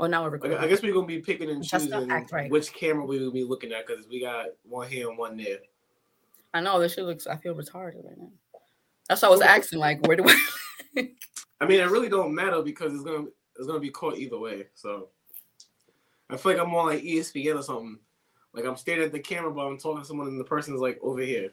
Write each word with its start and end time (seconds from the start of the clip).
Oh, 0.00 0.06
now 0.06 0.22
we're 0.22 0.28
I 0.28 0.32
recording. 0.32 0.58
I 0.58 0.68
guess 0.68 0.82
we're 0.82 0.94
gonna 0.94 1.06
be 1.06 1.18
picking 1.18 1.50
and 1.50 1.64
choosing 1.64 2.08
right. 2.08 2.50
which 2.50 2.72
camera 2.72 3.04
we 3.04 3.18
will 3.18 3.32
be 3.32 3.42
looking 3.42 3.72
at 3.72 3.86
because 3.86 4.06
we 4.08 4.20
got 4.20 4.46
one 4.62 4.88
here 4.88 5.08
and 5.08 5.18
one 5.18 5.36
there. 5.36 5.58
I 6.54 6.60
know 6.60 6.78
this 6.80 6.94
shit 6.94 7.04
looks. 7.04 7.26
I 7.26 7.36
feel 7.36 7.54
retarded 7.54 8.04
right 8.04 8.18
now. 8.18 8.30
That's 9.08 9.22
why 9.22 9.28
I 9.28 9.30
was 9.30 9.40
asking, 9.40 9.78
like, 9.78 10.06
where 10.06 10.16
do 10.16 10.24
I? 10.26 10.40
I 11.60 11.66
mean, 11.66 11.80
it 11.80 11.90
really 11.90 12.08
don't 12.08 12.34
matter 12.34 12.62
because 12.62 12.94
it's 12.94 13.02
gonna 13.02 13.26
it's 13.56 13.66
gonna 13.66 13.80
be 13.80 13.90
caught 13.90 14.18
either 14.18 14.38
way. 14.38 14.66
So 14.74 15.08
I 16.30 16.36
feel 16.36 16.52
like 16.52 16.60
I'm 16.60 16.74
on 16.74 16.86
like 16.86 17.02
ESPN 17.02 17.58
or 17.58 17.62
something. 17.62 17.98
Like 18.52 18.64
I'm 18.64 18.76
staring 18.76 19.02
at 19.02 19.12
the 19.12 19.18
camera, 19.18 19.52
but 19.52 19.66
I'm 19.66 19.78
talking 19.78 20.02
to 20.02 20.06
someone, 20.06 20.28
and 20.28 20.40
the 20.40 20.44
person's 20.44 20.80
like 20.80 20.98
over 21.02 21.20
here. 21.20 21.50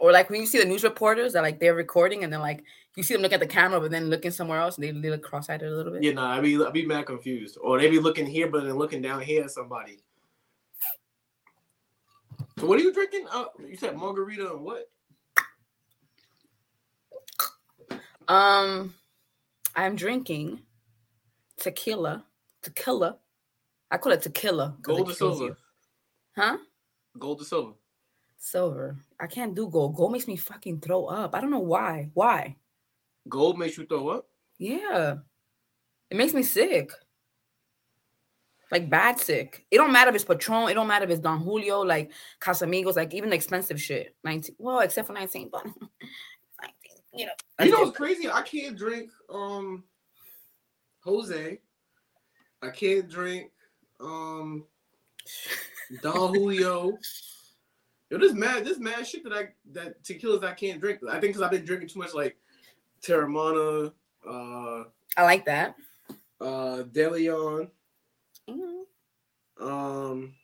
Or 0.00 0.12
like 0.12 0.30
when 0.30 0.40
you 0.40 0.46
see 0.46 0.58
the 0.58 0.64
news 0.64 0.84
reporters 0.84 1.32
that 1.32 1.42
like 1.42 1.60
they're 1.60 1.74
recording 1.74 2.24
and 2.24 2.32
then 2.32 2.40
like 2.40 2.64
you 2.96 3.02
see 3.02 3.14
them 3.14 3.22
look 3.22 3.32
at 3.32 3.40
the 3.40 3.46
camera 3.46 3.80
but 3.80 3.90
then 3.90 4.08
looking 4.10 4.30
somewhere 4.30 4.60
else 4.60 4.76
and 4.76 4.84
they, 4.84 4.90
they 4.90 5.10
look 5.10 5.22
cross-eyed 5.22 5.62
a 5.62 5.70
little 5.70 5.92
bit. 5.92 6.02
Yeah, 6.02 6.12
nah, 6.12 6.36
I 6.36 6.40
be 6.40 6.62
I 6.64 6.70
be 6.70 6.86
mad 6.86 7.06
confused, 7.06 7.58
or 7.60 7.80
they 7.80 7.88
be 7.88 7.98
looking 7.98 8.26
here, 8.26 8.48
but 8.48 8.64
then 8.64 8.74
looking 8.74 9.02
down 9.02 9.20
here 9.20 9.44
at 9.44 9.50
somebody. 9.50 9.98
So 12.58 12.66
what 12.66 12.80
are 12.80 12.82
you 12.82 12.92
drinking? 12.92 13.26
Uh, 13.30 13.44
you 13.68 13.76
said 13.76 13.96
margarita 13.96 14.50
and 14.52 14.62
what? 14.62 14.90
Um, 18.26 18.94
I'm 19.74 19.96
drinking 19.96 20.60
tequila. 21.56 22.24
Tequila. 22.62 23.16
I 23.90 23.96
call 23.96 24.12
it 24.12 24.22
tequila. 24.22 24.76
Gold 24.82 25.10
or 25.10 25.14
silver? 25.14 25.56
Huh? 26.36 26.58
Gold 27.18 27.40
or 27.40 27.44
silver? 27.44 27.72
Silver. 28.38 28.96
I 29.20 29.26
can't 29.26 29.54
do 29.54 29.68
gold. 29.68 29.96
Gold 29.96 30.12
makes 30.12 30.28
me 30.28 30.36
fucking 30.36 30.80
throw 30.80 31.06
up. 31.06 31.34
I 31.34 31.40
don't 31.40 31.50
know 31.50 31.58
why. 31.58 32.10
Why? 32.14 32.56
Gold 33.28 33.58
makes 33.58 33.76
you 33.76 33.84
throw 33.84 34.08
up. 34.08 34.28
Yeah. 34.58 35.16
It 36.10 36.16
makes 36.16 36.32
me 36.32 36.42
sick. 36.42 36.90
Like 38.70 38.88
bad 38.88 39.18
sick. 39.18 39.66
It 39.70 39.76
don't 39.78 39.92
matter 39.92 40.10
if 40.10 40.14
it's 40.14 40.24
Patron. 40.24 40.68
It 40.68 40.74
don't 40.74 40.86
matter 40.86 41.04
if 41.04 41.10
it's 41.10 41.20
Don 41.20 41.40
Julio, 41.40 41.80
like 41.80 42.12
Casamigos, 42.40 42.96
like 42.96 43.14
even 43.14 43.30
the 43.30 43.36
expensive 43.36 43.80
shit. 43.80 44.14
19. 44.24 44.56
Well, 44.58 44.80
except 44.80 45.06
for 45.06 45.14
19, 45.14 45.48
but 45.50 45.64
19, 45.64 45.72
you 47.14 47.26
know. 47.26 47.32
You 47.64 47.70
know 47.70 47.80
what's 47.80 47.96
crazy? 47.96 48.30
I 48.30 48.42
can't 48.42 48.76
drink 48.76 49.10
um 49.30 49.84
Jose. 51.00 51.58
I 52.62 52.70
can't 52.70 53.08
drink 53.08 53.50
um 54.00 54.66
Don 56.02 56.34
Julio. 56.34 56.98
Yo, 58.10 58.18
this 58.18 58.32
mad, 58.32 58.64
this 58.64 58.78
mad 58.78 59.06
shit 59.06 59.22
that 59.24 59.32
I 59.32 59.48
that 59.72 60.02
tequilas 60.02 60.42
I 60.42 60.54
can't 60.54 60.80
drink. 60.80 61.00
I 61.06 61.12
think 61.12 61.22
because 61.34 61.42
I've 61.42 61.50
been 61.50 61.64
drinking 61.64 61.88
too 61.88 61.98
much 61.98 62.14
like 62.14 62.36
Teremana, 63.02 63.92
uh, 64.26 64.84
I 65.16 65.22
like 65.22 65.44
that. 65.46 65.74
uh, 66.40 66.82
De 66.84 67.08
Leon. 67.10 67.70
Mhm. 68.48 68.82
Um, 69.60 70.34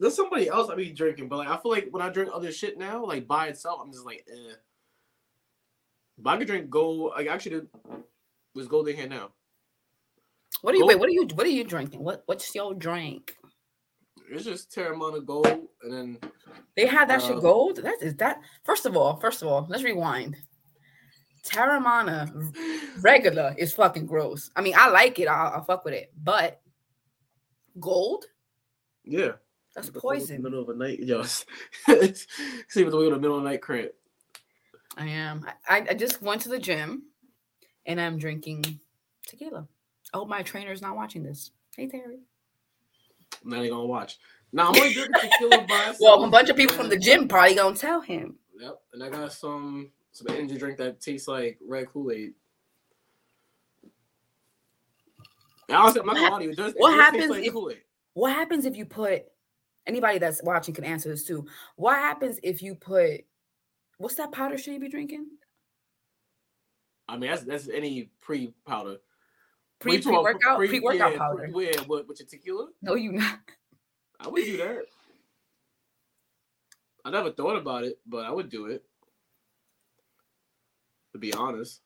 there's 0.00 0.14
somebody 0.16 0.48
else 0.48 0.68
I 0.68 0.74
be 0.74 0.90
drinking, 0.90 1.28
but 1.28 1.36
like 1.38 1.48
I 1.48 1.56
feel 1.58 1.70
like 1.70 1.88
when 1.90 2.02
I 2.02 2.08
drink 2.08 2.30
other 2.32 2.50
shit 2.50 2.76
now, 2.78 3.04
like 3.04 3.28
by 3.28 3.46
itself, 3.48 3.80
I'm 3.82 3.92
just 3.92 4.04
like, 4.04 4.26
eh. 4.30 4.54
But 6.18 6.30
I 6.30 6.36
could 6.38 6.46
drink 6.48 6.70
gold. 6.70 7.12
Like 7.14 7.28
actually, 7.28 7.66
was 8.54 8.66
gold 8.66 8.88
in 8.88 8.96
here 8.96 9.08
now. 9.08 9.30
What 10.62 10.72
are 10.74 10.76
you 10.78 10.82
Gold- 10.82 10.88
wait? 10.88 10.98
What 11.00 11.08
are 11.08 11.12
you 11.12 11.26
what 11.34 11.46
are 11.46 11.50
you 11.50 11.64
drinking? 11.64 12.02
What 12.02 12.22
what's 12.26 12.52
your 12.54 12.74
drink? 12.74 13.36
It's 14.30 14.44
just 14.44 14.70
Teremana 14.74 15.24
gold, 15.24 15.46
and 15.82 15.92
then 15.92 16.18
They 16.76 16.86
had 16.86 17.08
that 17.08 17.22
shit 17.22 17.36
Uh, 17.36 17.40
gold. 17.40 17.76
That 17.78 18.02
is 18.02 18.14
that. 18.16 18.40
First 18.64 18.86
of 18.86 18.96
all, 18.96 19.16
first 19.16 19.42
of 19.42 19.48
all, 19.48 19.66
let's 19.68 19.82
rewind. 19.84 20.36
Teremana 21.44 22.54
regular 23.02 23.54
is 23.56 23.72
fucking 23.72 24.06
gross. 24.06 24.50
I 24.56 24.62
mean, 24.62 24.74
I 24.76 24.88
like 24.88 25.18
it. 25.20 25.28
I'll, 25.28 25.54
I'll 25.54 25.64
fuck 25.64 25.84
with 25.84 25.94
it, 25.94 26.12
but 26.22 26.60
gold 27.78 28.24
yeah, 29.04 29.32
that's 29.74 29.90
The 29.90 30.00
poison. 30.00 30.42
Middle 30.42 30.62
of 30.62 30.66
the 30.66 30.74
night, 30.74 30.98
yo. 30.98 31.22
See 31.22 31.44
with 31.86 32.26
the 32.74 32.96
way 32.96 33.06
in 33.06 33.12
the 33.12 33.20
middle 33.20 33.36
of 33.38 33.44
the 33.44 33.48
night 33.50 33.62
cramp. 33.62 33.92
I 34.96 35.06
am. 35.06 35.46
I, 35.68 35.86
I 35.90 35.94
just 35.94 36.20
went 36.20 36.40
to 36.42 36.48
the 36.48 36.58
gym, 36.58 37.04
and 37.84 38.00
I'm 38.00 38.18
drinking 38.18 38.80
tequila. 39.28 39.68
I 40.12 40.16
hope 40.16 40.28
my 40.28 40.42
trainer's 40.42 40.82
not 40.82 40.96
watching 40.96 41.22
this. 41.22 41.52
Hey 41.76 41.86
Terry. 41.86 42.18
Now 43.44 43.58
even 43.58 43.70
gonna 43.70 43.86
watch. 43.86 44.18
Now 44.52 44.68
I'm 44.70 44.76
only 44.76 44.92
drinking 44.92 45.20
tequila 45.20 45.66
by. 45.68 45.94
Well, 46.00 46.24
a 46.24 46.30
bunch 46.30 46.48
of 46.48 46.56
people 46.56 46.74
from 46.76 46.88
the 46.88 46.98
gym 46.98 47.28
probably 47.28 47.54
gonna 47.54 47.76
tell 47.76 48.00
him. 48.00 48.36
Yep, 48.58 48.80
and 48.94 49.02
I 49.04 49.08
got 49.10 49.32
some 49.32 49.90
some 50.12 50.28
energy 50.30 50.56
drink 50.56 50.78
that 50.78 51.00
tastes 51.00 51.28
like 51.28 51.58
red 51.66 51.88
Kool 51.88 52.10
Aid. 52.10 52.32
Honestly, 55.68 56.00
I'm 56.00 56.06
not 56.06 56.16
gonna 56.16 56.30
lie 56.30 56.38
to 56.38 56.44
you. 56.44 56.50
It 56.50 56.56
does, 56.56 56.74
What 56.76 56.94
happens 56.94 57.30
like 57.30 57.44
if- 57.44 57.52
Kool-Aid. 57.52 57.82
What 58.14 58.32
happens 58.32 58.64
if 58.64 58.76
you 58.76 58.86
put 58.86 59.24
anybody 59.86 60.18
that's 60.18 60.42
watching 60.42 60.74
can 60.74 60.84
answer 60.84 61.08
this 61.08 61.24
too? 61.24 61.46
What 61.76 61.96
happens 61.96 62.38
if 62.42 62.62
you 62.62 62.74
put 62.74 63.24
what's 63.98 64.14
that 64.14 64.32
powder 64.32 64.56
should 64.56 64.74
you 64.74 64.80
be 64.80 64.88
drinking? 64.88 65.26
I 67.08 67.16
mean, 67.16 67.30
that's 67.30 67.42
that's 67.42 67.68
any 67.68 68.10
pre 68.20 68.54
powder. 68.66 68.96
Pre 69.78 70.00
pre 70.00 70.16
workout 70.16 70.58
pre 70.58 70.80
workout 70.80 71.12
yeah, 71.12 71.18
powder. 71.18 71.48
Pre, 71.52 71.70
yeah, 71.70 71.80
what 71.86 72.08
with 72.08 72.20
your 72.20 72.28
tequila? 72.28 72.68
No, 72.82 72.94
you 72.94 73.12
not. 73.12 73.40
I 74.18 74.28
would 74.28 74.44
do 74.44 74.56
that. 74.56 74.84
I 77.04 77.10
never 77.10 77.30
thought 77.30 77.56
about 77.56 77.84
it, 77.84 77.98
but 78.06 78.24
I 78.24 78.30
would 78.30 78.48
do 78.48 78.66
it. 78.66 78.84
To 81.12 81.18
be 81.18 81.32
honest, 81.32 81.82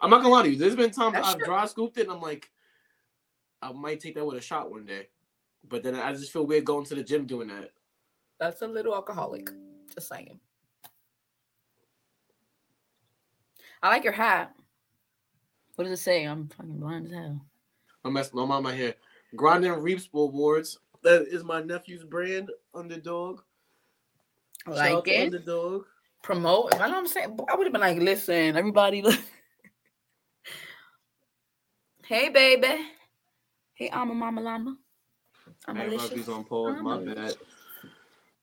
I'm 0.00 0.10
not 0.10 0.22
gonna 0.22 0.34
lie 0.34 0.42
to 0.42 0.50
you. 0.50 0.56
There's 0.56 0.76
been 0.76 0.90
times 0.90 1.14
That's 1.14 1.28
I've 1.28 1.36
true. 1.36 1.46
dry 1.46 1.66
scooped 1.66 1.98
it, 1.98 2.02
and 2.02 2.12
I'm 2.12 2.20
like, 2.20 2.50
I 3.60 3.72
might 3.72 4.00
take 4.00 4.14
that 4.14 4.26
with 4.26 4.36
a 4.36 4.40
shot 4.40 4.70
one 4.70 4.86
day, 4.86 5.08
but 5.68 5.82
then 5.82 5.94
I 5.94 6.12
just 6.12 6.32
feel 6.32 6.46
weird 6.46 6.64
going 6.64 6.84
to 6.86 6.94
the 6.94 7.02
gym 7.02 7.26
doing 7.26 7.48
that. 7.48 7.70
That's 8.40 8.62
a 8.62 8.66
little 8.66 8.94
alcoholic. 8.94 9.50
Just 9.94 10.08
saying. 10.08 10.38
I 13.82 13.88
like 13.88 14.04
your 14.04 14.12
hat. 14.12 14.54
What 15.78 15.84
does 15.84 16.00
it 16.00 16.02
say? 16.02 16.24
I'm 16.24 16.48
fucking 16.48 16.80
blind 16.80 17.06
as 17.06 17.12
hell. 17.12 17.40
I'm 18.04 18.12
messing. 18.12 18.40
I'm 18.40 18.50
on 18.50 18.64
my 18.64 18.74
hair. 18.74 18.96
Grinding 19.36 19.70
Reaps 19.74 20.08
Awards. 20.12 20.76
That 21.04 21.28
is 21.28 21.44
my 21.44 21.62
nephew's 21.62 22.02
brand, 22.02 22.50
Underdog. 22.74 23.42
I 24.66 24.70
Shout 24.74 24.78
out 24.80 24.94
Like 24.96 25.06
it. 25.06 25.22
Underdog. 25.26 25.84
Promote. 26.24 26.74
I 26.74 26.78
know 26.88 26.94
what 26.94 26.98
I'm 26.98 27.06
saying. 27.06 27.38
I 27.48 27.54
would 27.54 27.64
have 27.64 27.72
been 27.72 27.80
like, 27.80 27.98
listen, 27.98 28.56
everybody. 28.56 29.02
Look. 29.02 29.20
hey, 32.06 32.28
baby. 32.30 32.84
Hey, 33.74 33.88
I'm 33.92 34.10
a 34.10 34.14
mama 34.14 34.40
llama. 34.40 34.76
I'm 35.68 35.76
Hey, 35.76 35.96
rugby's 35.96 36.28
on 36.28 36.42
pause. 36.42 36.74
I'm 36.76 36.82
My 36.82 36.98
bad. 37.04 37.36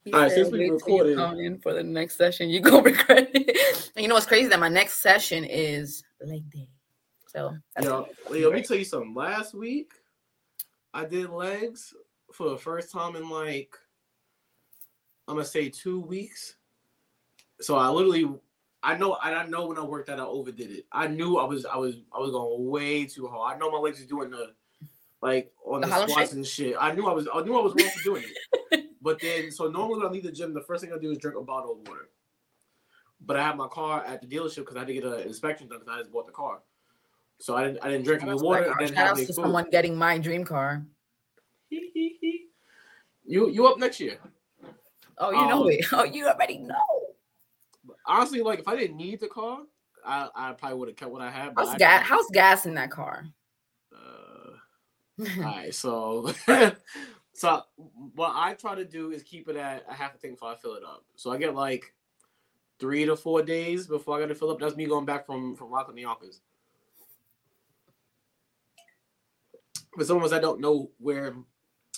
He 0.06 0.14
All 0.14 0.22
right, 0.22 0.32
said, 0.32 0.36
since 0.46 0.52
we 0.54 0.60
"Wait 0.60 0.80
till 0.86 0.96
you 0.96 1.04
recorded- 1.04 1.46
in 1.46 1.60
for 1.60 1.74
the 1.74 1.84
next 1.84 2.16
session, 2.16 2.50
you 2.50 2.62
go 2.62 2.82
regret 2.82 3.30
it. 3.34 3.92
And 3.98 4.04
you 4.04 4.08
know 4.08 4.16
what's 4.16 4.26
crazy? 4.26 4.48
That 4.48 4.62
my 4.62 4.70
next 4.70 5.02
session 5.02 5.44
is 5.44 6.02
leg 6.22 6.50
day. 6.50 6.70
So 7.36 7.54
Yo, 7.82 8.08
yo, 8.32 8.50
let 8.50 8.54
me 8.54 8.64
tell 8.64 8.78
you 8.78 8.86
something. 8.86 9.14
Last 9.14 9.54
week, 9.54 9.92
I 10.94 11.04
did 11.04 11.30
legs 11.30 11.94
for 12.32 12.50
the 12.50 12.58
first 12.58 12.94
time 12.94 13.18
in 13.18 13.30
like, 13.30 13.76
I'm 15.28 15.36
gonna 15.36 15.46
say 15.46 15.68
two 15.68 16.00
weeks. 16.00 16.56
So 17.60 17.76
I 17.76 17.90
literally, 17.90 18.30
I 18.82 18.96
know, 18.98 19.18
I 19.22 19.46
know 19.48 19.68
when 19.68 19.78
I 19.78 19.84
worked 19.84 20.10
out, 20.10 20.22
I 20.22 20.24
overdid 20.24 20.72
it. 20.72 20.86
I 20.94 21.08
knew 21.08 21.38
I 21.38 21.44
was, 21.44 21.66
I 21.66 21.76
was, 21.76 21.96
I 22.14 22.20
was 22.20 22.32
going 22.32 22.70
way 22.70 23.06
too 23.06 23.28
hard. 23.28 23.56
I 23.56 23.60
know 23.60 23.70
my 23.70 23.80
legs 23.80 24.02
are 24.02 24.08
doing 24.08 24.30
the, 24.30 24.54
like 25.22 25.52
on 25.66 25.82
The 25.82 25.88
the, 25.88 26.08
squats 26.08 26.32
and 26.32 26.48
shit. 26.48 26.78
I 26.80 26.94
knew 26.94 27.06
I 27.06 27.14
was, 27.14 27.28
I 27.34 27.42
knew 27.42 27.58
I 27.58 27.62
was 27.62 27.74
wrong 27.74 27.92
for 27.98 28.04
doing 28.04 28.24
it. 28.24 28.86
But 29.02 29.22
then, 29.22 29.52
so 29.52 29.68
normally 29.68 30.00
when 30.00 30.08
I 30.08 30.10
leave 30.10 30.24
the 30.24 30.32
gym, 30.32 30.52
the 30.52 30.62
first 30.62 30.84
thing 30.84 30.92
I 30.92 30.98
do 30.98 31.12
is 31.12 31.20
drink 31.20 31.38
a 31.38 31.44
bottle 31.44 31.74
of 31.74 31.88
water. 31.88 32.10
But 33.22 33.38
I 33.38 33.44
have 33.44 33.56
my 33.56 33.68
car 33.68 34.04
at 34.04 34.20
the 34.20 34.28
dealership 34.28 34.62
because 34.62 34.78
I 34.78 34.80
had 34.80 34.88
to 34.88 34.94
get 34.96 35.04
an 35.04 35.20
inspection 35.20 35.68
done 35.68 35.78
because 35.82 35.94
I 35.94 36.00
just 36.00 36.12
bought 36.12 36.26
the 36.26 36.32
car. 36.32 36.62
So 37.40 37.56
I 37.56 37.66
didn't, 37.66 37.80
I 37.84 37.90
didn't 37.90 38.06
drink 38.06 38.24
any 38.24 38.34
water. 38.34 38.64
to 38.66 38.74
then 38.80 38.88
have 38.88 38.96
shout 38.96 39.08
out 39.08 39.18
any 39.18 39.26
to 39.26 39.34
food. 39.34 39.42
someone 39.44 39.70
getting 39.70 39.96
my 39.96 40.18
dream 40.18 40.44
car. 40.46 40.86
you 41.70 43.50
you 43.50 43.68
up 43.68 43.78
next 43.78 44.00
year? 44.00 44.18
Oh, 45.18 45.32
you 45.32 45.48
know 45.48 45.64
Um, 45.64 45.70
it. 45.70 45.86
Oh, 45.92 46.04
you 46.04 46.28
already 46.28 46.58
know. 46.60 46.76
Honestly, 48.06 48.42
like 48.42 48.60
if 48.60 48.68
I 48.68 48.76
didn't 48.76 48.98
need 48.98 49.20
the 49.20 49.28
car, 49.28 49.60
I, 50.06 50.30
I 50.36 50.52
probably 50.54 50.78
would 50.80 50.88
have 50.90 50.98
kept 50.98 51.12
what 51.12 51.22
I 51.22 51.32
had. 51.32 51.54
How's 51.58 51.70
I, 51.70 51.78
gas? 51.78 52.06
How's 52.08 52.28
gas 52.32 52.66
in 52.66 52.76
that 52.76 52.92
car? 52.92 53.26
Uh, 53.94 54.52
all 55.38 55.44
right, 55.44 55.74
so 55.74 56.32
so 57.34 57.64
what 58.16 58.32
I 58.36 58.54
try 58.54 58.76
to 58.76 58.86
do 58.86 59.12
is 59.12 59.24
keep 59.24 59.50
it 59.50 59.56
at 59.56 59.84
a 59.90 59.94
half 59.94 60.16
a 60.16 60.18
tank 60.18 60.34
before 60.36 60.52
I 60.52 60.56
fill 60.56 60.76
it 60.76 60.84
up. 60.84 61.04
So 61.16 61.32
I 61.32 61.38
get 61.38 61.56
like 61.56 61.94
three 62.80 63.06
to 63.06 63.16
four 63.16 63.42
days 63.42 63.88
before 63.88 64.18
I 64.18 64.22
got 64.22 64.28
to 64.28 64.36
fill 64.36 64.52
up. 64.52 64.60
That's 64.60 64.76
me 64.76 64.86
going 64.86 65.06
back 65.06 65.26
from 65.26 65.56
from 65.56 65.70
Rockland, 65.70 66.00
Yonkers. 66.00 66.42
For 69.96 70.04
some 70.04 70.18
of 70.18 70.24
us 70.24 70.32
that 70.32 70.42
don't 70.42 70.60
know 70.60 70.90
where 71.00 71.36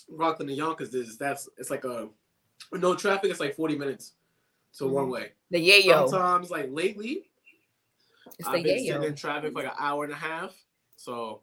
Rockland 0.10 0.50
and 0.50 0.58
Yonkers 0.58 0.94
is, 0.94 1.18
that's 1.18 1.50
it's 1.58 1.70
like 1.70 1.84
a 1.86 2.10
no 2.74 2.96
traffic. 2.96 3.32
It's 3.32 3.40
like 3.40 3.56
forty 3.56 3.78
minutes 3.78 4.14
to 4.78 4.88
one 4.88 5.06
Mhm. 5.06 5.12
way. 5.12 5.32
the 5.50 5.70
yayo. 5.70 6.10
Sometimes, 6.10 6.52
like 6.52 6.68
lately, 6.70 7.30
It's 8.38 8.48
I've 8.48 8.64
been 8.64 8.86
sitting 8.86 9.04
in 9.04 9.16
traffic 9.16 9.54
for 9.54 9.64
like 9.64 9.72
an 9.72 9.78
hour 9.80 10.04
and 10.04 10.14
a 10.14 10.18
half. 10.18 10.54
So 10.98 11.42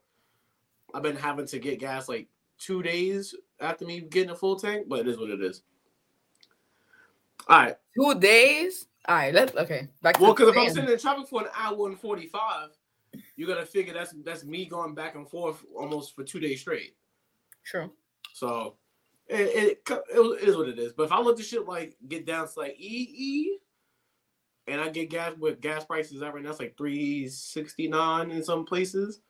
I've 0.93 1.03
been 1.03 1.17
having 1.17 1.47
to 1.47 1.59
get 1.59 1.79
gas 1.81 2.09
like 2.09 2.29
two 2.59 2.83
days 2.83 3.35
after 3.61 3.85
me 3.85 4.01
getting 4.01 4.31
a 4.31 4.37
full 4.37 4.57
tank, 4.57 4.87
but 4.89 5.01
it 5.01 5.09
is 5.09 5.19
what 5.19 5.31
it 5.31 5.41
is. 5.43 5.63
All 7.49 7.59
right. 7.59 7.77
Two 7.99 8.15
days. 8.21 8.87
All 9.09 9.17
right. 9.17 9.35
Let's 9.35 9.55
okay. 9.57 9.89
Back 10.03 10.17
to 10.17 10.23
well, 10.23 10.35
because 10.35 10.49
if 10.51 10.57
I'm 10.57 10.69
sitting 10.71 10.91
in 10.91 10.99
traffic 10.99 11.27
for 11.29 11.43
an 11.43 11.49
hour 11.57 11.89
and 11.89 11.99
forty 11.99 12.27
five, 13.15 13.23
you 13.37 13.47
gotta 13.47 13.67
figure 13.67 13.95
that's 13.95 14.15
that's 14.25 14.45
me 14.45 14.67
going 14.67 14.95
back 14.95 15.15
and 15.15 15.29
forth 15.29 15.65
almost 15.77 16.15
for 16.15 16.25
two 16.25 16.41
days 16.41 16.61
straight. 16.61 16.97
True. 17.65 17.91
So 18.33 18.77
it, 19.27 19.81
it, 19.87 19.91
it 19.91 20.49
is 20.49 20.57
what 20.57 20.69
it 20.69 20.79
is. 20.79 20.93
But 20.93 21.05
if 21.05 21.13
I 21.13 21.21
look 21.21 21.33
at 21.33 21.39
the 21.39 21.43
shit 21.43 21.67
like 21.67 21.97
get 22.09 22.27
down 22.27 22.47
to 22.47 22.59
like 22.59 22.77
EE, 22.79 23.59
and 24.67 24.81
I 24.81 24.89
get 24.89 25.11
gas 25.11 25.33
with 25.39 25.61
gas 25.61 25.85
prices 25.85 26.23
out 26.23 26.35
right 26.35 26.43
now, 26.43 26.51
it's 26.51 26.61
like 26.61 26.77
three 26.77 27.29
sixty 27.29 27.89
nine 27.89 28.31
in 28.31 28.43
some 28.43 28.65
places. 28.65 29.21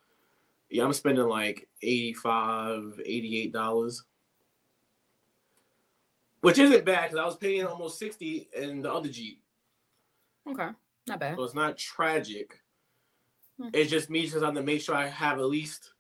Yeah, 0.70 0.84
I'm 0.84 0.92
spending 0.92 1.28
like 1.28 1.69
85 1.82 3.00
$88. 3.06 4.00
Which 6.40 6.58
isn't 6.58 6.84
bad 6.84 7.10
because 7.10 7.22
I 7.22 7.25
was 7.25 7.36
paying 7.36 7.64
almost 7.64 7.98
60 7.98 8.48
in 8.56 8.82
the 8.82 8.92
other 8.92 9.08
Jeep. 9.08 9.40
Okay. 10.48 10.70
Not 11.06 11.20
bad. 11.20 11.36
So 11.36 11.44
it's 11.44 11.54
not 11.54 11.78
tragic. 11.78 12.60
Hmm. 13.60 13.68
It's 13.72 13.90
just 13.90 14.10
me 14.10 14.22
just 14.22 14.34
having 14.34 14.54
to 14.56 14.62
make 14.62 14.80
sure 14.80 14.94
I 14.94 15.08
have 15.08 15.38
at 15.38 15.44
least 15.44 15.92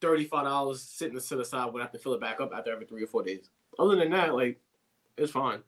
$35 0.00 0.76
sitting 0.76 1.14
to 1.14 1.20
set 1.20 1.38
aside 1.38 1.72
when 1.72 1.82
I 1.82 1.84
have 1.84 1.92
to 1.92 1.98
fill 1.98 2.14
it 2.14 2.20
back 2.20 2.40
up 2.40 2.52
after 2.54 2.72
every 2.72 2.86
three 2.86 3.02
or 3.02 3.08
four 3.08 3.22
days. 3.22 3.50
Other 3.78 3.96
than 3.96 4.10
that, 4.10 4.34
like, 4.34 4.60
it's 5.16 5.32
fine. 5.32 5.62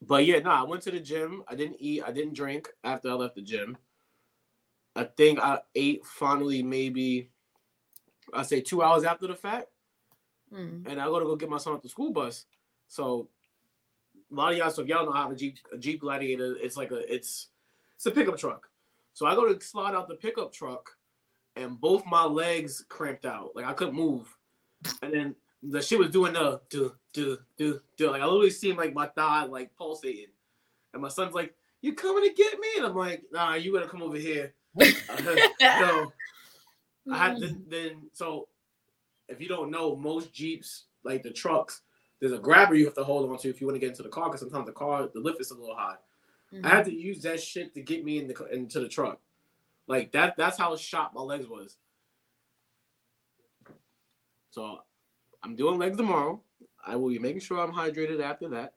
But 0.00 0.26
yeah, 0.26 0.38
no, 0.40 0.50
nah, 0.50 0.60
I 0.60 0.64
went 0.64 0.82
to 0.82 0.90
the 0.90 1.00
gym. 1.00 1.44
I 1.46 1.54
didn't 1.54 1.76
eat. 1.78 2.02
I 2.04 2.10
didn't 2.10 2.34
drink 2.34 2.68
after 2.82 3.10
I 3.10 3.14
left 3.14 3.36
the 3.36 3.42
gym. 3.42 3.76
I 4.96 5.04
think 5.04 5.38
I 5.38 5.60
ate 5.74 6.04
finally 6.04 6.62
maybe 6.62 7.30
I 8.32 8.42
say 8.42 8.60
two 8.60 8.82
hours 8.82 9.04
after 9.04 9.26
the 9.26 9.34
fact. 9.34 9.68
Mm. 10.52 10.86
And 10.86 11.00
I 11.00 11.06
gotta 11.06 11.24
go 11.24 11.36
get 11.36 11.48
my 11.48 11.58
son 11.58 11.74
off 11.74 11.82
the 11.82 11.88
school 11.88 12.12
bus. 12.12 12.46
So 12.88 13.28
a 14.30 14.34
lot 14.34 14.52
of 14.52 14.58
y'all, 14.58 14.70
so 14.70 14.82
if 14.82 14.88
y'all 14.88 15.06
know 15.06 15.12
how 15.12 15.30
a 15.30 15.36
Jeep 15.36 15.58
a 15.72 15.78
Jeep 15.78 16.00
Gladiator, 16.00 16.56
it's 16.60 16.76
like 16.76 16.90
a 16.90 17.12
it's 17.12 17.48
it's 17.94 18.06
a 18.06 18.10
pickup 18.10 18.36
truck. 18.36 18.68
So 19.14 19.26
I 19.26 19.34
go 19.34 19.52
to 19.52 19.64
slide 19.64 19.94
out 19.94 20.08
the 20.08 20.14
pickup 20.14 20.52
truck 20.52 20.90
and 21.56 21.80
both 21.80 22.04
my 22.06 22.24
legs 22.24 22.84
cramped 22.88 23.26
out. 23.26 23.50
Like 23.54 23.66
I 23.66 23.72
couldn't 23.72 23.94
move. 23.94 24.34
And 25.02 25.12
then 25.12 25.34
the 25.62 25.80
shit 25.80 25.98
was 25.98 26.10
doing 26.10 26.32
the 26.32 26.60
do 26.70 26.94
do 27.12 27.38
do 27.56 27.80
do 27.96 28.10
like 28.10 28.22
I 28.22 28.24
literally 28.24 28.50
seemed 28.50 28.78
like 28.78 28.94
my 28.94 29.06
thigh 29.06 29.44
like 29.44 29.74
pulsating. 29.76 30.26
And 30.92 31.02
my 31.02 31.08
son's 31.08 31.34
like, 31.34 31.54
You 31.80 31.94
coming 31.94 32.28
to 32.28 32.34
get 32.34 32.58
me? 32.58 32.68
And 32.78 32.86
I'm 32.86 32.96
like, 32.96 33.22
nah, 33.32 33.54
you 33.54 33.72
gotta 33.72 33.88
come 33.88 34.02
over 34.02 34.16
here. 34.16 34.54
so 34.80 36.12
I 37.10 37.16
had 37.16 37.38
to 37.38 37.48
mm. 37.48 37.60
then 37.68 38.08
so 38.12 38.48
if 39.28 39.40
you 39.40 39.48
don't 39.48 39.70
know, 39.70 39.96
most 39.96 40.32
Jeeps, 40.32 40.84
like 41.04 41.22
the 41.22 41.30
trucks, 41.30 41.82
there's 42.20 42.32
a 42.32 42.38
grabber 42.38 42.74
you 42.74 42.84
have 42.84 42.94
to 42.94 43.04
hold 43.04 43.28
on 43.28 43.38
to 43.38 43.48
if 43.48 43.60
you 43.60 43.66
want 43.66 43.76
to 43.76 43.80
get 43.80 43.90
into 43.90 44.02
the 44.02 44.08
car 44.08 44.26
because 44.26 44.40
sometimes 44.40 44.66
the 44.66 44.72
car 44.72 45.08
the 45.12 45.20
lift 45.20 45.40
is 45.40 45.50
a 45.50 45.54
little 45.54 45.76
high. 45.76 45.96
Mm-hmm. 46.52 46.66
I 46.66 46.68
had 46.68 46.84
to 46.84 46.94
use 46.94 47.22
that 47.22 47.40
shit 47.40 47.74
to 47.74 47.80
get 47.80 48.04
me 48.04 48.18
in 48.18 48.28
the 48.28 48.46
into 48.52 48.80
the 48.80 48.88
truck. 48.88 49.20
Like 49.86 50.12
that 50.12 50.36
that's 50.36 50.58
how 50.58 50.76
shot 50.76 51.14
my 51.14 51.22
legs 51.22 51.46
was. 51.48 51.76
So 54.50 54.78
I'm 55.42 55.56
doing 55.56 55.78
legs 55.78 55.96
tomorrow. 55.96 56.42
I 56.84 56.96
will 56.96 57.08
be 57.08 57.18
making 57.18 57.40
sure 57.40 57.58
I'm 57.58 57.72
hydrated 57.72 58.22
after 58.22 58.48
that. 58.50 58.74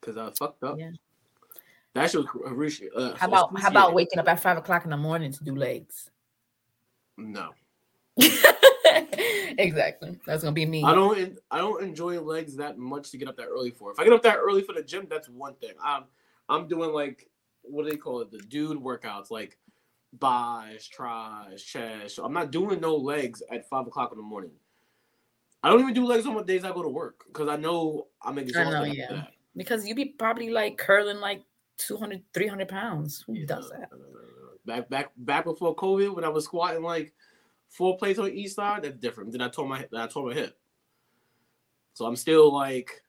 Cause 0.00 0.16
I 0.16 0.30
fucked 0.38 0.62
up. 0.64 0.78
Yeah. 0.78 0.90
That 1.94 2.10
should 2.10 2.26
uh, 2.96 3.14
how 3.16 3.28
about 3.28 3.58
how 3.60 3.68
about 3.68 3.94
waking 3.94 4.18
up 4.18 4.28
at 4.28 4.40
five 4.40 4.56
o'clock 4.56 4.84
in 4.84 4.90
the 4.90 4.96
morning 4.96 5.30
to 5.30 5.44
do 5.44 5.54
legs? 5.54 6.10
No. 7.18 7.50
exactly. 9.58 10.18
That's 10.26 10.42
gonna 10.42 10.52
be 10.52 10.66
me. 10.66 10.84
I 10.84 10.94
don't. 10.94 11.38
I 11.50 11.58
don't 11.58 11.82
enjoy 11.82 12.20
legs 12.20 12.56
that 12.56 12.78
much 12.78 13.10
to 13.10 13.18
get 13.18 13.28
up 13.28 13.36
that 13.36 13.46
early 13.46 13.70
for. 13.70 13.92
If 13.92 13.98
I 13.98 14.04
get 14.04 14.12
up 14.12 14.22
that 14.22 14.38
early 14.38 14.62
for 14.62 14.72
the 14.72 14.82
gym, 14.82 15.06
that's 15.08 15.28
one 15.28 15.54
thing. 15.54 15.72
I'm 15.82 16.04
I'm 16.48 16.68
doing 16.68 16.92
like 16.92 17.28
what 17.62 17.84
do 17.84 17.90
they 17.90 17.96
call 17.96 18.20
it? 18.20 18.30
The 18.30 18.38
dude 18.38 18.78
workouts, 18.78 19.30
like 19.30 19.58
bis, 20.18 20.86
tries, 20.88 21.62
chest. 21.62 22.18
I'm 22.22 22.32
not 22.32 22.50
doing 22.50 22.80
no 22.80 22.96
legs 22.96 23.42
at 23.50 23.68
five 23.68 23.86
o'clock 23.86 24.12
in 24.12 24.18
the 24.18 24.24
morning. 24.24 24.50
I 25.62 25.70
don't 25.70 25.80
even 25.80 25.94
do 25.94 26.04
legs 26.04 26.26
on 26.26 26.34
the 26.34 26.42
days 26.42 26.64
I 26.64 26.72
go 26.72 26.82
to 26.82 26.88
work 26.88 27.24
because 27.26 27.48
I 27.48 27.56
know 27.56 28.08
I'm 28.22 28.38
exhausted. 28.38 28.74
I 28.74 28.86
know, 28.88 28.92
yeah. 28.92 29.24
Because 29.56 29.86
you'd 29.86 29.96
be 29.96 30.06
probably 30.06 30.50
like 30.50 30.76
curling 30.76 31.20
like 31.20 31.42
200, 31.78 32.22
300 32.34 32.68
pounds. 32.68 33.22
Who 33.26 33.34
yeah, 33.34 33.46
does 33.46 33.70
that? 33.70 33.88
Back 34.64 34.88
back 34.88 35.12
back 35.16 35.44
before 35.44 35.74
COVID, 35.76 36.14
when 36.14 36.24
I 36.24 36.28
was 36.28 36.44
squatting 36.44 36.82
like 36.82 37.12
four 37.72 37.96
plates 37.96 38.18
on 38.18 38.30
each 38.30 38.54
side, 38.54 38.82
that's 38.82 38.98
different. 38.98 39.32
Then 39.32 39.40
I 39.40 39.48
tore 39.48 39.66
my 39.66 39.86
then 39.90 40.00
I 40.00 40.06
tore 40.06 40.28
my 40.28 40.34
hip. 40.34 40.56
So 41.94 42.06
I'm 42.06 42.16
still 42.16 42.52
like 42.52 43.02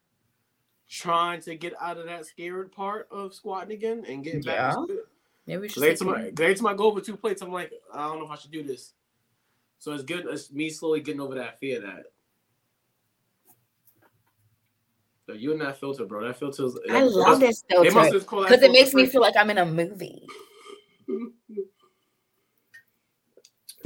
trying 0.89 1.41
to 1.41 1.55
get 1.55 1.73
out 1.79 1.97
of 1.97 2.05
that 2.05 2.25
scared 2.25 2.71
part 2.71 3.07
of 3.11 3.33
squatting 3.33 3.71
again 3.71 4.03
and 4.07 4.23
getting 4.23 4.41
back 4.41 4.73
to 4.73 4.85
it. 4.89 5.07
Maybe 5.45 5.61
we 5.61 5.69
should. 5.69 5.83
Every 5.83 5.95
time, 5.97 6.09
I, 6.09 6.27
every 6.27 6.55
time 6.55 6.67
I 6.67 6.73
go 6.73 6.85
over 6.85 7.01
two 7.01 7.17
plates, 7.17 7.41
I'm 7.41 7.51
like, 7.51 7.71
I 7.93 8.07
don't 8.07 8.19
know 8.19 8.25
if 8.25 8.31
I 8.31 8.35
should 8.35 8.51
do 8.51 8.63
this. 8.63 8.93
So 9.79 9.91
it's 9.91 10.03
good. 10.03 10.25
It's 10.29 10.51
me 10.51 10.69
slowly 10.69 11.01
getting 11.01 11.19
over 11.19 11.35
that 11.35 11.59
fear 11.59 11.81
that 11.81 12.05
so 15.25 15.33
you 15.33 15.53
and 15.53 15.61
that 15.61 15.79
filter, 15.79 16.05
bro. 16.05 16.25
That 16.27 16.37
filter. 16.37 16.67
I 16.91 17.01
love 17.01 17.39
this 17.39 17.63
filter 17.69 17.89
because 18.19 18.61
it 18.61 18.71
makes 18.71 18.93
me 18.93 19.05
feel 19.05 19.21
like 19.21 19.35
I'm 19.37 19.49
in 19.49 19.57
a 19.57 19.65
movie. 19.65 20.27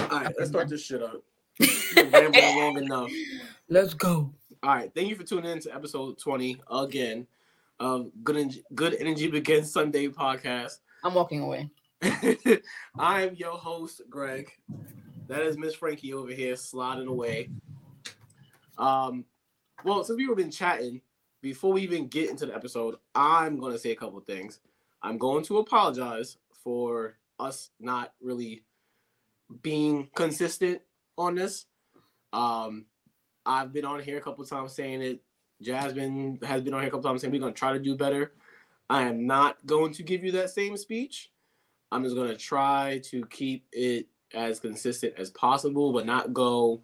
All 0.09 0.19
right, 0.19 0.33
let's 0.37 0.49
start 0.49 0.69
this 0.69 0.85
shit 0.85 1.03
up. 1.03 1.21
rambling 1.97 2.57
long 2.57 2.77
enough. 2.77 3.11
Let's 3.67 3.93
go. 3.93 4.33
All 4.63 4.75
right, 4.75 4.89
thank 4.95 5.09
you 5.09 5.17
for 5.17 5.23
tuning 5.23 5.51
in 5.51 5.59
to 5.61 5.75
episode 5.75 6.17
20 6.17 6.61
again 6.71 7.27
of 7.81 8.09
Good 8.23 8.63
Good 8.73 8.95
Energy 8.99 9.27
Begins 9.27 9.73
Sunday 9.73 10.07
podcast. 10.07 10.77
I'm 11.03 11.13
walking 11.13 11.41
away. 11.41 11.69
I 12.97 13.23
am 13.23 13.35
your 13.35 13.57
host, 13.57 14.01
Greg. 14.09 14.49
That 15.27 15.41
is 15.41 15.57
Miss 15.57 15.75
Frankie 15.75 16.13
over 16.13 16.31
here 16.31 16.55
sliding 16.55 17.07
away. 17.07 17.49
Um, 18.77 19.25
well, 19.83 20.05
since 20.05 20.17
we've 20.17 20.37
been 20.37 20.51
chatting, 20.51 21.01
before 21.41 21.73
we 21.73 21.81
even 21.81 22.07
get 22.07 22.29
into 22.29 22.45
the 22.45 22.55
episode, 22.55 22.95
I'm 23.13 23.59
going 23.59 23.73
to 23.73 23.79
say 23.79 23.91
a 23.91 23.95
couple 23.95 24.21
things. 24.21 24.61
I'm 25.01 25.17
going 25.17 25.43
to 25.45 25.57
apologize 25.57 26.37
for 26.63 27.17
us 27.39 27.71
not 27.79 28.13
really 28.21 28.63
being 29.61 30.09
consistent 30.15 30.81
on 31.17 31.35
this. 31.35 31.65
Um, 32.33 32.85
I've 33.45 33.71
been 33.73 33.85
on 33.85 34.01
here 34.01 34.17
a 34.17 34.21
couple 34.21 34.45
times 34.45 34.73
saying 34.73 35.01
it. 35.01 35.21
Jazmin 35.63 36.43
has 36.43 36.61
been 36.61 36.73
on 36.73 36.81
here 36.81 36.89
a 36.89 36.91
couple 36.91 37.09
times 37.09 37.21
saying 37.21 37.31
we're 37.31 37.39
going 37.39 37.53
to 37.53 37.59
try 37.59 37.73
to 37.73 37.79
do 37.79 37.95
better. 37.95 38.33
I 38.89 39.03
am 39.03 39.25
not 39.25 39.65
going 39.65 39.93
to 39.93 40.03
give 40.03 40.23
you 40.23 40.31
that 40.33 40.49
same 40.49 40.77
speech. 40.77 41.31
I'm 41.91 42.03
just 42.03 42.15
going 42.15 42.29
to 42.29 42.37
try 42.37 43.01
to 43.05 43.25
keep 43.27 43.65
it 43.71 44.07
as 44.33 44.59
consistent 44.59 45.13
as 45.17 45.31
possible, 45.31 45.93
but 45.93 46.05
not 46.05 46.33
go 46.33 46.81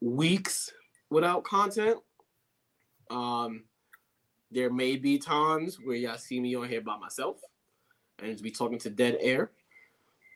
weeks 0.00 0.72
without 1.10 1.44
content. 1.44 1.98
Um, 3.10 3.64
there 4.50 4.70
may 4.70 4.96
be 4.96 5.18
times 5.18 5.78
where 5.82 5.96
y'all 5.96 6.16
see 6.16 6.40
me 6.40 6.54
on 6.54 6.68
here 6.68 6.80
by 6.80 6.96
myself 6.96 7.36
and 8.18 8.30
just 8.30 8.44
be 8.44 8.50
talking 8.50 8.78
to 8.80 8.90
dead 8.90 9.18
air. 9.20 9.50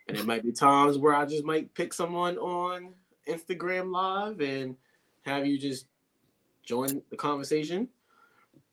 And 0.08 0.16
it 0.16 0.26
might 0.26 0.42
be 0.42 0.52
times 0.52 0.98
where 0.98 1.14
I 1.14 1.24
just 1.24 1.44
might 1.44 1.72
pick 1.74 1.92
someone 1.92 2.36
on 2.38 2.94
Instagram 3.28 3.92
live 3.92 4.40
and 4.40 4.76
have 5.22 5.46
you 5.46 5.58
just 5.58 5.86
join 6.64 7.02
the 7.10 7.16
conversation. 7.16 7.88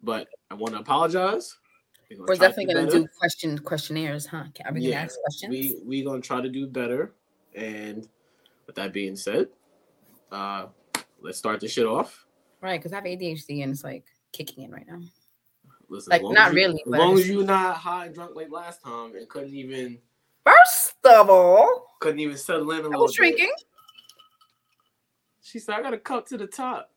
But 0.01 0.27
I 0.49 0.55
want 0.55 0.73
to 0.73 0.79
apologize. 0.79 1.57
We're, 2.09 2.25
We're 2.25 2.35
definitely 2.35 2.73
going 2.73 2.87
to 2.87 2.91
do 2.91 3.07
question 3.19 3.59
questionnaires, 3.59 4.25
huh? 4.25 4.45
Are 4.65 4.73
we 4.73 4.81
yeah, 4.81 5.01
ask 5.01 5.19
questions? 5.21 5.51
We 5.51 5.75
we 5.85 6.03
gonna 6.03 6.21
try 6.21 6.41
to 6.41 6.49
do 6.49 6.65
better. 6.65 7.13
And 7.53 8.07
with 8.65 8.75
that 8.77 8.93
being 8.93 9.15
said, 9.15 9.47
uh, 10.31 10.67
let's 11.21 11.37
start 11.37 11.59
this 11.59 11.71
shit 11.71 11.85
off. 11.85 12.25
Right, 12.61 12.79
because 12.79 12.93
I 12.93 12.95
have 12.95 13.05
ADHD 13.05 13.63
and 13.63 13.71
it's 13.71 13.83
like 13.83 14.05
kicking 14.31 14.63
in 14.63 14.71
right 14.71 14.87
now. 14.87 15.01
Listen, 15.87 16.11
like 16.11 16.21
not 16.23 16.51
you, 16.51 16.55
really. 16.55 16.83
As 16.85 16.91
long 16.91 17.17
as 17.17 17.29
you're 17.29 17.43
not 17.43 17.77
high 17.77 18.07
and 18.07 18.15
drunk 18.15 18.35
like 18.35 18.51
last 18.51 18.83
time 18.83 19.15
and 19.15 19.27
couldn't 19.29 19.53
even. 19.53 19.99
First 21.09 21.21
of 21.21 21.29
all, 21.31 21.95
couldn't 21.99 22.19
even 22.19 22.37
settle 22.37 22.69
in 22.71 22.79
a 22.79 22.81
little. 22.83 22.93
I 22.93 22.97
was 22.97 23.15
drinking. 23.15 23.51
She 25.41 25.57
said, 25.57 25.73
"I 25.73 25.81
got 25.81 25.93
a 25.93 25.97
cup 25.97 26.27
to 26.27 26.37
the 26.37 26.45
top," 26.45 26.91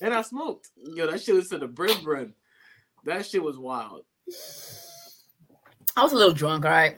and 0.00 0.14
I 0.14 0.22
smoked. 0.22 0.70
Yo, 0.76 1.10
that 1.10 1.20
shit 1.20 1.34
was 1.34 1.48
to 1.48 1.58
the 1.58 1.66
brim 1.66 2.02
brim. 2.04 2.34
That 3.04 3.26
shit 3.26 3.42
was 3.42 3.58
wild. 3.58 4.04
I 5.96 6.02
was 6.02 6.12
a 6.12 6.16
little 6.16 6.32
drunk, 6.32 6.64
all 6.64 6.70
right. 6.70 6.96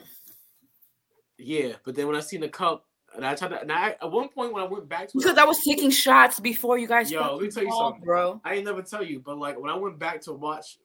Yeah, 1.39 1.73
but 1.83 1.95
then 1.95 2.05
when 2.05 2.15
I 2.15 2.19
seen 2.19 2.41
the 2.41 2.49
cup, 2.49 2.85
and 3.15 3.25
I 3.25 3.33
tried 3.33 3.49
to, 3.49 3.61
and 3.61 3.71
I 3.71 3.95
at 3.99 4.11
one 4.11 4.29
point 4.29 4.53
when 4.53 4.63
I 4.63 4.67
went 4.67 4.87
back 4.87 5.07
to 5.09 5.17
because 5.17 5.39
I, 5.39 5.41
I 5.41 5.45
was 5.45 5.63
taking 5.63 5.89
shots 5.89 6.39
before 6.39 6.77
you 6.77 6.87
guys. 6.87 7.11
Yo, 7.11 7.33
let 7.33 7.41
me 7.41 7.49
tell 7.49 7.63
you 7.63 7.71
something, 7.71 8.03
bro. 8.03 8.39
I 8.45 8.55
ain't 8.55 8.65
never 8.65 8.83
tell 8.83 9.03
you, 9.03 9.19
but 9.21 9.39
like 9.39 9.59
when 9.59 9.71
I 9.71 9.75
went 9.75 9.97
back 9.97 10.21
to 10.21 10.33
watch 10.33 10.77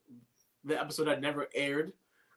the 0.64 0.80
episode 0.80 1.08
that 1.08 1.20
never 1.20 1.48
aired, 1.54 1.92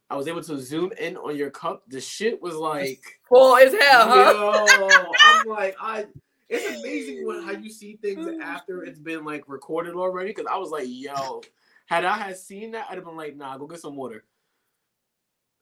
I 0.10 0.16
was 0.16 0.28
able 0.28 0.44
to 0.44 0.60
zoom 0.60 0.92
in 1.00 1.18
on 1.18 1.36
your 1.36 1.50
cup. 1.50 1.84
The 1.88 2.00
shit 2.00 2.42
was 2.42 2.56
like 2.56 3.02
full 3.28 3.58
as 3.58 3.74
hell, 3.74 4.08
huh? 4.08 4.68
Yo, 4.80 5.12
I'm 5.20 5.48
like, 5.48 5.76
I. 5.80 6.06
It's 6.48 6.80
amazing 6.80 7.26
what 7.26 7.44
how 7.44 7.52
you 7.52 7.72
see 7.72 7.96
things 7.96 8.28
after 8.44 8.84
it's 8.84 9.00
been 9.00 9.26
like 9.26 9.46
recorded 9.48 9.96
already. 9.96 10.30
Because 10.30 10.46
I 10.52 10.58
was 10.58 10.70
like, 10.70 10.86
yo, 10.88 11.42
had 11.88 12.06
I 12.06 12.18
had 12.18 12.38
seen 12.38 12.72
that, 12.72 12.86
I'd 12.90 12.96
have 12.96 13.06
been 13.06 13.18
like, 13.18 13.36
nah, 13.36 13.58
go 13.58 13.66
get 13.66 13.80
some 13.80 13.96
water. 13.96 14.24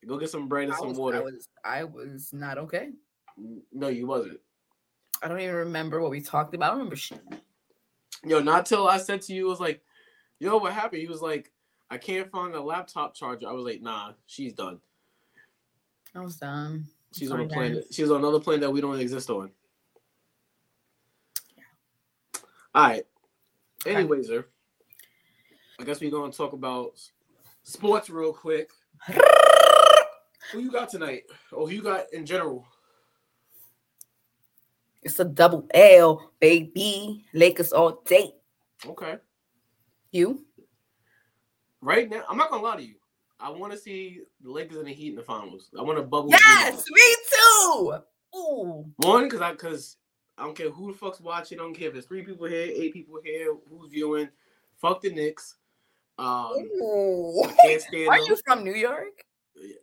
Go 0.06 0.18
get 0.18 0.28
some 0.28 0.48
bread 0.48 0.64
and 0.64 0.74
I 0.74 0.76
some 0.76 0.88
was, 0.88 0.98
water. 0.98 1.18
I 1.18 1.22
was, 1.22 1.48
I 1.64 1.84
was 1.84 2.32
not 2.34 2.58
okay. 2.58 2.90
No, 3.72 3.88
you 3.88 4.06
wasn't. 4.06 4.40
I 5.22 5.28
don't 5.28 5.40
even 5.40 5.54
remember 5.54 6.02
what 6.02 6.10
we 6.10 6.20
talked 6.20 6.54
about. 6.54 6.66
I 6.66 6.68
don't 6.68 6.78
remember 6.78 6.96
shit. 6.96 7.22
Yo, 8.26 8.40
not 8.40 8.66
till 8.66 8.86
I 8.86 8.98
said 8.98 9.22
to 9.22 9.32
you, 9.32 9.46
I 9.46 9.50
was 9.50 9.60
like, 9.60 9.82
yo, 10.38 10.58
what 10.58 10.74
happened? 10.74 11.00
He 11.00 11.08
was 11.08 11.22
like, 11.22 11.50
I 11.90 11.98
can't 11.98 12.30
find 12.30 12.54
a 12.54 12.60
laptop 12.60 13.14
charger. 13.14 13.48
I 13.48 13.52
was 13.52 13.64
like, 13.64 13.82
nah, 13.82 14.12
she's 14.26 14.52
done. 14.52 14.80
I 16.14 16.20
was 16.20 16.36
done. 16.36 16.86
She's 17.12 17.30
on 17.30 17.40
a 17.40 17.42
Sorry, 17.44 17.54
planet. 17.54 17.84
guys. 17.84 17.94
She's 17.94 18.10
on 18.10 18.18
another 18.18 18.40
planet 18.40 18.62
that 18.62 18.70
we 18.70 18.80
don't 18.80 18.98
exist 18.98 19.30
on. 19.30 19.50
All 22.74 22.82
right. 22.82 23.06
Okay. 23.86 23.96
Anyways, 23.96 24.26
sir. 24.26 24.46
I 25.78 25.84
guess 25.84 26.00
we're 26.00 26.10
gonna 26.10 26.32
talk 26.32 26.52
about 26.52 26.98
sports 27.62 28.10
real 28.10 28.32
quick. 28.32 28.70
Who 30.52 30.60
you 30.60 30.70
got 30.70 30.88
tonight? 30.88 31.24
Or 31.52 31.68
who 31.68 31.74
you 31.74 31.82
got 31.82 32.12
in 32.12 32.26
general? 32.26 32.66
It's 35.02 35.18
a 35.18 35.24
double 35.24 35.66
L, 35.74 36.32
baby. 36.40 37.24
Lakers 37.32 37.72
all 37.72 38.02
day. 38.06 38.34
Okay. 38.86 39.16
You? 40.12 40.44
Right 41.84 42.08
now, 42.08 42.22
I'm 42.30 42.38
not 42.38 42.50
gonna 42.50 42.62
lie 42.62 42.76
to 42.76 42.82
you. 42.82 42.94
I 43.38 43.50
want 43.50 43.70
to 43.72 43.78
see 43.78 44.20
the 44.42 44.50
Lakers 44.50 44.78
and 44.78 44.86
the 44.86 44.94
Heat 44.94 45.10
in 45.10 45.16
the 45.16 45.22
finals. 45.22 45.68
I 45.78 45.82
want 45.82 45.98
to 45.98 46.02
bubble. 46.02 46.30
Yes, 46.30 46.82
me 46.90 47.16
too. 47.30 47.94
Ooh. 48.34 48.86
One, 48.96 49.24
because 49.24 49.42
I 49.42 49.50
because 49.52 49.96
I 50.38 50.44
don't 50.44 50.56
care 50.56 50.70
who 50.70 50.90
the 50.90 50.98
fuck's 50.98 51.20
watching. 51.20 51.60
I 51.60 51.62
don't 51.62 51.74
care 51.74 51.88
if 51.88 51.92
there's 51.92 52.06
three 52.06 52.22
people 52.22 52.46
here, 52.46 52.62
eight 52.74 52.94
people 52.94 53.18
here, 53.22 53.54
who's 53.68 53.90
viewing. 53.90 54.30
Fuck 54.80 55.02
the 55.02 55.10
Knicks. 55.10 55.56
Um, 56.18 56.54
I 56.56 57.54
can't 57.66 57.82
stand 57.82 58.08
Are 58.08 58.16
them. 58.18 58.26
you 58.28 58.38
from 58.46 58.64
New 58.64 58.74
York? 58.74 59.22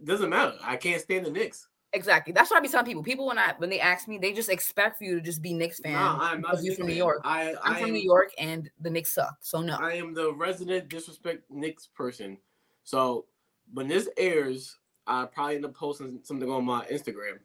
Doesn't 0.03 0.29
matter. 0.31 0.55
I 0.63 0.77
can't 0.77 1.01
stand 1.01 1.27
the 1.27 1.31
Knicks. 1.31 1.67
Exactly. 1.93 2.31
That's 2.31 2.49
what 2.49 2.57
I 2.57 2.61
be 2.61 2.69
telling 2.69 2.85
people. 2.85 3.03
People 3.03 3.27
when 3.27 3.37
I 3.37 3.53
when 3.57 3.69
they 3.69 3.79
ask 3.79 4.07
me, 4.07 4.17
they 4.17 4.31
just 4.31 4.49
expect 4.49 4.97
for 4.97 5.03
you 5.03 5.15
to 5.15 5.21
just 5.21 5.41
be 5.41 5.53
Knicks 5.53 5.79
fan. 5.79 5.93
Nah, 5.93 6.17
I'm 6.21 6.41
not. 6.41 6.63
you're 6.63 6.75
from 6.75 6.87
New. 6.87 6.93
York. 6.93 7.21
I, 7.25 7.49
I'm 7.63 7.73
I 7.75 7.79
from 7.79 7.89
am, 7.89 7.93
New 7.93 8.03
York 8.03 8.31
and 8.37 8.69
the 8.79 8.89
Knicks 8.89 9.13
suck. 9.13 9.37
So 9.41 9.61
no. 9.61 9.75
I 9.75 9.93
am 9.93 10.13
the 10.13 10.33
resident 10.33 10.87
disrespect 10.87 11.43
Knicks 11.49 11.87
person. 11.87 12.37
So 12.85 13.25
when 13.73 13.89
this 13.89 14.07
airs, 14.17 14.77
I 15.05 15.25
probably 15.25 15.57
end 15.57 15.65
up 15.65 15.73
posting 15.73 16.19
something 16.23 16.49
on 16.49 16.63
my 16.63 16.85
Instagram. 16.85 17.39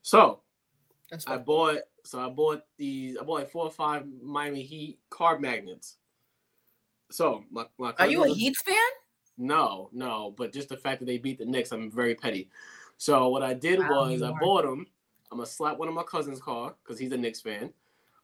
So 0.00 0.40
That's 1.10 1.26
I 1.26 1.36
bought 1.36 1.80
so 2.04 2.20
I 2.20 2.30
bought 2.30 2.62
these 2.78 3.18
I 3.18 3.22
bought 3.22 3.40
like 3.40 3.50
four 3.50 3.64
or 3.64 3.70
five 3.70 4.06
Miami 4.22 4.62
Heat 4.62 4.98
card 5.10 5.42
magnets. 5.42 5.96
So 7.10 7.44
my, 7.50 7.66
my 7.78 7.92
Are 7.98 8.06
you 8.06 8.24
a 8.24 8.28
Heat 8.28 8.56
fan? 8.64 8.76
No, 9.36 9.90
no, 9.92 10.34
but 10.36 10.52
just 10.52 10.68
the 10.68 10.76
fact 10.76 11.00
that 11.00 11.06
they 11.06 11.18
beat 11.18 11.38
the 11.38 11.44
Knicks, 11.46 11.72
I'm 11.72 11.90
very 11.90 12.14
petty. 12.14 12.50
So 13.00 13.30
what 13.30 13.42
I 13.42 13.54
did 13.54 13.78
Wow, 13.78 14.10
was 14.10 14.20
I 14.20 14.30
bought 14.38 14.64
them. 14.66 14.86
I'm 15.32 15.38
gonna 15.38 15.46
slap 15.46 15.78
one 15.78 15.88
of 15.88 15.94
my 15.94 16.02
cousin's 16.02 16.38
car 16.38 16.74
because 16.84 16.98
he's 16.98 17.10
a 17.12 17.16
Knicks 17.16 17.40
fan. 17.40 17.72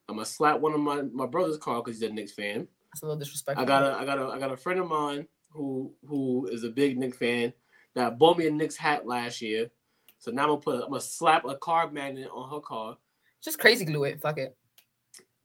I'm 0.06 0.16
gonna 0.16 0.26
slap 0.26 0.60
one 0.60 0.74
of 0.74 0.80
my, 0.80 1.00
my 1.00 1.24
brother's 1.24 1.56
car 1.56 1.82
because 1.82 1.98
he's 1.98 2.10
a 2.10 2.12
Knicks 2.12 2.32
fan. 2.32 2.68
That's 2.92 3.00
a 3.00 3.06
little 3.06 3.18
disrespectful. 3.18 3.64
I 3.64 3.66
got 3.66 3.82
a 3.84 3.96
I 3.96 4.04
got 4.04 4.18
a 4.18 4.26
I 4.26 4.38
got 4.38 4.52
a 4.52 4.56
friend 4.56 4.78
of 4.78 4.86
mine 4.86 5.26
who 5.48 5.94
who 6.06 6.46
is 6.52 6.62
a 6.62 6.68
big 6.68 6.98
Knicks 6.98 7.16
fan 7.16 7.54
that 7.94 8.18
bought 8.18 8.36
me 8.36 8.48
a 8.48 8.50
Knicks 8.50 8.76
hat 8.76 9.06
last 9.06 9.40
year. 9.40 9.70
So 10.18 10.30
now 10.30 10.42
I'm 10.42 10.48
gonna 10.48 10.60
put 10.60 10.74
I'm 10.84 10.90
gonna 10.90 11.00
slap 11.00 11.46
a 11.46 11.56
car 11.56 11.90
magnet 11.90 12.28
on 12.30 12.50
her 12.50 12.60
car. 12.60 12.98
just 13.40 13.58
crazy 13.58 13.86
glue 13.86 14.04
it. 14.04 14.20
Fuck 14.20 14.36
it. 14.36 14.54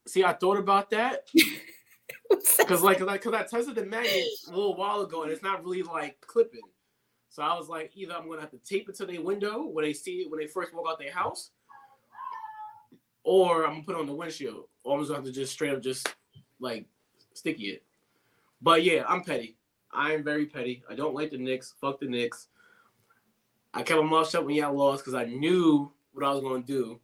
See, 0.06 0.24
I 0.24 0.34
thought 0.34 0.58
about 0.58 0.90
that 0.90 1.26
because 2.58 2.82
like 2.82 2.98
because 2.98 3.32
I 3.32 3.44
tested 3.44 3.76
the 3.76 3.86
magnet 3.86 4.26
a 4.48 4.50
little 4.50 4.76
while 4.76 5.00
ago 5.00 5.22
and 5.22 5.32
it's 5.32 5.42
not 5.42 5.64
really 5.64 5.82
like 5.82 6.20
clipping. 6.20 6.60
So 7.32 7.42
I 7.42 7.56
was 7.56 7.70
like, 7.70 7.92
either 7.94 8.12
I'm 8.14 8.28
gonna 8.28 8.42
have 8.42 8.50
to 8.50 8.58
tape 8.58 8.90
it 8.90 8.94
to 8.96 9.06
their 9.06 9.22
window 9.22 9.66
when 9.66 9.86
they 9.86 9.94
see 9.94 10.16
it 10.18 10.30
when 10.30 10.38
they 10.38 10.46
first 10.46 10.74
walk 10.74 10.86
out 10.86 10.98
their 10.98 11.10
house, 11.10 11.50
or 13.24 13.64
I'm 13.64 13.72
gonna 13.72 13.84
put 13.84 13.96
on 13.96 14.06
the 14.06 14.14
windshield, 14.14 14.68
or 14.84 14.94
I'm 14.94 15.00
just 15.00 15.08
gonna 15.08 15.20
have 15.20 15.24
to 15.24 15.32
just 15.32 15.54
straight 15.54 15.72
up 15.72 15.80
just 15.80 16.14
like 16.60 16.84
sticky 17.32 17.68
it. 17.68 17.84
But 18.60 18.84
yeah, 18.84 19.04
I'm 19.08 19.24
petty. 19.24 19.56
I 19.90 20.12
am 20.12 20.22
very 20.22 20.44
petty. 20.44 20.84
I 20.90 20.94
don't 20.94 21.14
like 21.14 21.30
the 21.30 21.38
Knicks. 21.38 21.72
Fuck 21.80 22.00
the 22.00 22.06
Knicks. 22.06 22.48
I 23.72 23.82
kept 23.82 24.02
my 24.02 24.06
mouth 24.06 24.28
shut 24.28 24.44
when 24.44 24.54
y'all 24.54 24.76
lost 24.76 25.02
because 25.02 25.14
I 25.14 25.24
knew 25.24 25.90
what 26.12 26.26
I 26.26 26.34
was 26.34 26.42
gonna 26.42 26.62
do. 26.62 27.00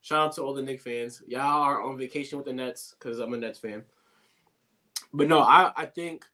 Shout 0.00 0.28
out 0.28 0.34
to 0.36 0.42
all 0.44 0.54
the 0.54 0.62
Knicks 0.62 0.84
fans. 0.84 1.22
Y'all 1.26 1.62
are 1.62 1.82
on 1.82 1.98
vacation 1.98 2.38
with 2.38 2.46
the 2.46 2.54
Nets 2.54 2.94
because 2.98 3.18
I'm 3.18 3.34
a 3.34 3.36
Nets 3.36 3.58
fan. 3.58 3.84
But 5.12 5.28
no, 5.28 5.40
I, 5.40 5.72
I 5.76 5.84
think, 5.84 6.24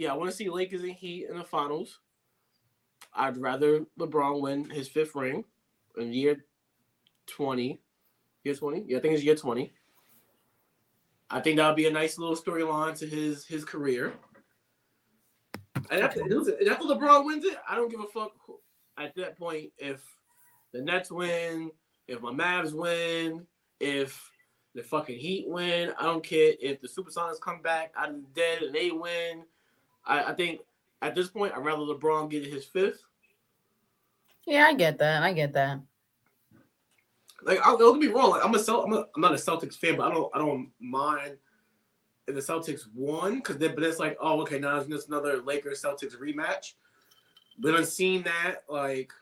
yeah, 0.00 0.14
I 0.14 0.16
want 0.16 0.30
to 0.30 0.36
see 0.36 0.48
Lakers 0.48 0.82
and 0.82 0.92
Heat 0.92 1.26
in 1.28 1.36
the 1.36 1.44
finals. 1.44 1.98
I'd 3.12 3.36
rather 3.36 3.84
LeBron 3.98 4.40
win 4.40 4.70
his 4.70 4.88
fifth 4.88 5.14
ring 5.14 5.44
in 5.98 6.14
year 6.14 6.46
20. 7.26 7.78
Year 8.42 8.54
20? 8.54 8.84
Yeah, 8.86 8.96
I 8.96 9.00
think 9.00 9.12
it's 9.12 9.22
year 9.22 9.36
20. 9.36 9.74
I 11.28 11.40
think 11.40 11.58
that 11.58 11.66
would 11.66 11.76
be 11.76 11.86
a 11.86 11.92
nice 11.92 12.16
little 12.16 12.34
storyline 12.34 12.98
to 12.98 13.06
his 13.06 13.44
his 13.44 13.62
career. 13.62 14.14
And 15.90 16.00
after, 16.00 16.22
after 16.22 16.84
LeBron 16.84 17.26
wins 17.26 17.44
it, 17.44 17.58
I 17.68 17.74
don't 17.74 17.90
give 17.90 18.00
a 18.00 18.06
fuck 18.06 18.32
at 18.96 19.14
that 19.16 19.36
point 19.38 19.70
if 19.76 20.00
the 20.72 20.80
Nets 20.80 21.12
win, 21.12 21.70
if 22.08 22.22
my 22.22 22.32
Mavs 22.32 22.72
win, 22.72 23.46
if 23.80 24.30
the 24.74 24.82
fucking 24.82 25.18
Heat 25.18 25.46
win. 25.46 25.92
I 26.00 26.04
don't 26.04 26.24
care 26.24 26.54
if 26.58 26.80
the 26.80 26.88
Supersonics 26.88 27.38
come 27.38 27.60
back 27.60 27.92
out 27.98 28.08
of 28.08 28.14
the 28.14 28.28
dead 28.34 28.62
and 28.62 28.74
they 28.74 28.92
win. 28.92 29.44
I, 30.04 30.24
I 30.24 30.34
think 30.34 30.60
at 31.02 31.14
this 31.14 31.28
point, 31.28 31.52
I'd 31.54 31.64
rather 31.64 31.82
LeBron 31.82 32.30
get 32.30 32.44
his 32.44 32.64
fifth. 32.64 33.02
Yeah, 34.46 34.64
I 34.64 34.74
get 34.74 34.98
that. 34.98 35.22
I 35.22 35.32
get 35.32 35.52
that. 35.52 35.80
Like, 37.42 37.58
I'll, 37.64 37.78
don't 37.78 38.00
get 38.00 38.08
me 38.08 38.14
wrong. 38.14 38.30
Like, 38.30 38.44
I'm 38.44 38.54
a, 38.54 38.58
Cel- 38.58 38.82
I'm, 38.82 38.92
a 38.92 39.06
I'm 39.14 39.20
not 39.22 39.32
a 39.32 39.36
Celtics 39.36 39.76
fan, 39.76 39.96
but 39.96 40.10
I 40.10 40.14
don't 40.14 40.30
I 40.34 40.38
don't 40.38 40.70
mind 40.80 41.36
if 42.26 42.34
the 42.34 42.40
Celtics 42.40 42.82
won 42.94 43.36
because 43.36 43.56
then 43.58 43.74
but 43.74 43.82
it's 43.84 43.98
like 43.98 44.16
oh 44.20 44.40
okay 44.42 44.58
now 44.58 44.76
it's 44.76 44.88
just 44.88 45.08
another 45.08 45.38
Lakers 45.42 45.82
Celtics 45.82 46.16
rematch. 46.16 46.74
But 47.58 47.74
I've 47.74 47.88
seen 47.88 48.22
that 48.24 48.56
like 48.68 49.12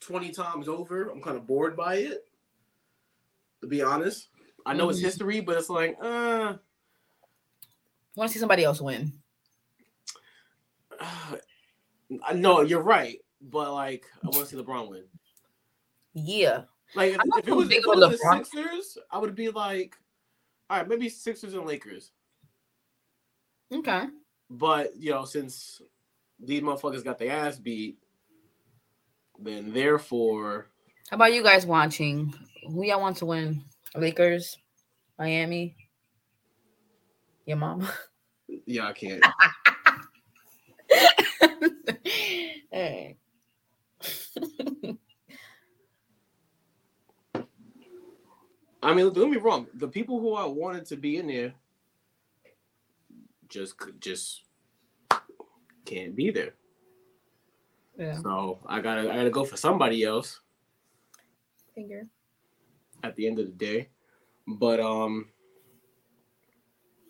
twenty 0.00 0.30
times 0.30 0.68
over. 0.68 1.08
I'm 1.10 1.22
kind 1.22 1.36
of 1.36 1.46
bored 1.46 1.76
by 1.76 1.96
it. 1.96 2.26
To 3.62 3.66
be 3.66 3.80
honest, 3.80 4.28
I 4.66 4.74
know 4.74 4.88
it's 4.90 4.98
Mhm. 4.98 5.04
history, 5.04 5.40
but 5.40 5.56
it's 5.56 5.70
like 5.70 5.96
uh. 6.02 6.54
I 8.16 8.20
want 8.20 8.30
to 8.30 8.34
see 8.34 8.40
somebody 8.40 8.64
else 8.64 8.80
win. 8.80 9.12
I 11.00 12.34
know 12.34 12.60
you're 12.60 12.82
right, 12.82 13.18
but 13.40 13.72
like 13.72 14.04
I 14.22 14.26
want 14.26 14.46
to 14.48 14.56
see 14.56 14.56
LeBron 14.56 14.90
win. 14.90 15.04
Yeah. 16.14 16.62
Like 16.94 17.14
if, 17.14 17.20
if 17.38 17.48
it 17.48 17.52
was, 17.52 17.70
if 17.70 17.78
it 17.78 17.86
was 17.86 18.00
the 18.00 18.18
LeBron. 18.18 18.44
Sixers, 18.46 18.98
I 19.10 19.18
would 19.18 19.34
be 19.34 19.48
like, 19.48 19.96
all 20.68 20.78
right, 20.78 20.88
maybe 20.88 21.08
Sixers 21.08 21.54
and 21.54 21.66
Lakers. 21.66 22.12
Okay. 23.72 24.06
But 24.50 24.94
you 24.96 25.12
know, 25.12 25.24
since 25.24 25.80
these 26.38 26.60
motherfuckers 26.60 27.04
got 27.04 27.18
their 27.18 27.32
ass 27.32 27.58
beat, 27.58 27.96
then 29.38 29.72
therefore, 29.72 30.66
How 31.10 31.14
about 31.14 31.32
you 31.32 31.42
guys 31.42 31.64
watching? 31.64 32.34
Who 32.66 32.84
y'all 32.84 33.00
want 33.00 33.16
to 33.18 33.26
win? 33.26 33.64
Lakers, 33.96 34.58
Miami, 35.18 35.76
your 37.46 37.56
mama. 37.56 37.92
yeah, 38.66 38.86
I 38.88 38.92
can't. 38.92 39.24
hey. 42.70 43.16
I 48.82 48.94
mean, 48.94 49.12
don't 49.12 49.14
get 49.14 49.30
me 49.30 49.36
wrong. 49.36 49.68
The 49.74 49.86
people 49.88 50.20
who 50.20 50.34
I 50.34 50.44
wanted 50.44 50.86
to 50.86 50.96
be 50.96 51.16
in 51.18 51.28
there 51.28 51.54
just 53.48 53.76
could- 53.76 54.00
just 54.00 54.42
can't 55.84 56.16
be 56.16 56.30
there. 56.30 56.54
Yeah. 57.98 58.18
So 58.20 58.58
I 58.66 58.80
gotta 58.80 59.02
I 59.12 59.16
gotta 59.16 59.30
go 59.30 59.44
for 59.44 59.56
somebody 59.56 60.02
else. 60.04 60.40
Finger. 61.74 62.06
at 63.02 63.16
the 63.16 63.26
end 63.26 63.38
of 63.38 63.46
the 63.46 63.52
day. 63.52 63.88
But 64.46 64.80
um, 64.80 65.28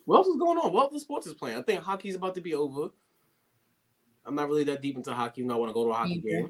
what 0.05 0.17
else 0.17 0.27
is 0.27 0.37
going 0.37 0.57
on? 0.57 0.73
What 0.73 0.89
other 0.89 0.99
sports 0.99 1.27
is 1.27 1.33
playing? 1.33 1.57
I 1.57 1.61
think 1.61 1.81
hockey's 1.81 2.15
about 2.15 2.35
to 2.35 2.41
be 2.41 2.53
over. 2.55 2.89
I'm 4.25 4.35
not 4.35 4.47
really 4.47 4.63
that 4.65 4.81
deep 4.81 4.95
into 4.95 5.13
hockey. 5.13 5.41
You 5.41 5.47
know, 5.47 5.55
I 5.55 5.57
want 5.57 5.69
to 5.69 5.73
go 5.73 5.85
to 5.85 5.91
a 5.91 5.93
hockey 5.93 6.21
game. 6.21 6.49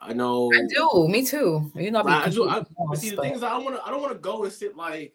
I 0.00 0.12
know. 0.12 0.50
I 0.52 0.62
do. 0.68 1.08
Me 1.08 1.24
too. 1.24 1.70
You 1.74 1.90
know, 1.90 2.02
I, 2.02 2.24
I 2.24 2.28
do. 2.28 2.48
I, 2.48 2.64
but 2.88 2.98
see, 2.98 3.10
the 3.10 3.16
but- 3.16 3.22
thing 3.22 3.34
is, 3.34 3.42
I 3.42 3.50
don't 3.50 3.64
want 3.64 3.76
to. 3.76 3.84
I 3.84 3.90
don't 3.90 4.00
want 4.00 4.12
to 4.12 4.18
go 4.18 4.44
and 4.44 4.52
sit 4.52 4.76
like, 4.76 5.14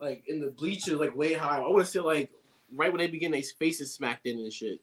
like 0.00 0.22
in 0.28 0.40
the 0.40 0.50
bleachers, 0.50 1.00
like 1.00 1.16
way 1.16 1.34
high. 1.34 1.58
I 1.58 1.68
want 1.68 1.84
to 1.84 1.90
sit 1.90 2.04
like 2.04 2.30
right 2.72 2.92
when 2.92 2.98
they 2.98 3.06
begin, 3.08 3.32
their 3.32 3.42
faces 3.58 3.94
smacked 3.94 4.26
in 4.26 4.38
and 4.38 4.52
shit. 4.52 4.80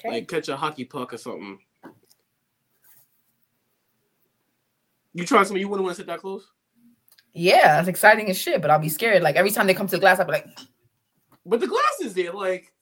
Okay. 0.00 0.10
Like 0.16 0.28
catch 0.28 0.48
a 0.48 0.56
hockey 0.56 0.84
puck 0.84 1.12
or 1.12 1.18
something. 1.18 1.58
You 5.12 5.24
try 5.24 5.42
something 5.42 5.60
you 5.60 5.68
wouldn't 5.68 5.84
want 5.84 5.96
to 5.96 6.02
sit 6.02 6.06
that 6.06 6.20
close? 6.20 6.48
Yeah, 7.38 7.76
that's 7.76 7.88
exciting 7.88 8.28
as 8.30 8.36
shit, 8.36 8.60
but 8.60 8.70
I'll 8.70 8.78
be 8.78 8.88
scared. 8.88 9.22
Like 9.22 9.36
every 9.36 9.50
time 9.50 9.66
they 9.66 9.74
come 9.74 9.86
to 9.86 9.96
the 9.96 10.00
glass, 10.00 10.18
I'll 10.18 10.26
be 10.26 10.32
like, 10.32 10.48
But 11.46 11.60
the 11.60 11.66
glass 11.66 12.00
is 12.00 12.14
there, 12.14 12.32
like 12.32 12.72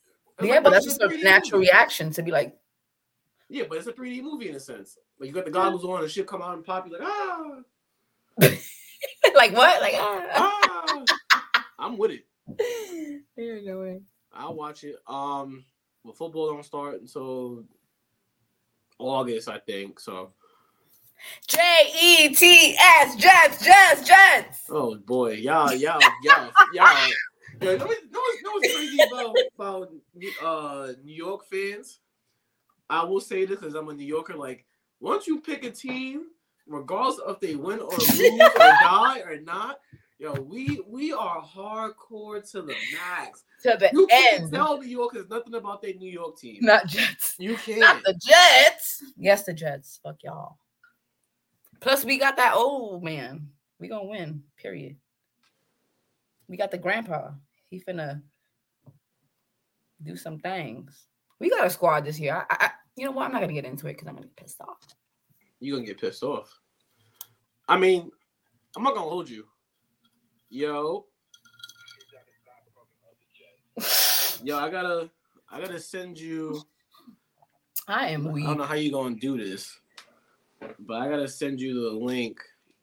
yeah, 0.41 0.55
like 0.55 0.65
but 0.65 0.71
that's 0.71 0.85
just 0.85 1.01
a 1.01 1.09
3D 1.09 1.23
natural 1.23 1.61
movie. 1.61 1.71
reaction 1.73 2.11
to 2.13 2.23
be 2.23 2.31
like, 2.31 2.57
Yeah, 3.49 3.65
but 3.69 3.79
it's 3.79 3.87
a 3.87 3.93
3D 3.93 4.23
movie 4.23 4.49
in 4.49 4.57
a 4.57 4.61
sense. 4.61 4.99
Like 5.19 5.29
you 5.29 5.35
got 5.35 5.45
the 5.45 5.51
goggles 5.51 5.85
on 5.85 6.03
and 6.03 6.11
shit 6.11 6.27
come 6.27 6.43
out 6.43 6.55
and 6.55 6.65
pop, 6.65 6.87
you 6.87 6.93
like, 6.93 7.03
ah, 7.05 7.61
like 9.35 9.53
what? 9.53 9.81
Like, 9.81 9.95
ah. 9.97 10.25
ah. 10.35 11.65
I'm 11.79 11.99
with 11.99 12.13
it. 12.13 13.21
There's 13.37 13.67
no 13.67 13.81
way. 13.81 14.01
I'll 14.33 14.55
watch 14.55 14.85
it. 14.85 14.97
Um, 15.07 15.65
well, 16.03 16.15
football 16.15 16.53
don't 16.53 16.65
start 16.65 17.01
until 17.01 17.65
August, 18.99 19.49
I 19.49 19.59
think. 19.59 20.01
So, 20.01 20.33
J 21.49 21.59
E 22.03 22.35
T 22.35 22.77
S 22.77 23.17
Jets 23.17 23.65
Jets 23.65 24.07
Jets. 24.07 24.63
oh 24.71 24.97
boy, 24.97 25.33
y'all, 25.33 25.73
y'all, 25.73 26.01
y'all, 26.23 26.51
y'all. 26.73 27.09
Yo, 27.63 27.71
you 27.73 27.79
know, 27.79 27.87
you 27.87 27.87
know, 27.87 27.87
what's- 27.87 28.03
you 28.37 28.43
know 28.43 28.51
what's 28.53 28.75
crazy 28.75 28.99
about 29.11 29.37
about 29.57 29.93
uh 30.45 30.93
New 31.05 31.15
York 31.15 31.45
fans? 31.51 32.01
I 32.91 33.03
will 33.05 33.21
say 33.21 33.45
this 33.47 33.59
because 33.59 33.75
I'm 33.75 33.89
a 33.89 33.95
New 33.95 34.05
Yorker. 34.07 34.35
Like, 34.37 34.65
once 35.01 35.27
you 35.27 35.41
pick 35.41 35.65
a 35.65 35.71
team, 35.71 36.27
regardless 36.67 37.19
of 37.21 37.35
if 37.37 37.41
they 37.41 37.57
win 37.57 37.81
or 37.81 37.91
lose 37.97 38.41
or 38.41 38.59
die 38.59 39.21
or 39.25 39.41
not, 39.41 39.79
yo, 40.19 40.35
we 40.35 40.83
we 40.87 41.13
are 41.13 41.43
hardcore 41.43 42.49
to 42.53 42.63
the 42.63 42.75
max. 42.93 43.43
To 43.63 43.77
the 43.81 43.89
You 43.93 44.07
can't 44.07 44.43
end. 44.43 44.53
tell 44.53 44.79
New 44.79 44.87
Yorkers 44.89 45.29
nothing 45.31 45.55
about 45.55 45.81
their 45.81 45.95
New 45.95 46.11
York 46.13 46.39
team. 46.39 46.59
Not 46.61 46.87
Jets. 46.87 47.37
You 47.39 47.57
can't. 47.57 47.81
Not 47.81 48.03
the 48.05 48.13
Jets. 48.23 49.03
Yes, 49.17 49.45
the 49.45 49.55
Jets. 49.55 49.99
Fuck 50.03 50.23
y'all. 50.23 50.59
Plus, 51.81 52.05
we 52.05 52.19
got 52.19 52.37
that 52.37 52.55
old 52.55 53.03
man. 53.03 53.49
We 53.79 53.89
gonna 53.89 54.07
win. 54.07 54.43
Period. 54.57 54.97
We 56.49 56.57
got 56.57 56.71
the 56.71 56.79
grandpa. 56.79 57.31
He 57.71 57.81
finna 57.81 58.23
do 60.03 60.17
some 60.17 60.39
things. 60.39 61.07
We 61.39 61.51
got 61.51 61.67
a 61.67 61.71
squad 61.71 62.05
this 62.05 62.19
year. 62.19 62.47
I, 62.49 62.57
I, 62.67 62.71
you 62.97 63.05
know 63.05 63.13
what? 63.13 63.27
I'm 63.27 63.33
not 63.33 63.41
gonna 63.41 63.53
get 63.53 63.65
into 63.65 63.87
it 63.89 63.95
because 63.95 64.09
I'm 64.09 64.15
gonna 64.15 64.27
get 64.27 64.37
pissed 64.37 64.61
off. 64.61 64.79
You're 65.61 65.77
gonna 65.77 65.87
get 65.87 66.01
pissed 66.01 66.23
off. 66.23 66.59
I 67.69 67.77
mean, 67.77 68.11
I'm 68.77 68.83
not 68.83 68.95
gonna 68.95 69.09
hold 69.09 69.29
you. 69.29 69.45
Yo, 70.49 71.07
yo, 74.43 74.59
I 74.59 74.71
gotta 74.71 75.11
I 75.51 75.61
gotta 75.61 75.81
send 75.81 76.19
you 76.19 76.63
I 77.89 78.09
am 78.09 78.29
I 78.29 78.41
don't 78.41 78.59
know 78.59 78.65
how 78.65 78.75
you 78.75 78.91
gonna 78.91 79.17
do 79.17 79.37
this, 79.37 79.79
but 80.81 80.95
I 80.95 81.09
gotta 81.09 81.29
send 81.29 81.61
you 81.61 81.75
the 81.75 81.91
link 81.97 82.39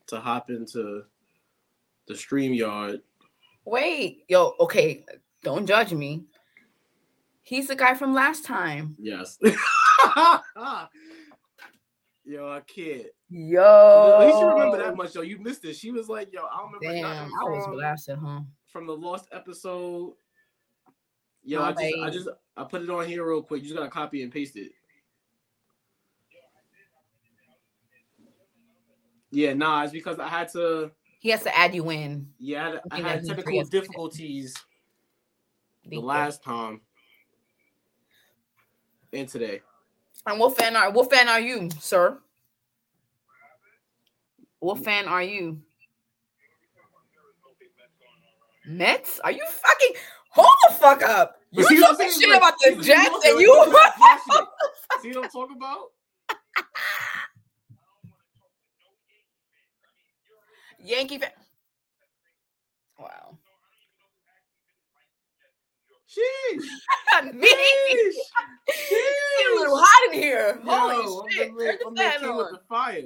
to 0.08 0.20
hop 0.20 0.50
into 0.50 1.04
the 2.08 2.14
StreamYard. 2.14 3.00
Wait, 3.66 4.26
yo, 4.28 4.56
okay, 4.60 5.06
don't 5.44 5.66
judge 5.66 5.94
me. 5.94 6.26
He's 7.42 7.68
the 7.68 7.76
guy 7.76 7.94
from 7.94 8.14
last 8.14 8.46
time. 8.46 8.96
Yes. 9.00 9.38
yo, 9.44 9.52
I 12.50 12.62
can't. 12.68 13.08
Yo, 13.30 14.18
At 14.20 14.26
least 14.28 14.40
you 14.40 14.48
remember 14.48 14.78
that 14.78 14.96
much, 14.96 15.16
yo. 15.16 15.22
You 15.22 15.40
missed 15.40 15.66
it. 15.66 15.76
She 15.76 15.92
was 15.92 16.08
like, 16.08 16.32
"Yo, 16.32 16.42
I 16.42 16.58
don't 16.58 16.74
remember 16.74 17.02
Damn, 17.02 17.30
nothing 17.30 17.34
I 17.40 17.44
was 17.50 17.66
from- 17.66 17.74
blasted, 17.74 18.18
huh? 18.24 18.42
from 18.68 18.88
the 18.88 18.96
lost 18.96 19.28
episode. 19.32 20.14
Yo, 21.44 21.62
I 21.62 21.72
just, 21.74 21.96
I 22.02 22.10
just, 22.10 22.30
I 22.56 22.64
put 22.64 22.82
it 22.82 22.90
on 22.90 23.06
here 23.06 23.28
real 23.28 23.42
quick. 23.44 23.62
You 23.62 23.68
just 23.70 23.78
gotta 23.78 23.90
copy 23.90 24.24
and 24.24 24.32
paste 24.32 24.56
it. 24.56 24.72
Yeah, 29.34 29.54
nah, 29.54 29.84
it's 29.84 29.92
because 29.92 30.20
I 30.20 30.28
had 30.28 30.52
to. 30.54 30.92
He 31.20 31.30
has 31.30 31.42
to 31.44 31.58
add 31.58 31.74
you 31.74 31.90
in. 31.90 32.28
Yeah, 32.38 32.78
I 32.92 32.98
had, 32.98 33.06
I 33.06 33.10
had 33.10 33.26
technical 33.26 33.64
difficulties 33.64 34.56
the 35.86 36.00
last 36.00 36.44
time 36.44 36.82
and 39.12 39.28
today. 39.28 39.62
And 40.28 40.40
what 40.40 40.56
fan 40.56 40.76
are 40.76 40.92
what 40.92 41.10
fan 41.12 41.28
are 41.28 41.40
you, 41.40 41.70
sir? 41.80 42.20
What 44.60 44.84
fan 44.84 45.08
are 45.08 45.24
you? 45.24 45.62
Mets? 48.66 49.20
Are 49.24 49.32
you 49.32 49.44
fucking 49.46 49.94
hold 50.30 50.56
the 50.68 50.74
fuck 50.76 51.02
up? 51.02 51.40
You 51.52 51.64
But 51.64 51.70
see 51.70 51.82
what 51.82 51.90
I'm 51.90 51.98
talking 51.98 52.12
shit 52.22 52.30
Like, 52.30 52.38
about 52.38 52.54
the 52.60 52.84
Jets 52.84 53.26
and 53.26 53.40
you. 53.40 53.76
See 55.02 55.10
what 55.18 55.26
I'm 55.26 55.32
talking 55.32 55.58
about? 55.58 55.92
Yankee 60.84 61.18
fan. 61.18 61.32
Wow. 63.00 63.38
Sheesh. 66.08 67.34
Me. 67.34 67.48
Sheesh. 67.48 68.12
It's 68.68 69.52
a 69.52 69.60
little 69.60 69.78
hot 69.80 70.14
in 70.14 70.20
here. 70.22 70.60
Yo, 70.64 70.72
Holy 70.72 70.96
I'm 70.96 71.32
shit. 71.32 71.52
the, 71.58 71.88
I'm 71.88 71.96
the 71.96 72.02
king 72.20 72.30
on. 72.30 72.54
the 72.54 72.60
fire. 72.70 73.02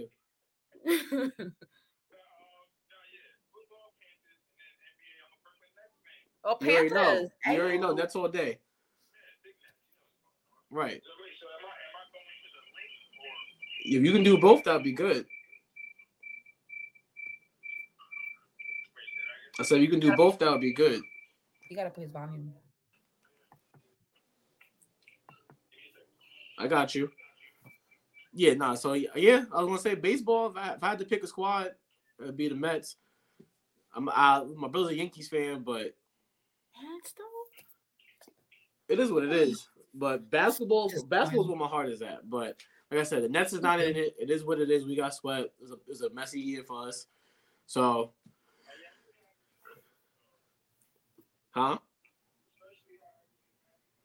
Oh, 6.44 6.58
You 6.62 6.72
already 6.72 6.90
know. 6.90 7.30
You 7.48 7.60
already 7.62 7.78
know. 7.78 7.94
That's 7.94 8.16
all 8.16 8.28
day. 8.28 8.60
Right. 10.70 11.02
If 13.86 14.04
you 14.04 14.12
can 14.12 14.24
do 14.24 14.38
both, 14.38 14.63
that'd 14.63 14.84
be 14.84 14.92
good. 14.94 15.26
I 19.60 19.63
said 19.63 19.82
you 19.82 19.88
can 19.89 20.00
do 20.00 20.15
both, 20.15 20.39
that 20.39 20.52
would 20.52 20.62
be 20.62 20.74
good. 20.74 21.02
You 21.70 21.76
gotta 21.76 21.89
put 21.89 22.04
his 22.04 22.12
volume. 22.12 22.54
I 26.60 26.67
got 26.67 26.96
you. 26.96 27.12
Yeah, 28.34 28.54
nah. 28.54 28.76
So 28.76 28.93
yeah, 28.93 29.46
I 29.52 29.60
was 29.60 29.67
gonna 29.67 29.80
say 29.80 29.96
baseball. 29.96 30.52
If 30.52 30.58
I, 30.58 30.74
if 30.74 30.84
I 30.84 30.89
had 30.89 31.00
to 31.00 31.06
pick 31.06 31.24
a 31.24 31.28
squad, 31.28 31.72
it'd 32.20 32.38
be 32.38 32.50
the 32.50 32.56
Mets. 32.56 32.98
I'm 33.96 34.10
I, 34.10 34.43
my 34.56 34.67
brother's 34.67 34.91
a 34.91 34.96
Yankees 34.96 35.28
fan, 35.28 35.63
but 35.63 35.96
Mets 36.82 37.13
though? 37.17 38.93
it 38.93 39.00
is 39.00 39.12
what 39.12 39.24
it 39.24 39.32
is. 39.32 39.67
But 39.93 40.30
basketball, 40.30 40.91
basketball 41.08 41.46
is 41.46 41.50
where 41.50 41.58
my 41.58 41.67
heart 41.67 41.89
is 41.89 42.02
at. 42.02 42.30
But 42.30 42.58
like 42.91 43.00
I 43.00 43.04
said, 43.04 43.24
the 43.24 43.30
Nets 43.30 43.54
is 43.54 43.62
not 43.62 43.80
in 43.80 43.96
it. 43.96 44.15
It 44.20 44.30
is 44.30 44.43
what 44.43 44.60
it 44.60 44.70
is. 44.70 44.86
We 44.86 44.96
got 44.96 45.15
swept. 45.15 45.50
It's 45.62 45.72
a, 45.72 45.76
it's 45.88 46.02
a 46.02 46.10
messy 46.12 46.39
year 46.39 46.63
for 46.63 46.88
us. 46.88 47.08
So, 47.65 48.12
huh? 51.58 51.78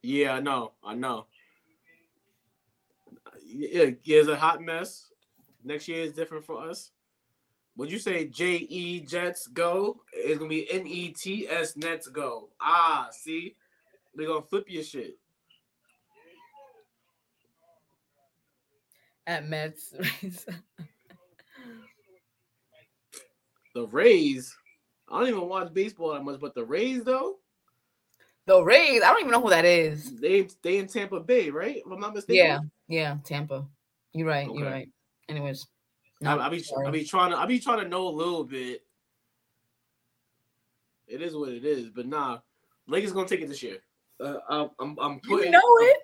Yeah, 0.01 0.33
I 0.33 0.39
know. 0.39 0.71
I 0.83 0.95
know. 0.95 1.27
Yeah, 3.45 3.91
it's 4.05 4.27
a 4.27 4.35
hot 4.35 4.61
mess. 4.61 5.11
Next 5.63 5.87
year 5.87 6.03
is 6.03 6.13
different 6.13 6.43
for 6.43 6.67
us. 6.67 6.91
Would 7.77 7.91
you 7.91 7.99
say 7.99 8.25
J 8.25 8.55
E 8.55 8.99
Jets 9.01 9.47
go? 9.47 10.01
It's 10.11 10.37
gonna 10.37 10.49
be 10.49 10.71
N 10.71 10.85
E 10.87 11.09
T 11.09 11.47
S 11.47 11.77
Nets 11.77 12.07
go. 12.07 12.49
Ah, 12.59 13.07
see, 13.11 13.55
they're 14.15 14.27
gonna 14.27 14.41
flip 14.41 14.65
your 14.67 14.83
shit. 14.83 15.17
At 19.25 19.47
Mets. 19.47 19.93
The 23.73 23.87
Rays. 23.87 24.55
I 25.09 25.19
don't 25.19 25.29
even 25.29 25.49
watch 25.49 25.73
baseball 25.73 26.13
that 26.13 26.23
much, 26.23 26.39
but 26.39 26.53
the 26.53 26.63
Rays 26.63 27.03
though, 27.03 27.39
the 28.45 28.63
Rays. 28.63 29.01
I 29.01 29.07
don't 29.07 29.21
even 29.21 29.31
know 29.31 29.41
who 29.41 29.49
that 29.49 29.65
is. 29.65 30.19
they 30.19 30.47
they 30.61 30.77
in 30.77 30.87
Tampa 30.87 31.19
Bay, 31.19 31.49
right? 31.49 31.77
If 31.77 31.91
I'm 31.91 31.99
not 31.99 32.13
mistaken. 32.13 32.45
Yeah, 32.45 32.59
yeah, 32.87 33.17
Tampa. 33.23 33.65
You're 34.13 34.27
right. 34.27 34.47
You're 34.51 34.69
right. 34.69 34.89
Anyways, 35.29 35.65
I, 36.21 36.35
no, 36.35 36.41
I 36.41 36.49
be 36.49 36.59
sorry. 36.59 36.87
I 36.87 36.91
be 36.91 37.05
trying 37.05 37.31
to 37.31 37.37
I 37.37 37.45
be 37.45 37.59
trying 37.59 37.79
to 37.79 37.87
know 37.87 38.07
a 38.07 38.09
little 38.09 38.43
bit. 38.43 38.83
It 41.07 41.21
is 41.21 41.35
what 41.35 41.49
it 41.49 41.65
is, 41.65 41.89
but 41.89 42.05
nah, 42.05 42.39
Lakers 42.87 43.11
gonna 43.11 43.27
take 43.27 43.41
it 43.41 43.49
this 43.49 43.63
year. 43.63 43.77
Uh, 44.19 44.37
I'm 44.49 44.69
I'm, 44.79 44.97
I'm 44.99 45.13
you 45.23 45.37
putting. 45.37 45.51
know 45.51 45.61
it. 45.61 45.97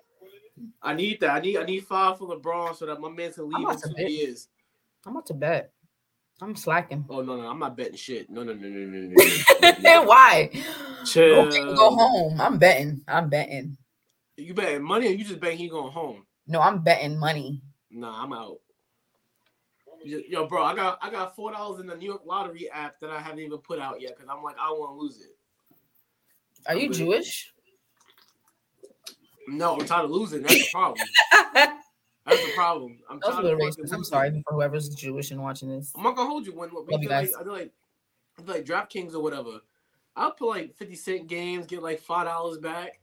I 0.82 0.94
need 0.94 1.20
that. 1.20 1.30
I 1.30 1.40
need 1.40 1.56
I 1.56 1.64
need 1.64 1.86
five 1.86 2.18
for 2.18 2.36
LeBron 2.36 2.76
so 2.76 2.86
that 2.86 3.00
my 3.00 3.08
man 3.08 3.32
can 3.32 3.48
leave 3.48 3.68
in 3.68 3.80
two 3.80 3.94
bet. 3.94 4.10
years. 4.10 4.48
I'm 5.06 5.12
about 5.12 5.26
to 5.26 5.34
bet. 5.34 5.72
I'm 6.42 6.56
slacking. 6.56 7.04
Oh 7.10 7.22
no 7.22 7.36
no, 7.36 7.46
I'm 7.48 7.58
not 7.58 7.76
betting 7.76 7.96
shit. 7.96 8.30
No 8.30 8.42
no 8.42 8.54
no 8.54 8.68
no 8.68 8.86
no 8.86 8.98
no. 8.98 9.16
no, 9.60 9.72
no. 9.80 10.02
Why? 10.08 10.50
Chill. 11.04 11.44
Go, 11.44 11.74
go 11.74 11.90
home. 11.90 12.40
I'm 12.40 12.58
betting. 12.58 13.02
I'm 13.06 13.28
betting. 13.28 13.76
You 14.36 14.54
betting 14.54 14.82
money 14.82 15.08
or 15.08 15.10
you 15.10 15.24
just 15.24 15.40
betting 15.40 15.58
he 15.58 15.68
going 15.68 15.92
home? 15.92 16.24
No, 16.46 16.60
I'm 16.60 16.82
betting 16.82 17.18
money. 17.18 17.60
Nah, 17.90 18.22
I'm 18.22 18.32
out. 18.32 18.58
Yo, 20.02 20.18
yo, 20.28 20.46
bro, 20.46 20.64
I 20.64 20.74
got 20.74 20.98
I 21.02 21.10
got 21.10 21.36
four 21.36 21.52
dollars 21.52 21.80
in 21.80 21.86
the 21.86 21.96
New 21.96 22.06
York 22.06 22.22
lottery 22.24 22.70
app 22.70 22.98
that 23.00 23.10
I 23.10 23.20
haven't 23.20 23.40
even 23.40 23.58
put 23.58 23.78
out 23.78 24.00
yet 24.00 24.16
because 24.16 24.30
I'm 24.34 24.42
like 24.42 24.56
I 24.58 24.68
don't 24.68 24.80
want 24.80 24.96
to 24.96 25.02
lose 25.02 25.20
it. 25.20 25.36
Are 26.66 26.74
you 26.74 26.86
I'm 26.86 26.88
good. 26.88 26.96
Jewish? 26.96 27.52
No, 29.46 29.74
I'm 29.78 29.84
tired 29.84 30.04
of 30.04 30.10
losing. 30.10 30.42
That's 30.42 30.54
the 30.54 30.68
problem. 30.72 31.06
That's 32.30 32.46
the 32.46 32.52
problem. 32.52 32.98
I'm 33.08 33.18
That 33.20 33.26
was 33.26 33.38
a 33.38 33.42
tired 33.42 33.44
little 33.44 33.66
of 33.66 33.74
fucking 33.74 33.84
racist. 33.84 33.92
I'm 33.92 34.04
sorry 34.04 34.44
for 34.46 34.54
whoever's 34.54 34.88
Jewish 34.90 35.30
and 35.30 35.42
watching 35.42 35.68
this. 35.68 35.92
I'm 35.96 36.02
not 36.02 36.16
gonna 36.16 36.28
hold 36.30 36.46
you 36.46 36.54
when 36.54 36.70
we 36.70 36.76
Love 36.76 37.02
you 37.02 37.08
do 37.08 37.14
like. 37.14 37.30
I 37.38 37.42
do 37.42 37.52
like 37.52 37.72
I 38.38 38.42
do 38.42 38.52
like 38.52 38.64
DraftKings 38.64 39.14
or 39.14 39.20
whatever. 39.20 39.60
I'll 40.16 40.32
put 40.32 40.48
like 40.48 40.74
50 40.76 40.94
cent 40.94 41.26
games, 41.28 41.66
get 41.66 41.82
like 41.82 42.00
five 42.00 42.26
dollars 42.26 42.58
back. 42.58 43.00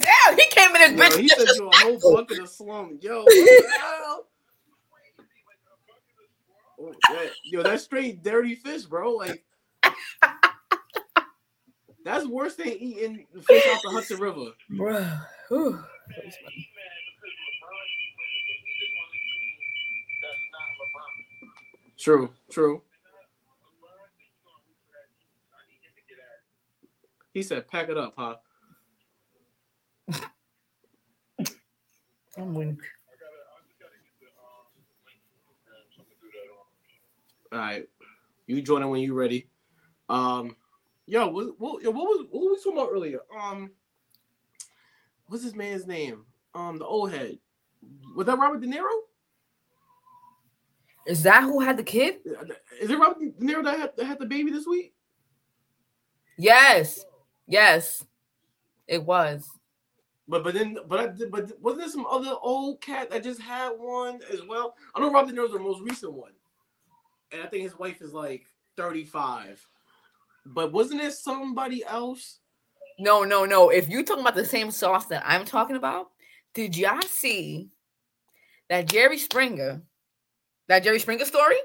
Damn, 0.00 0.36
he 0.36 0.46
came 0.50 0.76
in 0.76 0.82
his 0.82 0.92
Yo, 0.92 1.10
bitch. 1.10 1.18
he 1.18 1.28
said 1.28 1.48
you 1.54 1.68
a 1.68 1.76
whole 1.76 1.98
bucket 1.98 2.38
of 2.38 2.48
slum. 2.48 2.98
Yo, 3.00 3.22
what 3.24 3.34
the 3.34 3.72
hell? 3.80 4.26
Oh, 6.80 6.94
that- 7.10 7.32
yo, 7.44 7.62
that's 7.62 7.84
straight 7.84 8.22
dirty 8.22 8.54
fish, 8.54 8.84
bro. 8.84 9.12
Like 9.14 9.44
that's 12.04 12.26
worse 12.26 12.54
than 12.54 12.68
eating 12.68 13.26
fish 13.42 13.66
off 13.66 13.82
the 13.82 13.90
Hudson 13.90 14.18
River. 14.18 14.52
Bruh. 14.70 15.24
True, 21.98 22.30
true. 22.50 22.82
He 27.38 27.44
said, 27.44 27.68
"Pack 27.68 27.88
it 27.88 27.96
up, 27.96 28.14
huh?" 28.18 28.34
I'm 32.36 32.52
weak. 32.52 32.80
All 37.52 37.58
right, 37.60 37.88
you 38.48 38.60
join 38.60 38.82
in 38.82 38.88
when 38.88 39.02
you're 39.02 39.14
ready. 39.14 39.48
Um, 40.08 40.56
yo, 41.06 41.28
what, 41.28 41.60
what, 41.60 41.84
what 41.84 41.94
was 41.94 42.26
what 42.28 42.40
was 42.40 42.58
we 42.58 42.72
talking 42.72 42.72
about 42.72 42.92
earlier? 42.92 43.20
Um, 43.40 43.70
what's 45.28 45.44
this 45.44 45.54
man's 45.54 45.86
name? 45.86 46.24
Um, 46.56 46.80
the 46.80 46.86
old 46.86 47.12
head. 47.12 47.38
Was 48.16 48.26
that 48.26 48.36
Robert 48.36 48.60
De 48.62 48.66
Niro? 48.66 48.90
Is 51.06 51.22
that 51.22 51.44
who 51.44 51.60
had 51.60 51.76
the 51.76 51.84
kid? 51.84 52.16
Is 52.80 52.90
it 52.90 52.98
Robert 52.98 53.20
De 53.20 53.46
Niro 53.46 53.62
that 53.62 53.78
had, 53.78 53.96
that 53.96 54.06
had 54.06 54.18
the 54.18 54.26
baby 54.26 54.50
this 54.50 54.66
week? 54.66 54.92
Yes. 56.36 57.04
Yes. 57.48 58.04
It 58.86 59.04
was. 59.04 59.48
But 60.28 60.44
but 60.44 60.54
then 60.54 60.76
but 60.86 61.00
I, 61.00 61.06
did 61.08 61.30
but 61.30 61.50
wasn't 61.60 61.80
there 61.82 61.90
some 61.90 62.06
other 62.06 62.34
old 62.42 62.82
cat 62.82 63.10
that 63.10 63.22
just 63.22 63.40
had 63.40 63.70
one 63.70 64.20
as 64.30 64.42
well? 64.46 64.76
I 64.94 65.00
know 65.00 65.10
Robert 65.10 65.34
De 65.34 65.40
Niro's 65.40 65.52
the 65.52 65.58
most 65.58 65.80
recent 65.80 66.12
one, 66.12 66.32
and 67.32 67.42
I 67.42 67.46
think 67.46 67.62
his 67.62 67.78
wife 67.78 68.02
is 68.02 68.12
like 68.12 68.46
thirty 68.76 69.04
five. 69.04 69.66
But 70.44 70.72
wasn't 70.72 71.00
there 71.00 71.10
somebody 71.10 71.82
else? 71.84 72.40
No, 72.98 73.24
no, 73.24 73.46
no. 73.46 73.70
If 73.70 73.88
you're 73.88 74.02
talking 74.02 74.22
about 74.22 74.34
the 74.34 74.44
same 74.44 74.70
sauce 74.70 75.06
that 75.06 75.22
I'm 75.24 75.46
talking 75.46 75.76
about, 75.76 76.08
did 76.52 76.76
y'all 76.76 77.00
see 77.00 77.70
that 78.68 78.86
Jerry 78.86 79.16
Springer, 79.16 79.80
that 80.68 80.84
Jerry 80.84 80.98
Springer 80.98 81.24
story? 81.24 81.56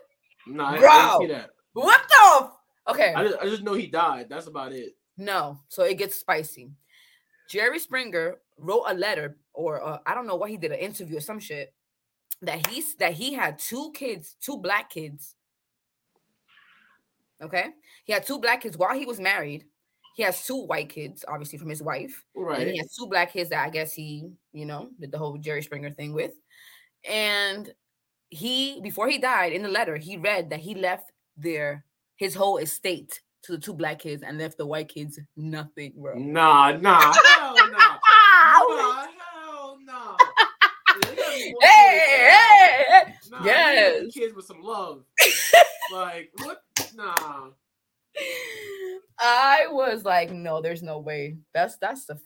No, 0.47 0.63
I, 0.63 0.75
I 0.75 0.79
didn't 0.79 1.19
see 1.19 1.33
that. 1.33 1.49
What 1.73 2.01
the? 2.07 2.49
Okay. 2.91 3.13
I 3.13 3.23
just, 3.25 3.39
I 3.39 3.45
just 3.45 3.63
know 3.63 3.73
he 3.73 3.87
died. 3.87 4.27
That's 4.29 4.47
about 4.47 4.71
it. 4.71 4.95
No, 5.17 5.59
so 5.67 5.83
it 5.83 5.97
gets 5.97 6.15
spicy. 6.15 6.71
Jerry 7.49 7.79
Springer 7.79 8.39
wrote 8.57 8.83
a 8.87 8.93
letter, 8.93 9.37
or 9.53 9.83
uh, 9.83 9.99
I 10.05 10.15
don't 10.15 10.27
know 10.27 10.35
what 10.35 10.49
he 10.49 10.57
did, 10.57 10.71
an 10.71 10.79
interview 10.79 11.17
or 11.17 11.21
some 11.21 11.39
shit, 11.39 11.73
that 12.41 12.67
he's 12.67 12.95
that 12.95 13.13
he 13.13 13.33
had 13.33 13.59
two 13.59 13.91
kids, 13.93 14.35
two 14.41 14.57
black 14.57 14.89
kids. 14.89 15.35
Okay, 17.41 17.67
he 18.05 18.13
had 18.13 18.25
two 18.25 18.39
black 18.39 18.61
kids 18.61 18.77
while 18.77 18.97
he 18.97 19.05
was 19.05 19.19
married. 19.19 19.65
He 20.15 20.23
has 20.23 20.45
two 20.45 20.65
white 20.65 20.89
kids, 20.89 21.25
obviously 21.27 21.57
from 21.57 21.69
his 21.69 21.81
wife, 21.81 22.23
right? 22.35 22.61
and 22.61 22.69
he 22.69 22.77
has 22.77 22.95
two 22.95 23.07
black 23.07 23.33
kids 23.33 23.49
that 23.49 23.65
I 23.65 23.69
guess 23.69 23.93
he, 23.93 24.29
you 24.51 24.65
know, 24.65 24.89
did 24.99 25.11
the 25.11 25.17
whole 25.17 25.37
Jerry 25.37 25.63
Springer 25.63 25.91
thing 25.91 26.13
with. 26.13 26.31
And 27.09 27.73
he, 28.29 28.79
before 28.81 29.09
he 29.09 29.17
died, 29.17 29.53
in 29.53 29.63
the 29.63 29.69
letter, 29.69 29.97
he 29.97 30.17
read 30.17 30.49
that 30.51 30.59
he 30.59 30.75
left 30.75 31.11
their 31.35 31.85
his 32.15 32.35
whole 32.35 32.57
estate 32.57 33.21
to 33.43 33.51
the 33.53 33.57
two 33.57 33.73
black 33.73 33.99
kids 33.99 34.23
and 34.23 34.37
left 34.37 34.57
the 34.57 34.65
white 34.65 34.89
kids 34.89 35.19
nothing, 35.35 35.93
bro. 35.97 36.15
Nah, 36.17 36.71
nah, 36.71 37.13
hell 37.37 37.55
nah. 37.55 37.77
Nah, 37.77 39.05
hell 39.33 39.77
nah. 39.85 40.17
Yeah, 40.95 41.09
they 41.09 41.15
gotta 41.15 41.37
be 41.37 41.51
more 41.51 41.61
Hey, 41.61 41.99
hey, 42.05 42.85
hey. 42.87 43.13
Nah, 43.31 43.43
Yes. 43.45 44.01
the 44.05 44.11
kids 44.11 44.35
with 44.35 44.45
some 44.45 44.61
love. 44.61 45.03
like 45.91 46.29
what? 46.43 46.61
Nah. 46.95 47.49
I 49.19 49.65
was 49.71 50.05
like, 50.05 50.31
no, 50.31 50.61
there's 50.61 50.83
no 50.83 50.99
way. 50.99 51.37
That's 51.53 51.77
that's 51.77 52.05
the 52.05 52.19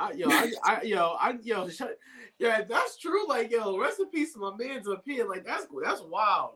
I, 0.00 0.12
yo, 0.12 0.30
I, 0.30 0.52
I, 0.64 0.82
yo, 0.82 1.16
I, 1.20 1.34
yo, 1.42 1.68
shut, 1.70 1.98
yeah, 2.38 2.62
that's 2.62 2.96
true. 2.96 3.28
Like, 3.28 3.50
yo, 3.50 3.78
rest 3.78 4.00
in 4.00 4.08
peace 4.08 4.32
to 4.32 4.38
my 4.38 4.52
man's 4.56 4.88
up 4.88 5.02
here. 5.04 5.28
Like, 5.28 5.44
that's 5.44 5.66
that's 5.84 6.00
wild. 6.02 6.52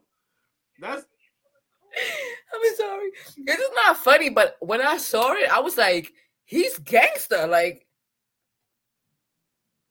That's 0.80 1.02
I'm 2.54 2.76
sorry. 2.76 3.10
It 3.36 3.60
is 3.60 3.70
not 3.84 3.98
funny, 3.98 4.30
but 4.30 4.56
when 4.60 4.80
I 4.80 4.96
saw 4.96 5.32
it, 5.34 5.50
I 5.50 5.60
was 5.60 5.76
like, 5.76 6.12
he's 6.44 6.78
gangster. 6.78 7.46
Like, 7.46 7.86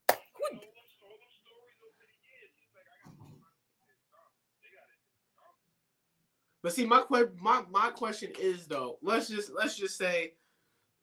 who- 0.09 0.59
But 6.63 6.73
see, 6.73 6.85
my 6.85 7.03
my 7.39 7.63
my 7.69 7.89
question 7.91 8.31
is 8.39 8.65
though. 8.65 8.97
Let's 9.03 9.27
just 9.29 9.51
let's 9.53 9.77
just 9.77 9.97
say 9.97 10.33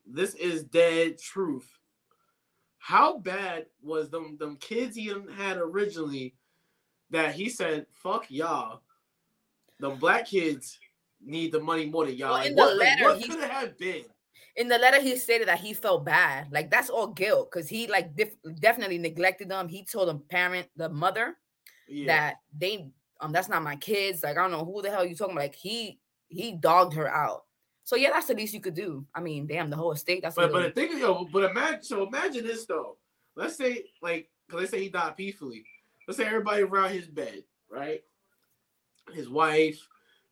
this 0.04 0.34
is 0.34 0.64
dead 0.64 1.18
truth. 1.18 1.70
How 2.82 3.18
bad 3.18 3.66
was 3.82 4.08
them 4.10 4.36
them 4.38 4.56
kids 4.56 4.96
he 4.96 5.12
had 5.36 5.58
originally 5.58 6.34
that 7.10 7.34
he 7.34 7.48
said 7.48 7.86
fuck 7.92 8.26
y'all? 8.30 8.80
The 9.78 9.90
black 9.90 10.26
kids 10.26 10.78
need 11.24 11.52
the 11.52 11.60
money 11.60 11.86
more 11.86 12.06
than 12.06 12.14
y'all. 12.16 12.30
Well, 12.32 12.38
Like, 12.40 12.48
in 12.50 12.56
the 12.56 12.62
what 12.62 12.76
like, 12.78 12.88
letter, 12.88 13.04
what 13.04 13.18
he- 13.18 13.28
could 13.28 13.40
it 13.40 13.50
have 13.50 13.78
been? 13.78 14.04
in 14.56 14.66
the 14.68 14.78
letter 14.78 15.00
he 15.00 15.16
stated 15.16 15.46
that 15.48 15.60
he 15.60 15.72
felt 15.72 16.04
bad. 16.04 16.50
Like 16.50 16.70
that's 16.70 16.90
all 16.90 17.06
guilt 17.06 17.50
because 17.50 17.68
he 17.68 17.86
like 17.86 18.16
def- 18.16 18.36
definitely 18.60 18.98
neglected 18.98 19.48
them. 19.48 19.68
He 19.68 19.84
told 19.84 20.08
the 20.08 20.14
parent, 20.16 20.66
the 20.76 20.88
mother, 20.88 21.36
Yeah. 21.88 22.06
that 22.06 22.34
they 22.58 22.90
um 23.20 23.32
that's 23.32 23.48
not 23.48 23.62
my 23.62 23.76
kids. 23.76 24.22
Like 24.22 24.36
I 24.38 24.42
don't 24.42 24.50
know 24.50 24.64
who 24.64 24.82
the 24.82 24.90
hell 24.90 25.04
you 25.04 25.14
talking 25.14 25.34
about. 25.34 25.42
Like 25.42 25.54
he 25.54 26.00
he 26.28 26.52
dogged 26.52 26.94
her 26.94 27.08
out. 27.08 27.44
So 27.90 27.96
yeah, 27.96 28.11
that's 28.12 28.29
the 28.29 28.35
least 28.35 28.55
you 28.55 28.61
could 28.61 28.74
do. 28.74 29.05
I 29.16 29.20
mean, 29.20 29.48
damn, 29.48 29.68
the 29.68 29.74
whole 29.74 29.90
estate. 29.90 30.22
That's 30.22 30.37
But 30.37 30.53
but 30.53 30.76
think 30.76 30.96
yo, 30.96 31.24
but 31.33 31.50
imagine 31.50 31.83
so 31.83 32.07
imagine 32.07 32.46
this 32.46 32.64
though. 32.64 32.98
Let's 33.35 33.57
say 33.57 33.83
like 34.00 34.31
cause 34.48 34.61
let's 34.61 34.70
say 34.70 34.83
he 34.83 34.88
died 34.90 35.16
peacefully. 35.16 35.64
Let's 36.07 36.16
say 36.16 36.24
everybody 36.24 36.62
around 36.62 36.92
his 36.92 37.09
bed, 37.09 37.42
right? 37.68 38.05
His 39.12 39.29
wife, 39.29 39.85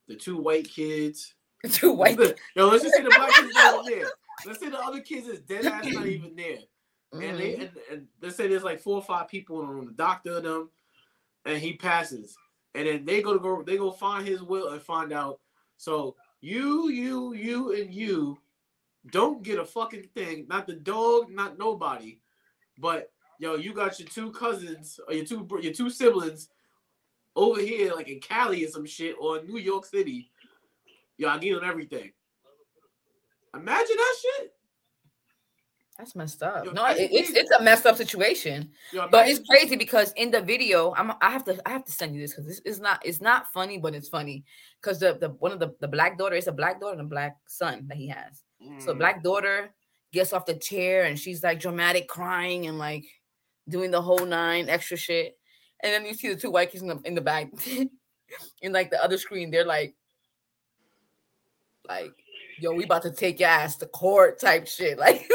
the 0.07 0.15
two 0.15 0.37
white 0.37 0.69
kids. 0.69 1.35
The 1.65 1.69
two 1.69 1.91
white. 1.91 2.17
Yo, 2.55 2.69
let's 2.69 2.85
just 2.85 2.95
say 2.95 3.03
the 3.03 3.11
black 3.11 3.35
kids 3.35 3.53
not 3.53 3.85
there. 3.89 4.07
Let's 4.47 4.61
say 4.61 4.69
the 4.71 4.79
other 4.79 5.01
kids 5.01 5.27
is 5.27 5.41
dead 5.41 5.67
ass 5.67 5.85
not 5.93 6.07
even 6.07 6.37
there. 6.37 6.59
And 7.13 7.41
they 7.41 7.55
Mhm. 7.55 7.61
and, 7.63 7.71
and 7.91 8.07
let's 8.23 8.37
say 8.37 8.47
there's 8.47 8.63
like 8.63 8.79
four 8.79 8.95
or 8.95 9.03
five 9.03 9.27
people 9.27 9.61
in 9.63 9.67
the 9.67 9.73
room, 9.73 9.87
the 9.87 9.93
doctor 9.95 10.41
them, 10.41 10.71
and 11.45 11.59
he 11.59 11.73
passes. 11.73 12.37
And 12.77 12.87
then 12.87 13.05
they 13.05 13.21
go 13.21 13.33
to 13.33 13.41
go 13.41 13.65
they 13.65 13.77
go 13.77 13.91
find 13.91 14.25
his 14.25 14.45
will 14.45 14.69
and 14.69 14.81
find 14.81 15.13
out. 15.13 15.41
So 15.77 16.15
you, 16.41 16.89
you, 16.89 17.35
you, 17.35 17.73
and 17.75 17.93
you 17.93 18.39
don't 19.11 19.43
get 19.43 19.59
a 19.59 19.65
fucking 19.65 20.09
thing. 20.15 20.47
Not 20.49 20.67
the 20.67 20.75
dog, 20.75 21.31
not 21.31 21.59
nobody. 21.59 22.19
But 22.79 23.11
yo, 23.39 23.57
you 23.57 23.73
got 23.73 23.99
your 23.99 24.09
two 24.09 24.31
cousins 24.33 25.01
or 25.07 25.15
your 25.15 25.25
two 25.25 25.47
your 25.61 25.73
two 25.73 25.91
siblings 25.91 26.49
over 27.35 27.61
here, 27.61 27.93
like 27.95 28.09
in 28.09 28.21
Cali 28.21 28.65
or 28.65 28.69
some 28.69 28.87
shit, 28.87 29.17
or 29.21 29.43
New 29.43 29.59
York 29.59 29.87
City. 29.87 30.31
Yo, 31.17 31.29
I 31.29 31.39
get 31.39 31.55
them 31.55 31.69
everything. 31.69 32.13
Imagine 33.55 33.97
that 33.97 34.17
shit. 34.21 34.53
That's 35.99 36.15
messed 36.15 36.45
up. 36.45 36.65
Yo, 36.65 36.71
no, 36.71 36.87
it- 36.87 37.11
it's 37.13 37.31
it's 37.31 37.51
a 37.51 37.61
messed 37.61 37.85
up 37.85 37.97
situation. 37.97 38.71
Yo, 38.93 39.09
But 39.11 39.27
it's 39.29 39.41
crazy 39.49 39.75
because 39.75 40.13
in 40.13 40.31
the 40.31 40.41
video, 40.41 40.95
I'm 40.97 41.11
I 41.21 41.31
have 41.31 41.45
to 41.47 41.61
I 41.67 41.71
have 41.71 41.85
to 41.87 41.93
send 41.93 42.15
you 42.15 42.21
this 42.21 42.31
because 42.33 42.47
this 42.47 42.61
is 42.61 42.79
not 42.79 43.05
it's 43.05 43.21
not 43.21 43.53
funny, 43.53 43.79
but 43.79 43.97
it's 43.97 44.09
funny 44.09 44.45
because 44.81 45.01
the 45.01 45.15
the 45.15 45.31
one 45.31 45.51
of 45.51 45.59
the 45.59 45.75
the 45.81 45.89
black 45.89 46.17
daughter 46.17 46.37
is 46.37 46.47
a 46.47 46.53
black 46.53 46.81
daughter 46.81 46.93
and 46.93 47.01
a 47.01 47.11
black 47.11 47.37
son 47.49 47.87
that 47.89 47.97
he 47.97 48.07
has. 48.09 48.43
So 48.79 48.95
Mm. 48.95 48.99
black 48.99 49.23
daughter 49.25 49.75
gets 50.13 50.33
off 50.33 50.47
the 50.47 50.55
chair 50.55 51.05
and 51.05 51.19
she's 51.19 51.43
like 51.43 51.59
dramatic 51.59 52.07
crying 52.09 52.67
and 52.67 52.79
like 52.79 53.05
doing 53.69 53.91
the 53.91 54.01
whole 54.01 54.25
nine 54.25 54.69
extra 54.69 54.97
shit. 54.97 55.37
And 55.81 55.93
then 55.93 56.07
you 56.07 56.15
see 56.15 56.29
the 56.29 56.37
two 56.41 56.51
white 56.53 56.71
kids 56.71 56.83
in 56.83 56.89
the 56.89 57.01
in 57.05 57.15
the 57.17 57.21
back 57.21 57.51
in 58.63 58.73
like 58.73 58.91
the 58.91 59.03
other 59.03 59.19
screen, 59.19 59.51
they're 59.51 59.65
like 59.67 59.97
like 61.89 62.15
yo, 62.61 62.73
we 62.73 62.85
about 62.85 63.03
to 63.03 63.11
take 63.11 63.41
your 63.41 63.49
ass 63.49 63.77
to 63.77 63.87
court 63.87 64.41
type 64.41 64.67
shit. 64.67 64.99
Like, 65.09 65.29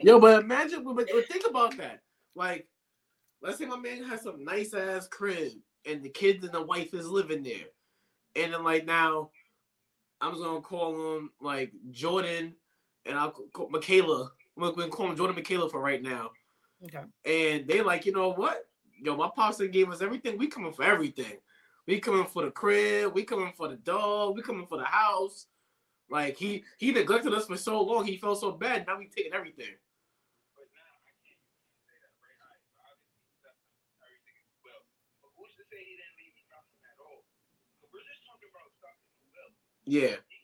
Yo, 0.00 0.20
but 0.20 0.42
imagine, 0.42 0.84
but, 0.84 0.94
but 0.96 1.28
think 1.28 1.44
about 1.48 1.76
that. 1.78 2.00
Like, 2.34 2.68
let's 3.42 3.58
say 3.58 3.64
my 3.64 3.78
man 3.78 4.04
has 4.04 4.22
some 4.22 4.44
nice 4.44 4.72
ass 4.74 5.08
crib, 5.08 5.52
and 5.84 6.02
the 6.02 6.08
kids 6.08 6.44
and 6.44 6.52
the 6.52 6.62
wife 6.62 6.94
is 6.94 7.08
living 7.08 7.42
there, 7.42 7.66
and 8.36 8.52
then 8.52 8.62
like 8.62 8.86
now, 8.86 9.30
I'm 10.20 10.32
just 10.32 10.42
gonna 10.42 10.60
call 10.60 11.16
him 11.16 11.30
like 11.40 11.72
Jordan, 11.90 12.54
and 13.04 13.18
I'll 13.18 13.30
call 13.30 13.68
Michaela. 13.70 14.30
I'm 14.56 14.74
gonna 14.74 14.88
call 14.88 15.10
him 15.10 15.16
Jordan 15.16 15.36
Michaela 15.36 15.68
for 15.68 15.80
right 15.80 16.02
now. 16.02 16.30
okay. 16.84 17.02
And 17.24 17.66
they 17.66 17.82
like, 17.82 18.06
you 18.06 18.12
know 18.12 18.32
what? 18.32 18.66
Yo, 19.02 19.16
my 19.16 19.30
pops 19.34 19.60
gave 19.60 19.90
us 19.90 20.02
everything. 20.02 20.38
We 20.38 20.46
coming 20.46 20.72
for 20.72 20.84
everything. 20.84 21.38
We 21.86 22.00
coming 22.00 22.26
for 22.26 22.44
the 22.44 22.50
crib. 22.50 23.14
We 23.14 23.24
coming 23.24 23.52
for 23.56 23.68
the 23.68 23.76
dog. 23.76 24.36
We 24.36 24.42
coming 24.42 24.66
for 24.66 24.78
the 24.78 24.84
house. 24.84 25.46
Like 26.08 26.36
he 26.38 26.64
he 26.78 26.92
neglected 26.92 27.34
us 27.34 27.46
for 27.46 27.56
so 27.56 27.82
long. 27.82 28.06
He 28.06 28.16
felt 28.16 28.38
so 28.40 28.52
bad. 28.52 28.86
Now 28.86 28.98
we 28.98 29.10
taking 29.10 29.34
everything. 29.34 29.74
But 30.54 30.70
now 30.70 30.86
I 30.86 31.10
can't 31.26 31.42
say 31.82 31.98
that, 31.98 32.14
right? 32.22 32.38
I, 32.38 32.54
obviously, 32.86 33.26
that's 33.42 33.58
everything 33.98 34.38
is 34.38 34.54
well. 34.62 34.86
But 35.18 35.34
who's 35.34 35.50
to 35.58 35.66
say 35.66 35.82
he 35.82 35.98
didn't 35.98 36.14
leave 36.22 36.34
me 36.38 36.46
nothing 36.46 36.78
at 36.86 36.98
all? 37.02 37.26
So 37.82 37.90
we're 37.90 38.06
just 38.06 38.22
talking 38.22 38.50
about 38.54 38.70
stuff 38.78 38.94
in 39.02 39.18
the 39.18 39.34
will. 39.34 39.50
Yeah. 39.86 40.16
He 40.30 40.36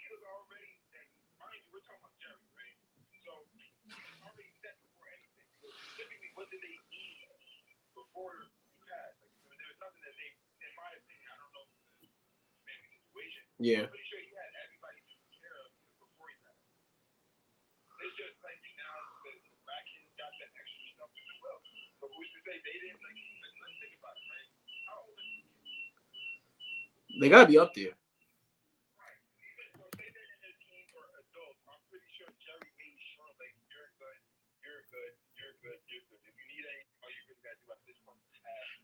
at 37.70 37.78
this 37.87 37.98
point 38.05 38.18
is 38.26 38.42
ask. 38.42 38.83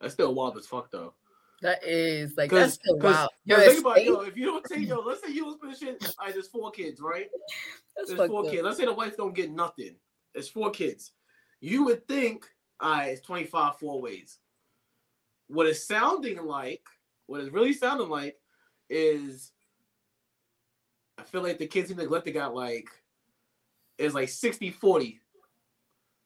That's 0.00 0.14
still 0.14 0.34
wild 0.34 0.56
as 0.56 0.66
fuck 0.66 0.90
though. 0.90 1.14
That 1.62 1.82
is 1.84 2.36
like 2.36 2.50
that's 2.50 2.74
still 2.74 2.98
wild. 2.98 3.30
Yo, 3.44 3.56
think 3.60 3.80
about 3.80 3.98
it, 3.98 4.06
yo, 4.06 4.20
if 4.22 4.36
you 4.36 4.46
don't 4.46 4.64
take 4.64 4.86
yo, 4.86 5.00
let's 5.00 5.22
say 5.22 5.32
you 5.32 5.44
was 5.46 5.78
shit. 5.78 6.02
All 6.18 6.26
right, 6.26 6.34
there's 6.34 6.48
four 6.48 6.70
kids, 6.70 7.00
right? 7.00 7.28
That's 7.96 8.12
There's 8.12 8.28
four 8.28 8.44
up. 8.44 8.50
kids. 8.50 8.64
Let's 8.64 8.76
say 8.76 8.86
the 8.86 8.92
wife 8.92 9.16
don't 9.16 9.34
get 9.34 9.52
nothing. 9.52 9.94
There's 10.32 10.48
four 10.48 10.72
kids. 10.72 11.12
You 11.64 11.84
would 11.84 12.06
think, 12.06 12.44
all 12.78 12.90
right, 12.90 13.12
it's 13.12 13.22
25 13.22 13.78
four 13.78 14.02
ways. 14.02 14.38
What 15.48 15.66
it's 15.66 15.86
sounding 15.86 16.44
like, 16.44 16.82
what 17.24 17.40
it's 17.40 17.54
really 17.54 17.72
sounding 17.72 18.10
like, 18.10 18.36
is 18.90 19.50
I 21.16 21.22
feel 21.22 21.42
like 21.42 21.56
the 21.56 21.66
kids 21.66 21.88
he 21.88 21.94
neglected 21.94 22.32
got 22.32 22.54
like 22.54 22.90
is 23.96 24.12
like 24.12 24.28
60 24.28 24.72
40. 24.72 25.20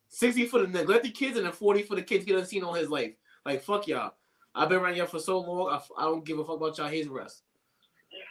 60 0.08 0.46
for 0.46 0.60
the 0.60 0.66
neglected 0.66 1.14
kids 1.14 1.36
and 1.36 1.46
then 1.46 1.52
40 1.52 1.82
for 1.82 1.94
the 1.94 2.02
kids 2.02 2.24
he 2.24 2.32
doesn't 2.32 2.64
all 2.64 2.74
his 2.74 2.90
life. 2.90 3.12
Like 3.46 3.62
fuck 3.62 3.86
y'all. 3.86 4.14
I've 4.54 4.68
been 4.68 4.80
around 4.80 4.96
y'all 4.96 5.06
for 5.06 5.20
so 5.20 5.38
long. 5.38 5.70
I, 5.70 6.02
don't 6.02 6.24
give 6.26 6.38
a 6.40 6.44
fuck 6.44 6.56
about 6.56 6.78
y'all 6.78 6.88
his 6.88 7.06
rest. 7.06 7.44
Yeah, 8.10 8.26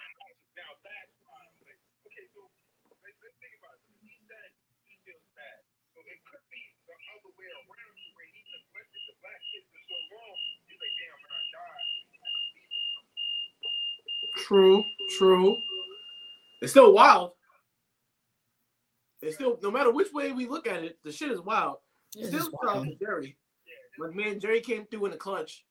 now 0.59 0.75
that's 0.83 1.13
why 1.23 1.39
I'm 1.39 1.55
like, 1.63 1.79
okay, 2.03 2.27
so 2.35 2.51
let's, 2.99 3.15
let's 3.23 3.37
think 3.39 3.55
about 3.63 3.79
it. 3.79 3.87
He 4.03 4.11
said 4.27 4.51
he 4.83 4.99
feels 5.07 5.23
bad. 5.37 5.63
So 5.95 6.03
it 6.03 6.19
could 6.27 6.43
be 6.51 6.59
the 6.83 6.97
other 7.15 7.31
way 7.37 7.47
around 7.47 7.95
where 8.17 8.27
he 8.27 8.43
neglected 8.43 9.01
the 9.07 9.15
black 9.23 9.39
kids 9.53 9.71
for 9.71 9.79
so 9.87 9.95
long. 10.19 10.35
He's 10.67 10.75
like, 10.83 10.93
damn, 10.99 11.15
when 11.15 11.31
I 11.31 11.41
die, 11.47 11.63
I 11.63 12.27
have 12.27 12.35
to 12.35 12.51
leave 12.59 12.71
them 12.75 12.85
something. 12.91 14.36
True, 14.47 14.81
true. 15.17 15.57
It's 16.61 16.71
still 16.71 16.93
wild. 16.93 17.31
It's 19.21 19.35
still 19.35 19.59
no 19.61 19.69
matter 19.69 19.91
which 19.91 20.13
way 20.13 20.31
we 20.31 20.47
look 20.47 20.67
at 20.67 20.85
it, 20.85 20.97
the 21.03 21.11
shit 21.11 21.31
is 21.31 21.41
wild. 21.41 21.77
It's 22.15 22.29
Still 22.29 22.39
just 22.39 22.51
shout 22.51 22.69
out 22.69 22.85
wild. 22.85 22.97
Jerry. 22.97 23.35
My 23.99 24.07
man 24.07 24.39
Jerry 24.39 24.61
came 24.61 24.85
through 24.85 25.05
in 25.07 25.11
the 25.11 25.17
clutch. 25.17 25.65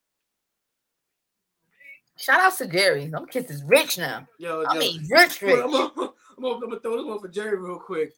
Shout 2.18 2.38
out 2.38 2.58
to 2.58 2.66
Jerry. 2.66 3.06
Them 3.06 3.24
kids 3.26 3.50
is 3.50 3.64
rich 3.64 3.96
now. 3.96 4.26
Yo, 4.38 4.62
I 4.68 4.74
yo. 4.74 4.80
mean, 4.80 5.06
rich, 5.10 5.40
rich. 5.42 5.58
I'm 5.58 5.70
gonna, 5.70 5.90
I'm, 5.96 6.10
gonna, 6.42 6.54
I'm 6.54 6.60
gonna 6.60 6.80
throw 6.80 6.98
this 6.98 7.06
one 7.06 7.20
for 7.20 7.28
Jerry 7.28 7.56
real 7.56 7.78
quick. 7.78 8.12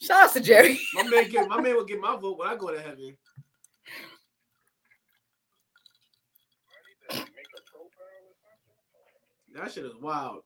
Shout 0.00 0.24
out 0.24 0.32
to 0.32 0.40
Jerry. 0.40 0.80
My 0.94 1.02
man 1.02 1.28
get 1.28 1.46
my 1.46 1.60
man 1.60 1.76
will 1.76 1.84
get 1.84 2.00
my 2.00 2.16
vote 2.16 2.38
when 2.38 2.48
I 2.48 2.56
go 2.56 2.70
to 2.70 2.80
heaven. 2.80 3.16
Make 7.10 7.18
a 7.18 7.62
profile 7.68 8.24
or 8.24 8.34
something. 8.40 8.70
That 9.54 9.72
shit 9.72 9.84
is 9.84 9.96
wild. 10.00 10.42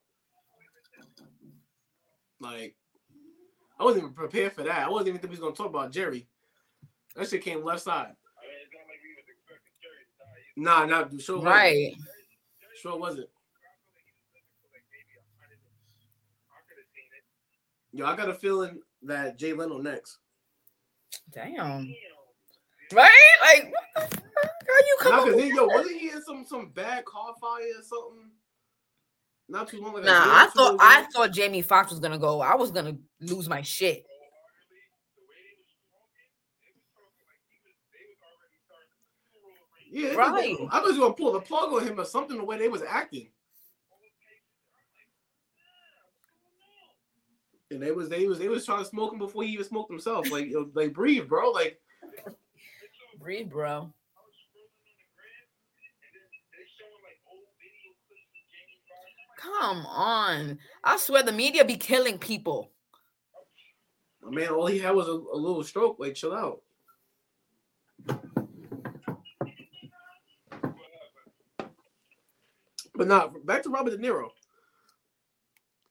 Like, 2.41 2.75
I 3.79 3.85
wasn't 3.85 4.05
even 4.05 4.15
prepared 4.15 4.53
for 4.53 4.63
that. 4.63 4.87
I 4.87 4.89
wasn't 4.91 5.09
even 5.09 5.21
think 5.21 5.31
we 5.31 5.37
was 5.37 5.41
gonna 5.41 5.55
talk 5.55 5.67
about 5.69 5.93
Jerry. 5.93 6.27
That 7.17 7.29
shit 7.29 7.43
came 7.43 7.65
left 7.65 7.83
side. 7.83 8.07
I 8.07 8.09
mean, 8.09 8.59
it's 8.63 8.73
not 8.73 8.87
like 8.89 9.01
we 9.03 9.15
was 9.15 9.25
expecting 9.29 9.75
Jerry 9.83 10.05
to 10.05 10.15
die. 10.19 10.85
either. 10.85 10.89
Nah, 10.89 11.01
nah, 11.11 11.19
sure 11.19 11.37
wasn't. 11.37 11.53
Right. 11.55 11.95
Sure 12.81 12.99
wasn't. 12.99 13.29
I 13.29 13.37
feel 13.87 13.95
like 13.95 14.05
he 14.11 14.19
was 14.19 14.27
living 14.33 14.55
for 14.61 14.69
like 14.73 14.85
maybe 14.93 15.15
a 15.17 15.25
hundred. 15.41 15.61
I 16.51 16.61
could 16.69 16.79
have 16.79 16.91
seen 16.95 17.09
it. 17.17 17.25
Yo, 17.97 18.07
I 18.07 18.17
got 18.17 18.29
a 18.29 18.35
feeling 18.35 18.83
that 19.03 19.39
Jay 19.39 19.53
Leno 19.53 19.79
next. 19.79 20.19
Damn. 21.33 21.89
Right? 22.93 23.37
Like, 23.43 23.73
what 23.73 23.85
the 23.95 24.01
fuck? 24.01 24.21
How 24.67 24.79
you 24.79 24.97
come 25.01 25.13
Nah, 25.13 25.19
up 25.19 25.25
cause 25.25 25.35
with 25.37 25.45
he, 25.45 25.51
yo, 25.55 25.67
wasn't 25.67 26.01
he 26.01 26.11
in 26.11 26.23
some 26.23 26.45
some 26.47 26.69
bad 26.71 27.05
car 27.05 27.35
fire 27.41 27.61
or 27.63 27.83
something? 27.83 28.31
Not 29.49 29.69
too 29.69 29.81
long 29.81 29.97
ago. 29.97 30.07
Nah, 30.07 30.25
I 30.25 30.47
thought 30.55 30.77
I 30.81 31.07
thought 31.13 31.33
Jamie 31.33 31.63
Foxx 31.63 31.91
was 31.91 32.01
gonna 32.01 32.19
go. 32.19 32.41
I 32.41 32.55
was 32.55 32.71
gonna 32.71 32.97
lose 33.21 33.49
my 33.49 33.61
shit. 33.63 34.05
The 35.17 35.23
way 35.29 35.37
they 35.45 35.55
was 35.59 35.69
talking, 35.85 36.25
it 36.65 36.73
was 36.73 36.87
talking 36.97 37.27
like 37.29 37.45
he 37.51 37.61
was. 37.61 37.77
They 37.93 38.05
was 38.09 38.19
already 38.25 38.57
starting 38.65 38.97
to 39.33 39.39
roll 39.45 39.61
right 39.69 39.85
Yeah, 39.93 40.15
Right. 40.17 40.57
I 40.73 40.81
was 40.81 40.97
gonna 40.99 41.15
pull 41.15 41.33
the 41.33 41.41
plug 41.41 41.73
on 41.73 41.87
him 41.87 42.01
or 42.01 42.05
something. 42.07 42.39
The 42.39 42.45
way 42.45 42.57
they 42.59 42.69
was 42.69 42.83
acting, 42.83 43.29
and 47.71 47.83
they 47.83 47.93
was 47.93 48.09
they 48.09 48.27
was 48.27 48.39
they 48.39 48.49
was 48.49 48.65
trying 48.65 48.79
to 48.79 48.85
smoke 48.89 49.13
him 49.13 49.19
before 49.19 49.43
he 49.43 49.51
even 49.51 49.67
smoked 49.67 49.91
himself. 49.91 50.31
Like 50.31 50.49
like 50.75 50.95
breathe, 50.95 51.29
bro. 51.29 51.51
Like 51.51 51.81
Breathe, 53.21 53.49
bro. 53.51 53.69
I 53.69 53.81
was 53.81 54.37
scrolling 54.37 54.85
on 54.85 54.97
the 55.01 55.07
gram, 55.17 55.45
and 56.05 56.13
then 56.13 56.29
they 56.53 56.65
showing 56.77 57.01
like 57.05 57.19
old 57.31 57.49
video 57.57 57.93
clips 58.05 58.29
of 58.37 58.45
Jamie 58.53 58.81
Foxx. 58.85 59.34
Come 59.45 59.85
on. 59.87 60.59
I 60.83 60.97
swear 60.97 61.23
the 61.23 61.33
media 61.33 61.65
be 61.65 61.77
killing 61.77 62.19
people. 62.19 62.71
My 64.23 64.31
man, 64.31 64.49
all 64.49 64.67
he 64.67 64.79
had 64.79 64.95
was 64.95 65.07
a, 65.07 65.13
a 65.13 65.37
little 65.37 65.63
stroke. 65.63 65.99
Like 65.99 66.15
chill 66.15 66.33
out. 66.33 66.63
But 72.95 73.09
not 73.09 73.45
back 73.45 73.63
to 73.65 73.71
Robert 73.71 73.91
De 73.91 73.99
Niro. 73.99 74.29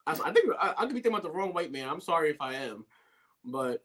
I, 0.07 0.13
I 0.13 0.31
think 0.31 0.49
I, 0.59 0.73
I 0.77 0.85
could 0.85 0.89
be 0.89 0.95
thinking 0.95 1.11
about 1.11 1.23
the 1.23 1.31
wrong 1.31 1.53
white 1.53 1.71
man. 1.71 1.87
I'm 1.87 2.01
sorry 2.01 2.31
if 2.31 2.41
I 2.41 2.55
am, 2.55 2.85
but 3.45 3.83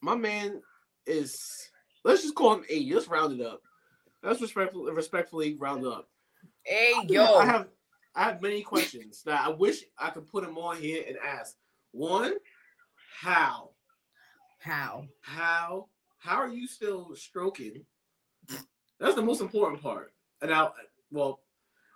my 0.00 0.14
man 0.14 0.62
is. 1.06 1.70
Let's 2.04 2.22
just 2.22 2.36
call 2.36 2.54
him 2.54 2.64
eighty. 2.68 2.94
Let's 2.94 3.08
round 3.08 3.40
it 3.40 3.44
up. 3.44 3.62
Let's 4.22 4.40
respectfully, 4.40 4.92
respectfully 4.92 5.56
round 5.58 5.84
up. 5.84 6.08
Hey 6.62 6.92
I 6.94 7.04
yo. 7.08 7.40
have 7.40 7.68
I 8.16 8.24
have 8.24 8.40
many 8.40 8.62
questions 8.62 9.22
that 9.24 9.46
I 9.46 9.50
wish 9.50 9.84
I 9.98 10.08
could 10.08 10.26
put 10.26 10.42
them 10.42 10.56
on 10.56 10.78
here 10.78 11.04
and 11.06 11.18
ask. 11.18 11.54
One, 11.92 12.34
how? 13.20 13.70
How? 14.58 15.04
How? 15.20 15.88
How 16.18 16.36
are 16.36 16.48
you 16.48 16.66
still 16.66 17.14
stroking? 17.14 17.84
That's 18.98 19.14
the 19.14 19.22
most 19.22 19.42
important 19.42 19.82
part. 19.82 20.14
And 20.40 20.50
now, 20.50 20.72
well, 21.10 21.40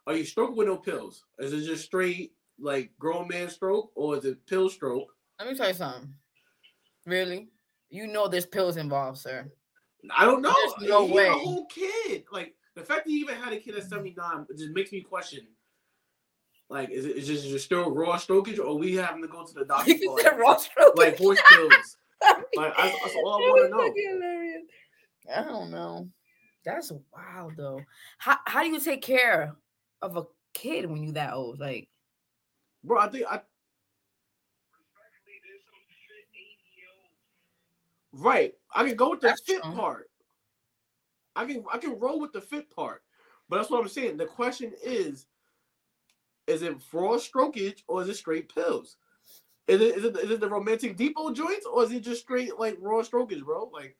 are 0.07 0.15
you 0.15 0.25
stroking 0.25 0.57
with 0.57 0.69
no 0.69 0.77
pills? 0.77 1.25
Is 1.39 1.55
it 1.55 1.65
just 1.65 1.87
straight 1.87 2.33
like 2.59 2.91
grown 2.99 3.27
man 3.27 3.49
stroke, 3.49 3.91
or 3.95 4.19
is 4.19 4.27
it 4.27 4.47
pill 4.47 4.69
stroke? 4.69 5.09
Let 5.39 5.49
me 5.49 5.57
tell 5.57 5.69
you 5.69 5.75
something. 5.75 6.13
Really? 7.07 7.49
You 7.89 8.07
know 8.07 8.29
there's 8.29 8.45
pills 8.45 8.77
involved, 8.77 9.19
sir. 9.19 9.51
I 10.17 10.27
don't 10.27 10.43
know. 10.43 10.55
There's 10.79 10.91
no 10.91 11.07
he 11.07 11.13
way. 11.15 11.29
a 11.29 11.33
whole 11.33 11.67
kid. 11.67 12.25
Like 12.31 12.55
the 12.77 12.83
fact 12.83 13.07
that 13.07 13.11
he 13.11 13.17
even 13.17 13.37
had 13.37 13.55
a 13.55 13.57
kid 13.57 13.75
at 13.75 13.89
79 13.89 14.47
just 14.57 14.75
makes 14.75 14.93
me 14.93 15.01
question. 15.01 15.47
Like, 16.71 16.89
is 16.91 17.05
it 17.05 17.17
is 17.17 17.27
this 17.27 17.43
just 17.43 17.65
still 17.65 17.91
raw 17.93 18.17
strokage, 18.17 18.59
or 18.65 18.79
we 18.79 18.95
having 18.95 19.21
to 19.23 19.29
go 19.29 19.45
to 19.45 19.53
the 19.53 19.65
doctor 19.67 19.91
You 19.91 19.99
for 20.07 20.21
said 20.21 20.31
like, 20.31 20.39
raw 20.39 20.57
stroke. 20.57 20.97
like 20.97 21.19
horse 21.19 21.41
pills? 21.51 21.97
Like, 22.55 22.75
I- 22.79 22.89
that's 23.03 23.15
all 23.17 23.35
I 23.43 23.49
wanna 23.49 23.69
know. 23.71 23.93
Hilarious. 23.97 24.63
I 25.35 25.43
don't 25.43 25.71
know. 25.71 26.09
That's 26.65 26.93
wild 27.13 27.57
though. 27.57 27.81
How 28.19 28.37
how 28.47 28.63
do 28.63 28.69
you 28.69 28.79
take 28.79 29.01
care 29.03 29.57
of 30.03 30.17
a 30.17 30.25
kid 30.53 30.85
when 30.87 31.03
you 31.03 31.13
that 31.13 31.33
old? 31.33 31.59
Like, 31.59 31.89
Bro, 32.85 32.99
I 33.01 33.09
think 33.09 33.25
I 33.25 33.41
Respectfully, 34.77 35.41
there's 35.43 35.63
some 35.65 35.81
fit 35.89 36.27
80 36.35 36.47
year 36.77 36.89
olds. 38.13 38.25
right. 38.25 38.55
I 38.75 38.87
can 38.87 38.97
go 38.97 39.11
with 39.11 39.21
the 39.23 39.29
That's 39.29 39.41
fit 39.43 39.63
true. 39.63 39.73
part. 39.73 40.11
I 41.37 41.47
can 41.47 41.65
I 41.73 41.79
can 41.79 41.99
roll 41.99 42.21
with 42.21 42.33
the 42.33 42.41
fit 42.43 42.69
part, 42.71 43.03
but 43.49 43.57
that's 43.57 43.71
what 43.71 43.81
I'm 43.81 43.89
saying. 43.89 44.19
The 44.19 44.27
question 44.27 44.73
is, 44.85 45.27
is 46.51 46.63
it 46.63 46.77
raw 46.93 47.13
strokage 47.17 47.83
or 47.89 48.03
is 48.03 48.09
it 48.09 48.17
straight 48.17 48.55
pills? 48.55 48.97
Is 49.69 49.81
it 49.81 49.97
is 49.97 50.05
it, 50.05 50.17
is 50.19 50.31
it 50.33 50.41
the 50.41 50.49
romantic 50.49 50.97
depot 50.97 51.33
joints 51.33 51.67
or 51.67 51.85
is 51.85 51.93
it 51.93 52.01
just 52.01 52.23
straight 52.23 52.59
like 52.59 52.77
raw 52.81 53.03
strokage, 53.03 53.45
bro? 53.45 53.71
Like 53.73 53.97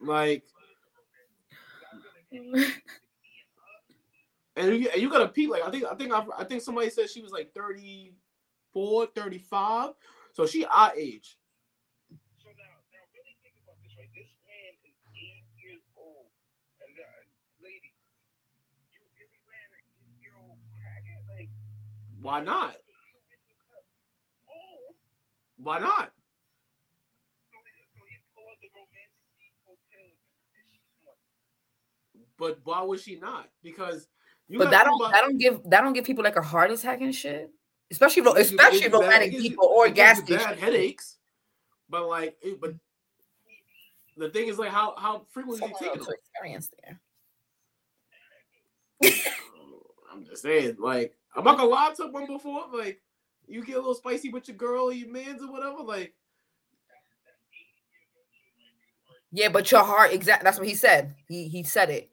like 0.00 0.44
and 4.56 4.68
you, 4.82 4.88
you 4.96 5.10
gotta 5.10 5.28
peep 5.28 5.50
like 5.50 5.62
I 5.62 5.70
think 5.70 5.84
I 5.84 5.94
think 5.94 6.12
I, 6.12 6.24
I 6.38 6.44
think 6.44 6.62
somebody 6.62 6.90
said 6.90 7.08
she 7.08 7.22
was 7.22 7.32
like 7.32 7.52
34, 7.54 9.06
35. 9.14 9.90
So 10.32 10.46
she 10.46 10.64
our 10.66 10.92
age. 10.96 11.38
So 12.42 12.48
now, 12.56 12.72
now 12.92 13.04
really 13.14 13.36
think 13.42 13.56
about 13.64 13.78
this, 13.84 13.92
right? 13.96 14.10
This 14.16 14.32
man 14.44 14.72
is 14.84 14.96
eight 15.16 15.46
years 15.60 15.82
old, 15.96 16.28
and 16.82 16.94
uh, 16.98 17.22
lady, 17.62 17.92
you 18.92 19.00
really 19.16 19.40
ran 19.48 19.68
an 19.76 19.84
eight-year-old 20.04 20.58
crackhead, 20.76 21.22
like, 21.32 21.50
Why 22.22 22.40
not? 22.40 22.76
Why 25.58 25.78
not? 25.78 26.10
so 27.50 27.58
he, 27.66 27.82
so 27.94 28.02
he 28.08 28.16
pulled 28.34 28.46
out 28.50 28.58
the 28.62 28.68
romantic 28.74 29.10
depot 29.38 29.76
pills, 29.90 30.18
and 30.54 30.64
she's 30.70 30.86
what? 31.02 31.16
But 32.38 32.60
why 32.64 32.82
was 32.82 33.02
she 33.02 33.18
not? 33.18 33.48
Because 33.62 34.08
you 34.48 34.58
but 34.58 34.70
that 34.70 34.84
don't 34.84 35.00
about- 35.00 35.12
that 35.12 35.20
don't 35.22 35.38
give 35.38 35.60
that 35.70 35.80
don't 35.82 35.92
give 35.92 36.04
people 36.04 36.24
like 36.24 36.36
a 36.36 36.42
heart 36.42 36.70
attack 36.70 37.00
and 37.00 37.14
shit. 37.14 37.50
Especially 37.90 38.22
ro- 38.22 38.32
It 38.32 38.38
gives 38.38 38.52
you- 38.52 38.56
it 38.56 38.60
especially 38.60 38.82
you 38.84 38.90
bad- 38.90 39.00
romantic 39.00 39.32
you- 39.32 39.40
people 39.42 39.66
or 39.66 39.88
gas 39.90 40.20
bad 40.22 40.58
headaches. 40.58 41.18
But 41.88 42.06
like, 42.08 42.36
it, 42.40 42.60
but 42.60 42.74
the 44.16 44.30
thing 44.30 44.48
is 44.48 44.58
like, 44.58 44.70
how 44.70 44.94
how 44.96 45.26
frequently 45.30 45.58
Someone 45.60 45.78
taking 45.78 46.02
them? 46.02 46.14
experience 46.14 46.70
there. 46.82 47.00
I'm 50.12 50.24
just 50.26 50.42
saying, 50.42 50.76
like, 50.78 51.16
I'm 51.34 51.44
not 51.44 51.56
gonna 51.56 51.70
lie 51.70 51.92
to 51.96 52.06
one 52.08 52.26
before. 52.26 52.64
Like, 52.72 53.00
you 53.46 53.64
get 53.64 53.76
a 53.76 53.78
little 53.78 53.94
spicy 53.94 54.28
with 54.30 54.48
your 54.48 54.56
girl, 54.56 54.84
or 54.84 54.92
your 54.92 55.10
man's, 55.10 55.42
or 55.42 55.50
whatever. 55.50 55.82
Like, 55.82 56.14
Yeah, 59.32 59.48
but 59.48 59.70
your 59.70 59.82
heart 59.82 60.12
exactly. 60.12 60.44
That's 60.44 60.58
what 60.58 60.68
he 60.68 60.74
said. 60.74 61.14
He 61.28 61.48
he 61.48 61.62
said 61.62 61.90
it. 61.90 62.10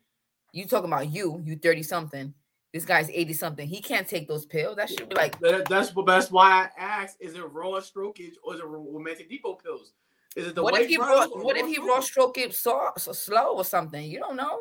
You 0.53 0.65
talking 0.65 0.89
about 0.89 1.11
you, 1.11 1.41
you 1.45 1.57
30 1.57 1.83
something. 1.83 2.33
This 2.73 2.85
guy's 2.85 3.09
80 3.09 3.33
something. 3.33 3.67
He 3.67 3.81
can't 3.81 4.07
take 4.07 4.27
those 4.27 4.45
pills. 4.45 4.77
That 4.77 4.89
should 4.89 5.09
be 5.09 5.15
like 5.15 5.39
that, 5.39 5.67
that's 5.67 5.93
what 5.93 6.05
that's 6.05 6.31
why 6.31 6.69
I 6.77 6.81
asked: 6.81 7.17
Is 7.19 7.35
it 7.35 7.51
raw 7.51 7.79
strokage 7.79 8.35
or 8.43 8.53
is 8.53 8.61
it 8.61 8.65
romantic 8.65 9.29
depot 9.29 9.55
pills? 9.55 9.93
Is 10.35 10.47
it 10.47 10.55
the 10.55 10.63
what 10.63 10.79
if 10.79 10.87
he 10.87 10.97
raw, 10.97 11.25
what 11.27 11.57
if 11.57 11.67
he 11.67 11.79
raw 11.79 11.99
stroke 11.99 12.37
it 12.37 12.53
so, 12.53 12.91
so 12.97 13.11
slow 13.11 13.55
or 13.55 13.65
something? 13.65 14.09
You 14.09 14.19
don't 14.19 14.35
know. 14.35 14.59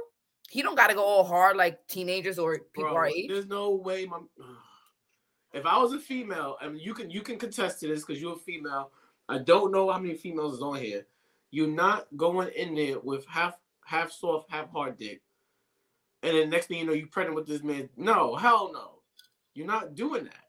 He 0.49 0.63
don't 0.63 0.77
gotta 0.77 0.95
go 0.95 1.05
all 1.05 1.25
hard 1.25 1.57
like 1.57 1.87
teenagers 1.89 2.39
or 2.39 2.59
people 2.59 2.91
Bro, 2.91 2.97
our 2.97 3.07
age. 3.07 3.29
There's 3.29 3.47
no 3.47 3.71
way, 3.71 4.07
my. 4.07 4.19
If 5.55 5.65
I 5.65 5.79
was 5.79 5.95
a 5.95 5.99
female, 5.99 6.59
I 6.61 6.69
mean, 6.69 6.79
you 6.79 6.93
can 6.93 7.11
you 7.11 7.23
can 7.23 7.39
contest 7.39 7.81
to 7.81 7.89
this 7.89 8.05
because 8.05 8.21
you're 8.21 8.35
a 8.35 8.39
female. 8.39 8.91
I 9.31 9.39
don't 9.39 9.73
know 9.73 9.91
how 9.91 9.99
many 9.99 10.15
females 10.15 10.57
is 10.57 10.63
on 10.63 10.77
here. 10.77 11.07
You're 11.51 11.69
not 11.69 12.07
going 12.19 12.51
in 12.55 12.75
there 12.75 12.99
with 13.01 13.27
half 13.27 13.59
half 13.83 14.13
soft, 14.13 14.51
half 14.51 14.71
hard 14.71 14.99
dick, 14.99 15.23
and 16.23 16.37
then 16.37 16.51
next 16.51 16.67
thing 16.67 16.81
you 16.81 16.85
know, 16.85 16.93
you're 16.93 17.07
pregnant 17.07 17.35
with 17.35 17.47
this 17.47 17.63
man. 17.63 17.89
No, 17.97 18.37
hell 18.37 18.71
no, 18.75 19.01
you're 19.55 19.67
not 19.67 19.95
doing 19.95 20.25
that. 20.25 20.49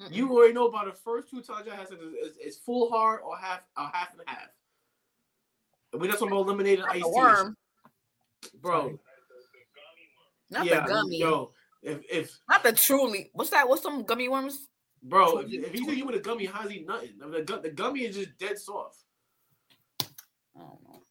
Mm-mm. 0.00 0.12
You 0.14 0.32
already 0.32 0.54
know 0.54 0.68
about 0.68 0.86
the 0.86 0.92
first 0.92 1.28
two 1.28 1.42
times 1.42 1.66
I 1.70 1.76
had 1.76 1.88
sex 1.88 2.00
is, 2.42 2.56
full 2.56 2.90
hard 2.90 3.20
or 3.22 3.36
half 3.36 3.60
or 3.76 3.90
half 3.92 4.12
and 4.12 4.22
half. 4.26 4.48
And 5.92 6.00
we're 6.00 6.08
not 6.08 6.18
talking 6.18 6.32
about 6.32 6.42
eliminating 6.42 6.84
ice 6.84 7.02
the 7.02 7.08
tea, 7.08 7.12
worm, 7.14 7.56
bro. 8.60 8.98
not 10.50 10.66
yeah, 10.66 10.80
the 10.80 10.88
gummy, 10.88 11.18
yo, 11.18 11.52
if 11.82 12.00
if 12.10 12.38
not 12.48 12.62
the 12.62 12.72
truly. 12.72 13.30
What's 13.32 13.50
that? 13.50 13.68
What's 13.68 13.82
some 13.82 14.02
gummy 14.04 14.28
worms? 14.28 14.68
Bro, 15.02 15.26
if, 15.26 15.32
Twenty- 15.32 15.56
if 15.58 15.72
he 15.72 15.84
said 15.84 15.96
you 15.96 16.04
with 16.06 16.16
a 16.16 16.20
gummy, 16.20 16.46
how's 16.46 16.70
he 16.70 16.80
nothing? 16.80 17.10
I 17.22 17.26
mean, 17.26 17.44
the, 17.46 17.58
the 17.58 17.70
gummy 17.70 18.00
is 18.00 18.16
just 18.16 18.36
dead 18.38 18.58
soft. 18.58 18.98
I 20.02 20.60
don't 20.60 20.82
know. 20.84 21.02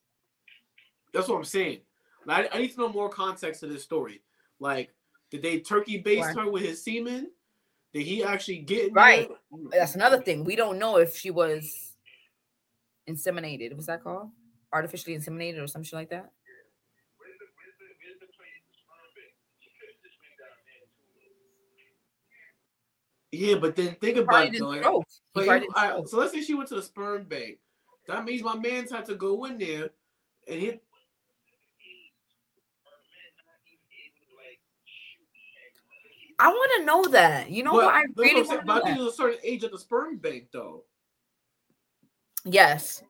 That's 1.13 1.27
what 1.27 1.37
I'm 1.37 1.43
saying. 1.43 1.79
Like, 2.25 2.53
I, 2.53 2.57
I 2.57 2.61
need 2.61 2.73
to 2.73 2.79
know 2.81 2.89
more 2.89 3.09
context 3.09 3.61
to 3.61 3.67
this 3.67 3.81
story. 3.83 4.21
Like, 4.59 4.93
did 5.31 5.41
they 5.41 5.59
turkey 5.59 5.97
baste 5.97 6.35
Why? 6.35 6.43
her 6.43 6.51
with 6.51 6.61
his 6.63 6.83
semen? 6.83 7.31
Did 7.93 8.03
he 8.03 8.23
actually 8.23 8.59
get 8.59 8.93
Right. 8.93 9.27
there? 9.27 9.79
That's 9.79 9.95
another 9.95 10.21
thing. 10.21 10.43
We 10.43 10.55
don't 10.55 10.77
know 10.77 10.97
if 10.97 11.17
she 11.17 11.31
was 11.31 11.95
inseminated. 13.09 13.73
What's 13.73 13.87
that 13.87 14.03
called? 14.03 14.29
Artificially 14.71 15.17
inseminated 15.17 15.63
or 15.63 15.65
some 15.65 15.81
shit 15.81 15.93
like 15.97 16.11
that. 16.11 16.29
Where's 17.17 17.33
the, 17.39 17.45
where's 17.57 17.73
the, 17.81 17.85
where's 17.97 18.19
the 18.21 18.29
place, 18.37 18.61
the 18.69 18.77
sperm 18.77 19.09
bank? 19.17 19.33
She 19.57 19.73
could 19.73 19.89
have 19.89 19.97
just 20.05 20.21
been 20.21 20.37
down 20.37 20.53
there 20.69 20.85
too. 20.93 21.09
Yeah, 23.31 23.55
but 23.55 23.75
then 23.75 23.95
think 24.01 24.17
about 24.17 24.47
it. 24.47 24.59
Though. 24.59 24.71
He 24.71 24.79
but 24.81 25.45
probably 25.45 25.53
you- 25.53 25.59
didn't 25.59 25.75
alright, 25.75 25.91
stroke. 25.91 26.09
so 26.09 26.17
let's 26.17 26.33
say 26.33 26.41
she 26.41 26.55
went 26.55 26.69
to 26.69 26.75
the 26.75 26.81
sperm 26.81 27.23
bank. 27.25 27.59
That 28.07 28.25
means 28.25 28.41
my 28.41 28.55
man's 28.55 28.91
had 28.91 29.05
to 29.05 29.15
go 29.15 29.45
in 29.45 29.59
there 29.59 29.91
and 30.47 30.59
hit. 30.59 30.81
Are 32.85 32.97
men 33.05 33.29
not 33.37 33.61
even 33.67 33.85
able 33.93 34.25
to, 34.25 34.35
like, 34.35 34.59
shoot? 34.83 35.27
I 36.39 36.47
want 36.49 36.71
to 36.79 36.85
know 36.85 37.05
that. 37.11 37.51
You 37.51 37.63
know 37.63 37.73
but, 37.73 37.85
what? 37.85 37.93
I 37.93 38.05
really 38.15 38.41
want 38.41 38.61
to 38.61 38.65
but 38.65 38.81
I 38.83 38.85
think 38.85 38.97
there's 38.97 39.13
a 39.13 39.15
certain 39.15 39.39
age 39.43 39.63
at 39.63 39.71
the 39.71 39.77
sperm 39.77 40.17
bank, 40.17 40.47
though. 40.51 40.85
Yes. 42.45 43.03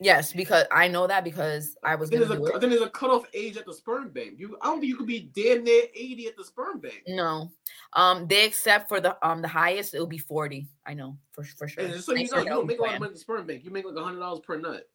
Yes, 0.00 0.32
because 0.32 0.64
I 0.72 0.88
know 0.88 1.06
that 1.06 1.22
because 1.22 1.76
I 1.84 1.94
was 1.94 2.10
gonna 2.10 2.24
there's 2.24 2.38
a, 2.40 2.58
think 2.58 2.72
there's 2.72 2.82
a 2.82 2.90
cutoff 2.90 3.24
age 3.34 3.56
at 3.56 3.66
the 3.66 3.72
sperm 3.72 4.10
bank. 4.10 4.34
You, 4.36 4.56
I 4.60 4.66
don't 4.66 4.80
think 4.80 4.88
you 4.88 4.96
could 4.96 5.06
be 5.06 5.30
damn 5.34 5.62
near 5.62 5.84
80 5.94 6.26
at 6.26 6.36
the 6.36 6.44
sperm 6.44 6.80
bank. 6.80 7.02
No. 7.06 7.50
Um, 7.92 8.26
they 8.26 8.44
accept 8.44 8.88
for 8.88 9.00
the 9.00 9.16
um 9.26 9.42
the 9.42 9.48
highest 9.48 9.94
it'll 9.94 10.06
be 10.06 10.18
40. 10.18 10.66
I 10.86 10.94
know 10.94 11.16
for 11.32 11.44
for 11.44 11.68
sure. 11.68 11.84
And 11.84 12.02
so 12.02 12.14
you 12.14 12.28
know, 12.30 12.38
you 12.38 12.44
don't 12.46 12.66
make 12.66 12.78
a 12.78 12.82
lot 12.82 12.94
of 12.94 13.00
money 13.00 13.10
at 13.10 13.14
the 13.14 13.20
sperm 13.20 13.46
bank. 13.46 13.64
You 13.64 13.70
make 13.70 13.84
like 13.84 13.96
hundred 13.96 14.20
dollars 14.20 14.40
per 14.40 14.56
nut. 14.56 14.88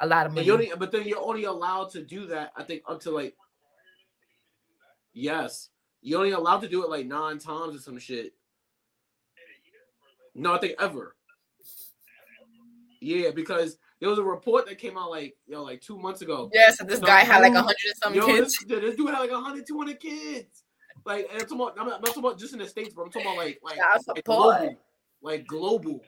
a 0.00 0.06
lot 0.06 0.26
of 0.26 0.34
money. 0.34 0.50
only, 0.50 0.72
but 0.76 0.90
then 0.90 1.06
you're 1.06 1.22
only 1.22 1.44
allowed 1.44 1.90
to 1.90 2.02
do 2.02 2.26
that. 2.26 2.52
I 2.56 2.64
think 2.64 2.82
up 2.88 3.00
to 3.02 3.10
like, 3.10 3.36
yes, 5.12 5.68
you're 6.00 6.18
only 6.18 6.32
allowed 6.32 6.60
to 6.60 6.68
do 6.68 6.82
it 6.84 6.90
like 6.90 7.06
nine 7.06 7.38
times 7.38 7.76
or 7.76 7.78
some 7.78 7.98
shit. 7.98 8.32
No, 10.34 10.54
I 10.54 10.58
think 10.58 10.74
ever. 10.80 11.16
Yeah, 13.00 13.30
because 13.30 13.78
there 14.00 14.08
was 14.08 14.18
a 14.18 14.24
report 14.24 14.66
that 14.66 14.78
came 14.78 14.96
out 14.96 15.10
like 15.10 15.36
yo 15.46 15.62
like 15.62 15.80
two 15.80 15.98
months 15.98 16.22
ago. 16.22 16.50
Yes, 16.52 16.80
and 16.80 16.88
this 16.88 16.98
Some 16.98 17.06
guy 17.06 17.20
had 17.20 17.42
like 17.42 17.54
a 17.54 17.60
hundred 17.60 17.76
and 17.86 17.96
some 18.02 18.26
kids. 18.26 18.58
this, 18.66 18.80
this 18.80 18.96
dude 18.96 19.10
had 19.10 19.20
like 19.20 19.30
100, 19.30 19.66
200 19.66 20.00
kids. 20.00 20.64
Like, 21.04 21.28
and 21.30 21.40
I'm 21.40 21.48
talking 21.48 21.56
about, 21.60 21.78
I'm 21.78 21.86
not, 21.86 21.96
I'm 21.96 22.00
not 22.00 22.06
talking 22.08 22.24
about 22.24 22.38
just 22.38 22.52
in 22.52 22.58
the 22.58 22.66
states, 22.66 22.92
but 22.94 23.02
I'm 23.02 23.10
talking 23.10 23.28
about 23.28 23.36
like 23.38 23.60
like, 23.62 23.78
like 24.08 24.24
global, 24.24 24.76
like 25.22 25.46
global. 25.46 26.00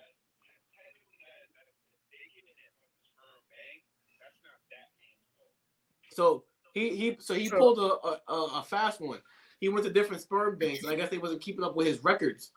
So 6.12 6.44
he 6.74 6.96
he 6.96 7.16
so 7.20 7.34
he 7.34 7.48
True. 7.48 7.58
pulled 7.58 7.78
a, 7.78 7.82
a 8.06 8.20
a- 8.28 8.60
a 8.60 8.62
fast 8.64 9.00
one. 9.00 9.20
He 9.60 9.68
went 9.68 9.84
to 9.84 9.92
different 9.92 10.22
sperm 10.22 10.56
banks. 10.58 10.82
And 10.82 10.90
I 10.92 10.96
guess 10.96 11.10
they 11.10 11.18
wasn't 11.18 11.42
keeping 11.42 11.64
up 11.64 11.76
with 11.76 11.86
his 11.86 12.02
records. 12.02 12.50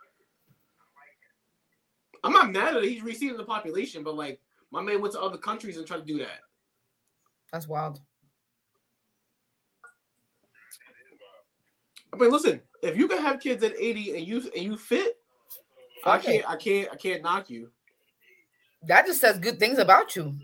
I'm 2.24 2.32
not 2.32 2.52
mad 2.52 2.78
at 2.78 2.84
it. 2.84 2.90
He's 2.90 3.04
receiving 3.04 3.38
the 3.38 3.44
population, 3.44 4.04
but 4.04 4.16
like 4.16 4.40
my 4.72 4.82
man 4.82 5.02
went 5.02 5.14
to 5.14 5.22
other 5.22 5.38
countries 5.38 5.78
and 5.78 5.86
tried 5.86 6.00
to 6.00 6.06
do 6.06 6.18
that. 6.20 6.40
That's 7.52 7.68
wild. 7.68 8.00
I 12.14 12.18
mean, 12.18 12.32
listen, 12.32 12.62
if 12.82 12.98
you 12.98 13.08
can 13.08 13.20
have 13.20 13.40
kids 13.40 13.64
at 13.64 13.74
80 13.78 14.18
and 14.18 14.28
you 14.28 14.38
and 14.56 14.64
you 14.64 14.78
fit, 14.78 15.18
I 16.06 16.18
can't 16.18 16.50
I 16.50 16.56
can't 16.56 16.90
I 16.92 16.96
can't 16.96 17.24
knock 17.24 17.50
you. 17.50 17.70
That 18.84 19.06
just 19.06 19.22
says 19.22 19.40
good 19.40 19.60
things 19.60 19.80
about 19.80 20.16
you. 20.16 20.36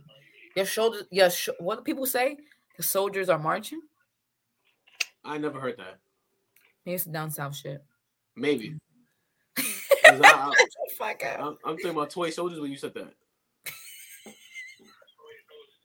Your 0.56 0.66
shoulders, 0.66 1.04
your 1.12 1.30
sh- 1.30 1.50
what 1.60 1.78
do 1.78 1.84
people 1.84 2.06
say? 2.06 2.38
The 2.78 2.84
soldiers 2.84 3.30
are 3.30 3.40
marching. 3.40 3.82
I 5.24 5.38
never 5.38 5.60
heard 5.60 5.78
that. 5.78 6.00
Maybe 6.86 6.96
it's 6.96 7.06
down 7.06 7.30
south 7.30 7.56
shit. 7.56 7.84
Maybe. 8.36 8.78
I, 10.10 10.52
am 11.40 11.58
I'm 11.66 11.76
thinking 11.76 11.92
about 11.92 12.10
toy 12.10 12.30
soldiers 12.30 12.60
when 12.60 12.72
you 12.72 12.78
said 12.78 12.94
that. 12.96 13.14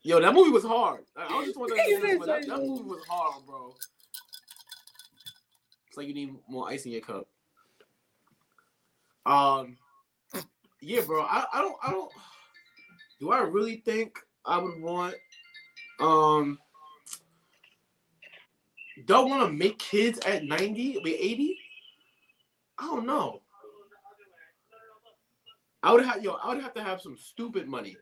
Yo, 0.03 0.20
that 0.20 0.35
movie 0.35 0.51
was 0.51 0.64
hard. 0.64 1.05
I, 1.16 1.25
I 1.25 1.39
was 1.39 1.47
just 1.47 1.59
wondering, 1.59 1.81
He 1.83 1.99
said 1.99 2.18
but 2.18 2.27
that, 2.27 2.47
that 2.47 2.59
movie 2.59 2.83
was 2.85 3.03
hard, 3.09 3.47
bro. 3.47 3.75
It's 5.89 5.97
like 5.97 6.07
you 6.07 6.14
need 6.14 6.35
more 6.47 6.68
ice 6.68 6.85
in 6.85 6.93
your 6.93 7.01
cup. 7.01 7.27
Um, 9.25 9.79
yeah, 10.83 11.01
bro. 11.01 11.22
I, 11.22 11.47
I 11.55 11.62
don't 11.62 11.77
I 11.83 11.91
don't. 11.91 12.12
Do 13.18 13.31
I 13.31 13.41
really 13.41 13.77
think 13.77 14.18
I 14.45 14.59
would 14.59 14.81
want 14.83 15.14
um? 16.01 16.59
Don't 19.07 19.31
want 19.31 19.47
to 19.47 19.53
make 19.53 19.79
kids 19.79 20.18
at 20.20 20.45
90, 20.45 20.99
I 20.99 21.03
mean 21.03 21.16
80? 21.18 21.59
I 22.79 22.87
don't 22.87 23.07
know. 23.07 23.43
I 25.85 25.93
would 25.93 26.03
have 26.07 26.24
yo, 26.24 26.32
I 26.43 26.49
would 26.49 26.62
have 26.62 26.72
to 26.74 26.82
have 26.82 27.03
some 27.03 27.14
stupid 27.14 27.68
money 27.68 27.95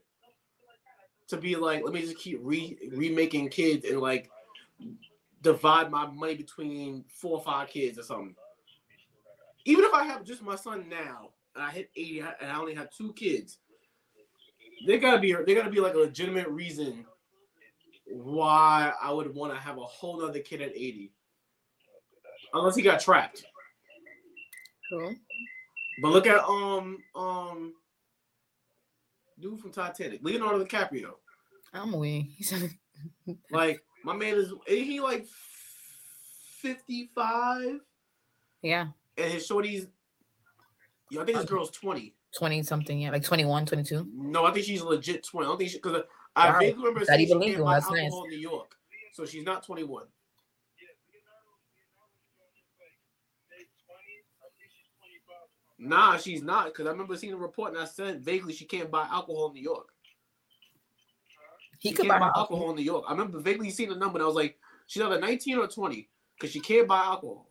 to 1.26 1.36
be 1.36 1.56
like, 1.56 1.82
let 1.84 1.92
me 1.92 2.00
just 2.00 2.16
keep 2.16 2.38
re 2.40 2.78
remaking 2.92 3.48
kids 3.48 3.84
and 3.84 3.98
like 3.98 4.30
divide 5.42 5.90
my 5.90 6.06
money 6.06 6.36
between 6.36 7.04
four 7.08 7.38
or 7.38 7.42
five 7.42 7.68
kids 7.68 7.98
or 7.98 8.04
something. 8.04 8.36
Even 9.64 9.84
if 9.84 9.92
I 9.92 10.04
have 10.04 10.22
just 10.22 10.42
my 10.42 10.54
son 10.54 10.88
now 10.88 11.30
and 11.56 11.64
I 11.64 11.70
hit 11.70 11.90
80 11.96 12.20
and 12.20 12.50
I 12.52 12.56
only 12.56 12.74
have 12.74 12.88
two 12.90 13.12
kids, 13.14 13.58
they 14.86 14.98
gotta 14.98 15.18
be 15.18 15.32
there 15.32 15.56
gotta 15.56 15.68
be 15.68 15.80
like 15.80 15.94
a 15.94 15.98
legitimate 15.98 16.48
reason 16.48 17.04
why 18.06 18.92
I 19.02 19.12
would 19.12 19.34
want 19.34 19.52
to 19.54 19.58
have 19.58 19.78
a 19.78 19.84
whole 19.84 20.20
nother 20.20 20.38
kid 20.38 20.62
at 20.62 20.70
80. 20.70 21.10
Unless 22.54 22.76
he 22.76 22.82
got 22.82 23.00
trapped. 23.00 23.44
True. 24.88 25.16
But 26.00 26.08
look 26.08 26.26
at 26.26 26.42
um 26.44 26.98
um 27.14 27.74
dude 29.38 29.60
from 29.60 29.72
Titanic, 29.72 30.20
Leonardo 30.22 30.64
DiCaprio. 30.64 31.12
I'm 31.74 31.92
weak. 31.92 32.30
like 33.50 33.82
my 34.04 34.14
man 34.14 34.34
is, 34.34 34.52
is 34.66 34.86
he 34.86 35.00
like 35.00 35.26
55? 36.60 37.80
Yeah. 38.62 38.88
And 39.16 39.32
his 39.32 39.46
shorty's 39.46 39.86
you 41.10 41.20
i 41.20 41.24
think 41.24 41.36
his 41.36 41.46
girl's 41.46 41.70
20. 41.70 42.14
20 42.38 42.62
something, 42.62 43.00
yeah, 43.00 43.10
like 43.10 43.22
21, 43.22 43.66
22. 43.66 44.08
No, 44.14 44.46
I 44.46 44.52
think 44.52 44.64
she's 44.64 44.80
legit 44.80 45.22
20. 45.24 45.44
I 45.44 45.50
don't 45.50 45.58
think 45.58 45.70
she 45.70 45.76
because 45.76 46.04
I, 46.34 46.50
wow. 46.50 46.58
Vaguely 46.58 46.84
remember 46.84 47.04
that 47.04 47.20
even 47.20 47.38
legal. 47.38 47.66
That's 47.66 47.90
nice. 47.90 48.10
New 48.10 48.38
York. 48.38 48.74
So 49.12 49.26
she's 49.26 49.44
not 49.44 49.62
21. 49.62 50.04
Nah, 55.84 56.16
she's 56.16 56.42
not 56.42 56.66
because 56.66 56.86
I 56.86 56.90
remember 56.90 57.16
seeing 57.16 57.32
a 57.32 57.36
report 57.36 57.72
and 57.72 57.82
I 57.82 57.86
said 57.86 58.22
vaguely 58.22 58.52
she 58.52 58.64
can't 58.64 58.90
buy 58.90 59.06
alcohol 59.10 59.48
in 59.48 59.54
New 59.54 59.62
York. 59.62 59.88
He 61.80 61.88
she 61.88 61.94
could 61.94 62.06
can't 62.06 62.20
buy 62.20 62.28
buy 62.28 62.32
alcohol 62.36 62.70
in 62.70 62.76
New 62.76 62.82
York. 62.82 63.04
I 63.08 63.12
remember 63.12 63.40
vaguely 63.40 63.70
seeing 63.70 63.88
the 63.88 63.96
number 63.96 64.18
and 64.18 64.22
I 64.22 64.26
was 64.26 64.36
like, 64.36 64.58
she's 64.86 65.02
either 65.02 65.18
19 65.18 65.58
or 65.58 65.66
20 65.66 66.08
because 66.36 66.52
she 66.52 66.60
can't 66.60 66.86
buy 66.86 67.02
alcohol. 67.02 67.50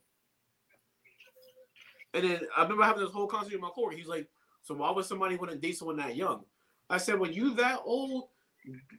And 2.14 2.24
then 2.24 2.40
I 2.56 2.64
remember 2.64 2.84
having 2.84 3.04
this 3.04 3.12
whole 3.12 3.28
conversation 3.28 3.60
with 3.60 3.70
my 3.70 3.74
coworker. 3.76 3.98
He's 3.98 4.08
like, 4.08 4.30
so 4.62 4.76
why 4.76 4.92
would 4.92 5.06
somebody 5.06 5.36
want 5.36 5.52
to 5.52 5.58
date 5.58 5.78
someone 5.78 5.98
that 5.98 6.16
young? 6.16 6.46
I 6.90 6.98
said, 6.98 7.20
when 7.20 7.34
you 7.34 7.54
that 7.56 7.80
old, 7.84 8.30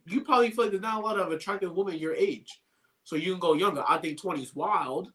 you 0.06 0.20
probably 0.22 0.50
feel 0.50 0.64
like 0.64 0.72
there's 0.72 0.82
not 0.82 1.02
a 1.02 1.06
lot 1.06 1.18
of 1.18 1.32
attractive 1.32 1.74
women 1.74 1.98
your 1.98 2.14
age. 2.14 2.60
So 3.04 3.16
you 3.16 3.32
can 3.32 3.40
go 3.40 3.54
younger. 3.54 3.82
I 3.88 3.96
think 3.96 4.20
20 4.20 4.42
is 4.42 4.54
wild. 4.54 5.10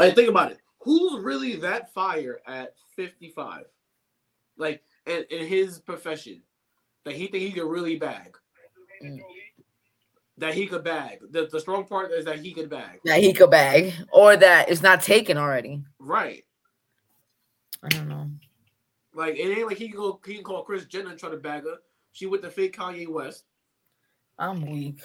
Like, 0.00 0.14
think 0.14 0.28
about 0.30 0.52
it. 0.52 0.58
Who's 0.80 1.22
really 1.22 1.56
that 1.56 1.92
fire 1.92 2.40
at 2.46 2.74
55? 2.96 3.64
Like, 4.56 4.82
in, 5.06 5.24
in 5.30 5.46
his 5.46 5.78
profession, 5.78 6.42
that 7.04 7.14
he 7.14 7.26
think 7.26 7.42
he 7.42 7.52
could 7.52 7.70
really 7.70 7.96
bag. 7.96 8.36
Mm. 9.04 9.20
That 10.38 10.54
he 10.54 10.66
could 10.66 10.84
bag. 10.84 11.18
The, 11.30 11.48
the 11.52 11.60
strong 11.60 11.84
part 11.84 12.12
is 12.12 12.24
that 12.24 12.40
he 12.40 12.52
could 12.52 12.70
bag. 12.70 13.00
that 13.04 13.20
he 13.20 13.32
could 13.32 13.50
bag 13.50 13.92
or 14.12 14.36
that 14.36 14.70
it's 14.70 14.82
not 14.82 15.02
taken 15.02 15.36
already. 15.36 15.82
Right. 15.98 16.44
I 17.82 17.88
don't 17.88 18.08
know. 18.08 18.30
Like, 19.14 19.36
it 19.36 19.58
ain't 19.58 19.66
like 19.66 19.76
he 19.76 19.88
can 19.88 19.98
go, 19.98 20.20
he 20.24 20.34
can 20.34 20.44
call 20.44 20.62
Kris 20.64 20.86
Jenner 20.86 21.10
and 21.10 21.18
try 21.18 21.30
to 21.30 21.36
bag 21.36 21.64
her. 21.64 21.76
She 22.12 22.26
with 22.26 22.42
the 22.42 22.50
fake 22.50 22.76
Kanye 22.76 23.08
West. 23.08 23.44
I'm 24.38 24.62
weak. 24.62 25.00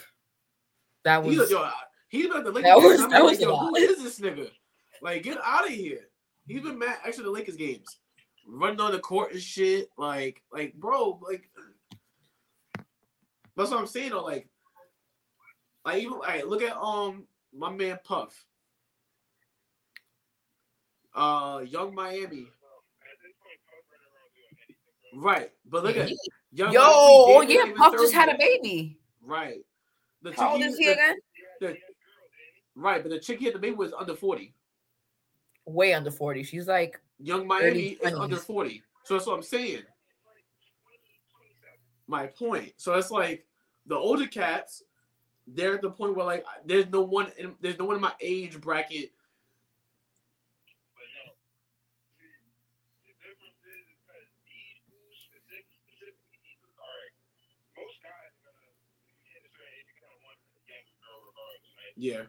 That 1.03 1.23
was 1.23 1.37
He's, 1.37 1.51
yo, 1.51 1.69
he's 2.07 2.27
been 2.27 2.37
at 2.37 2.45
the. 2.45 2.51
That 2.51 2.77
was- 2.77 2.99
that 2.99 3.09
like, 3.09 3.23
was 3.23 3.39
a 3.39 3.41
yo, 3.43 3.57
who 3.57 3.75
is 3.75 4.01
this 4.01 4.19
nigga? 4.19 4.49
Like, 5.01 5.23
get 5.23 5.37
out 5.43 5.65
of 5.67 5.71
here. 5.73 6.07
He's 6.47 6.61
been 6.61 6.77
mad 6.79 6.97
actually 7.05 7.25
the 7.25 7.31
Lakers 7.31 7.55
games. 7.55 7.97
Running 8.47 8.79
on 8.79 8.91
the 8.91 8.99
court 8.99 9.33
and 9.33 9.41
shit. 9.41 9.89
Like, 9.97 10.41
like, 10.51 10.73
bro, 10.75 11.19
like 11.21 11.49
that's 13.57 13.71
what 13.71 13.79
I'm 13.79 13.87
saying 13.87 14.11
though. 14.11 14.23
Like, 14.23 14.47
like 15.85 16.01
even 16.03 16.19
like 16.19 16.45
look 16.45 16.61
at 16.61 16.75
um 16.77 17.25
my 17.53 17.71
man 17.71 17.97
Puff. 18.03 18.45
Uh 21.15 21.61
Young 21.67 21.95
Miami. 21.95 22.47
Right. 25.15 25.51
But 25.69 25.83
look 25.83 25.97
at 25.97 26.11
Young 26.51 26.73
Yo, 26.73 26.79
oh 26.83 27.41
yeah, 27.41 27.71
Puff 27.75 27.93
just 27.93 28.13
30 28.13 28.13
had 28.13 28.35
a 28.35 28.37
baby. 28.37 28.97
Right. 29.23 29.59
The 30.21 30.33
How 30.33 30.53
old 30.53 30.61
is 30.61 30.77
he 30.77 30.85
the- 30.85 30.91
again? 30.93 31.15
the- 31.61 31.77
right, 32.75 33.01
but 33.03 33.09
the 33.11 33.19
chick 33.19 33.39
he 33.39 33.45
had 33.45 33.53
the 33.55 33.59
baby 33.59 33.75
was 33.75 33.93
under 33.93 34.15
40. 34.15 34.53
Way 35.65 35.93
under 35.93 36.11
40. 36.11 36.43
She's 36.43 36.67
like, 36.67 36.99
Young 37.19 37.47
Miami 37.47 37.97
is 38.01 38.11
20s. 38.11 38.19
under 38.19 38.37
40. 38.37 38.83
So 39.03 39.13
that's 39.13 39.27
what 39.27 39.35
I'm 39.35 39.43
saying. 39.43 39.83
My 42.07 42.27
point. 42.27 42.73
So 42.77 42.93
it's 42.93 43.11
like 43.11 43.45
the 43.85 43.95
older 43.95 44.27
cats, 44.27 44.83
they're 45.47 45.75
at 45.75 45.81
the 45.81 45.89
point 45.89 46.15
where 46.15 46.25
like 46.25 46.45
there's 46.65 46.89
no 46.89 47.01
one 47.01 47.27
in, 47.37 47.53
there's 47.61 47.79
no 47.79 47.85
one 47.85 47.95
in 47.95 48.01
my 48.01 48.13
age 48.21 48.59
bracket. 48.59 49.11
Yeah. 61.97 62.23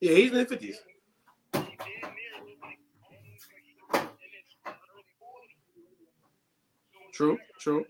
Yeah, 0.00 0.14
he's 0.16 0.32
in 0.32 0.38
the 0.38 0.46
fifties. 0.46 0.78
True, 7.12 7.38
true. 7.60 7.84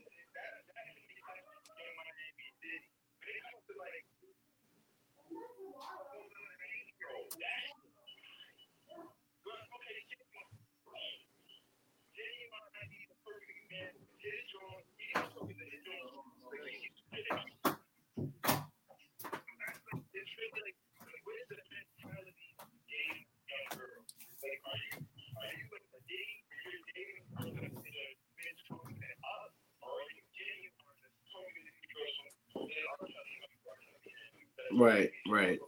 Right, 34.72 35.10
right. 35.30 35.58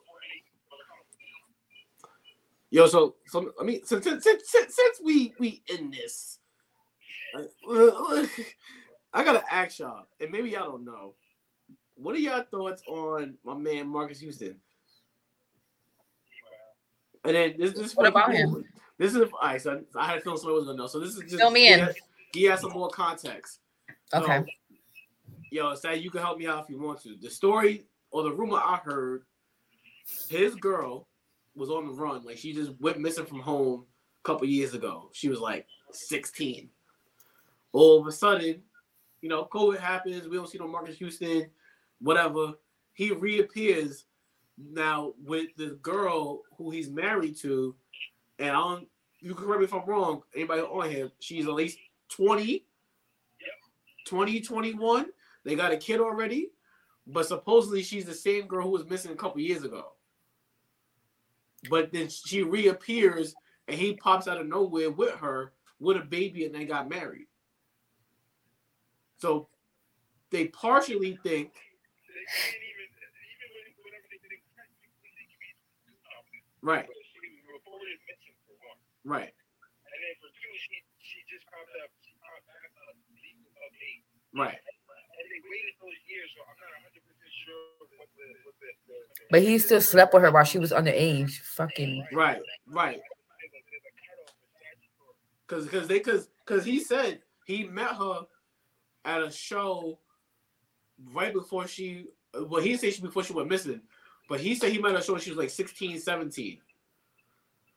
Yo, 2.71 2.87
so 2.87 3.17
so 3.27 3.53
I 3.61 3.65
mean, 3.65 3.85
since 3.85 4.05
since 4.05 4.25
since, 4.25 4.49
since 4.51 5.01
we 5.05 5.35
we 5.39 5.63
in 5.69 5.91
this, 5.91 6.39
uh, 7.37 8.27
I 9.15 9.23
gotta 9.25 9.45
ask 9.53 9.79
y'all, 9.79 10.07
and 10.21 10.31
maybe 10.31 10.51
y'all 10.51 10.73
don't 10.73 10.85
know, 10.85 11.15
what 11.95 12.17
are 12.17 12.19
y'all 12.19 12.43
thoughts 12.51 12.83
on 12.89 13.35
my 13.45 13.55
man 13.55 13.87
Marques 13.87 14.19
Houston? 14.19 14.57
And 17.25 17.35
then 17.35 17.55
this, 17.59 17.73
this 17.73 17.87
is 17.87 17.97
What 17.97 18.09
about 18.09 18.33
him? 18.33 18.65
This 18.99 19.15
is 19.15 19.23
all 19.23 19.31
right. 19.43 19.61
So 19.61 19.83
I 19.97 20.07
had 20.07 20.19
a 20.19 20.21
feeling 20.21 20.39
somebody 20.39 20.57
was 20.57 20.67
gonna 20.67 20.79
know. 20.79 20.87
So 20.87 21.01
this 21.01 21.15
is 21.15 21.23
just 21.23 21.37
Fill 21.37 21.51
me 21.51 21.73
in. 21.73 21.89
He 22.33 22.45
has 22.45 22.61
some 22.61 22.73
more 22.73 22.89
context. 22.89 23.61
Okay. 24.13 24.45
yo, 25.51 25.75
say 25.75 25.97
you 25.97 26.11
can 26.11 26.21
help 26.21 26.39
me 26.39 26.47
out 26.47 26.65
if 26.65 26.71
you 26.71 26.81
want 26.81 27.03
to. 27.03 27.17
The 27.21 27.31
story 27.31 27.87
or 28.11 28.23
the 28.25 28.33
rumor 28.33 28.59
I 28.59 28.81
heard, 28.85 29.23
his 30.29 30.55
girl 30.57 31.09
was 31.55 31.71
on 31.71 31.87
the 31.87 31.93
run. 31.93 32.25
Like 32.25 32.37
she 32.37 32.53
just 32.53 32.73
went 32.81 32.99
missing 32.99 33.25
from 33.25 33.41
home 33.41 33.87
a 34.23 34.29
couple 34.29 34.47
years 34.47 34.75
ago. 34.75 35.11
She 35.13 35.29
was 35.29 35.41
like 35.41 35.67
16. 35.93 36.69
All 37.73 38.01
of 38.01 38.07
a 38.07 38.13
sudden, 38.13 38.63
you 39.25 39.31
know, 39.31 39.49
COVID 39.51 39.79
happens. 39.79 40.29
We 40.29 40.37
don't 40.37 40.51
see 40.51 40.59
no 40.59 40.69
Marques 40.69 40.99
Houston, 40.99 41.47
whatever. 41.99 42.53
He 42.93 43.11
reappears 43.11 44.05
now 44.59 45.15
with 45.25 45.47
the 45.57 45.79
girl 45.81 46.43
who 46.59 46.71
he's 46.71 46.91
married 46.91 47.39
to, 47.39 47.75
and 48.39 48.51
I 48.51 48.53
don't. 48.53 48.87
You 49.21 49.35
correct 49.35 49.61
me 49.61 49.65
if 49.65 49.73
I'm 49.73 49.87
wrong. 49.87 50.21
Anybody 50.35 50.61
on 50.61 50.91
him? 50.91 51.11
She's 51.21 51.47
at 51.47 51.55
least 51.55 51.79
20, 52.11 52.67
20, 54.07 54.41
21. 54.43 55.07
They 55.43 55.55
got 55.55 55.73
a 55.73 55.79
kid 55.79 56.01
already, 56.01 56.51
but 57.07 57.27
supposedly 57.27 57.83
she's 57.83 58.05
the 58.05 58.13
same 58.13 58.47
girl 58.47 58.65
who 58.65 58.73
was 58.73 58.85
missing 58.91 59.13
a 59.13 59.17
couple 59.17 59.41
years 59.41 59.65
ago. 59.65 59.93
But 61.71 61.93
then 61.93 62.11
she 62.11 62.43
reappears 62.43 63.35
and 63.69 63.79
he 63.79 63.95
pops 63.95 64.29
out 64.29 64.39
of 64.39 64.47
nowhere 64.47 64.91
with 64.91 65.15
her 65.15 65.55
with 65.81 65.97
a 65.97 66.01
baby 66.01 66.45
and 66.45 66.55
they 66.55 66.67
got 66.67 66.91
married. 66.91 67.29
So 69.25 69.49
they 70.29 70.53
partially 70.53 71.17
think, 71.25 71.57
They 71.57 72.25
can't 72.29 72.61
even, 72.61 72.89
even 72.93 73.49
when, 73.57 73.65
whenever 73.89 74.05
they 74.13 74.21
did 74.21 74.37
it, 74.37 74.45
they 74.45 75.09
think 75.17 75.33
you 75.33 75.41
mean, 75.41 75.57
right, 76.61 76.85
but 76.85 76.93
she 76.93 77.17
was 77.25 77.41
reported 77.49 77.97
missing 78.05 78.37
for 78.45 78.53
one. 78.69 78.77
right, 79.09 79.33
And 79.33 79.99
then 80.05 80.15
for 80.21 80.29
two, 80.29 80.53
she 80.61 80.77
she 81.01 81.25
just 81.25 81.49
popped 81.49 81.73
up, 81.81 81.89
she 82.05 82.13
popped 82.21 82.45
back 82.53 82.69
up 82.85 82.93
of 82.93 83.73
eight. 83.81 84.05
right. 84.37 84.61
And 84.61 85.25
they 85.33 85.41
waited 85.41 85.73
those 85.81 85.97
years, 86.05 86.29
so 86.37 86.45
I'm 86.45 86.61
not 86.61 86.85
100 86.85 87.01
percent 87.09 87.33
sure 87.33 87.81
what 87.97 88.13
the 88.13 88.29
what 88.45 88.57
the, 88.61 88.69
the, 88.93 88.97
the 89.09 89.25
But 89.33 89.41
he 89.41 89.57
still 89.57 89.81
slept 89.81 90.13
with 90.13 90.21
her 90.21 90.37
while 90.37 90.45
she 90.45 90.61
was 90.61 90.69
underage. 90.69 91.41
Fucking. 91.57 92.13
Right, 92.13 92.45
right. 92.69 93.01
There's 93.01 93.57
a, 93.57 93.61
there's 93.73 93.89
a 93.89 93.95
cutoff 94.05 94.37
for 94.37 94.53
statutory. 94.53 95.17
Cause, 95.49 95.65
cause 95.73 95.89
they, 95.89 96.05
cause, 96.05 96.29
cause 96.45 96.69
he 96.69 96.77
said 96.85 97.25
he 97.49 97.65
met 97.65 97.97
her 97.97 98.29
at 99.05 99.23
a 99.23 99.31
show 99.31 99.99
right 101.13 101.33
before 101.33 101.67
she. 101.67 102.07
Well, 102.35 102.63
he 102.63 102.77
didn't 102.77 102.95
she 102.95 103.03
before 103.03 103.23
she 103.23 103.33
went 103.33 103.49
missing, 103.49 103.81
but 104.29 104.41
he 104.41 104.55
said 104.55 104.73
he 104.73 104.79
met 104.79 104.93
her 104.95 105.03
show 105.03 105.13
when 105.13 105.23
she 105.23 105.31
was 105.31 105.39
like 105.39 105.51
16, 105.51 106.01
17. 106.01 106.59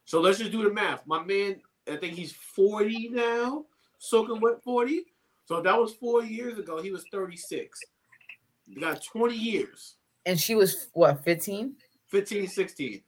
So 0.05 0.19
let's 0.19 0.39
just 0.39 0.51
do 0.51 0.63
the 0.63 0.71
math. 0.73 1.05
My 1.05 1.23
man, 1.23 1.61
I 1.91 1.97
think 1.97 2.13
he's 2.13 2.31
40 2.31 3.09
now, 3.09 3.65
soaking 3.99 4.39
wet 4.39 4.63
40. 4.63 5.05
So 5.45 5.57
if 5.57 5.63
that 5.65 5.77
was 5.77 5.93
four 5.93 6.23
years 6.23 6.57
ago, 6.57 6.81
he 6.81 6.91
was 6.91 7.03
36. 7.11 7.79
You 8.67 8.81
got 8.81 9.03
20 9.03 9.35
years, 9.35 9.95
And 10.25 10.39
she 10.39 10.55
was 10.55 10.87
what, 10.93 11.23
15? 11.23 11.75
15, 12.07 12.47
16. 12.47 13.01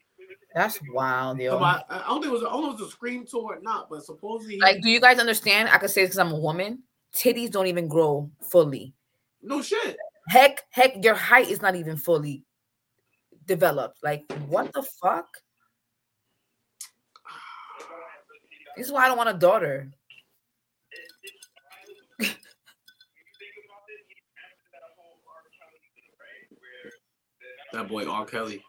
That's 0.55 0.80
wild, 0.93 1.38
So 1.38 1.43
yo. 1.43 1.57
I, 1.57 1.84
I 1.89 1.99
don't 2.07 2.22
think 2.22 2.32
it 2.32 2.32
was, 2.32 2.43
I 2.43 2.45
don't 2.51 2.61
know 2.63 2.70
if 2.74 2.80
it 2.80 2.84
was 2.84 2.89
a 2.89 2.91
scream 2.93 3.26
tour 3.26 3.55
or 3.55 3.61
not, 3.61 3.89
but 3.89 4.03
supposedly, 4.03 4.55
he- 4.55 4.61
Like, 4.61 4.82
do 4.82 4.89
you 4.89 4.99
guys 5.01 5.20
understand? 5.20 5.70
I 5.70 5.78
could 5.78 5.89
say 5.89 6.03
because 6.03 6.17
I'm 6.17 6.32
a 6.32 6.39
woman. 6.39 6.84
Titties 7.16 7.51
don't 7.51 7.68
even 7.68 7.88
grow 7.88 8.30
fully. 8.41 8.93
no 9.41 9.62
shit. 9.62 9.97
Heck, 10.30 10.62
heck, 10.70 11.03
your 11.03 11.16
height 11.16 11.49
is 11.49 11.62
not 11.62 11.76
even 11.76 11.97
fully 11.97 12.43
developed. 13.45 13.97
Like, 14.03 14.32
what 14.47 14.72
the 14.74 14.84
fuck? 15.01 15.28
This 18.78 18.88
is 18.88 18.93
why 18.93 19.05
I 19.05 19.07
don't 19.07 19.18
want 19.18 19.30
a 19.30 19.34
daughter. 19.34 19.91
That 27.74 27.88
boy 27.88 28.05
R. 28.05 28.26
Kelly. 28.26 28.64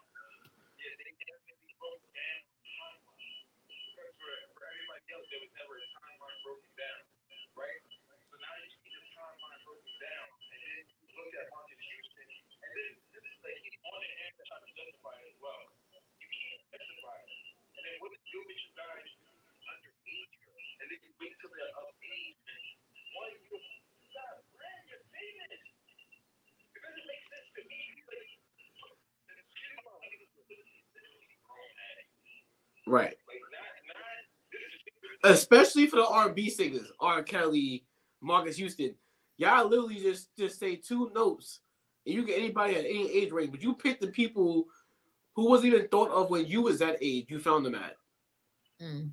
And 20.81 20.89
then 20.89 20.97
you 21.01 21.13
wait 21.21 21.33
till 21.41 21.49
they're 21.53 21.73
of 21.77 21.93
age. 22.01 22.37
One, 23.13 23.33
you 23.37 23.57
stop, 24.09 24.41
brand 24.57 24.85
your 24.89 25.01
famous. 25.13 25.61
It 26.73 26.81
doesn't 26.81 27.05
make 27.05 27.23
sense 27.29 27.49
to 27.53 27.61
me. 27.69 27.81
Like, 28.09 28.29
Right. 32.87 33.15
Especially 35.23 35.85
for 35.85 35.97
the 35.97 36.07
R&B 36.07 36.49
singers, 36.49 36.91
R. 36.99 37.21
Kelly, 37.21 37.85
Marques 38.21 38.57
Houston. 38.57 38.95
Y'all 39.37 39.69
literally 39.69 39.99
just 39.99 40.35
just 40.37 40.59
say 40.59 40.75
two 40.75 41.11
notes, 41.13 41.61
and 42.05 42.15
you 42.15 42.25
get 42.25 42.39
anybody 42.39 42.75
at 42.75 42.85
any 42.85 43.11
age 43.11 43.31
range. 43.31 43.51
But 43.51 43.61
you 43.61 43.73
pick 43.73 43.99
the 43.99 44.07
people 44.07 44.65
who 45.35 45.49
wasn't 45.49 45.73
even 45.73 45.87
thought 45.87 46.11
of 46.11 46.29
when 46.29 46.45
you 46.45 46.61
was 46.61 46.79
that 46.79 46.97
age. 47.01 47.25
You 47.29 47.39
found 47.39 47.65
them 47.65 47.75
at. 47.75 47.97
Mm. 48.81 49.11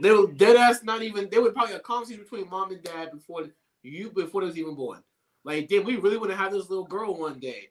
They 0.00 0.10
were 0.10 0.32
dead 0.32 0.56
ass. 0.56 0.82
Not 0.82 1.02
even. 1.02 1.28
They 1.30 1.38
were 1.38 1.52
probably 1.52 1.74
a 1.74 1.80
conversation 1.80 2.22
between 2.22 2.48
mom 2.48 2.72
and 2.72 2.82
dad 2.82 3.12
before 3.12 3.48
you 3.82 4.10
before 4.10 4.40
they 4.40 4.48
was 4.48 4.58
even 4.58 4.74
born. 4.74 5.02
Like, 5.44 5.68
did 5.68 5.84
we 5.84 5.96
really 5.96 6.18
want 6.18 6.30
to 6.30 6.36
have 6.36 6.52
this 6.52 6.70
little 6.70 6.86
girl 6.86 7.16
one 7.16 7.40
day? 7.40 7.68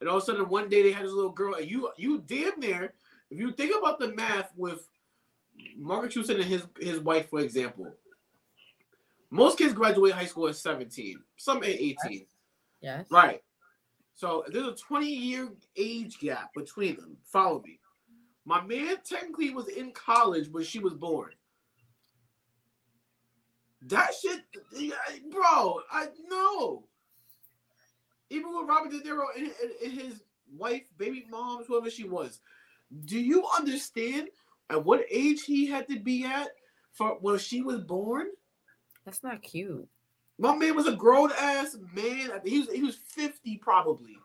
And 0.00 0.08
all 0.08 0.18
of 0.18 0.22
a 0.22 0.26
sudden, 0.26 0.48
one 0.48 0.68
day 0.68 0.82
they 0.82 0.92
had 0.92 1.04
this 1.04 1.12
little 1.12 1.32
girl, 1.32 1.54
and 1.54 1.68
you 1.68 1.90
you 1.96 2.22
damn 2.26 2.58
near. 2.60 2.94
If 3.30 3.38
you 3.38 3.52
think 3.52 3.74
about 3.76 3.98
the 3.98 4.14
math 4.14 4.50
with 4.56 4.88
Marques 5.76 6.14
Houston 6.14 6.36
and 6.36 6.44
his 6.44 6.66
his 6.80 7.00
wife, 7.00 7.28
for 7.28 7.40
example, 7.40 7.92
most 9.30 9.58
kids 9.58 9.74
graduate 9.74 10.12
high 10.12 10.26
school 10.26 10.48
at 10.48 10.56
17, 10.56 11.20
some 11.36 11.58
at 11.58 11.68
18. 11.68 12.26
Yes. 12.80 13.06
Right. 13.10 13.42
So 14.18 14.42
there's 14.48 14.66
a 14.66 14.74
20 14.74 15.06
year 15.06 15.48
age 15.76 16.18
gap 16.18 16.52
between 16.52 16.96
them. 16.96 17.16
Follow 17.22 17.62
me. 17.64 17.78
My 18.44 18.60
man 18.64 18.96
technically 19.04 19.50
was 19.50 19.68
in 19.68 19.92
college 19.92 20.48
when 20.50 20.64
she 20.64 20.80
was 20.80 20.94
born. 20.94 21.30
That 23.82 24.10
shit, 24.20 24.40
bro, 25.30 25.80
I 25.92 26.08
know. 26.28 26.88
Even 28.28 28.56
with 28.56 28.68
Robert 28.68 28.90
De 28.90 28.98
Niro 29.08 29.22
and, 29.36 29.52
and- 29.62 29.92
his 29.92 30.24
wife, 30.52 30.82
baby 30.96 31.24
moms, 31.30 31.68
whoever 31.68 31.88
she 31.88 32.08
was, 32.08 32.40
do 33.04 33.20
you 33.20 33.46
understand 33.56 34.30
at 34.68 34.84
what 34.84 35.04
age 35.08 35.44
he 35.44 35.64
had 35.64 35.86
to 35.86 36.00
be 36.00 36.24
at 36.24 36.48
for 36.90 37.18
when 37.20 37.38
she 37.38 37.62
was 37.62 37.82
born? 37.82 38.26
That's 39.04 39.22
not 39.22 39.42
cute. 39.42 39.88
My 40.38 40.54
man 40.54 40.76
was 40.76 40.86
a 40.86 40.94
grown 40.94 41.30
ass 41.32 41.76
man. 41.94 42.30
He 42.44 42.60
was 42.60 42.70
he 42.70 42.82
was 42.82 42.96
50 42.96 43.56
probably. 43.58 44.16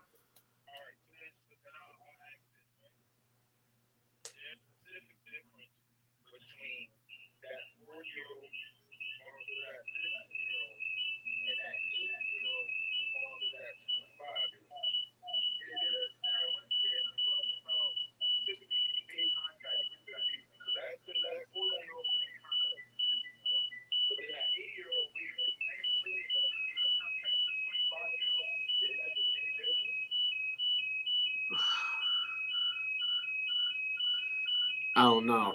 I 34.96 35.02
don't 35.02 35.26
know. 35.26 35.54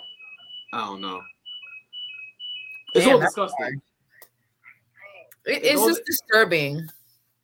I 0.73 0.85
don't 0.85 1.01
know. 1.01 1.21
It's 2.93 3.05
Damn, 3.05 3.15
all 3.15 3.21
disgusting. 3.21 3.81
It, 5.45 5.63
it's, 5.63 5.85
just 5.85 6.05
disturbing. 6.05 6.87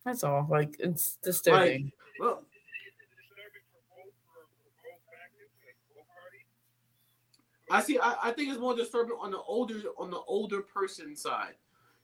That's 0.04 0.22
all. 0.22 0.46
Like 0.50 0.76
it's 0.78 1.18
disturbing. 1.22 1.84
Like, 1.84 1.92
well, 2.20 2.42
I 7.70 7.82
see. 7.82 7.98
I, 7.98 8.16
I 8.24 8.30
think 8.32 8.50
it's 8.50 8.60
more 8.60 8.76
disturbing 8.76 9.16
on 9.20 9.30
the 9.30 9.40
older 9.40 9.74
on 9.98 10.10
the 10.10 10.20
older 10.26 10.60
person 10.60 11.16
side, 11.16 11.54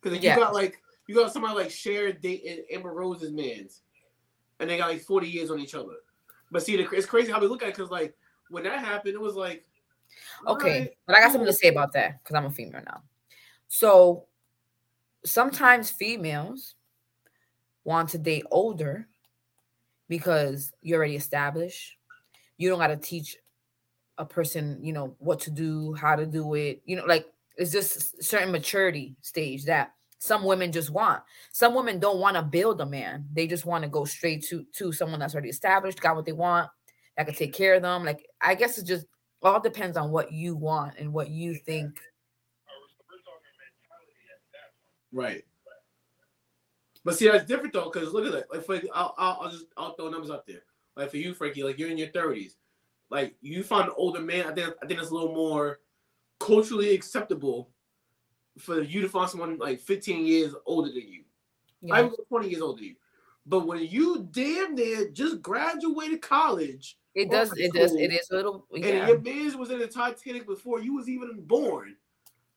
because 0.01 0.19
yeah. 0.19 0.35
you 0.35 0.41
got 0.41 0.55
like 0.55 0.81
you 1.07 1.15
got 1.15 1.33
somebody 1.33 1.55
like 1.55 1.71
Cher 1.71 2.13
dating 2.13 2.65
Amber 2.73 2.93
Rose's 2.93 3.33
man's, 3.33 3.83
and 4.59 4.69
they 4.69 4.79
got 4.79 4.91
like 4.91 5.03
forty 5.03 5.29
years 5.29 5.51
on 5.51 5.61
each 5.61 5.75
other. 5.75 5.97
But 6.51 6.63
see, 6.63 6.77
the, 6.77 6.89
it's 6.91 7.07
crazy 7.07 7.31
how 7.31 7.41
we 7.41 7.47
look 7.47 7.63
at 7.63 7.69
it 7.69 7.77
because 7.77 7.91
like 7.91 8.15
when 8.51 8.65
that 8.65 8.81
happened, 8.81 9.15
it 9.15 9.21
was 9.21 9.35
like 9.35 9.65
Okay, 10.47 10.73
alright, 10.73 10.91
but 11.07 11.17
I 11.17 11.21
got 11.21 11.33
something 11.33 11.47
to 11.47 11.53
say 11.53 11.69
about 11.69 11.93
that 11.93 12.23
because 12.23 12.37
I'm 12.37 12.47
a 12.47 12.51
female 12.51 12.83
now. 12.85 13.03
So 13.69 14.27
sometimes 15.25 15.91
females 15.91 16.75
want 17.85 18.11
to 18.11 18.19
date 18.19 18.45
older 18.51 19.09
because 20.09 20.73
you're 20.83 20.99
already 20.99 21.17
established. 21.17 21.97
You 22.59 22.69
don't 22.69 22.79
got 22.79 22.89
to 22.89 22.97
teach 22.97 23.37
a 24.19 24.25
person, 24.25 24.79
you 24.83 24.93
know, 24.93 25.17
what 25.19 25.41
to 25.41 25.51
do, 25.51 25.95
how 25.95 26.17
to 26.17 26.27
do 26.27 26.55
it. 26.55 26.83
You 26.85 26.97
know, 26.97 27.05
like 27.05 27.27
it's 27.57 27.73
just 27.73 28.15
a 28.19 28.23
certain 28.23 28.53
maturity 28.53 29.17
stage 29.21 29.65
that 29.65 29.93
some 30.19 30.45
women 30.45 30.71
just 30.71 30.91
want. 30.91 31.23
Some 31.53 31.75
women 31.75 31.99
don't 31.99 32.21
want 32.21 32.37
to 32.37 32.43
build 32.43 32.81
a 32.81 32.87
man. 32.87 33.27
They 33.33 33.47
just 33.47 33.67
want 33.67 33.85
to 33.85 33.91
go 33.91 34.05
straight 34.05 34.45
to 34.49 34.65
to 34.77 34.93
someone 34.93 35.19
that's 35.19 35.35
already 35.35 35.49
established, 35.49 36.01
got 36.01 36.15
what 36.15 36.25
they 36.25 36.33
want, 36.33 36.71
that 37.17 37.27
can 37.27 37.35
take 37.35 37.53
care 37.53 37.75
of 37.75 37.83
them. 37.83 38.05
Like 38.05 38.27
I 38.41 38.55
guess 38.55 38.79
it's 38.79 38.87
just 38.87 39.07
all 39.43 39.61
depends 39.61 39.97
on 39.97 40.11
what 40.11 40.33
you 40.33 40.55
want 40.55 40.99
and 40.99 41.13
what 41.13 41.31
you 41.31 41.55
think. 41.55 42.01
We're 43.11 43.19
talking 43.19 43.53
mentality 43.59 44.23
at 44.31 44.41
that 44.53 44.73
point. 45.13 45.25
Right. 45.25 45.45
But 47.05 47.17
see, 47.17 47.29
that's 47.29 47.45
different 47.45 47.73
though, 47.73 47.91
because 47.93 48.13
look 48.13 48.27
at 48.27 48.33
that. 48.33 48.53
Like, 48.53 48.65
for, 48.65 48.81
I'll, 48.95 49.15
I'll, 49.19 49.39
I'll 49.43 49.51
just 49.51 49.67
I'll 49.77 49.95
throw 49.95 50.09
numbers 50.09 50.31
up 50.31 50.47
there. 50.47 50.63
Like 50.97 51.11
for 51.11 51.17
you, 51.17 51.35
Frankie, 51.35 51.65
like 51.65 51.79
you're 51.79 51.91
in 51.91 51.99
your 51.99 52.09
thirties. 52.09 52.57
Like 53.11 53.35
you 53.41 53.63
find 53.63 53.89
an 53.89 53.95
older 53.97 54.21
man, 54.21 54.47
I 54.47 54.55
think 54.55 54.75
I 54.83 54.87
think 54.87 55.01
it's 55.01 55.11
a 55.11 55.15
little 55.15 55.35
more 55.35 55.81
culturally 56.39 56.95
acceptable 56.95 57.71
for 58.59 58.83
you 58.83 59.01
to 59.01 59.09
find 59.09 59.31
someone 59.31 59.59
like 59.59 59.81
15 59.81 60.27
years 60.27 60.55
older 60.67 60.89
than 60.89 61.09
you. 61.09 61.23
Yeah. 61.81 61.95
I 61.95 62.03
was 62.03 62.19
20 62.29 62.49
years 62.49 62.63
older 62.63 62.79
than 62.79 62.89
you. 62.91 62.97
But 63.47 63.67
when 63.67 63.81
you 63.81 64.29
damn 64.31 64.75
near 64.75 65.09
just 65.11 65.43
graduated 65.43 66.23
college, 66.23 66.97
It 67.15 67.29
Well, 67.29 67.45
does. 67.45 67.57
It 67.59 67.73
does. 67.73 67.95
It 67.95 68.13
is 68.13 68.31
a 68.31 68.37
little. 68.37 68.67
and 68.73 68.85
your 68.85 69.19
biz 69.19 69.57
was 69.57 69.71
in 69.71 69.79
the 69.79 69.87
Titanic 69.87 70.47
before 70.47 70.81
you 70.81 70.95
was 70.95 71.09
even 71.09 71.43
born. 71.43 71.97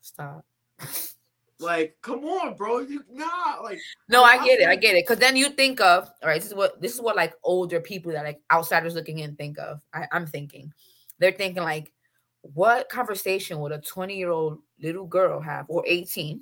Stop. 0.01 0.45
Like, 1.60 1.97
come 2.01 2.26
on, 2.26 2.56
bro. 2.56 2.80
You 2.80 3.03
nah, 3.10 3.62
like 3.64 3.80
No, 4.10 4.24
Well, 4.24 4.32
I 4.32 4.41
I 4.41 4.45
get 4.45 4.60
it. 4.60 4.68
I 4.68 4.76
get 4.76 4.95
it. 4.95 5.03
Because 5.03 5.20
then 5.20 5.38
you 5.38 5.49
think 5.49 5.80
of 5.80 6.10
all 6.22 6.30
right. 6.30 6.41
This 6.41 6.49
is 6.49 6.56
what 6.56 6.82
this 6.82 6.93
is 6.93 7.01
what 7.01 7.16
like 7.16 7.34
older 7.43 7.80
people 7.80 8.12
that 8.12 8.26
like 8.26 8.41
outsiders 8.51 8.93
looking 8.93 9.20
in 9.20 9.36
think 9.36 9.58
of. 9.58 9.82
I, 9.93 10.08
I'm 10.12 10.28
thinking, 10.28 10.74
they're 11.20 11.32
thinking 11.32 11.64
like, 11.64 11.93
what 12.41 12.89
conversation 12.89 13.60
would 13.60 13.72
a 13.72 13.80
20 13.80 14.18
year 14.18 14.30
old 14.30 14.60
little 14.82 15.06
girl 15.06 15.39
have 15.39 15.66
or 15.70 15.84
18 15.88 16.41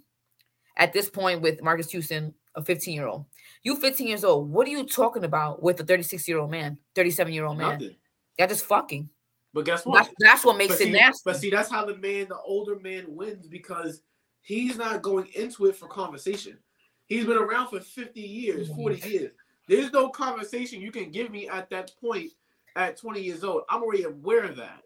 at 0.77 0.93
this 0.93 1.09
point 1.09 1.41
with 1.41 1.61
Marques 1.61 1.91
Houston, 1.91 2.33
a 2.55 2.63
15 2.63 2.95
year 2.95 3.07
old? 3.07 3.25
You 3.61 3.75
15 3.79 4.07
years 4.07 4.23
old. 4.23 4.49
What 4.49 4.67
are 4.67 4.71
you 4.71 4.83
talking 4.83 5.25
about 5.25 5.61
with 5.61 5.79
a 5.79 5.85
36 5.85 6.27
year 6.27 6.39
old 6.39 6.49
man, 6.49 6.79
37 6.95 7.33
year 7.33 7.45
old 7.45 7.59
man? 7.59 7.73
nothing. 7.73 7.95
They're 8.37 8.47
just 8.47 8.65
fucking. 8.65 9.09
But 9.53 9.65
guess 9.65 9.85
what? 9.85 10.03
That's, 10.03 10.15
that's 10.19 10.45
what 10.45 10.57
makes 10.57 10.73
but 10.75 10.81
it 10.81 10.85
see, 10.85 10.91
nasty. 10.91 11.21
But 11.25 11.37
see, 11.37 11.49
that's 11.49 11.69
how 11.69 11.85
the 11.85 11.95
man, 11.97 12.27
the 12.29 12.39
older 12.43 12.79
man, 12.79 13.05
wins 13.07 13.47
because 13.47 14.01
he's 14.41 14.77
not 14.77 15.01
going 15.01 15.27
into 15.35 15.67
it 15.67 15.75
for 15.75 15.87
conversation. 15.87 16.57
He's 17.05 17.25
been 17.25 17.37
around 17.37 17.69
for 17.69 17.79
50 17.79 18.19
years, 18.19 18.69
40 18.69 19.09
years. 19.09 19.31
There's 19.67 19.91
no 19.91 20.09
conversation 20.09 20.81
you 20.81 20.91
can 20.91 21.11
give 21.11 21.31
me 21.31 21.47
at 21.47 21.69
that 21.69 21.91
point 22.01 22.31
at 22.75 22.97
20 22.97 23.21
years 23.21 23.43
old. 23.43 23.63
I'm 23.69 23.83
already 23.83 24.03
aware 24.03 24.43
of 24.43 24.55
that. 24.57 24.81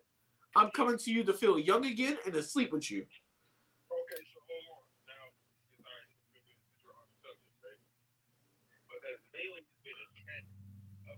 I'm 0.56 0.72
coming 0.72 0.98
to 0.98 1.12
you 1.12 1.24
to 1.24 1.34
feel 1.34 1.58
young 1.60 1.86
again 1.86 2.18
and 2.26 2.34
to 2.34 2.42
sleep 2.44 2.74
with 2.74 2.90
you. 2.90 3.06
Okay, 3.06 4.22
so 4.34 4.42
hold 4.50 4.66
on. 4.74 4.84
Now, 5.06 5.24
it's 5.70 5.78
all 5.78 5.86
right. 5.86 6.10
We're 6.82 6.98
on 6.98 7.06
the 7.14 7.18
subject, 7.22 7.54
right? 7.62 7.78
But 8.90 9.06
as 9.06 9.22
lately, 9.38 9.62
it's 9.62 9.78
been 9.86 9.94
a 9.94 10.10
trend 10.18 10.50
of, 11.14 11.18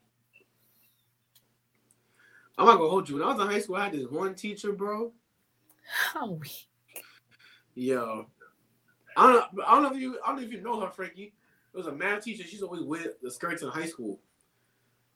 I'm 2.61 2.67
not 2.67 2.77
gonna 2.77 2.89
hold 2.91 3.09
you. 3.09 3.15
When 3.15 3.23
I 3.23 3.33
was 3.33 3.41
in 3.41 3.47
high 3.47 3.59
school, 3.59 3.75
I 3.77 3.85
had 3.85 3.93
this 3.93 4.07
one 4.07 4.35
teacher, 4.35 4.71
bro. 4.71 5.11
How 6.13 6.31
we- 6.31 6.67
Yo, 7.73 8.27
I 9.17 9.31
don't 9.33 9.55
know. 9.55 9.63
I 9.65 9.71
don't 9.73 9.83
know 9.83 9.95
if 9.95 10.01
you. 10.01 10.19
I 10.23 10.27
don't 10.27 10.35
know 10.37 10.43
if 10.43 10.51
you 10.51 10.61
know 10.61 10.79
her, 10.81 10.89
Frankie. 10.91 11.33
It 11.73 11.77
was 11.77 11.87
a 11.87 11.91
math 11.91 12.23
teacher. 12.23 12.43
She's 12.43 12.61
always 12.61 12.83
with 12.83 13.19
the 13.21 13.31
skirts 13.31 13.63
in 13.63 13.69
high 13.69 13.85
school. 13.85 14.19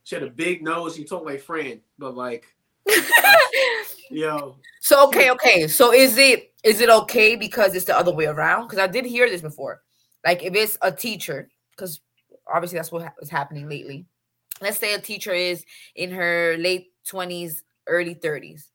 She 0.06 0.16
had 0.16 0.24
a 0.24 0.30
big 0.30 0.64
nose. 0.64 0.96
She 0.96 1.04
talked 1.04 1.26
like 1.26 1.42
Fran, 1.42 1.82
but 2.00 2.16
like, 2.16 2.46
yo, 4.10 4.56
So 4.80 5.08
okay, 5.08 5.30
okay. 5.32 5.68
So 5.68 5.94
is 5.94 6.18
it 6.18 6.54
is 6.64 6.80
it 6.82 6.90
okay 6.90 7.36
because 7.36 7.76
it's 7.76 7.86
the 7.86 7.98
other 7.98 8.14
way 8.14 8.26
around? 8.26 8.64
Because 8.68 8.80
I 8.80 8.88
did 8.88 9.06
hear 9.06 9.30
this 9.30 9.42
before. 9.42 9.82
Like 10.26 10.44
if 10.44 10.56
it's 10.56 10.78
a 10.82 10.92
teacher, 10.92 11.50
because 11.72 12.02
obviously 12.52 12.78
that's 12.80 12.92
what 12.92 13.04
ha- 13.04 13.14
is 13.22 13.30
happening 13.30 13.70
lately. 13.70 14.06
Let's 14.62 14.78
say 14.80 14.94
a 14.94 15.00
teacher 15.00 15.34
is 15.34 15.66
in 15.96 16.12
her 16.12 16.56
late 16.58 16.94
twenties, 17.06 17.64
early 17.88 18.14
thirties, 18.16 18.70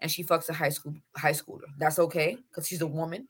and 0.00 0.10
she 0.10 0.22
fucks 0.24 0.48
a 0.48 0.52
high 0.52 0.68
school 0.70 0.94
high 1.16 1.32
schooler. 1.32 1.66
That's 1.78 1.98
okay 1.98 2.38
because 2.50 2.66
she's 2.66 2.80
a 2.82 2.86
woman. 2.86 3.28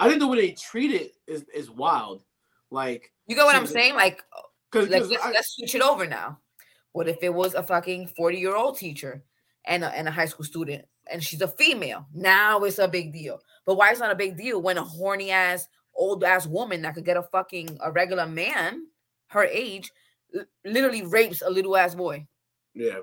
I 0.00 0.08
think 0.08 0.20
the 0.20 0.26
way 0.26 0.40
they 0.40 0.52
treat 0.52 0.90
it 0.90 1.12
is 1.26 1.44
is 1.54 1.70
wild. 1.70 2.22
Like, 2.70 3.12
You 3.26 3.36
get 3.36 3.44
what 3.44 3.54
I'm 3.54 3.62
She's 3.62 3.70
a- 3.70 3.74
saying? 3.74 3.94
Like, 3.94 4.22
cause, 4.70 4.88
let's, 4.88 5.08
I- 5.22 5.30
let's 5.30 5.54
switch 5.54 5.74
it 5.74 5.82
over 5.82 6.06
now. 6.06 6.38
What 6.92 7.08
if 7.08 7.18
it 7.22 7.32
was 7.32 7.54
a 7.54 7.62
fucking 7.62 8.08
40 8.08 8.38
year 8.38 8.56
old 8.56 8.76
teacher 8.78 9.22
and 9.66 9.84
a, 9.84 9.88
and 9.96 10.08
a 10.08 10.10
high 10.10 10.24
school 10.26 10.44
student 10.44 10.84
and 11.10 11.22
she's 11.22 11.40
a 11.42 11.48
female? 11.48 12.06
Now 12.14 12.60
it's 12.64 12.78
a 12.78 12.88
big 12.88 13.12
deal. 13.12 13.40
But 13.64 13.76
why 13.76 13.90
it's 13.90 14.00
not 14.00 14.10
a 14.10 14.14
big 14.16 14.36
deal 14.36 14.60
when 14.60 14.78
a 14.78 14.82
horny 14.84 15.30
ass, 15.30 15.68
old 15.94 16.24
ass 16.24 16.46
woman 16.46 16.82
that 16.82 16.94
could 16.94 17.04
get 17.04 17.16
a 17.16 17.22
fucking 17.22 17.78
a 17.82 17.92
regular 17.92 18.26
man 18.26 18.86
her 19.28 19.44
age 19.44 19.90
literally 20.64 21.02
rapes 21.02 21.42
a 21.42 21.50
little 21.50 21.76
ass 21.76 21.94
boy? 21.94 22.26
yeah, 22.74 22.98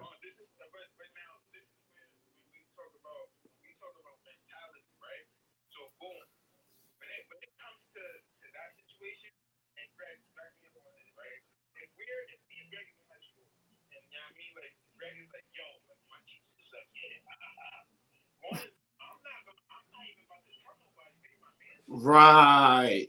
Right. 21.88 23.08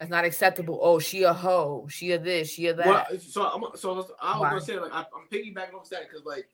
That's 0.00 0.10
not 0.10 0.24
acceptable. 0.24 0.78
Oh, 0.80 0.98
she 0.98 1.24
a 1.24 1.32
hoe. 1.32 1.86
She 1.90 2.12
a 2.12 2.18
this. 2.18 2.50
She 2.50 2.68
a 2.68 2.74
that. 2.74 2.86
Well, 2.86 3.06
so 3.18 3.42
I'm 3.42 3.62
so 3.76 3.92
I 4.18 4.32
was 4.32 4.40
Why? 4.40 4.48
gonna 4.48 4.60
say 4.62 4.78
like 4.78 4.92
I, 4.92 5.00
I'm 5.00 5.28
piggybacking 5.30 5.74
off 5.74 5.90
that 5.90 6.08
because 6.08 6.24
like 6.24 6.48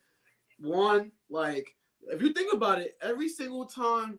one 0.59 1.13
like 1.31 1.77
if 2.09 2.21
you 2.21 2.33
think 2.33 2.53
about 2.53 2.81
it, 2.81 2.97
every 3.01 3.29
single 3.29 3.65
time 3.65 4.19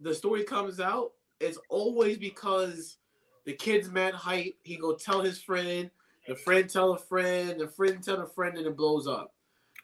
the 0.00 0.12
story 0.12 0.42
comes 0.42 0.80
out, 0.80 1.12
it's 1.38 1.56
always 1.68 2.18
because 2.18 2.98
the 3.44 3.52
kid's 3.52 3.88
mad 3.88 4.12
hype. 4.12 4.56
He 4.64 4.76
go 4.76 4.94
tell 4.96 5.22
his 5.22 5.40
friend, 5.40 5.88
the 6.26 6.34
friend 6.34 6.68
tell 6.68 6.94
a 6.94 6.98
friend, 6.98 7.60
the 7.60 7.68
friend 7.68 8.02
tell 8.02 8.22
a 8.22 8.26
friend, 8.26 8.58
and 8.58 8.66
it 8.66 8.76
blows 8.76 9.06
up. 9.06 9.34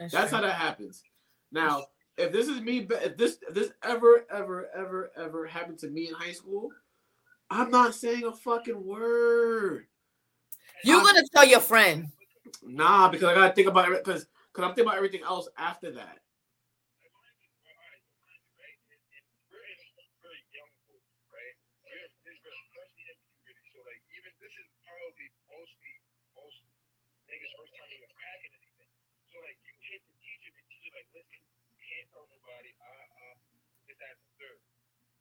That's 0.01 0.12
true. 0.12 0.26
how 0.26 0.41
that 0.41 0.57
happens. 0.57 1.05
Now, 1.53 1.84
if 2.16 2.32
this 2.32 2.49
is 2.49 2.61
me, 2.61 2.88
if 2.91 3.16
this 3.16 3.38
if 3.47 3.55
this 3.55 3.70
ever 3.84 4.26
ever 4.32 4.68
ever 4.76 5.12
ever 5.16 5.47
happened 5.47 5.78
to 5.78 5.88
me 5.88 6.09
in 6.09 6.14
high 6.14 6.32
school, 6.32 6.70
I'm 7.51 7.70
not 7.70 7.94
saying 7.94 8.24
a 8.24 8.32
fucking 8.32 8.84
word. 8.84 9.86
You're 10.84 10.96
I'm- 10.98 11.07
gonna 11.07 11.22
tell 11.34 11.44
your 11.46 11.61
friend. 11.61 12.09
Nah, 12.62 13.09
because 13.09 13.28
I 13.28 13.34
gotta 13.34 13.55
think 13.55 13.68
about 13.68 13.90
it 13.90 14.05
because 14.05 14.26
because 14.53 14.64
I'm 14.68 14.74
thinking 14.74 14.86
about 14.86 14.96
everything 14.96 15.22
else 15.22 15.48
after 15.59 15.90
that. 15.92 16.18
We're 19.51 19.61
in 19.66 19.78
very 20.22 20.42
young 20.55 20.70
group, 20.86 21.03
right? 21.30 21.57
We're 21.84 22.07
this 22.24 22.38
very 22.42 22.57
especially 22.70 23.07
in 23.11 23.18
puberty. 23.44 23.68
So 23.74 23.80
like 23.86 24.03
even 24.14 24.32
this 24.40 24.55
is 24.57 24.68
probably 24.86 25.28
mostly 25.51 25.92
most 26.38 26.59
niggas 27.28 27.53
first 27.59 27.72
time 27.74 27.90
even 27.92 28.11
cracking 28.14 28.53
anything. 28.55 28.90
So 29.34 29.36
like 29.42 29.59
you 29.66 29.72
hit 29.90 30.01
the 30.07 30.14
teacher, 30.22 30.51
the 30.55 30.64
teacher 30.70 30.90
like 30.94 31.09
listen, 31.14 31.40
can't 31.82 32.07
tell 32.14 32.26
nobody, 32.30 32.70
uh 32.78 32.86
uh 32.86 33.34
this 33.90 33.98
that 33.98 34.14
and 34.14 34.22
the 34.22 34.32
third. 34.38 34.59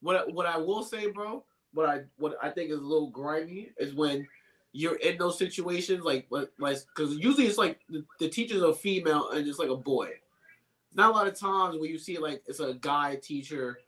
What 0.00 0.32
what 0.32 0.46
I 0.46 0.58
will 0.58 0.82
say, 0.84 1.10
bro, 1.10 1.44
what 1.72 1.88
I 1.88 2.02
what 2.16 2.36
I 2.42 2.50
think 2.50 2.70
is 2.70 2.78
a 2.78 2.82
little 2.82 3.10
grimy 3.10 3.70
is 3.78 3.94
when 3.94 4.26
you're 4.72 4.96
in 4.96 5.18
those 5.18 5.38
situations, 5.38 6.04
like 6.04 6.26
like 6.30 6.50
because 6.58 7.16
usually 7.16 7.46
it's 7.46 7.58
like 7.58 7.80
the, 7.88 8.04
the 8.20 8.28
teacher's 8.28 8.62
a 8.62 8.72
female 8.72 9.30
and 9.30 9.46
it's 9.46 9.58
like 9.58 9.70
a 9.70 9.76
boy. 9.76 10.10
Not 10.94 11.10
a 11.10 11.14
lot 11.14 11.26
of 11.26 11.38
times 11.38 11.76
where 11.76 11.90
you 11.90 11.98
see 11.98 12.18
like 12.18 12.42
it's 12.46 12.60
a 12.60 12.74
guy 12.74 13.16
teacher, 13.16 13.78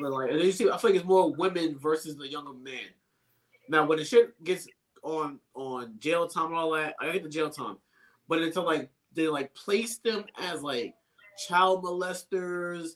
like 0.00 0.30
and 0.30 0.40
you 0.40 0.52
see 0.52 0.70
I 0.70 0.78
feel 0.78 0.90
like 0.90 1.00
it's 1.00 1.08
more 1.08 1.32
women 1.32 1.78
versus 1.78 2.16
the 2.16 2.28
younger 2.28 2.52
man. 2.52 2.88
Now 3.68 3.86
when 3.86 3.98
the 3.98 4.04
shit 4.04 4.42
gets 4.44 4.68
on 5.02 5.40
on 5.54 5.94
jail 5.98 6.26
time 6.28 6.46
and 6.46 6.54
all 6.56 6.72
that, 6.72 6.94
I 7.00 7.12
get 7.12 7.22
the 7.22 7.28
jail 7.28 7.50
time, 7.50 7.76
but 8.28 8.40
until 8.40 8.64
like 8.64 8.90
they 9.14 9.28
like 9.28 9.54
place 9.54 9.98
them 9.98 10.24
as 10.38 10.62
like 10.62 10.94
child 11.48 11.84
molesters 11.84 12.90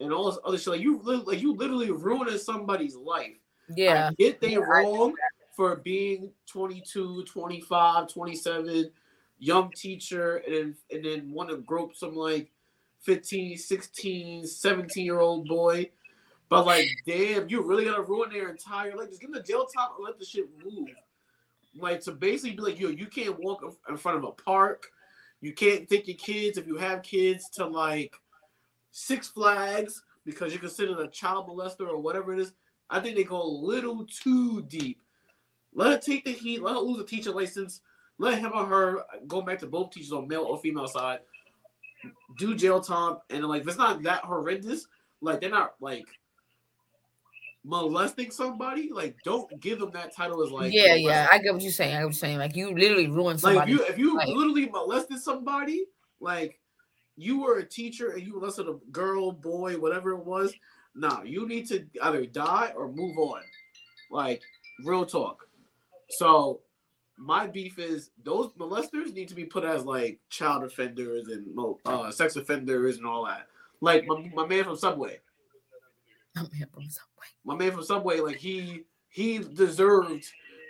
and 0.00 0.12
all 0.12 0.30
this 0.30 0.38
other 0.44 0.58
shit. 0.58 0.68
Like 0.68 0.80
you, 0.80 1.00
like 1.02 1.40
you 1.40 1.54
literally 1.54 1.90
ruining 1.90 2.38
somebody's 2.38 2.96
life. 2.96 3.36
Yeah. 3.68 4.10
I 4.10 4.14
get 4.14 4.40
they 4.40 4.52
Yeah, 4.52 4.58
wrong 4.58 5.14
for 5.54 5.76
being 5.76 6.30
22, 6.46 7.24
25, 7.24 8.08
27, 8.08 8.90
young 9.38 9.70
teacher, 9.74 10.36
and 10.46 10.54
then 10.54 10.76
and 10.90 11.04
then 11.04 11.32
want 11.32 11.50
to 11.50 11.56
grope 11.58 11.96
some 11.96 12.14
like 12.14 12.50
15, 13.02 13.56
16, 13.56 14.46
17 14.46 15.04
year 15.04 15.20
old 15.20 15.48
boy. 15.48 15.90
But 16.48 16.66
like, 16.66 16.88
damn, 17.06 17.48
you 17.48 17.62
really 17.62 17.84
gotta 17.84 18.02
ruin 18.02 18.30
their 18.30 18.50
entire 18.50 18.96
life. 18.96 19.08
Just 19.08 19.20
give 19.20 19.32
them 19.32 19.40
the 19.40 19.46
jail 19.46 19.66
time 19.66 19.90
and 19.96 20.04
let 20.04 20.18
the 20.18 20.24
shit 20.24 20.48
move. 20.64 20.88
Like 21.74 22.00
to 22.02 22.12
basically 22.12 22.56
be 22.56 22.62
like, 22.62 22.80
yo, 22.80 22.88
you 22.88 23.06
can't 23.06 23.38
walk 23.40 23.62
in- 23.62 23.92
in 23.92 23.96
front 23.96 24.18
of 24.18 24.24
a 24.24 24.32
park. 24.32 24.90
You 25.40 25.52
can't 25.52 25.88
take 25.88 26.08
your 26.08 26.16
kids 26.16 26.56
if 26.56 26.66
you 26.66 26.76
have 26.76 27.02
kids 27.02 27.48
to 27.50 27.66
like 27.66 28.14
Six 28.92 29.28
Flags 29.28 30.02
because 30.24 30.52
you're 30.52 30.60
considered 30.60 30.98
a 30.98 31.08
child 31.08 31.48
molester 31.48 31.86
or 31.88 31.98
whatever 31.98 32.32
it 32.32 32.40
is. 32.40 32.52
I 32.88 33.00
think 33.00 33.16
they 33.16 33.24
go 33.24 33.42
a 33.42 33.44
little 33.44 34.06
too 34.06 34.62
deep. 34.62 35.00
Let 35.74 35.92
her 35.92 35.98
take 35.98 36.24
the 36.24 36.32
heat. 36.32 36.62
Let 36.62 36.74
her 36.74 36.80
lose 36.80 37.00
a 37.00 37.04
teacher 37.04 37.32
license. 37.32 37.82
Let 38.18 38.38
him 38.38 38.52
or 38.54 38.64
her 38.64 39.04
go 39.26 39.42
back 39.42 39.58
to 39.58 39.66
both 39.66 39.90
teachers 39.90 40.12
on 40.12 40.28
male 40.28 40.44
or 40.44 40.58
female 40.58 40.88
side. 40.88 41.20
Do 42.38 42.54
jail 42.54 42.80
time, 42.80 43.18
and 43.30 43.44
like 43.44 43.62
if 43.62 43.68
it's 43.68 43.76
not 43.76 44.02
that 44.04 44.24
horrendous, 44.24 44.86
like 45.20 45.40
they're 45.40 45.50
not 45.50 45.74
like 45.80 46.06
molesting 47.66 48.30
somebody. 48.30 48.90
Like 48.92 49.16
don't 49.24 49.60
give 49.60 49.80
them 49.80 49.90
that 49.90 50.14
title 50.14 50.42
as 50.42 50.50
like 50.50 50.72
yeah, 50.72 50.94
yeah. 50.94 51.28
I 51.30 51.38
get 51.38 51.52
what 51.52 51.62
you're 51.62 51.72
saying. 51.72 51.94
I 51.94 51.98
get 51.98 52.04
what 52.04 52.14
you're 52.14 52.18
saying. 52.18 52.38
Like 52.38 52.56
you 52.56 52.72
literally 52.72 53.08
ruined 53.08 53.42
like 53.42 53.64
if 53.64 53.68
you 53.68 53.84
if 53.84 53.98
you 53.98 54.16
life. 54.16 54.28
literally 54.28 54.66
molested 54.66 55.20
somebody, 55.20 55.84
like 56.20 56.58
you 57.16 57.42
were 57.42 57.58
a 57.58 57.66
teacher 57.66 58.10
and 58.10 58.22
you 58.22 58.34
molested 58.34 58.68
a 58.68 58.76
girl, 58.92 59.32
boy, 59.32 59.74
whatever 59.74 60.12
it 60.12 60.24
was, 60.24 60.54
nah, 60.94 61.22
you 61.22 61.46
need 61.48 61.66
to 61.68 61.84
either 62.02 62.24
die 62.24 62.72
or 62.76 62.90
move 62.90 63.18
on. 63.18 63.42
Like 64.10 64.42
real 64.84 65.04
talk. 65.04 65.48
So 66.08 66.60
my 67.18 67.46
beef 67.46 67.78
is 67.78 68.10
those 68.22 68.52
molesters 68.52 69.12
need 69.12 69.28
to 69.28 69.34
be 69.34 69.44
put 69.44 69.64
as 69.64 69.84
like 69.84 70.20
child 70.30 70.62
offenders 70.62 71.28
and 71.28 71.58
uh, 71.84 72.10
sex 72.12 72.36
offenders 72.36 72.98
and 72.98 73.06
all 73.06 73.26
that. 73.26 73.48
Like 73.80 74.06
my, 74.06 74.30
my 74.34 74.46
man 74.46 74.64
from 74.64 74.76
Subway, 74.76 75.18
I'm 76.36 76.50
here 76.52 76.68
from 76.72 76.88
Subway. 76.88 77.26
my 77.44 77.54
man 77.56 77.72
from 77.72 77.82
Subway, 77.82 78.20
like 78.20 78.36
he 78.36 78.84
he 79.08 79.38
deserved 79.38 80.24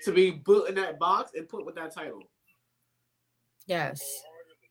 to 0.05 0.13
be 0.13 0.33
put 0.33 0.69
in 0.69 0.77
that 0.77 0.99
box 0.99 1.33
and 1.35 1.49
put 1.49 1.67
with 1.67 1.75
that 1.75 1.93
title. 1.93 2.23
Yes. 3.67 4.01
Wholeheartedly. 4.01 4.71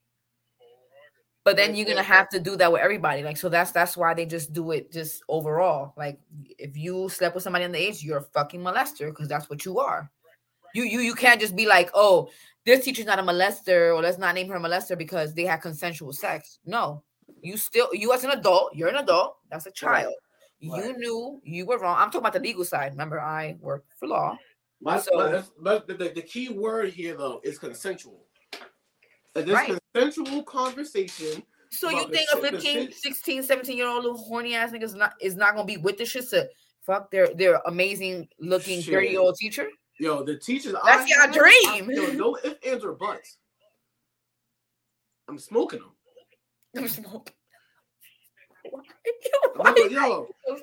Wholeheartedly. 0.60 1.42
But 1.44 1.58
then 1.58 1.76
you're 1.76 1.86
gonna 1.86 2.04
have 2.04 2.30
to 2.30 2.40
do 2.40 2.56
that 2.56 2.72
with 2.72 2.82
everybody. 2.82 3.24
Like 3.24 3.38
so 3.38 3.50
that's 3.50 3.72
that's 3.72 3.98
why 3.98 4.14
they 4.14 4.26
just 4.26 4.54
do 4.54 4.72
it 4.72 4.92
just 4.92 5.24
overall. 5.28 5.94
Like 5.98 6.20
if 6.58 6.78
you 6.78 7.10
slept 7.10 7.36
with 7.36 7.44
somebody 7.44 7.66
in 7.66 7.74
the 7.74 7.80
age, 7.80 8.02
you're 8.02 8.20
a 8.20 8.24
fucking 8.24 8.62
molester 8.62 9.10
because 9.10 9.28
that's 9.28 9.50
what 9.50 9.66
you 9.66 9.80
are. 9.80 10.10
You 10.74 10.84
you 10.84 11.00
you 11.00 11.14
can't 11.14 11.42
just 11.42 11.56
be 11.56 11.68
like, 11.68 11.90
oh, 11.94 12.30
this 12.66 12.84
teacher's 12.84 13.06
not 13.06 13.20
a 13.20 13.24
molester, 13.24 13.96
or 13.96 14.02
let's 14.02 14.18
not 14.18 14.36
name 14.36 14.48
her 14.50 14.56
a 14.56 14.60
molester 14.60 14.98
because 14.98 15.34
they 15.34 15.44
had 15.44 15.58
consensual 15.58 16.14
sex. 16.14 16.60
No, 16.66 17.04
you 17.42 17.58
still 17.58 17.90
you 17.94 18.14
as 18.14 18.24
an 18.24 18.32
adult, 18.32 18.76
you're 18.76 18.90
an 18.90 18.96
adult. 18.96 19.38
That's 19.50 19.66
a 19.66 19.72
child. 19.72 20.14
You 20.60 20.98
knew 20.98 21.42
you 21.44 21.66
were 21.66 21.78
wrong. 21.78 21.98
I'm 21.98 22.08
talking 22.08 22.22
about 22.22 22.34
the 22.34 22.40
legal 22.40 22.66
side. 22.66 22.92
Remember, 22.94 23.20
I 23.20 23.58
work 23.60 23.86
for 24.00 24.08
law. 24.08 24.38
My, 24.82 25.00
So- 25.00 25.12
my- 25.18 25.44
but 25.60 25.88
the, 25.88 26.10
the, 26.10 26.22
key 26.22 26.50
word 26.50 26.90
here 26.94 27.16
though 27.18 27.42
is 27.44 27.58
consensual. 27.60 28.26
And 29.36 29.46
this 29.46 29.54
Right. 29.54 29.78
consensual 29.94 30.44
conversation. 30.44 31.44
So 31.72 31.90
you 31.90 32.08
think 32.10 32.30
a 32.34 32.38
15, 32.38 32.92
16, 32.92 33.44
17 33.44 33.78
year 33.78 33.88
old 33.88 34.04
little 34.04 34.18
horny 34.18 34.56
ass 34.56 34.72
nigga 34.72 34.84
is 34.84 34.96
not 34.96 35.14
is 35.20 35.36
not 35.36 35.56
gonna 35.56 35.66
be 35.66 35.78
with 35.78 35.98
the 35.98 36.06
shit 36.06 36.30
to 36.30 36.50
fuck 36.86 37.12
their 37.12 37.34
their 37.34 37.60
amazing 37.66 38.30
looking 38.40 38.82
30 38.82 39.08
year 39.08 39.20
old 39.20 39.36
teacher? 39.36 39.68
Yo, 40.00 40.24
the 40.24 40.38
teachers. 40.38 40.76
That's 40.86 41.10
your 41.10 41.22
I- 41.24 41.28
dream. 41.28 41.90
I- 41.90 41.94
yo, 41.94 42.12
no 42.14 42.38
ifs, 42.44 42.56
ands, 42.66 42.86
or 42.86 42.94
buts. 42.94 43.38
I'm 45.28 45.38
smoking 45.40 45.80
them. 45.80 45.92
I'm 46.78 46.88
smoking. 46.88 47.34
Why? 49.56 49.74
Yo, 49.90 50.28
so 50.48 50.58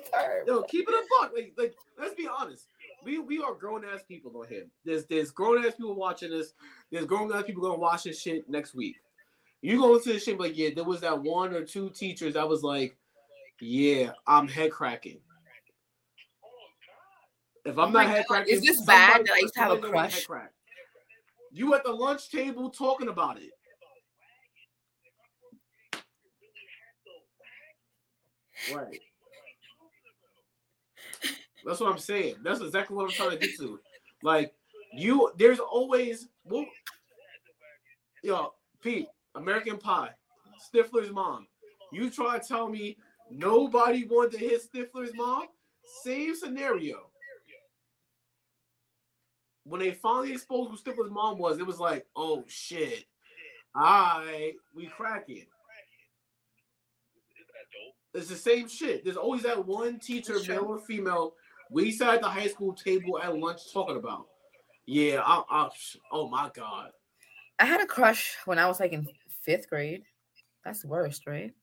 yo, 0.45 0.63
keep 0.63 0.87
it 0.87 0.93
a 0.93 1.03
buck. 1.19 1.31
Like, 1.35 1.53
like, 1.57 1.75
let's 1.99 2.13
be 2.13 2.27
honest. 2.27 2.67
We 3.03 3.19
we 3.19 3.39
are 3.39 3.53
grown 3.53 3.83
ass 3.85 4.03
people 4.07 4.31
on 4.37 4.47
here. 4.47 4.65
There's 4.85 5.05
there's 5.05 5.31
grown 5.31 5.65
ass 5.65 5.75
people 5.75 5.95
watching 5.95 6.31
this. 6.31 6.53
There's 6.91 7.05
grown 7.05 7.33
ass 7.33 7.43
people 7.43 7.63
gonna 7.63 7.79
watch 7.79 8.03
this 8.03 8.21
shit 8.21 8.49
next 8.49 8.75
week. 8.75 8.97
You 9.61 9.77
go 9.77 9.95
into 9.95 10.09
this 10.13 10.23
shit 10.23 10.37
but 10.37 10.55
yeah, 10.55 10.69
there 10.75 10.83
was 10.83 11.01
that 11.01 11.21
one 11.21 11.53
or 11.53 11.63
two 11.63 11.89
teachers 11.89 12.33
that 12.33 12.47
was 12.47 12.63
like, 12.63 12.97
yeah, 13.61 14.11
I'm 14.27 14.47
head 14.47 14.71
cracking. 14.71 15.19
If 17.65 17.77
I'm 17.77 17.89
Oh 17.89 17.91
not 17.91 18.07
head 18.07 18.25
cracking, 18.27 18.53
is 18.53 18.61
this 18.61 18.81
bad 18.81 19.25
that 19.25 19.33
I 19.33 19.39
used 19.39 19.53
to 19.53 19.61
have 19.61 19.71
a 19.71 19.77
crush? 19.77 20.27
You 21.51 21.73
at 21.75 21.83
the 21.83 21.91
lunch 21.91 22.29
table 22.29 22.69
talking 22.69 23.07
about 23.07 23.37
it. 23.37 23.51
Right. 28.71 28.99
That's 31.65 31.79
what 31.79 31.91
I'm 31.91 31.99
saying. 31.99 32.35
That's 32.43 32.61
exactly 32.61 32.95
what 32.95 33.05
I'm 33.05 33.11
trying 33.11 33.31
to 33.31 33.37
get 33.37 33.57
to. 33.57 33.79
Like 34.21 34.53
you, 34.93 35.31
there's 35.37 35.59
always 35.59 36.27
well, 36.45 36.65
yo, 38.23 38.53
Pete, 38.81 39.07
American 39.35 39.77
Pie, 39.77 40.11
Stifler's 40.73 41.11
mom. 41.11 41.47
You 41.91 42.09
try 42.09 42.39
to 42.39 42.47
tell 42.47 42.69
me 42.69 42.97
nobody 43.29 44.05
wanted 44.05 44.33
to 44.33 44.37
hit 44.39 44.61
Stifler's 44.71 45.13
mom? 45.15 45.47
Same 46.03 46.35
scenario. 46.35 47.09
When 49.65 49.79
they 49.79 49.91
finally 49.91 50.33
exposed 50.33 50.71
who 50.71 50.77
Stifler's 50.77 51.11
mom 51.11 51.37
was, 51.37 51.59
it 51.59 51.65
was 51.65 51.79
like, 51.79 52.05
oh 52.15 52.43
shit. 52.47 53.05
I 53.75 54.53
we 54.75 54.87
cracking. 54.87 55.45
It's 58.13 58.27
the 58.27 58.35
same 58.35 58.67
shit. 58.67 59.03
There's 59.03 59.17
always 59.17 59.43
that 59.43 59.65
one 59.65 59.99
teacher, 59.99 60.35
male 60.47 60.65
or 60.65 60.79
female, 60.79 61.33
we 61.71 61.91
sat 61.91 62.15
at 62.15 62.21
the 62.21 62.29
high 62.29 62.47
school 62.47 62.73
table 62.73 63.19
at 63.19 63.35
lunch 63.35 63.73
talking 63.73 63.97
about. 63.97 64.27
Yeah, 64.85 65.21
I, 65.25 65.43
I, 65.49 65.69
oh 66.11 66.29
my 66.29 66.51
god. 66.53 66.91
I 67.59 67.65
had 67.65 67.81
a 67.81 67.85
crush 67.85 68.35
when 68.45 68.59
I 68.59 68.67
was 68.67 68.79
like 68.79 68.93
in 68.93 69.07
fifth 69.41 69.69
grade. 69.69 70.03
That's 70.63 70.85
worst, 70.85 71.25
right? 71.25 71.53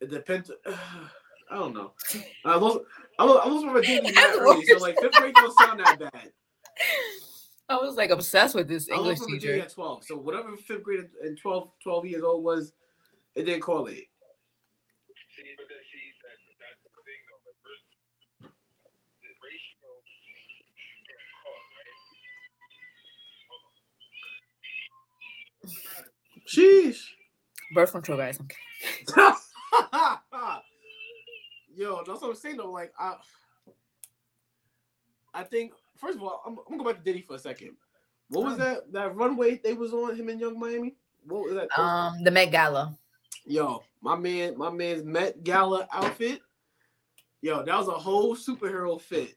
It 0.00 0.10
depends. 0.10 0.50
I 0.66 1.56
don't 1.56 1.74
know. 1.74 1.92
I 2.44 2.56
lost. 2.56 2.78
I 3.18 3.24
lost, 3.24 3.46
I 3.46 3.48
lost 3.50 3.66
my 3.66 3.72
virginity 3.72 4.16
early, 4.18 4.64
so 4.64 4.78
like 4.78 4.98
fifth 5.00 5.12
grade 5.12 5.34
don't 5.34 5.58
sound 5.58 5.80
that 5.80 5.98
bad. 5.98 6.30
I 7.68 7.76
was 7.76 7.96
like 7.96 8.10
obsessed 8.10 8.54
with 8.54 8.68
this 8.68 8.88
English 8.88 9.20
teacher. 9.20 9.60
at 9.60 9.72
12. 9.72 10.04
So 10.04 10.16
whatever 10.16 10.56
fifth 10.56 10.82
grade 10.82 11.08
and 11.22 11.38
12, 11.38 11.70
12 11.82 12.06
years 12.06 12.22
old 12.22 12.44
was, 12.44 12.72
it 13.34 13.44
didn't 13.44 13.62
correlate. 13.62 14.08
Sheesh. 26.54 27.00
Birth 27.74 27.92
control, 27.92 28.18
guys. 28.18 28.38
I'm. 29.16 29.36
Yo, 31.74 32.02
that's 32.06 32.20
what 32.20 32.28
I'm 32.28 32.34
saying 32.34 32.58
though. 32.58 32.70
Like 32.70 32.92
I, 32.98 33.14
I 35.32 35.42
think 35.44 35.72
first 35.96 36.16
of 36.18 36.22
all, 36.22 36.42
I'm, 36.46 36.52
I'm 36.58 36.64
gonna 36.76 36.78
go 36.78 36.90
back 36.92 37.02
to 37.02 37.10
Diddy 37.10 37.22
for 37.26 37.36
a 37.36 37.38
second. 37.38 37.70
What 38.28 38.44
was 38.44 38.54
Oh. 38.54 38.56
that 38.58 38.92
that 38.92 39.16
runway 39.16 39.56
they 39.64 39.72
was 39.72 39.94
on 39.94 40.14
him 40.14 40.28
in 40.28 40.38
Young 40.38 40.58
Miami? 40.58 40.94
What 41.26 41.44
was 41.44 41.54
that? 41.54 41.78
Um, 41.78 42.22
the 42.22 42.30
Met 42.30 42.50
Gala. 42.52 42.96
Yo, 43.46 43.82
my 44.02 44.16
man, 44.16 44.56
my 44.58 44.70
man's 44.70 45.04
Met 45.04 45.42
Gala 45.42 45.88
outfit. 45.92 46.42
Yo, 47.40 47.62
that 47.62 47.78
was 47.78 47.88
a 47.88 47.92
whole 47.92 48.36
superhero 48.36 49.00
fit. 49.00 49.34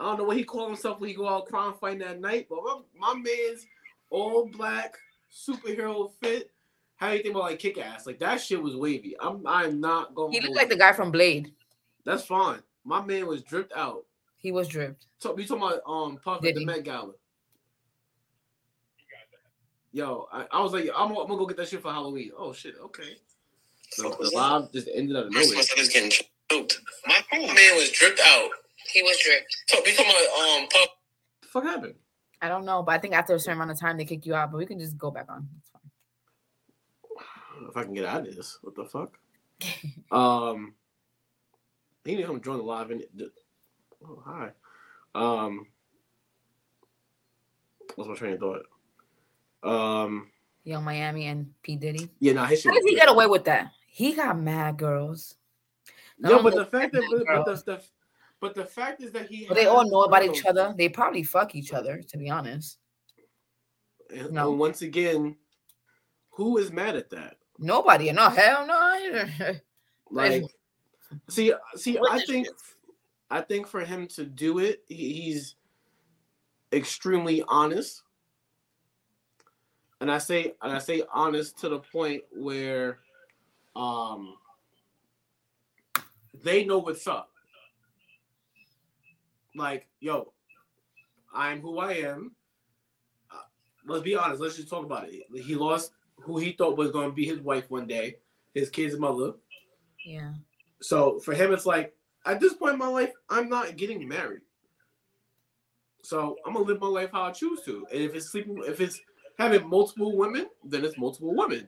I 0.00 0.04
don't 0.04 0.18
know 0.18 0.24
what 0.24 0.36
he 0.36 0.44
called 0.44 0.68
himself 0.70 1.00
when 1.00 1.08
he 1.08 1.14
go 1.14 1.28
out 1.28 1.46
crime 1.46 1.74
fighting 1.80 2.00
that 2.00 2.20
night, 2.20 2.46
but 2.48 2.58
my, 2.64 2.80
my 2.98 3.14
man's 3.14 3.66
all 4.10 4.46
black 4.46 4.96
superhero 5.36 6.10
fit. 6.22 6.50
How 6.96 7.10
do 7.10 7.16
you 7.16 7.22
think 7.22 7.34
about 7.34 7.44
like 7.44 7.58
kick 7.58 7.76
ass? 7.78 8.06
Like 8.06 8.18
that 8.20 8.40
shit 8.40 8.62
was 8.62 8.74
wavy. 8.74 9.14
I'm 9.20 9.46
I'm 9.46 9.80
not 9.80 10.14
going. 10.14 10.32
He 10.32 10.40
looked 10.40 10.56
like 10.56 10.70
the 10.70 10.76
guy 10.76 10.92
from 10.92 11.10
Blade. 11.12 11.52
That's 12.04 12.24
fine. 12.24 12.60
My 12.84 13.04
man 13.04 13.26
was 13.26 13.42
dripped 13.42 13.72
out. 13.76 14.04
He 14.38 14.52
was 14.52 14.68
dripped. 14.68 15.06
So 15.18 15.34
we 15.34 15.44
talking 15.44 15.62
about 15.64 15.80
um 15.86 16.18
Puff 16.24 16.44
at 16.44 16.54
the 16.54 16.60
he? 16.60 16.64
Met 16.64 16.84
Gala. 16.84 17.12
Yo, 19.92 20.28
I, 20.30 20.46
I 20.52 20.60
was 20.62 20.72
like, 20.72 20.84
I'm, 20.94 21.08
gonna- 21.08 21.20
I'm 21.22 21.26
gonna 21.28 21.38
go 21.38 21.46
get 21.46 21.56
that 21.56 21.68
shit 21.68 21.80
for 21.80 21.90
Halloween. 21.90 22.30
Oh 22.36 22.52
shit, 22.52 22.74
okay. 22.82 23.16
So 23.90 24.10
the 24.10 24.30
live 24.34 24.70
just 24.72 24.88
ended 24.94 25.16
out 25.16 25.26
of 25.26 25.32
nowhere. 25.32 25.54
My 25.54 25.60
son 25.62 25.78
is 25.78 25.88
getting 25.88 26.10
choked. 26.10 26.80
My 27.06 27.22
man 27.32 27.76
was 27.76 27.90
dripped 27.92 28.20
out. 28.22 28.50
He 28.92 29.02
was 29.02 29.16
dripped. 29.24 29.56
So 29.68 29.78
we 29.84 29.94
talking 29.94 30.10
about 30.12 30.60
um 30.60 30.68
puff. 30.68 30.88
the 31.42 31.48
fuck 31.48 31.64
happened? 31.64 31.94
I 32.40 32.48
don't 32.48 32.64
know, 32.64 32.82
but 32.82 32.92
I 32.92 32.98
think 32.98 33.14
after 33.14 33.34
a 33.34 33.38
certain 33.38 33.58
amount 33.58 33.70
of 33.70 33.80
time 33.80 33.96
they 33.96 34.04
kick 34.04 34.26
you 34.26 34.34
out, 34.34 34.50
but 34.50 34.58
we 34.58 34.66
can 34.66 34.78
just 34.78 34.98
go 34.98 35.10
back 35.10 35.26
on. 35.28 35.48
It's 35.58 35.70
fine. 35.70 35.80
if 37.68 37.76
I 37.76 37.84
can 37.84 37.94
get 37.94 38.04
out 38.04 38.26
of 38.26 38.36
this. 38.36 38.58
What 38.62 38.74
the 38.74 38.84
fuck? 38.84 39.18
um, 40.10 40.74
he 42.04 42.16
didn't 42.16 42.26
come 42.26 42.40
join 42.40 42.58
the 42.58 42.64
live. 42.64 42.90
And 42.90 43.04
oh 44.04 44.22
hi. 44.24 44.50
Um, 45.14 45.66
what's 47.94 48.08
my 48.08 48.14
train 48.14 48.34
of 48.34 48.40
thought? 48.40 48.66
Um, 49.62 50.30
Young 50.64 50.84
Miami 50.84 51.26
and 51.26 51.52
P 51.62 51.76
Diddy. 51.76 52.10
yeah, 52.20 52.34
nah, 52.34 52.44
his 52.44 52.60
shit. 52.60 52.72
How 52.72 52.78
did 52.78 52.88
he 52.88 52.96
get 52.96 53.08
away 53.08 53.26
with 53.26 53.44
that? 53.44 53.70
He 53.88 54.12
got 54.12 54.38
mad 54.38 54.76
girls. 54.76 55.36
No, 56.18 56.42
but 56.42 56.54
the 56.54 56.66
fact 56.66 56.92
that 56.92 57.02
but, 57.10 57.44
but 57.44 57.64
the, 57.64 57.72
the 57.72 57.82
but 58.40 58.54
the 58.54 58.64
fact 58.64 59.02
is 59.02 59.12
that 59.12 59.28
he 59.28 59.46
But 59.46 59.54
they 59.56 59.66
all 59.66 59.88
know 59.88 60.02
about 60.02 60.24
each 60.24 60.44
other. 60.44 60.74
They 60.76 60.88
probably 60.88 61.22
fuck 61.22 61.54
each 61.54 61.72
other, 61.72 62.02
to 62.02 62.18
be 62.18 62.30
honest. 62.30 62.78
And, 64.14 64.32
No. 64.32 64.50
and 64.50 64.58
once 64.58 64.82
again, 64.82 65.36
who 66.30 66.58
is 66.58 66.70
mad 66.70 66.96
at 66.96 67.10
that? 67.10 67.38
Nobody. 67.58 68.12
No, 68.12 68.28
hell 68.28 68.66
no. 68.66 69.52
Like, 70.08 70.44
see, 71.28 71.52
see, 71.74 71.98
I 72.10 72.20
think, 72.20 72.46
I 73.28 73.40
think 73.40 73.66
for 73.66 73.80
him 73.80 74.06
to 74.08 74.24
do 74.24 74.60
it, 74.60 74.84
he, 74.86 75.14
he's 75.14 75.56
extremely 76.72 77.42
honest, 77.48 78.04
and 80.00 80.08
I 80.08 80.18
say, 80.18 80.54
and 80.62 80.72
I 80.72 80.78
say 80.78 81.02
honest 81.12 81.58
to 81.58 81.68
the 81.68 81.80
point 81.80 82.22
where, 82.30 83.00
um, 83.74 84.36
they 86.44 86.64
know 86.64 86.78
what's 86.78 87.08
up. 87.08 87.30
Like, 89.56 89.88
yo, 90.00 90.32
I'm 91.34 91.60
who 91.60 91.78
I 91.78 91.92
am. 91.94 92.32
Uh, 93.30 93.36
let's 93.86 94.02
be 94.04 94.14
honest. 94.14 94.40
Let's 94.40 94.56
just 94.56 94.68
talk 94.68 94.84
about 94.84 95.08
it. 95.08 95.24
He 95.44 95.54
lost 95.54 95.92
who 96.20 96.38
he 96.38 96.52
thought 96.52 96.76
was 96.76 96.90
going 96.90 97.08
to 97.08 97.14
be 97.14 97.24
his 97.26 97.40
wife 97.40 97.64
one 97.70 97.86
day, 97.86 98.16
his 98.54 98.70
kid's 98.70 98.98
mother. 98.98 99.32
yeah. 100.04 100.32
So 100.82 101.18
for 101.20 101.32
him, 101.34 101.52
it's 101.54 101.64
like 101.66 101.94
at 102.26 102.38
this 102.38 102.52
point 102.54 102.74
in 102.74 102.78
my 102.78 102.88
life, 102.88 103.12
I'm 103.30 103.48
not 103.48 103.76
getting 103.76 104.06
married. 104.06 104.42
So 106.02 106.36
I'm 106.46 106.52
gonna 106.52 106.64
live 106.66 106.80
my 106.80 106.86
life 106.86 107.10
how 107.12 107.22
I 107.24 107.32
choose 107.32 107.62
to. 107.62 107.86
And 107.92 108.00
if 108.02 108.14
it's 108.14 108.26
sleeping, 108.26 108.62
if 108.66 108.80
it's 108.80 109.00
having 109.38 109.66
multiple 109.68 110.16
women, 110.16 110.46
then 110.64 110.84
it's 110.84 110.98
multiple 110.98 111.34
women. 111.34 111.66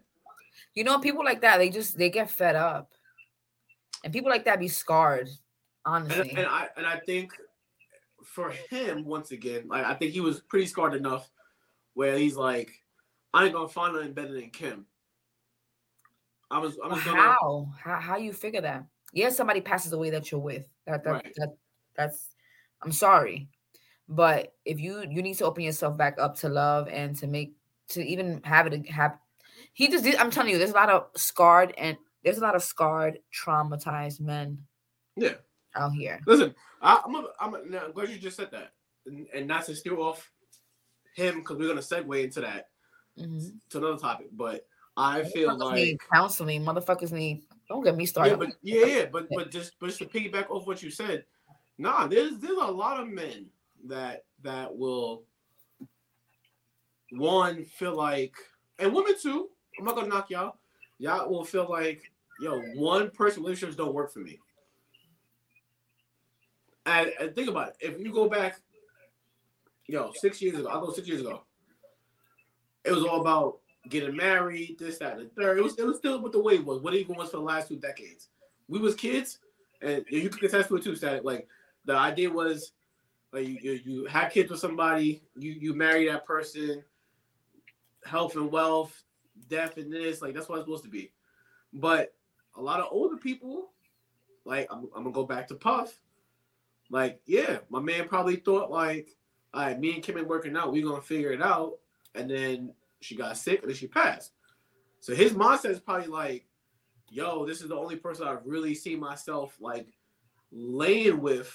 You 0.75 0.85
know, 0.85 0.99
people 0.99 1.25
like 1.25 1.41
that, 1.41 1.57
they 1.59 1.71
just 1.71 1.97
they 1.97 2.11
get 2.11 2.31
fed 2.31 2.55
up. 2.55 2.93
And 4.05 4.13
people 4.13 4.31
like 4.31 4.45
that 4.45 4.61
be 4.61 4.69
scarred, 4.69 5.29
And, 5.29 5.39
honestly. 5.87 6.31
and 6.37 6.47
I 6.47 6.69
and 6.77 6.87
I 6.87 6.99
think 7.01 7.33
for 8.29 8.51
him, 8.51 9.05
once 9.05 9.31
again, 9.33 9.69
like 9.69 9.85
I 9.85 9.95
think 9.95 10.13
he 10.13 10.21
was 10.21 10.41
pretty 10.41 10.67
scarred 10.67 10.95
enough 10.95 11.31
where 11.95 12.17
he's 12.17 12.37
like, 12.37 12.71
I 13.35 13.45
ain't 13.45 13.55
gonna 13.55 13.69
find 13.69 13.95
nothing 13.95 14.13
better 14.13 14.33
than 14.33 14.51
Kim. 14.51 14.87
I 16.51 16.59
was 16.59 16.79
I'm 16.83 16.91
Well, 16.91 17.05
gonna 17.05 17.17
how? 17.17 17.73
How 17.79 18.01
how 18.01 18.17
you 18.17 18.33
figure 18.33 18.61
that? 18.61 18.85
Yeah, 19.13 19.31
somebody 19.31 19.61
passes 19.61 19.93
away 19.93 20.11
that 20.11 20.31
you're 20.31 20.41
with. 20.41 20.69
That 20.87 21.05
that, 21.05 21.11
Right. 21.11 21.33
that 21.37 21.57
that's 21.97 22.29
I'm 22.83 22.93
sorry. 22.93 23.49
But 24.09 24.55
if 24.65 24.81
you 24.81 25.05
you 25.09 25.23
need 25.23 25.35
to 25.39 25.45
open 25.45 25.65
yourself 25.65 25.97
back 25.97 26.19
up 26.19 26.37
to 26.37 26.49
love 26.49 26.89
and 26.89 27.17
to 27.17 27.27
make 27.27 27.55
to 27.89 28.03
even 28.05 28.43
have 28.45 28.67
it 28.67 28.89
have 28.91 29.19
he 29.75 29.89
just 29.89 30.05
did, 30.05 30.17
I'm 30.17 30.31
telling 30.31 30.51
you, 30.51 30.59
there's 30.59 30.71
a 30.71 30.75
lot 30.75 30.91
of 30.91 31.09
scarred 31.17 31.75
and 31.77 31.97
there's 32.25 32.39
a 32.39 32.43
lot 32.43 32.55
of 32.57 32.63
scarred, 32.63 33.19
traumatized 33.33 34.21
men 34.21 34.59
yeah. 35.17 35.35
Out 35.75 35.93
here. 35.93 36.21
Listen, 36.27 36.55
I, 36.83 37.01
I'm 37.05 37.15
a, 37.15 37.25
I'm, 37.41 37.55
a, 37.55 37.63
now, 37.65 37.83
I'm 37.87 37.93
glad 37.93 38.11
you 38.11 38.19
just 38.19 38.37
said 38.37 38.51
that, 38.53 38.73
and, 39.07 39.27
and 39.35 39.47
not 39.47 39.67
to 39.67 39.75
steer 39.75 39.97
off 39.99 40.31
him 41.15 41.41
because 41.41 41.57
we're 41.57 41.69
gonna 41.69 41.81
segue 41.81 42.25
into 42.25 42.41
that 42.41 42.69
Mhm. 43.19 43.53
to 43.71 43.79
another 43.79 43.99
topic. 43.99 44.29
But 44.33 44.67
I 44.97 45.25
feel 45.25 45.57
like 45.57 46.01
counseling. 46.13 46.65
Motherfuckers 46.65 47.13
need. 47.13 47.45
Don't 47.69 47.85
get 47.85 47.97
me 47.97 48.05
yeah, 48.05 48.09
started. 48.09 48.39
but 48.39 48.49
yeah, 48.63 48.85
yeah, 48.87 49.07
but 49.07 49.29
but 49.31 49.51
just 49.51 49.73
but 49.81 49.87
just 49.89 49.99
to 49.99 50.07
piggyback 50.07 50.51
off 50.51 50.67
what 50.67 50.83
you 50.83 50.91
said, 50.91 51.25
nah, 51.77 52.07
there's 52.07 52.39
there's 52.39 52.59
a 52.59 52.65
lot 52.65 53.01
of 53.01 53.09
men 53.09 53.47
that 53.87 54.25
that 54.43 54.77
will 54.77 55.25
one 57.11 57.65
feel 57.65 57.95
like, 57.95 58.35
and 58.79 58.93
women 58.93 59.15
too. 59.21 59.51
I'm 59.79 59.85
not 59.85 59.95
gonna 59.95 60.09
knock 60.09 60.31
y'all. 60.31 60.57
Y'all 60.99 61.31
will 61.31 61.45
feel 61.45 61.69
like, 61.69 62.11
yo, 62.41 62.61
one 62.75 63.11
person 63.11 63.43
relationships 63.43 63.77
don't 63.77 63.95
work 63.95 64.13
for 64.13 64.19
me. 64.21 64.39
And, 66.89 67.13
and 67.21 67.35
think 67.35 67.49
about 67.49 67.69
it. 67.69 67.77
If 67.81 68.01
you 68.01 68.13
go 68.13 68.29
back, 68.29 68.61
yo, 69.87 70.11
six 70.15 70.41
years 70.41 70.59
ago, 70.59 70.69
I'll 70.69 70.85
go 70.85 70.93
six 70.93 71.07
years 71.07 71.21
ago. 71.21 71.43
It 72.85 72.93
was 72.93 73.05
all 73.05 73.21
about 73.21 73.59
getting 73.91 74.17
married, 74.17 74.77
this, 74.79 74.99
that, 74.99 75.19
and 75.19 75.27
the 75.27 75.41
third. 75.41 75.59
It 75.59 75.63
was 75.63 75.79
it 75.79 75.85
was 75.85 75.99
still 75.99 76.21
what 76.23 76.33
the 76.33 76.43
way 76.43 76.55
it 76.55 76.65
was, 76.65 76.81
what 76.81 76.95
even 76.95 77.17
was 77.17 77.31
for 77.31 77.37
the 77.37 77.43
last 77.43 77.69
two 77.69 77.77
decades. 77.77 78.29
We 78.69 78.79
was 78.79 78.95
kids, 78.95 79.39
and 79.83 80.03
you 80.09 80.31
can 80.31 80.47
attest 80.47 80.69
to 80.69 80.77
it 80.77 80.83
too, 80.83 80.97
Static. 80.97 81.25
Like 81.25 81.47
the 81.85 81.95
idea 81.95 82.31
was 82.31 82.73
like 83.33 83.47
you, 83.47 83.59
you, 83.61 83.81
you 83.85 84.05
had 84.07 84.31
kids 84.31 84.51
with 84.51 84.61
somebody, 84.61 85.23
you 85.37 85.53
you 85.53 85.75
marry 85.75 86.09
that 86.09 86.25
person, 86.25 86.83
health 88.07 88.35
and 88.37 88.51
wealth, 88.51 89.03
death 89.49 89.77
and 89.77 89.93
this, 89.93 90.23
like 90.23 90.35
that's 90.35 90.49
what 90.49 90.57
it's 90.57 90.65
supposed 90.65 90.85
to 90.85 90.91
be. 90.91 91.13
But 91.75 92.15
a 92.57 92.63
lot 92.63 92.81
of 92.81 92.89
older 92.91 93.19
people, 93.19 93.73
like 94.47 94.67
I'm, 94.71 94.89
I'm 94.97 95.03
gonna 95.03 95.13
go 95.13 95.25
back 95.25 95.49
to 95.49 95.55
Puff. 95.55 95.99
Like, 96.91 97.21
yeah, 97.27 97.59
my 97.69 97.81
man 97.81 98.09
probably 98.09 98.37
thought 98.37 98.71
like, 98.71 99.17
all 99.55 99.63
right, 99.63 99.79
me 99.79 99.95
and 99.95 100.03
Kim 100.03 100.19
ain't 100.19 100.29
working 100.29 100.57
out, 100.57 100.73
we 100.73 100.83
gonna 100.83 101.01
figure 101.01 101.33
it 101.33 101.43
out. 101.43 101.75
And 102.15 102.31
then 102.31 102.73
she 103.01 103.15
got 103.15 103.37
sick 103.37 103.61
and 103.61 103.71
then 103.71 103.77
she 103.77 103.87
passed. 103.87 104.33
So 105.01 105.15
his 105.15 105.33
mindset 105.33 105.71
is 105.71 105.81
probably 105.81 106.09
like, 106.09 106.47
yo, 107.11 107.47
this 107.47 107.61
is 107.61 107.69
the 107.69 107.77
only 107.77 107.97
person 107.97 108.27
I've 108.27 108.45
really 108.45 108.75
seen 108.75 109.01
myself 109.01 109.57
like 109.61 109.89
laying 110.51 111.21
with. 111.21 111.55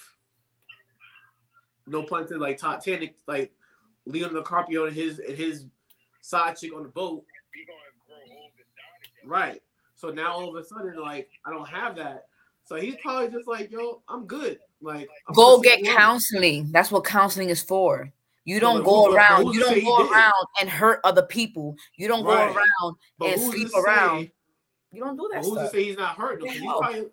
No 1.86 2.02
pun 2.02 2.26
like 2.38 2.56
Titanic, 2.56 3.16
like 3.26 3.52
Leonardo 4.06 4.42
DiCaprio 4.42 4.86
and 4.86 4.96
his 4.96 5.18
and 5.18 5.36
his 5.36 5.66
side 6.22 6.56
chick 6.56 6.74
on 6.74 6.82
the 6.82 6.88
boat. 6.88 7.24
Right. 9.26 9.62
So 9.94 10.08
now 10.08 10.32
all 10.32 10.48
of 10.48 10.62
a 10.62 10.66
sudden, 10.66 11.00
like, 11.00 11.28
I 11.46 11.50
don't 11.50 11.68
have 11.68 11.96
that. 11.96 12.26
So 12.64 12.76
he's 12.76 12.96
probably 13.02 13.28
just 13.28 13.46
like, 13.46 13.70
yo, 13.70 14.02
I'm 14.08 14.26
good. 14.26 14.58
Like, 14.84 15.08
Go 15.34 15.60
get 15.60 15.80
alone. 15.82 15.94
counseling. 15.96 16.72
That's 16.72 16.90
what 16.90 17.04
counseling 17.04 17.50
is 17.50 17.62
for. 17.62 18.10
You 18.44 18.60
don't 18.60 18.82
but 18.84 18.90
go 18.90 19.06
who- 19.10 19.14
around. 19.16 19.52
You 19.54 19.60
don't 19.60 19.82
go 19.84 20.10
around 20.10 20.46
and 20.60 20.68
hurt 20.68 21.00
other 21.04 21.22
people. 21.22 21.76
You 21.96 22.08
don't 22.08 22.24
Right. 22.24 22.52
go 22.52 22.60
around 22.60 22.96
But 23.18 23.28
and 23.30 23.40
who's 23.40 23.50
sleep 23.54 23.68
to 23.68 23.72
say- 23.72 23.80
around. 23.80 24.30
You 24.92 25.00
don't 25.02 25.16
do 25.16 25.28
that 25.32 25.42
who's 25.44 25.56
to 25.58 25.68
say 25.70 25.84
he's 25.84 25.96
not 25.96 26.16
hurt? 26.16 26.42
Yeah, 26.44 26.52
he's 26.52 26.60
probably, 26.62 27.06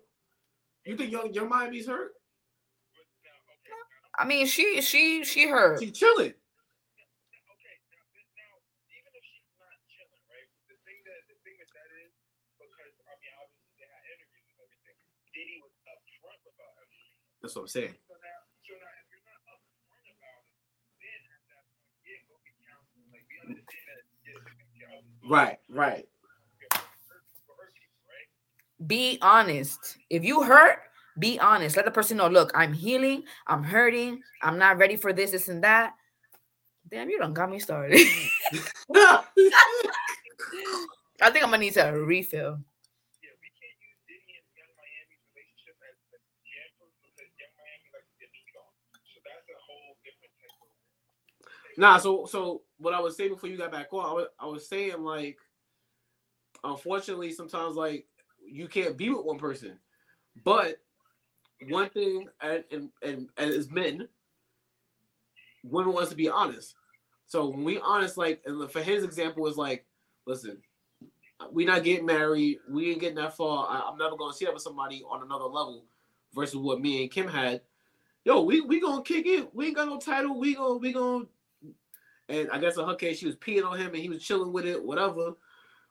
you 0.84 0.96
think 0.96 1.10
young, 1.10 1.32
young 1.32 1.48
Miami's 1.48 1.86
hurt? 1.86 2.12
I 4.18 4.24
mean, 4.26 4.46
she 4.46 4.82
she 4.82 5.24
she 5.24 5.48
hurt. 5.48 5.80
She's 5.80 5.96
chilling. 5.98 6.34
That's 6.34 6.36
what 7.48 7.56
I'm 7.56 7.60
saying. 7.64 7.80
So 7.80 7.96
now, 7.96 8.04
so 8.12 8.28
now, 8.36 8.52
if 8.52 8.68
you're 8.76 8.92
not 8.92 9.32
upfront 9.32 9.56
about 9.56 9.72
it, 9.72 9.80
then 9.88 9.96
at 13.88 14.04
that 14.04 14.20
point, 14.20 15.32
yeah, 15.32 15.48
go 15.56 15.64
get 15.64 15.72
counseling. 15.72 16.20
Like 16.28 16.84
we 16.86 16.92
understand 17.42 17.54
what 17.56 17.62
I'm 17.62 17.68
saying. 17.68 17.94
right. 25.68 26.06
for 27.46 27.54
hurt 27.56 27.72
people, 27.74 28.02
right? 28.08 28.88
Be 28.88 29.18
honest. 29.22 29.98
If 30.10 30.24
you 30.24 30.42
hurt, 30.42 30.78
be 31.18 31.38
honest. 31.38 31.76
Let 31.76 31.84
the 31.84 31.90
person 31.90 32.16
know, 32.16 32.28
look, 32.28 32.50
I'm 32.54 32.72
healing, 32.72 33.24
I'm 33.46 33.62
hurting, 33.62 34.22
I'm 34.42 34.58
not 34.58 34.78
ready 34.78 34.96
for 34.96 35.12
this, 35.12 35.30
this, 35.30 35.48
and 35.48 35.62
that. 35.64 35.94
Damn, 36.90 37.08
you 37.08 37.18
don't 37.18 37.34
got 37.34 37.50
me 37.50 37.58
started. 37.58 37.98
I 41.22 41.30
think 41.30 41.44
I'm 41.44 41.54
gonna 41.54 41.58
need 41.58 41.74
to 41.74 41.84
refill. 41.94 42.58
Yeah, 43.22 43.30
we 43.38 43.48
can't 43.54 43.78
use 43.78 43.96
Diddy 44.10 44.34
and 44.34 44.46
Yung 44.58 44.74
Miami's 44.74 45.22
relationship 45.30 45.78
as 45.86 45.94
an 46.10 46.18
example 46.42 46.90
because 46.98 47.30
Yung 47.38 47.54
Miami 47.54 47.88
likes 47.94 48.10
to 48.10 48.18
get 48.18 48.34
beat 48.34 48.58
on. 48.58 48.74
So 49.06 49.22
that's 49.22 49.46
a 49.46 49.58
whole 49.62 49.94
different 50.02 50.34
type 50.42 50.50
of. 50.58 51.61
Nah, 51.76 51.98
so 51.98 52.26
so 52.26 52.62
what 52.78 52.94
I 52.94 53.00
was 53.00 53.16
saying 53.16 53.30
before 53.30 53.48
you 53.48 53.56
got 53.56 53.72
back 53.72 53.92
on, 53.92 54.04
I 54.04 54.12
was 54.12 54.26
I 54.40 54.46
was 54.46 54.68
saying 54.68 55.02
like, 55.02 55.38
unfortunately, 56.64 57.32
sometimes 57.32 57.76
like 57.76 58.06
you 58.44 58.68
can't 58.68 58.96
be 58.96 59.10
with 59.10 59.24
one 59.24 59.38
person, 59.38 59.78
but 60.44 60.76
one 61.68 61.88
thing 61.90 62.28
and 62.40 62.64
and 62.70 62.90
and, 63.02 63.28
as 63.38 63.70
men, 63.70 64.08
women 65.64 65.92
wants 65.92 66.10
to 66.10 66.16
be 66.16 66.28
honest. 66.28 66.74
So 67.26 67.48
when 67.48 67.64
we 67.64 67.78
honest, 67.78 68.18
like 68.18 68.42
and 68.44 68.70
for 68.70 68.82
his 68.82 69.04
example 69.04 69.46
is 69.46 69.56
like, 69.56 69.86
listen, 70.26 70.58
we 71.50 71.64
not 71.64 71.84
getting 71.84 72.06
married, 72.06 72.58
we 72.68 72.90
ain't 72.90 73.00
getting 73.00 73.16
that 73.16 73.36
far. 73.36 73.66
I, 73.68 73.88
I'm 73.88 73.98
never 73.98 74.16
gonna 74.16 74.34
see 74.34 74.44
that 74.44 74.54
with 74.54 74.62
somebody 74.62 75.02
on 75.08 75.22
another 75.22 75.44
level 75.44 75.84
versus 76.34 76.56
what 76.56 76.80
me 76.80 77.02
and 77.02 77.10
Kim 77.10 77.28
had. 77.28 77.62
Yo, 78.24 78.42
we 78.42 78.60
we 78.60 78.80
gonna 78.80 79.02
kick 79.02 79.26
it. 79.26 79.54
We 79.54 79.66
ain't 79.68 79.76
got 79.76 79.88
no 79.88 79.98
title. 79.98 80.38
We 80.38 80.54
gonna 80.54 80.76
we 80.76 80.92
gonna 80.92 81.24
and 82.32 82.50
I 82.50 82.58
guess 82.58 82.76
in 82.76 82.86
her 82.86 82.94
case, 82.94 83.18
she 83.18 83.26
was 83.26 83.36
peeing 83.36 83.64
on 83.64 83.78
him 83.78 83.88
and 83.88 83.96
he 83.96 84.08
was 84.08 84.22
chilling 84.22 84.52
with 84.52 84.66
it, 84.66 84.82
whatever, 84.82 85.32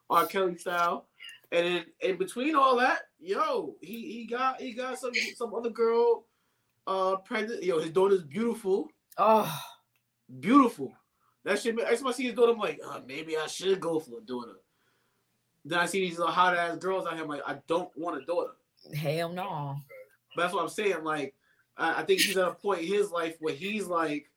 R. 0.10 0.26
Kelly 0.26 0.58
style. 0.58 1.08
And 1.52 1.66
then 1.66 1.86
in 2.02 2.18
between 2.18 2.56
all 2.56 2.78
that, 2.78 3.02
yo, 3.20 3.76
he 3.82 4.12
he 4.12 4.26
got 4.26 4.60
he 4.62 4.74
got 4.74 4.98
some 5.00 5.12
some 5.36 5.54
other 5.54 5.70
girl 5.70 6.26
uh 6.88 7.18
pregnant. 7.18 7.64
Yo, 7.64 7.80
his 7.80 7.92
daughter's 7.92 8.24
beautiful, 8.24 8.90
Oh, 9.18 9.62
beautiful. 10.40 10.94
That 11.44 11.60
shit. 11.60 11.78
Every 11.80 11.98
time 11.98 12.08
I 12.08 12.12
see 12.12 12.24
his 12.26 12.34
daughter, 12.34 12.54
I'm 12.54 12.60
like, 12.60 12.80
uh, 12.86 13.02
maybe 13.06 13.38
I 13.38 13.48
should 13.48 13.80
go 13.80 14.00
for 14.00 14.20
a 14.20 14.26
daughter. 14.26 14.54
Then 15.66 15.80
I 15.80 15.86
see 15.86 16.02
these 16.02 16.18
little 16.18 16.34
hot 16.34 16.56
ass 16.56 16.78
girls 16.78 17.06
out 17.06 17.14
here. 17.14 17.24
I'm 17.24 17.30
like, 17.30 17.42
I 17.46 17.58
don't 17.68 17.90
want 17.96 18.22
a 18.22 18.26
daughter. 18.26 18.52
hell 18.96 19.30
no. 19.30 19.76
But 20.36 20.44
that's 20.44 20.54
what 20.54 20.64
I'm 20.64 20.70
saying. 20.70 21.04
Like, 21.04 21.36
I, 21.78 22.02
I 22.02 22.06
think 22.06 22.22
he's 22.22 22.38
at 22.38 22.48
a 22.48 22.54
point 22.54 22.82
in 22.82 22.88
his 22.88 23.12
life 23.12 23.36
where 23.40 23.54
he's 23.54 23.86
like, 23.86 24.30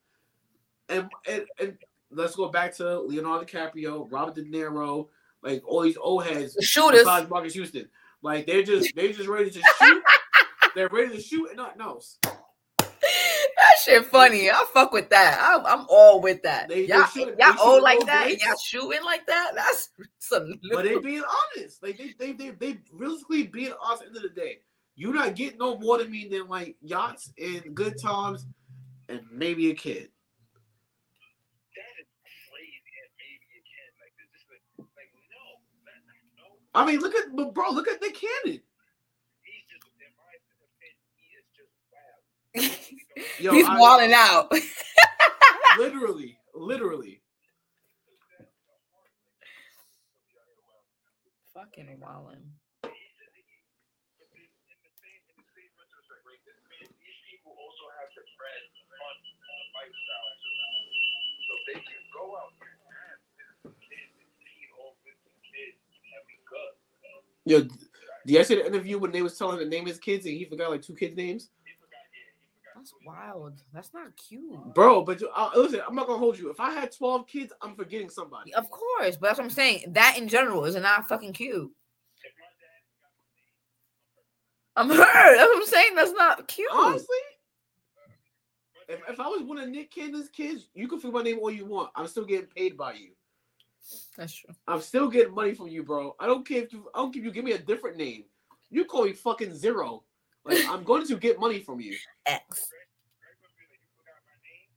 and 0.89 1.09
and, 1.29 1.45
and 1.59 1.79
let's 2.15 2.37
go 2.37 2.49
back 2.49 2.75
to 2.77 3.01
Leonardo 3.01 3.45
DiCaprio, 3.45 4.07
Robert 4.11 4.35
De 4.35 4.45
Niro, 4.45 5.09
like 5.43 5.62
all 5.67 5.83
these 5.83 5.97
old 5.97 6.25
heads 6.25 6.57
shooters. 6.61 7.01
besides 7.01 7.29
Marques 7.31 7.55
Houston. 7.55 7.89
Like 8.23 8.47
they're 8.47 8.62
just 8.62 8.95
they're 8.95 9.12
just 9.12 9.29
ready 9.29 9.51
to 9.51 9.61
shoot. 9.79 10.03
they're 10.75 10.89
ready 10.89 11.15
to 11.17 11.21
shoot 11.21 11.49
and 11.49 11.57
nothing 11.59 11.81
else. 11.83 12.19
That 12.23 13.79
shit 13.83 14.05
funny. 14.07 14.51
I 14.51 14.65
fuck 14.73 14.93
with 14.93 15.11
that. 15.11 15.39
I'm, 15.43 15.65
I'm 15.67 15.87
all 15.89 16.21
with 16.21 16.43
that. 16.43 16.69
They- 16.69 16.87
they 16.87 16.95
y'all, 16.95 17.05
shoot- 17.05 17.35
y'all 17.39 17.55
old 17.61 17.83
like 17.83 18.05
that? 18.07 18.27
ways. 18.27 18.43
Y'all 18.45 18.57
shooting 18.62 19.05
like 19.05 19.27
that? 19.27 19.53
That's 19.55 19.91
some. 20.19 20.59
But 20.73 20.85
they 20.85 20.99
being 20.99 21.23
honest. 21.57 21.83
Like 21.83 21.99
they 21.99 22.15
they 22.19 22.33
they 22.33 22.51
they 22.51 22.79
realistically 22.93 23.47
being 23.47 23.73
honest 23.83 24.05
at 24.05 24.12
the 24.12 24.19
end 24.19 24.27
of 24.27 24.35
the 24.35 24.41
day. 24.41 24.59
You're 24.97 25.12
not 25.15 25.35
getting 25.35 25.59
no 25.59 25.77
more 25.79 25.99
than 25.99 26.11
me 26.11 26.29
than 26.29 26.47
like 26.49 26.77
yachts 26.81 27.33
and 27.39 27.75
good 27.75 28.01
times 28.01 28.47
and 29.09 29.21
maybe 29.33 29.71
a 29.71 29.75
kid. 29.75 30.09
That 31.75 31.95
is 32.01 32.07
crazy, 32.23 32.79
and 33.03 33.11
maybe 33.19 33.47
it 33.59 33.65
can. 33.67 33.91
Like, 33.99 34.15
it's 34.23 34.31
just 34.33 34.47
like, 34.49 34.62
like 34.97 35.11
no, 35.29 35.61
not, 35.85 35.99
not, 36.07 36.19
no. 36.39 36.47
I 36.75 36.85
mean, 36.85 36.99
look 37.01 37.14
at 37.14 37.35
but 37.35 37.55
bro, 37.55 37.70
look 37.70 37.87
at 37.89 38.01
the 38.01 38.11
Cannon. 38.11 38.61
He's 39.43 39.64
just, 39.70 39.87
in 40.03 40.11
my 40.18 40.35
he 41.14 41.27
is 41.39 41.47
just 41.55 41.70
wild. 41.95 42.22
Yo, 43.39 43.53
He's 43.55 43.66
I- 43.68 43.79
walling 43.79 44.12
out. 44.12 44.51
literally, 45.79 46.37
literally. 46.55 47.20
Fucking 51.55 51.87
walling. 52.03 52.43
But 52.83 52.91
in, 54.35 54.43
in 54.43 54.79
the 54.83 54.91
same, 54.99 55.22
in 55.31 55.37
the 55.39 55.47
same 55.55 55.70
retrospect, 55.79 56.27
right? 56.27 56.43
This 56.43 56.59
man, 56.66 56.91
these 56.99 57.20
people 57.31 57.55
also 57.55 57.85
have 58.03 58.11
the 58.18 58.27
bread, 58.35 58.62
fun, 58.91 59.18
uh, 59.22 59.64
lifestyle, 59.79 60.31
so 61.47 61.53
they 61.70 61.79
can 61.79 62.03
go 62.11 62.35
out 62.35 62.51
there 62.59 62.75
and 62.75 62.91
have 62.91 63.18
physical 63.39 63.70
kids 63.87 64.11
and 64.18 64.27
feed 64.43 64.68
all 64.75 64.99
physical 65.07 65.39
kids 65.47 65.79
and 65.79 66.22
be 66.27 66.43
good. 66.43 66.75
Yo, 67.45 67.63
did 68.27 68.41
I 68.41 68.43
see 68.43 68.55
the 68.55 68.67
interview 68.67 68.99
when 68.99 69.13
they 69.13 69.23
was 69.23 69.37
telling 69.37 69.59
the 69.59 69.67
name 69.67 69.83
of 69.83 69.89
his 69.89 69.99
kids 69.99 70.25
and 70.25 70.35
he 70.35 70.45
forgot 70.45 70.71
like 70.71 70.83
two 70.83 70.95
kids' 70.95 71.17
names? 71.17 71.51
He 71.65 71.73
forgot, 71.79 71.99
yeah, 72.15 72.33
he 72.33 72.47
forgot. 72.57 72.75
That's 72.75 72.95
wild. 73.05 73.63
That's 73.73 73.93
not 73.93 74.17
cute. 74.17 74.75
Bro, 74.75 75.03
but 75.03 75.21
you, 75.21 75.29
uh, 75.35 75.51
listen, 75.55 75.81
I'm 75.87 75.95
not 75.95 76.07
gonna 76.07 76.19
hold 76.19 76.39
you. 76.39 76.51
If 76.51 76.59
I 76.59 76.73
had 76.73 76.91
12 76.91 77.27
kids, 77.27 77.53
I'm 77.61 77.75
forgetting 77.75 78.09
somebody. 78.09 78.55
Of 78.55 78.71
course, 78.71 79.17
but 79.17 79.29
that's 79.29 79.39
what 79.39 79.45
I'm 79.45 79.51
saying. 79.51 79.85
That 79.89 80.17
in 80.19 80.29
general 80.29 80.65
is 80.65 80.75
not 80.75 81.09
fucking 81.09 81.35
cute. 81.35 81.71
If 82.23 82.33
my 82.39 82.47
dad 82.61 82.89
got 84.77 84.89
my 84.89 84.97
name, 84.97 85.05
I'm 85.05 85.07
hurt. 85.07 85.37
That's 85.37 85.49
what 85.49 85.57
I'm 85.57 85.67
saying. 85.67 85.95
That's 85.95 86.13
not 86.13 86.49
cute. 86.49 86.71
Honestly, 86.73 87.17
if, 88.89 89.01
if 89.09 89.21
I 89.21 89.29
was 89.29 89.43
one 89.43 89.59
of 89.59 89.69
Nick 89.69 89.91
Cannon's 89.91 90.29
kids, 90.29 90.69
you 90.75 90.89
can 90.89 90.99
feel 90.99 91.13
my 91.13 91.23
name 91.23 91.39
all 91.39 91.51
you 91.51 91.67
want. 91.67 91.91
I'm 91.95 92.07
still 92.07 92.25
getting 92.25 92.47
paid 92.47 92.77
by 92.77 92.95
you. 92.95 93.11
That's 94.16 94.35
true. 94.35 94.55
I'm 94.66 94.80
still 94.80 95.09
getting 95.09 95.35
money 95.35 95.55
from 95.55 95.68
you, 95.68 95.82
bro. 95.82 96.16
I 96.18 96.26
don't 96.26 96.47
care 96.47 96.62
if 96.62 96.72
you 96.72 96.89
I 96.95 96.99
don't 96.99 97.14
if 97.14 97.24
you 97.24 97.30
give 97.30 97.45
me 97.45 97.53
a 97.53 97.59
different 97.59 97.97
name. 97.97 98.24
You 98.70 98.85
call 98.85 99.05
me 99.05 99.12
fucking 99.12 99.55
zero. 99.55 100.05
Like 100.45 100.64
I'm 100.68 100.85
going 100.85 101.07
to 101.07 101.16
get 101.16 101.39
money 101.39 101.61
from 101.61 101.80
you. 101.80 101.97
X. 102.26 102.68
Greg 103.20 103.37
would 103.43 103.55
be 103.57 103.64
like, 103.70 103.80
you 103.80 103.89
forgot 103.97 104.20
my 104.24 104.37
name? 104.45 104.68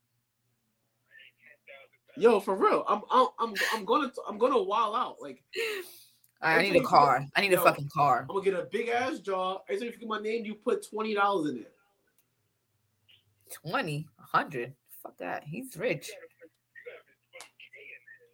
I 1.12 1.20
ain't 1.24 1.42
10,000 2.16 2.22
Yo, 2.22 2.40
for 2.40 2.56
real. 2.56 2.84
I'm 2.88 3.02
I'm 3.12 3.28
I'm, 3.40 3.54
I'm 3.74 3.86
gonna 3.86 4.12
I'm 4.28 4.38
gonna 4.38 4.62
wild 4.62 4.96
out. 4.96 5.18
Like 5.22 5.44
I 6.42 6.62
need 6.62 6.76
a 6.76 6.84
car. 6.84 7.26
I 7.36 7.42
need 7.42 7.54
a 7.54 7.62
fucking 7.62 7.90
car. 7.94 8.22
I'm 8.22 8.28
gonna 8.28 8.44
get 8.44 8.54
a 8.54 8.68
big 8.72 8.90
ass 8.90 9.20
jaw. 9.20 9.60
Every 9.70 9.80
time 9.80 9.88
you 9.94 10.00
get 10.00 10.08
my 10.08 10.20
name, 10.20 10.46
you 10.46 10.56
put 10.56 10.88
twenty 10.88 11.14
dollars 11.14 11.52
in 11.52 11.58
it. 11.58 11.74
20, 13.54 14.08
a 14.20 14.22
100. 14.22 14.74
Fuck 15.02 15.18
that. 15.20 15.44
He's 15.46 15.78
rich. 15.78 16.12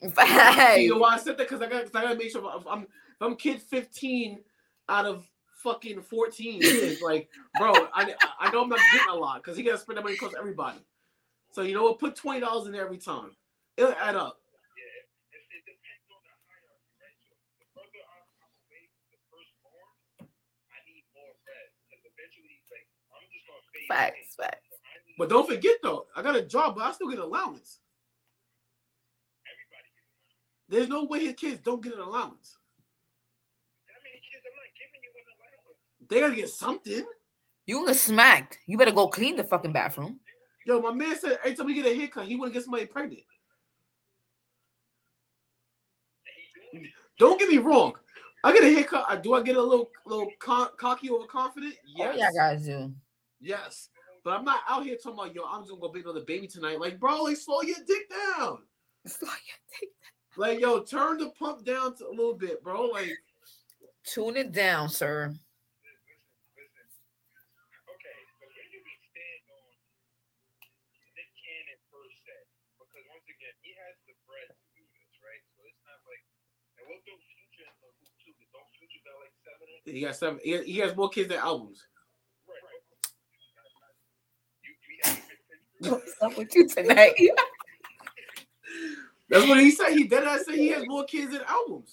You 0.04 0.12
gotta 0.12 0.32
put 0.32 0.44
20K 0.44 0.56
in 0.56 0.68
there. 0.68 0.76
Hey. 0.76 0.84
You 0.84 0.90
know 0.92 0.98
why 1.00 1.16
I 1.16 1.18
said 1.18 1.38
that? 1.38 1.50
Because 1.50 1.62
I 1.62 1.70
got, 1.70 1.86
I 1.96 2.02
gotta 2.04 2.16
make 2.16 2.32
sure 2.32 2.42
if 2.60 2.68
I'm, 2.68 2.84
if 2.84 3.22
I'm 3.22 3.36
kid 3.36 3.62
15 3.62 4.40
out 4.90 5.06
of 5.06 5.28
fucking 5.64 6.02
14 6.02 6.70
kids, 6.72 7.02
like, 7.02 7.30
bro, 7.58 7.72
I, 7.94 8.14
I 8.40 8.52
know 8.52 8.64
I'm 8.64 8.70
not 8.70 8.80
getting 8.94 9.10
a 9.12 9.16
lot 9.16 9.44
because 9.44 9.58
he 9.58 9.64
gotta 9.64 9.78
spend 9.80 9.98
that 9.98 10.04
money 10.04 10.16
across 10.16 10.34
everybody. 10.38 10.80
So 11.52 11.62
you 11.62 11.74
know 11.76 11.84
what? 11.84 12.00
Put 12.00 12.16
twenty 12.16 12.40
dollars 12.42 12.66
in 12.68 12.74
there 12.74 12.86
every 12.86 12.98
time. 12.98 13.32
It'll 13.78 13.94
add 13.94 14.16
up. 14.16 14.40
Yeah, 14.76 15.38
it, 15.38 15.44
it 15.54 15.64
depends 15.70 16.06
on 16.10 16.20
the 16.26 16.34
hierarchy, 16.50 16.94
right? 16.98 17.18
So 17.24 17.34
the 17.62 17.68
further 17.78 18.02
I'm, 18.10 18.26
I'm 18.42 18.54
away 18.66 18.90
from 18.90 19.06
the 19.14 19.22
firstborn, 19.30 19.88
I 20.74 20.80
need 20.90 21.06
more 21.14 21.34
bread 21.46 21.70
because 21.86 22.04
eventually, 22.10 22.58
like, 22.74 22.88
I'm 23.14 23.26
just 23.30 23.46
gonna 23.46 23.62
fade. 23.70 23.90
Facts, 23.90 24.34
facts. 24.34 24.66
So 24.74 24.78
I 24.82 24.98
need 25.06 25.16
But 25.22 25.30
don't 25.30 25.46
forget 25.46 25.78
though, 25.86 26.08
I 26.18 26.26
got 26.26 26.36
a 26.36 26.44
job, 26.44 26.76
but 26.76 26.86
I 26.90 26.92
still 26.98 27.10
get 27.14 27.20
allowance. 27.22 27.83
Everybody. 30.70 30.88
gets 30.88 30.90
money. 30.90 30.90
There's 30.90 30.90
no 30.90 31.04
way 31.06 31.26
his 31.26 31.36
kids 31.36 31.62
don't 31.64 31.84
get 31.84 31.94
an 31.94 32.00
allowance. 32.00 32.58
How 33.88 34.00
many 34.04 34.20
kids 34.22 34.44
am 34.46 34.54
I 34.58 34.70
giving 34.78 35.02
you 35.04 35.12
an 35.16 35.26
allowance? 35.38 36.10
They 36.10 36.20
gotta 36.20 36.36
get 36.36 36.50
something. 36.50 37.06
You 37.66 37.88
get 37.88 37.96
smacked. 37.96 38.60
You 38.68 38.78
better 38.78 38.92
go 38.92 39.08
clean 39.08 39.36
the 39.36 39.44
fucking 39.44 39.74
bathroom. 39.74 40.20
Yo, 40.66 40.82
my 40.82 40.94
man 40.94 41.18
said 41.18 41.40
every 41.44 41.56
time 41.56 41.66
we 41.66 41.74
get 41.74 41.86
a 41.86 41.96
haircut, 41.96 42.26
he 42.26 42.36
wanna 42.36 42.52
get 42.52 42.64
somebody 42.64 42.86
pregnant. 42.86 43.24
And 46.26 46.36
he 46.72 46.78
doing 46.78 46.86
it. 46.86 46.92
Don't 47.20 47.40
get 47.40 47.50
me 47.50 47.58
wrong. 47.58 47.94
I 48.44 48.52
get 48.52 48.64
a 48.64 48.74
haircut. 48.74 49.06
I 49.08 49.16
do 49.16 49.34
I 49.34 49.42
get 49.42 49.56
a 49.56 49.62
little 49.62 49.90
little 50.06 50.30
con- 50.40 50.70
cocky 50.78 51.10
overconfident? 51.10 51.76
Yes. 51.96 52.14
Oh, 52.14 52.18
yeah, 52.18 52.32
guys 52.36 52.66
do. 52.66 52.94
Yes. 53.40 53.90
But 54.24 54.38
I'm 54.38 54.46
not 54.46 54.62
out 54.70 54.84
here 54.84 54.96
talking 54.96 55.20
about 55.20 55.36
yo, 55.36 55.44
I'm 55.46 55.62
just 55.62 55.70
gonna 55.70 55.82
go 55.82 55.90
big 55.90 56.04
another 56.04 56.26
baby 56.26 56.48
tonight. 56.48 56.80
Like, 56.80 57.00
bro, 57.00 57.24
like 57.24 57.38
slow 57.38 57.62
your 57.62 57.78
dick 57.86 58.10
down. 58.10 58.60
It's 59.06 59.22
like, 59.22 59.32
Like, 60.36 60.60
yo, 60.60 60.82
turn 60.82 61.18
the 61.20 61.30
pump 61.38 61.64
down 61.66 61.96
to 61.98 62.08
a 62.08 62.10
little 62.10 62.34
bit, 62.34 62.64
bro. 62.64 62.86
Like, 62.88 63.12
Tune 64.04 64.36
it 64.36 64.52
down, 64.52 64.90
sir. 64.90 65.32
Listen, 65.32 65.40
listen. 66.60 66.84
Okay, 67.88 68.20
so 68.36 68.44
where 68.52 68.68
do 68.68 68.80
we 68.84 68.94
stand 69.08 69.44
on 69.48 69.64
Nick 71.16 71.32
Cannon 71.40 71.80
per 71.88 72.04
se? 72.12 72.36
Because 72.76 73.06
once 73.08 73.24
again, 73.32 73.56
he 73.64 73.72
has 73.80 73.96
the 74.04 74.12
bread 74.28 74.52
to 74.52 74.60
do 74.76 74.84
this, 74.84 75.14
right? 75.24 75.40
So 75.56 75.64
it's 75.64 75.80
not 75.88 76.04
like, 76.04 76.20
and 76.82 76.84
we'll 76.92 77.00
throw 77.08 77.16
Future 77.16 77.64
in 77.64 77.76
the 77.80 77.90
hoop 77.96 78.12
too, 78.20 78.36
but 78.36 78.50
don't 78.52 78.68
Future 78.76 79.00
got 79.08 79.16
like 79.24 79.32
seven? 79.40 79.72
he 79.88 80.04
got 80.04 80.20
seven. 80.20 80.38
He, 80.44 80.52
he 80.76 80.78
has 80.84 80.92
more 81.00 81.08
kids 81.08 81.32
than 81.32 81.40
albums. 81.40 81.80
Right, 82.44 82.60
right. 82.68 82.84
What's 85.96 86.20
up 86.20 86.36
with 86.36 86.52
you 86.52 86.68
tonight? 86.68 87.16
That's 89.34 89.50
what 89.50 89.60
he 89.60 89.72
said. 89.72 89.98
He 89.98 90.06
did. 90.06 90.24
I 90.26 90.38
said 90.38 90.56
he 90.56 90.70
has 90.70 90.86
more 90.86 91.06
kids 91.06 91.32
than 91.32 91.42
albums. 91.50 91.90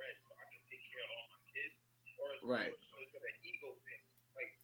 Right, 0.00 0.16
so 0.24 0.32
I 0.32 0.44
can 0.48 0.62
take 0.72 0.80
care 0.88 1.04
of 1.04 1.10
all 1.12 1.26
my 1.28 1.42
kids, 1.52 1.76
or 2.16 2.26
is 2.32 2.40
Right. 2.40 2.72
or 2.72 2.98
is 3.04 3.12
it 3.12 3.20
an 3.20 3.36
ego 3.44 3.68
thing? 3.84 4.02
Like, 4.32 4.56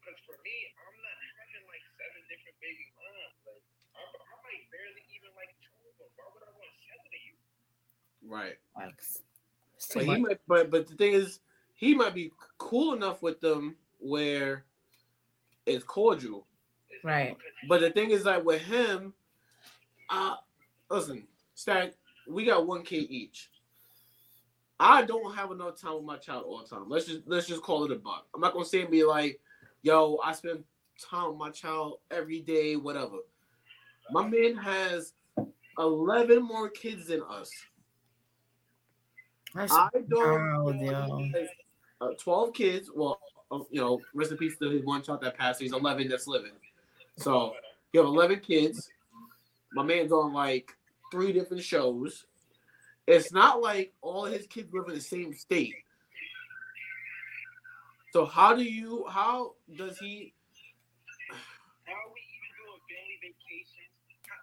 because 0.00 0.16
for 0.24 0.40
me, 0.40 0.56
I'm 0.72 0.96
not 1.04 1.16
having 1.36 1.68
like 1.68 1.84
seven 2.00 2.20
different 2.32 2.56
baby 2.64 2.88
moms. 2.96 3.36
Like, 3.44 3.60
I, 3.92 4.02
I 4.08 4.34
might 4.40 4.64
barely 4.72 5.04
even 5.12 5.30
like 5.36 5.52
two 5.60 5.76
of 5.84 5.94
them. 6.00 6.08
Why 6.16 6.26
would 6.32 6.44
I 6.48 6.52
want 6.56 6.72
seven 6.88 7.12
of 7.12 7.22
you? 7.28 7.36
Right. 8.24 8.56
It's 8.88 9.20
too 9.20 9.27
But 9.94 10.04
he 10.04 10.16
might. 10.16 10.38
But 10.46 10.70
but 10.70 10.86
the 10.86 10.94
thing 10.94 11.12
is, 11.12 11.40
he 11.74 11.94
might 11.94 12.14
be 12.14 12.32
cool 12.58 12.94
enough 12.94 13.22
with 13.22 13.40
them 13.40 13.76
where 13.98 14.64
it's 15.66 15.84
cordial. 15.84 16.46
Right. 17.04 17.36
But 17.68 17.80
the 17.80 17.90
thing 17.90 18.10
is, 18.10 18.24
like 18.24 18.44
with 18.44 18.62
him, 18.62 19.12
uh 20.10 20.36
listen, 20.90 21.26
Stack, 21.54 21.94
we 22.28 22.44
got 22.44 22.66
one 22.66 22.82
kid 22.82 23.10
each. 23.10 23.50
I 24.80 25.02
don't 25.02 25.34
have 25.34 25.50
enough 25.50 25.80
time 25.80 25.94
with 25.94 26.04
my 26.04 26.16
child 26.16 26.44
all 26.46 26.62
the 26.62 26.68
time. 26.68 26.88
Let's 26.88 27.06
just 27.06 27.22
let's 27.26 27.46
just 27.46 27.62
call 27.62 27.84
it 27.84 27.92
a 27.92 27.96
buck. 27.96 28.26
I'm 28.34 28.40
not 28.40 28.52
gonna 28.52 28.64
say 28.64 28.82
and 28.82 28.90
be 28.90 29.04
like, 29.04 29.40
yo, 29.82 30.18
I 30.24 30.32
spend 30.32 30.64
time 31.00 31.30
with 31.30 31.38
my 31.38 31.50
child 31.50 31.98
every 32.10 32.40
day, 32.40 32.76
whatever. 32.76 33.16
My 34.10 34.26
man 34.26 34.56
has 34.56 35.12
11 35.78 36.42
more 36.42 36.68
kids 36.68 37.06
than 37.06 37.22
us. 37.28 37.50
That's 39.54 39.72
I 39.72 39.88
don't 40.08 40.10
wild, 40.12 40.76
know 40.76 41.08
yo. 41.08 41.16
he 41.18 41.32
has, 41.32 41.48
uh, 42.00 42.10
12 42.18 42.52
kids. 42.52 42.90
Well, 42.94 43.20
uh, 43.50 43.60
you 43.70 43.80
know, 43.80 44.00
rest 44.14 44.30
in 44.30 44.36
peace 44.36 44.56
to 44.58 44.70
his 44.70 44.84
one 44.84 45.02
child 45.02 45.22
that 45.22 45.36
passed. 45.38 45.60
He's 45.60 45.72
11 45.72 46.08
that's 46.08 46.26
living. 46.26 46.52
So 47.16 47.54
you 47.92 48.00
have 48.00 48.08
11 48.08 48.40
kids. 48.40 48.90
My 49.72 49.82
man's 49.82 50.12
on 50.12 50.32
like 50.32 50.72
three 51.10 51.32
different 51.32 51.62
shows. 51.62 52.26
It's 53.06 53.32
not 53.32 53.62
like 53.62 53.92
all 54.02 54.24
his 54.24 54.46
kids 54.46 54.68
live 54.72 54.88
in 54.88 54.94
the 54.94 55.00
same 55.00 55.32
state. 55.32 55.74
So 58.12 58.24
how 58.24 58.54
do 58.54 58.62
you? 58.64 59.04
How 59.08 59.52
does 59.76 59.98
he? 59.98 60.32
How 61.84 61.92
are 61.92 62.12
we 62.12 62.20
even 62.20 62.50
doing 62.56 62.80
family 62.88 63.16
vacations? 63.20 63.92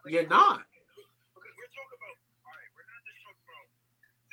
Like, 0.06 0.14
You're 0.14 0.30
not. 0.30 0.66
Because 1.34 1.54
we're 1.58 1.74
talking 1.74 1.98
about, 1.98 2.18
all 2.46 2.54
right, 2.54 2.70
we're 2.78 2.86
not 2.90 3.02
just 3.06 3.22
talking 3.26 3.42
about 3.46 3.66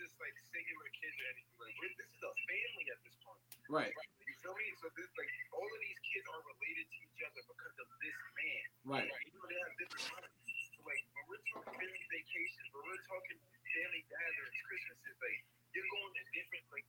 just 0.00 0.16
like 0.20 0.36
singular 0.52 0.88
kids 0.96 1.16
or 1.16 1.26
anything. 1.32 1.56
Like, 1.60 1.71
we're, 1.82 1.94
this 1.98 2.10
is 2.14 2.22
a 2.22 2.30
family 2.46 2.86
at 2.94 2.98
this 3.02 3.16
point. 3.26 3.42
Right. 3.66 3.90
Right? 3.90 4.10
You 4.22 4.34
feel 4.38 4.54
me? 4.54 4.66
So 4.78 4.86
this, 4.94 5.10
like, 5.18 5.32
all 5.50 5.66
of 5.66 5.80
these 5.82 5.98
kids 6.06 6.24
are 6.30 6.42
related 6.46 6.86
to 6.86 6.98
each 7.02 7.20
other 7.26 7.42
because 7.42 7.74
of 7.74 7.88
this 7.98 8.18
man. 8.38 8.66
Right. 8.86 9.10
You 9.26 9.34
know, 9.34 9.46
they 9.50 9.58
have 9.58 9.74
different 9.82 10.06
minds. 10.14 10.30
So, 10.78 10.78
like, 10.86 11.02
when 11.18 11.24
we're 11.26 11.42
talking 11.50 11.74
family 11.74 12.06
vacations, 12.06 12.70
when 12.70 12.86
we're 12.86 13.04
talking 13.10 13.38
family 13.66 14.02
gatherings, 14.06 14.58
Christmases, 14.62 15.16
like, 15.18 15.38
you're 15.74 15.90
going 15.90 16.12
to 16.14 16.22
different, 16.30 16.64
like, 16.70 16.86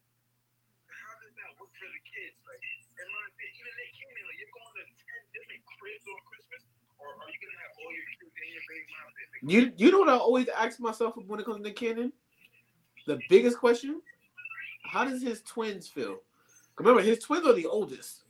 how 0.86 1.14
does 1.26 1.34
that 1.42 1.50
work 1.58 1.74
for 1.74 1.90
the 1.90 2.02
kids? 2.06 2.38
Like, 2.46 2.62
in 2.62 3.08
my 3.10 3.24
opinion, 3.34 3.66
even 3.66 3.74
they 3.74 3.90
came 3.98 4.14
in, 4.14 4.24
like, 4.30 4.38
you're 4.38 4.54
going 4.54 4.74
to 4.78 4.84
10 4.86 5.34
different 5.34 5.62
cribs 5.74 6.06
on 6.06 6.20
Christmas, 6.30 6.62
or 7.02 7.18
are 7.18 7.26
you 7.26 7.38
going 7.42 7.50
to 7.50 7.60
have 7.66 7.74
all 7.82 7.90
your 7.90 8.06
kids 8.14 8.30
and 8.30 8.50
your 8.54 8.64
baby 8.70 8.86
mom 8.94 9.10
in 9.10 9.26
You 9.50 9.60
you 9.74 9.88
know 9.90 10.06
what 10.06 10.12
I 10.12 10.18
always 10.20 10.46
ask 10.54 10.78
myself 10.78 11.18
when 11.18 11.42
it 11.42 11.44
comes 11.48 11.58
to 11.58 11.64
Nick 11.66 11.74
Cannon? 11.74 12.14
The 13.06 13.18
biggest 13.28 13.58
question: 13.58 14.00
How 14.86 15.04
does 15.04 15.22
his 15.22 15.42
twins 15.42 15.88
feel? 15.88 16.20
Remember, 16.78 17.02
his 17.02 17.18
twins 17.18 17.46
are 17.46 17.52
the 17.54 17.66
oldest. 17.66 18.22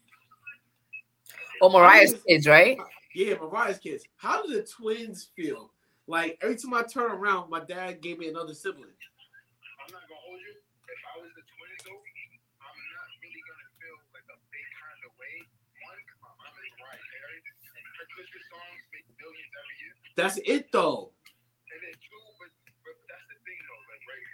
Oh, 1.63 1.71
Mariah's 1.71 2.15
kids, 2.27 2.47
right? 2.47 2.79
Yeah, 3.15 3.35
Mariah's 3.41 3.79
kids. 3.79 4.05
How 4.17 4.43
do 4.45 4.53
the 4.53 4.63
twins 4.63 5.29
feel? 5.37 5.71
Like 6.07 6.37
every 6.43 6.57
time 6.57 6.75
I 6.75 6.83
turn 6.83 7.13
around, 7.13 7.49
my 7.49 7.61
dad 7.61 8.03
gave 8.03 8.19
me 8.19 8.29
another 8.29 8.53
sibling. 8.53 8.93
I'm 8.93 9.89
not 9.93 10.05
gonna 10.05 10.21
hold 10.25 10.41
you. 10.41 10.53
If 10.53 11.01
I 11.09 11.21
was 11.21 11.33
the 11.33 11.45
twins, 11.49 11.81
though, 11.89 11.97
I'm 12.61 12.77
not 12.77 13.09
really 13.25 13.41
gonna 13.45 13.71
feel 13.81 13.97
like 14.13 14.29
a 14.29 14.37
big 14.53 14.67
kind 14.77 15.01
of 15.09 15.13
way. 15.17 15.37
One, 15.85 15.97
'cause 16.05 16.21
my 16.21 16.33
mom 16.37 16.53
is 16.61 16.73
Mariah 16.77 17.01
Carey, 17.09 17.39
and 17.41 17.85
her 17.97 18.07
Christmas 18.13 18.45
songs 18.53 18.81
make 18.93 19.07
millions 19.17 19.53
every 19.57 19.77
year. 19.81 19.93
That's 20.17 20.37
it 20.45 20.69
though. 20.73 21.13
And 21.73 21.81
then 21.81 21.97
two, 21.97 22.21
but, 22.37 22.53
but 22.85 22.97
that's 23.09 23.25
the 23.33 23.39
thing 23.49 23.61
though, 23.65 23.83
like 23.89 24.05
right, 24.05 24.29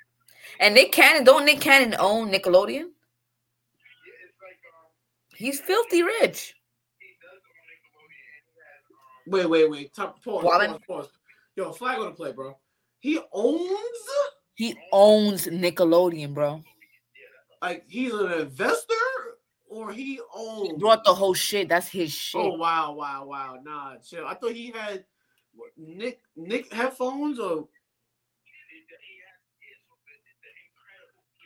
And 0.61 0.75
Nick 0.75 0.93
Cannon, 0.93 1.25
don't 1.25 1.47
Nick 1.47 1.61
Cannon 1.61 1.97
own 1.99 2.31
Nickelodeon? 2.31 2.85
yeah, 2.85 2.85
it's 4.27 4.37
like 4.43 5.39
He's 5.39 5.59
filthy 5.61 6.03
rich. 6.03 6.55
he 6.99 7.07
does 7.23 7.41
own 7.49 7.65
Nickelodeon, 7.73 8.29
and 8.37 8.45
he 8.47 9.41
has 9.41 9.49
Wait, 9.49 9.49
wait, 9.49 9.71
wait. 9.71 9.95
Top, 9.95 10.23
pause, 10.23 10.45
Wallen? 10.45 10.73
pause, 10.73 10.81
pause. 10.87 11.09
Yo, 11.57 11.73
flag 11.73 11.99
on 11.99 12.07
the 12.07 12.11
play, 12.13 12.33
bro. 12.33 12.57
He 13.01 13.19
owns 13.33 13.71
He 14.55 14.77
owns 14.93 15.47
Nickelodeon, 15.47 16.35
bro. 16.35 16.63
like 17.63 17.85
he's 17.89 18.13
an 18.13 18.31
investor 18.33 18.95
or 19.67 19.93
he 19.93 20.21
owns. 20.35 20.69
He 20.69 20.77
brought 20.77 21.05
the 21.05 21.15
whole 21.15 21.33
shit. 21.35 21.71
That's 21.71 21.89
his 21.89 22.13
shit. 22.13 22.41
Oh 22.41 22.55
wow, 22.57 22.93
wow, 22.93 23.25
wow. 23.27 23.59
Nah, 23.63 23.97
chill. 23.97 24.27
I 24.27 24.35
thought 24.35 24.53
he 24.53 24.71
had 24.73 25.05
Nick 25.79 26.21
Nick 26.37 26.71
headphones 26.73 27.39
or 27.39 27.67
he, 28.45 28.53
he 28.77 29.21
has 29.25 29.41
yeah, 29.63 29.77
so 29.87 29.95
the, 30.05 30.17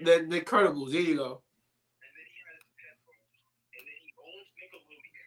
the 0.00 0.26
the 0.28 0.40
Incredibles. 0.40 0.92
There 0.92 1.00
you 1.02 1.16
go. 1.16 1.42
and 1.42 2.26
he 2.26 2.36
has 2.44 2.60
headphones, 2.80 3.30
and 3.74 3.82
then 3.84 3.98
he 4.02 4.10
owns 4.18 4.48
Nickelodeon. 4.58 5.26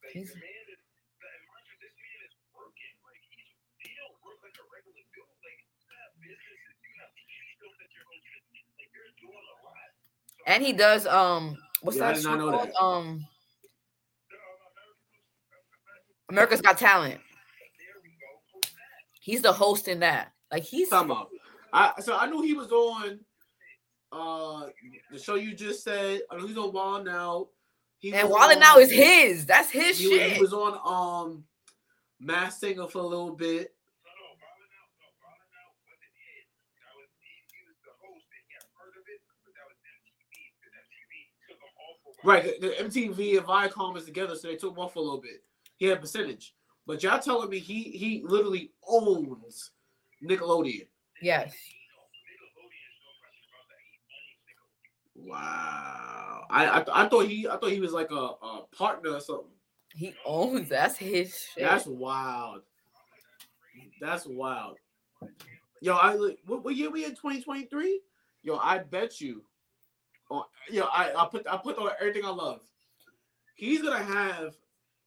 Like 0.00 0.14
He's- 0.16 0.32
the 0.32 0.40
man 0.40 0.64
is, 0.72 0.80
and 0.80 1.42
mind 1.50 1.64
you, 1.68 1.76
this 1.84 1.94
man 2.00 2.18
is 2.24 2.34
working. 2.56 2.92
Like 3.04 3.22
he's 3.28 3.50
he 3.84 3.90
don't 4.00 4.16
work 4.24 4.38
like 4.44 4.56
a 4.56 4.64
regular 4.72 5.04
dude. 5.12 5.28
Like 5.44 5.60
you 5.60 5.84
have 6.00 6.12
businesses, 6.22 6.74
you 6.80 6.94
have 7.04 7.12
TV 7.18 7.30
shows 7.60 7.76
that 7.80 7.90
you're 7.92 8.06
hosting. 8.08 8.42
Like 8.80 8.90
you're 8.96 9.12
doing 9.20 9.44
a 9.44 9.56
lot. 9.66 9.88
So, 9.92 10.42
And 10.48 10.60
he 10.64 10.72
does 10.72 11.04
um 11.06 11.56
what's 11.84 11.98
Yeah, 12.00 12.12
that 12.16 12.24
that. 12.24 12.72
Um 12.80 13.24
America's 16.30 16.60
Got 16.60 16.78
Talent. 16.78 17.14
there 17.20 17.96
we 18.02 18.10
go. 18.10 18.30
Post 18.52 18.74
that. 18.74 19.02
He's 19.20 19.42
the 19.42 19.52
host 19.52 19.88
in 19.88 20.00
that. 20.00 20.32
Like 20.50 20.62
he's 20.62 20.88
Time 20.88 21.10
out. 21.10 21.28
I 21.72 21.92
so 22.00 22.16
I 22.16 22.26
knew 22.26 22.42
he 22.42 22.54
was 22.54 22.70
on 22.72 23.20
uh 24.12 24.66
the 25.12 25.18
show 25.18 25.34
you 25.36 25.54
just 25.54 25.84
said. 25.84 26.20
I 26.30 26.36
know 26.36 26.46
he's 26.46 26.56
on 26.58 26.72
Wild 26.72 27.06
'N 27.08 27.14
Out. 27.14 27.48
He 27.98 28.12
and 28.14 28.28
Wallet 28.30 28.58
now 28.58 28.78
is 28.78 28.90
his. 28.90 29.44
That's 29.46 29.70
his 29.70 29.98
He 29.98 30.08
shit. 30.08 30.32
he 30.32 30.40
was 30.40 30.52
on 30.52 30.78
um 30.84 31.44
Masked 32.18 32.60
Singer 32.60 32.88
for 32.88 32.98
a 32.98 33.06
little 33.06 33.34
bit. 33.36 33.74
No, 34.02 34.10
no, 34.16 34.28
Ballin' 34.40 34.72
Out, 34.72 34.88
no, 34.98 35.08
Ballin' 35.20 35.52
Out 35.60 35.72
wasn't 35.84 36.12
his. 36.16 36.44
That 36.80 36.92
was 36.96 37.08
he, 37.20 37.32
he 37.52 37.60
was 37.68 37.76
the 37.84 37.92
host, 38.00 38.24
and 38.32 38.42
he 38.48 38.52
had 38.56 38.64
heard 38.76 38.94
of 38.96 39.04
it, 39.04 39.20
but 39.44 39.52
that 39.52 39.66
was 39.68 39.76
MTV. 39.84 40.32
Because 40.56 40.74
MTV 40.80 41.12
took 41.44 41.60
him 41.60 41.74
off 41.76 41.96
for 42.00 42.10
a 42.10 42.16
while. 42.16 42.24
Right, 42.24 42.44
the, 42.60 42.68
MTV 42.88 43.20
and 43.38 43.46
Viacom 43.46 43.96
is 43.96 44.04
together, 44.08 44.34
so 44.34 44.48
they 44.48 44.56
took 44.56 44.72
him 44.72 44.80
off 44.80 44.92
for 44.94 45.00
a 45.00 45.02
little 45.02 45.20
bit. 45.20 45.44
He 45.76 45.86
had 45.86 45.98
a 45.98 46.00
percentage, 46.00 46.54
but 46.86 47.02
y'all 47.02 47.20
telling 47.20 47.48
me 47.48 47.58
he 47.60 47.84
he 47.92 48.24
literally 48.24 48.72
owns 48.88 49.70
Nickelodeon. 50.24 50.88
yes. 51.20 51.52
Wow, 55.24 56.46
I 56.50 56.66
I, 56.66 57.04
I 57.04 57.08
thought 57.08 57.26
he 57.26 57.46
I 57.48 57.56
thought 57.56 57.72
he 57.72 57.80
was 57.80 57.92
like 57.92 58.10
a, 58.10 58.14
a 58.14 58.66
partner 58.76 59.10
or 59.10 59.20
something. 59.20 59.46
He 59.94 60.14
owns 60.24 60.68
that's 60.68 60.96
his 60.96 61.34
shit. 61.54 61.64
That's 61.64 61.86
wild. 61.86 62.62
That's 64.00 64.26
wild. 64.26 64.76
Yo, 65.80 65.96
I 65.96 66.14
what, 66.46 66.64
what 66.64 66.76
year 66.76 66.90
we 66.90 67.04
in 67.04 67.10
2023? 67.10 68.00
Yo, 68.42 68.56
I 68.56 68.78
bet 68.78 69.20
you. 69.20 69.42
Oh, 70.30 70.44
yo, 70.70 70.84
I, 70.84 71.12
I 71.16 71.26
put 71.30 71.46
I 71.46 71.56
put 71.56 71.78
on 71.78 71.90
everything 72.00 72.24
I 72.24 72.30
love. 72.30 72.60
He's 73.54 73.82
gonna 73.82 74.02
have 74.02 74.54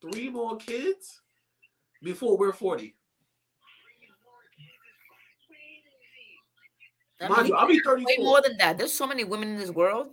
three 0.01 0.29
more 0.29 0.57
kids 0.57 1.21
before 2.01 2.37
we're 2.37 2.53
40. 2.53 2.95
Mind 7.29 7.47
you, 7.47 7.55
I'll 7.55 7.67
be 7.67 7.81
way 7.85 8.17
more 8.19 8.41
than 8.41 8.57
that. 8.57 8.77
There's 8.77 8.93
so 8.93 9.07
many 9.07 9.23
women 9.23 9.49
in 9.49 9.57
this 9.57 9.69
world. 9.69 10.07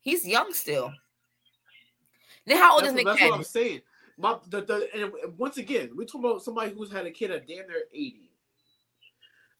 He's 0.00 0.26
young 0.26 0.52
still. 0.52 0.92
Then 2.46 2.58
how 2.58 2.74
old 2.74 2.82
That's, 2.82 2.90
is 2.90 2.96
Nick 2.96 3.06
that's 3.06 3.20
what 3.20 3.32
I'm 3.34 3.44
saying. 3.44 3.80
My 4.18 4.36
the, 4.48 4.62
the 4.62 4.88
and 4.94 5.38
once 5.38 5.56
again, 5.56 5.90
we 5.96 6.04
talking 6.04 6.28
about 6.28 6.42
somebody 6.42 6.72
who's 6.72 6.92
had 6.92 7.06
a 7.06 7.10
kid 7.10 7.30
at 7.30 7.48
damn 7.48 7.66
near 7.66 7.84
80. 7.92 8.30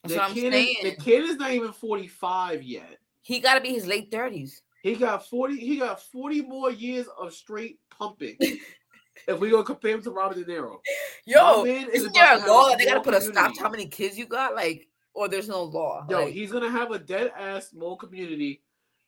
That's 0.04 0.14
The 0.14 0.34
kid, 0.34 0.52
saying. 0.52 0.76
is, 0.82 0.96
the 0.96 1.02
kid 1.02 1.24
is 1.24 1.36
not 1.36 1.52
even 1.52 1.72
45 1.72 2.62
yet. 2.62 2.98
He 3.22 3.40
got 3.40 3.54
to 3.54 3.60
be 3.60 3.70
his 3.70 3.86
late 3.86 4.10
thirties. 4.10 4.62
He 4.82 4.96
got 4.96 5.26
40, 5.28 5.56
he 5.56 5.78
got 5.78 6.02
40 6.02 6.42
more 6.42 6.70
years 6.70 7.06
of 7.18 7.32
straight 7.32 7.78
pumping. 7.90 8.36
if 9.28 9.40
we 9.40 9.50
gonna 9.50 9.64
compare 9.64 9.92
him 9.92 10.02
to 10.02 10.10
Robert 10.10 10.36
De 10.36 10.44
Niro. 10.44 10.78
Yo, 11.24 11.64
is 11.64 11.88
isn't 11.88 12.14
there 12.14 12.36
a 12.36 12.44
goal 12.44 12.68
that 12.68 12.78
they 12.78 12.84
got 12.84 12.94
to 12.94 13.00
put 13.00 13.14
a 13.14 13.20
stop 13.20 13.54
to 13.54 13.60
how 13.60 13.70
many 13.70 13.86
kids 13.86 14.18
you 14.18 14.26
got? 14.26 14.54
Like, 14.54 14.88
or 15.14 15.28
there's 15.28 15.48
no 15.48 15.62
law. 15.62 16.04
Yo, 16.10 16.24
Like, 16.24 16.34
he's 16.34 16.52
gonna 16.52 16.70
have 16.70 16.90
a 16.90 16.98
dead 16.98 17.32
ass 17.38 17.68
small 17.70 17.96
community, 17.96 18.62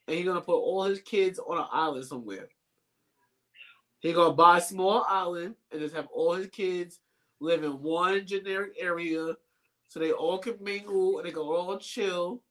and 0.06 0.16
he's 0.16 0.26
gonna 0.26 0.40
put 0.40 0.56
all 0.56 0.84
his 0.84 1.00
kids 1.00 1.38
on 1.38 1.58
an 1.58 1.66
island 1.70 2.04
somewhere. 2.06 2.48
He 4.00 4.12
gonna 4.12 4.34
buy 4.34 4.58
a 4.58 4.62
small 4.62 5.04
island 5.08 5.56
and 5.72 5.80
just 5.80 5.94
have 5.94 6.06
all 6.12 6.34
his 6.34 6.46
kids 6.48 7.00
live 7.40 7.64
in 7.64 7.82
one 7.82 8.24
generic 8.26 8.74
area, 8.78 9.34
so 9.88 10.00
they 10.00 10.12
all 10.12 10.38
can 10.38 10.56
mingle 10.60 11.18
and 11.18 11.26
they 11.26 11.32
can 11.32 11.42
all 11.42 11.78
chill. 11.78 12.42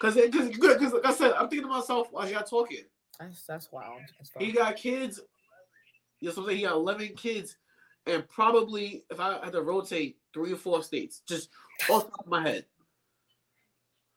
Cause, 0.00 0.16
it- 0.16 0.32
cause, 0.32 0.48
good, 0.50 0.78
cause 0.78 0.92
like 0.92 1.06
I 1.06 1.12
said, 1.12 1.32
I'm 1.32 1.48
thinking 1.48 1.68
to 1.68 1.74
myself 1.74 2.08
while 2.12 2.28
y'all 2.28 2.44
talking. 2.44 2.84
that's 3.18 3.42
that's 3.42 3.72
wild. 3.72 4.00
That's 4.18 4.30
He 4.38 4.52
got 4.52 4.76
kids. 4.76 5.20
Yes, 6.20 6.36
I'm 6.36 6.44
saying 6.46 6.58
he 6.58 6.62
got 6.64 6.74
11 6.74 7.14
kids, 7.16 7.56
and 8.06 8.28
probably 8.28 9.04
if 9.10 9.18
I 9.20 9.38
had 9.44 9.52
to 9.52 9.62
rotate 9.62 10.18
three 10.38 10.52
or 10.52 10.56
four 10.56 10.82
states, 10.84 11.22
just 11.26 11.50
off 11.90 12.04
the 12.04 12.10
top 12.10 12.20
of 12.20 12.28
my 12.28 12.42
head. 12.48 12.64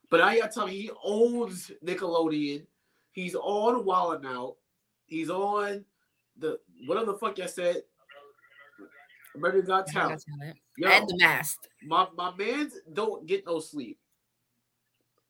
But 0.10 0.22
I 0.22 0.38
gotta 0.40 0.54
tell 0.54 0.70
you, 0.70 0.82
he 0.84 0.92
owns 1.04 1.72
Nickelodeon. 1.84 2.66
He's 3.12 3.34
on 3.36 3.86
Wild 3.86 4.24
'N 4.26 4.32
Out. 4.32 4.58
He's 5.08 5.30
on 5.30 5.84
the 6.38 6.60
whatever 6.86 7.08
the 7.14 7.18
fuck 7.18 7.40
I 7.40 7.46
said. 7.48 7.84
American 9.36 9.66
Got 9.66 9.88
Yeah, 9.88 9.94
Talent. 9.94 10.10
that's 10.12 10.26
talent. 10.26 10.58
Yo, 10.78 10.90
And 10.90 11.08
the 11.10 11.18
mask. 11.18 11.60
my 11.84 12.08
my 12.16 12.36
man's 12.36 12.76
don't 12.94 13.26
get 13.26 13.46
no 13.46 13.60
sleep. 13.60 13.98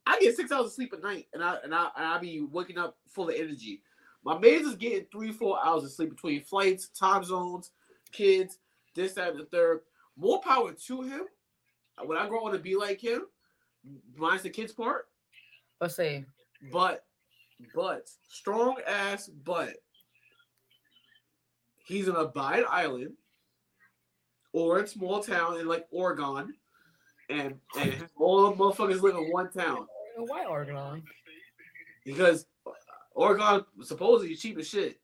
I 0.07 0.19
get 0.19 0.35
six 0.35 0.51
hours 0.51 0.65
of 0.67 0.71
sleep 0.73 0.91
at 0.93 1.03
night, 1.03 1.27
and 1.33 1.43
I 1.43 1.57
and 1.63 1.73
I 1.73 1.89
and 1.95 2.05
I 2.05 2.17
be 2.17 2.41
waking 2.41 2.77
up 2.79 2.97
full 3.07 3.29
of 3.29 3.35
energy. 3.35 3.81
My 4.23 4.37
man's 4.37 4.67
is 4.67 4.75
getting 4.75 5.05
three 5.11 5.31
four 5.31 5.63
hours 5.63 5.83
of 5.83 5.91
sleep 5.91 6.09
between 6.09 6.43
flights, 6.43 6.89
time 6.89 7.23
zones, 7.23 7.71
kids, 8.11 8.57
this 8.95 9.13
that 9.13 9.31
and 9.31 9.39
the 9.39 9.45
third. 9.45 9.81
More 10.17 10.41
power 10.41 10.73
to 10.73 11.01
him. 11.01 11.21
When 12.03 12.17
I 12.17 12.27
grow 12.27 12.45
up 12.45 12.53
to 12.53 12.59
be 12.59 12.75
like 12.75 12.99
him, 12.99 13.23
minus 14.15 14.41
the 14.43 14.49
kids 14.49 14.71
part, 14.71 15.05
oh, 15.07 15.85
Let's 15.85 15.95
say 15.95 16.25
but 16.71 17.05
but 17.73 18.07
strong 18.29 18.75
ass 18.87 19.27
but 19.43 19.73
he's 21.85 22.05
gonna 22.07 22.27
buy 22.27 22.63
island 22.69 23.13
or 24.53 24.79
a 24.79 24.87
small 24.87 25.23
town 25.23 25.59
in 25.59 25.67
like 25.67 25.87
Oregon 25.89 26.53
and 27.29 27.55
and 27.79 28.07
all 28.15 28.51
the 28.51 28.55
motherfuckers 28.55 29.01
live 29.01 29.15
in 29.15 29.31
one 29.31 29.51
town 29.51 29.87
why 30.17 30.45
Oregon? 30.45 31.03
because 32.05 32.45
Oregon 33.13 33.65
supposedly 33.83 34.35
cheap 34.35 34.57
as 34.57 34.67
shit. 34.67 34.99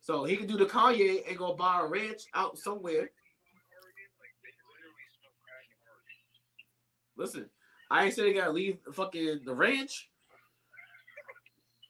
So 0.00 0.24
he 0.24 0.36
can 0.36 0.46
do 0.46 0.56
the 0.56 0.66
Kanye 0.66 1.28
and 1.28 1.36
go 1.36 1.54
buy 1.54 1.80
a 1.80 1.86
ranch 1.86 2.22
out 2.34 2.58
somewhere. 2.58 3.10
Listen, 7.16 7.48
I 7.90 8.04
ain't 8.04 8.14
saying 8.14 8.32
they 8.32 8.38
gotta 8.38 8.52
leave 8.52 8.78
the 8.84 8.92
fucking 8.92 9.40
the 9.44 9.54
ranch. 9.54 10.10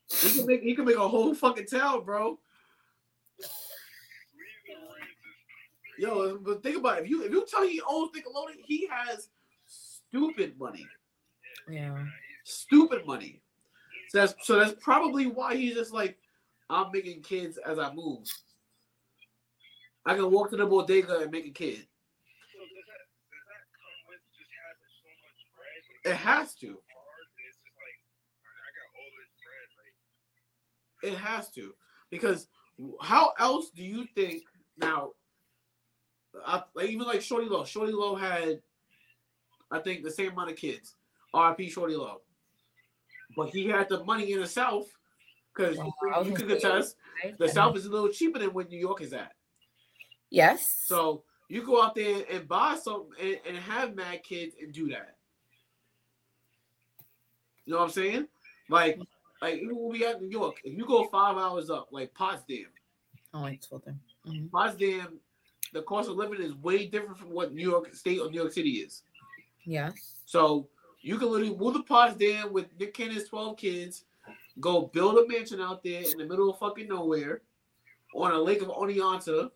He 0.09 0.31
can 0.31 0.47
make 0.47 0.63
he 0.63 0.75
can 0.75 0.85
make 0.85 0.97
a 0.97 1.09
whole 1.09 1.35
fucking 1.35 1.67
town, 1.67 2.05
bro. 2.05 2.39
Yo, 5.99 6.39
but 6.39 6.63
think 6.63 6.77
about 6.77 6.99
it. 6.99 7.05
If 7.05 7.11
you 7.11 7.23
if 7.25 7.33
you 7.33 7.45
tell 7.51 7.67
he 7.67 7.81
owns 7.89 8.11
Nickelodeon, 8.13 8.61
he 8.65 8.87
has 8.91 9.29
stupid 9.67 10.59
money. 10.59 10.87
Yeah. 11.69 12.05
Stupid 12.45 13.07
money. 13.07 13.41
So 14.09 14.19
that's 14.19 14.35
so 14.47 14.59
that's 14.59 14.75
probably 14.81 15.27
why 15.27 15.57
he's 15.57 15.75
just 15.75 15.93
like, 15.93 16.19
I'm 16.71 16.93
making 16.93 17.23
kids 17.23 17.59
as 17.59 17.79
I 17.79 17.93
move. 17.93 18.29
I 20.05 20.15
can 20.15 20.31
walk 20.31 20.51
to 20.51 20.57
the 20.57 20.67
bodega 20.67 21.19
and 21.19 21.31
make 21.33 21.47
a 21.47 21.51
kid. 21.51 21.79
So 21.79 22.61
does 22.61 22.87
that 22.87 23.03
does 23.33 23.45
that 23.51 23.67
come 23.75 23.99
with 24.09 24.21
just 24.37 24.51
having 24.63 24.87
so 25.03 25.11
much 25.19 25.41
bread? 25.57 25.83
Like, 25.91 25.96
It 26.07 26.15
has 26.15 26.55
to. 26.57 26.67
hard, 26.67 26.79
It's 27.49 27.59
just 27.59 27.77
like 27.83 27.99
I 28.47 28.69
got 28.79 28.89
all 28.95 29.11
this 29.19 29.33
bread. 29.43 31.13
Like 31.13 31.13
It 31.13 31.19
has 31.19 31.51
to. 31.53 31.75
Because 32.11 32.49
how 33.01 33.33
else 33.39 33.71
do 33.71 33.83
you 33.83 34.07
think 34.15 34.43
now? 34.79 35.11
I, 36.47 36.63
like 36.75 36.91
even 36.91 37.07
like 37.07 37.21
Shawty 37.21 37.49
Lo. 37.49 37.63
Shawty 37.65 37.93
Lo 37.93 38.15
had, 38.15 38.61
I 39.71 39.81
think, 39.81 40.05
the 40.05 40.11
same 40.11 40.33
amount 40.33 40.51
of 40.51 40.57
kids. 40.57 40.95
R.I.P. 41.35 41.71
Shawty 41.71 41.99
Lo. 41.99 42.21
But 43.37 43.49
he 43.49 43.67
had 43.69 43.89
the 43.89 44.05
money 44.05 44.33
in 44.33 44.41
the 44.41 44.47
South 44.47 44.87
because 45.55 45.77
Wow, 45.79 46.23
you 46.25 46.33
gonna 46.33 46.55
attest 46.55 46.97
the 47.39 47.49
South 47.49 47.77
is 47.77 47.87
a 47.87 47.91
little 47.91 48.11
cheaper 48.11 48.39
than 48.39 48.53
where 48.53 48.67
New 48.67 48.79
York 48.79 49.01
is 49.01 49.13
at. 49.13 49.33
Yes. 50.31 50.83
So 50.85 51.25
you 51.49 51.65
go 51.65 51.83
out 51.83 51.95
there 51.95 52.23
and 52.31 52.47
buy 52.47 52.77
something 52.77 53.11
and, 53.21 53.39
and 53.49 53.57
have 53.57 53.95
mad 53.95 54.23
kids 54.23 54.55
and 54.61 54.73
do 54.73 54.89
that. 54.91 55.16
You 57.67 57.73
know 57.73 57.79
what 57.81 57.87
I'm 57.87 57.91
saying? 57.91 58.29
Like, 58.71 58.99
like 59.43 59.55
even 59.57 59.77
when 59.77 59.91
we 59.91 60.07
at 60.07 60.23
New 60.23 60.29
York, 60.29 60.57
if 60.65 60.77
you 60.77 60.87
go 60.87 61.05
five 61.09 61.37
hours 61.37 61.69
up, 61.69 61.89
like 61.91 62.15
Potsdam, 62.15 62.67
I 63.35 63.41
like 63.41 63.61
told 63.61 63.85
them. 63.85 64.01
Mhm. 64.27 64.51
Potsdam, 64.51 65.21
the 65.73 65.83
cost 65.83 66.09
of 66.09 66.17
living 66.17 66.41
is 66.41 66.55
way 66.55 66.87
different 66.87 67.19
from 67.19 67.31
what 67.31 67.53
New 67.53 67.69
York 67.69 67.95
State 67.95 68.21
or 68.21 68.31
New 68.31 68.41
York 68.41 68.53
City 68.53 68.71
is. 68.71 69.03
Yes. 69.65 70.21
So 70.25 70.69
you 71.01 71.19
can 71.19 71.29
literally 71.31 71.55
move 71.55 71.75
to 71.75 71.83
Potsdam 71.83 72.53
with 72.53 72.67
Nick 72.79 72.95
Cannon's 72.95 73.29
12 73.29 73.57
kids, 73.57 74.05
go 74.61 74.83
build 74.83 75.19
a 75.19 75.29
mansion 75.29 75.61
out 75.61 75.83
there 75.83 76.03
in 76.03 76.19
the 76.19 76.25
middle 76.25 76.51
of 76.51 76.59
fucking 76.59 76.89
nowhere 76.89 77.43
on 78.15 78.33
a 78.33 78.39
lake 78.39 78.63
of 78.63 78.69
Oneonta. 78.69 79.51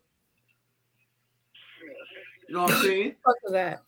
You 2.48 2.54
know 2.54 2.62
what 2.62 2.72
I'm 2.72 2.82
saying? 2.82 3.14
Fuck 3.24 3.52
that? 3.52 3.82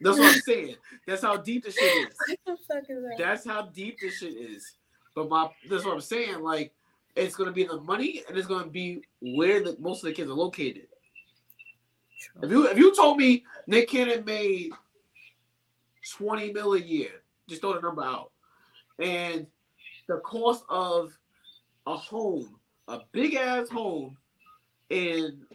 That's 0.00 0.18
what 0.18 0.34
I'm 0.34 0.40
saying. 0.40 0.76
That's 1.06 1.22
how 1.22 1.36
deep 1.36 1.64
this 1.64 1.74
shit 1.74 2.08
is. 2.08 2.16
What 2.44 2.58
the 2.58 2.74
fuck 2.74 2.90
is 2.90 3.02
that? 3.02 3.14
That's 3.18 3.46
how 3.46 3.62
deep 3.62 3.98
this 4.00 4.18
shit 4.18 4.34
is. 4.34 4.76
But 5.14 5.28
my 5.28 5.48
that's 5.68 5.84
what 5.84 5.94
I'm 5.94 6.00
saying. 6.00 6.42
Like 6.42 6.72
it's 7.14 7.34
gonna 7.34 7.52
be 7.52 7.64
the 7.64 7.80
money 7.80 8.22
and 8.28 8.36
it's 8.36 8.46
gonna 8.46 8.68
be 8.68 9.02
where 9.20 9.62
the 9.62 9.76
most 9.78 10.02
of 10.02 10.08
the 10.08 10.12
kids 10.12 10.30
are 10.30 10.34
located. 10.34 10.88
If 12.42 12.50
you 12.50 12.66
if 12.68 12.76
you 12.76 12.94
told 12.94 13.16
me 13.18 13.44
Nick 13.66 13.88
Cannon 13.88 14.24
made 14.24 14.70
20 16.16 16.52
mil 16.52 16.74
a 16.74 16.78
year, 16.78 17.10
just 17.48 17.62
throw 17.62 17.74
the 17.74 17.80
number 17.80 18.02
out. 18.02 18.32
And 18.98 19.46
the 20.08 20.18
cost 20.18 20.64
of 20.68 21.16
a 21.86 21.96
home, 21.96 22.58
a 22.88 23.00
big 23.12 23.34
ass 23.34 23.68
home 23.68 24.16
in 24.90 25.46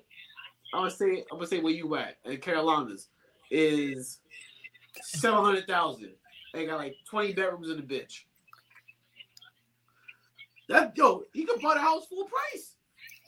I'm 0.74 0.82
gonna 0.82 0.92
say 0.92 1.24
I'm 1.32 1.38
gonna 1.38 1.48
say 1.48 1.60
where 1.60 1.74
you 1.74 1.96
at 1.96 2.18
in 2.26 2.38
Carolinas 2.38 3.10
is 3.52 4.20
seven 5.02 5.44
hundred 5.44 5.68
thousand. 5.68 6.12
They 6.54 6.66
got 6.66 6.78
like 6.78 6.96
20 7.10 7.34
bedrooms 7.34 7.70
in 7.70 7.78
the 7.78 7.84
bitch. 7.84 8.24
That 10.70 10.98
yo, 10.98 11.24
he 11.34 11.46
could 11.46 11.62
buy 11.62 11.76
the 11.76 11.82
house 11.82 12.08
full 12.08 12.26
price. 12.26 12.76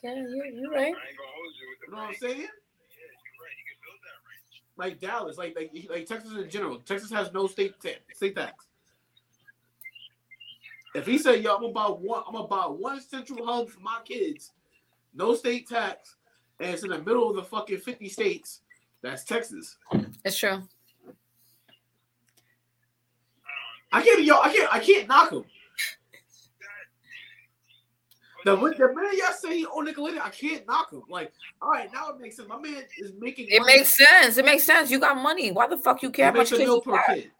Yeah, 0.03 0.15
you're, 0.15 0.45
you're 0.45 0.71
right. 0.71 0.79
I 0.79 0.87
ain't 0.87 0.95
gonna 0.95 1.29
hold 1.35 1.53
you 1.59 1.69
with 1.69 1.79
the 1.79 1.87
You 1.87 1.91
know 1.91 1.97
what 2.01 2.09
I'm 2.09 2.15
saying? 2.15 2.37
Yeah, 2.37 2.41
you're 2.41 3.39
right. 3.39 3.57
You 3.57 3.65
can 3.69 3.79
build 3.83 3.99
that 4.03 4.19
range. 4.27 4.63
like 4.77 4.99
Dallas, 4.99 5.37
like 5.37 5.55
like 5.55 5.71
like 5.89 6.05
Texas 6.05 6.31
in 6.33 6.49
general. 6.49 6.79
Texas 6.79 7.11
has 7.11 7.31
no 7.33 7.47
state 7.47 7.75
ta- 7.81 8.01
state 8.13 8.35
tax. 8.35 8.65
If 10.95 11.05
he 11.05 11.17
said, 11.17 11.41
"Yo, 11.43 11.55
I'm 11.55 11.61
gonna 11.61 11.73
buy 11.73 11.87
one, 11.87 12.23
I'm 12.27 12.33
gonna 12.33 12.47
buy 12.47 12.65
one 12.65 13.01
central 13.01 13.45
hub 13.45 13.69
for 13.69 13.79
my 13.79 13.99
kids, 14.05 14.51
no 15.13 15.35
state 15.35 15.67
tax, 15.67 16.15
and 16.59 16.71
it's 16.71 16.83
in 16.83 16.89
the 16.89 16.99
middle 16.99 17.29
of 17.29 17.35
the 17.35 17.43
fucking 17.43 17.79
50 17.79 18.09
states," 18.09 18.61
that's 19.03 19.23
Texas. 19.23 19.77
It's 20.25 20.37
true. 20.37 20.63
I 23.91 24.01
can't, 24.01 24.23
yo, 24.23 24.39
I 24.39 24.51
can't, 24.51 24.73
I 24.73 24.79
can't 24.79 25.07
knock 25.07 25.31
him. 25.31 25.45
The, 28.45 28.57
the 28.57 28.61
minute 28.91 29.13
y'all 29.15 29.31
say 29.31 29.59
he 29.59 29.65
own 29.67 29.87
Nickelodeon, 29.87 30.19
I 30.19 30.27
can't 30.29 30.67
knock 30.67 30.91
him. 30.91 31.03
Like, 31.07 31.31
all 31.61 31.69
right, 31.71 31.89
now 31.93 32.09
it 32.09 32.19
makes 32.19 32.35
sense. 32.35 32.49
My 32.49 32.59
man 32.59 32.83
is 32.99 33.13
making. 33.17 33.47
It 33.47 33.59
money. 33.59 33.77
makes 33.77 33.95
sense. 33.95 34.35
It 34.37 34.43
makes 34.43 34.65
sense. 34.65 34.91
You 34.91 34.99
got 34.99 35.15
money. 35.15 35.53
Why 35.53 35.65
the 35.67 35.77
fuck 35.77 36.03
you 36.03 36.09
care 36.11 36.27
about 36.27 36.47
kids 36.47 36.59
mil 36.59 36.81
per 36.81 36.91
kid. 36.91 36.99
I 36.99 37.07
don't 37.07 37.15
know. 37.15 37.23
I 37.23 37.31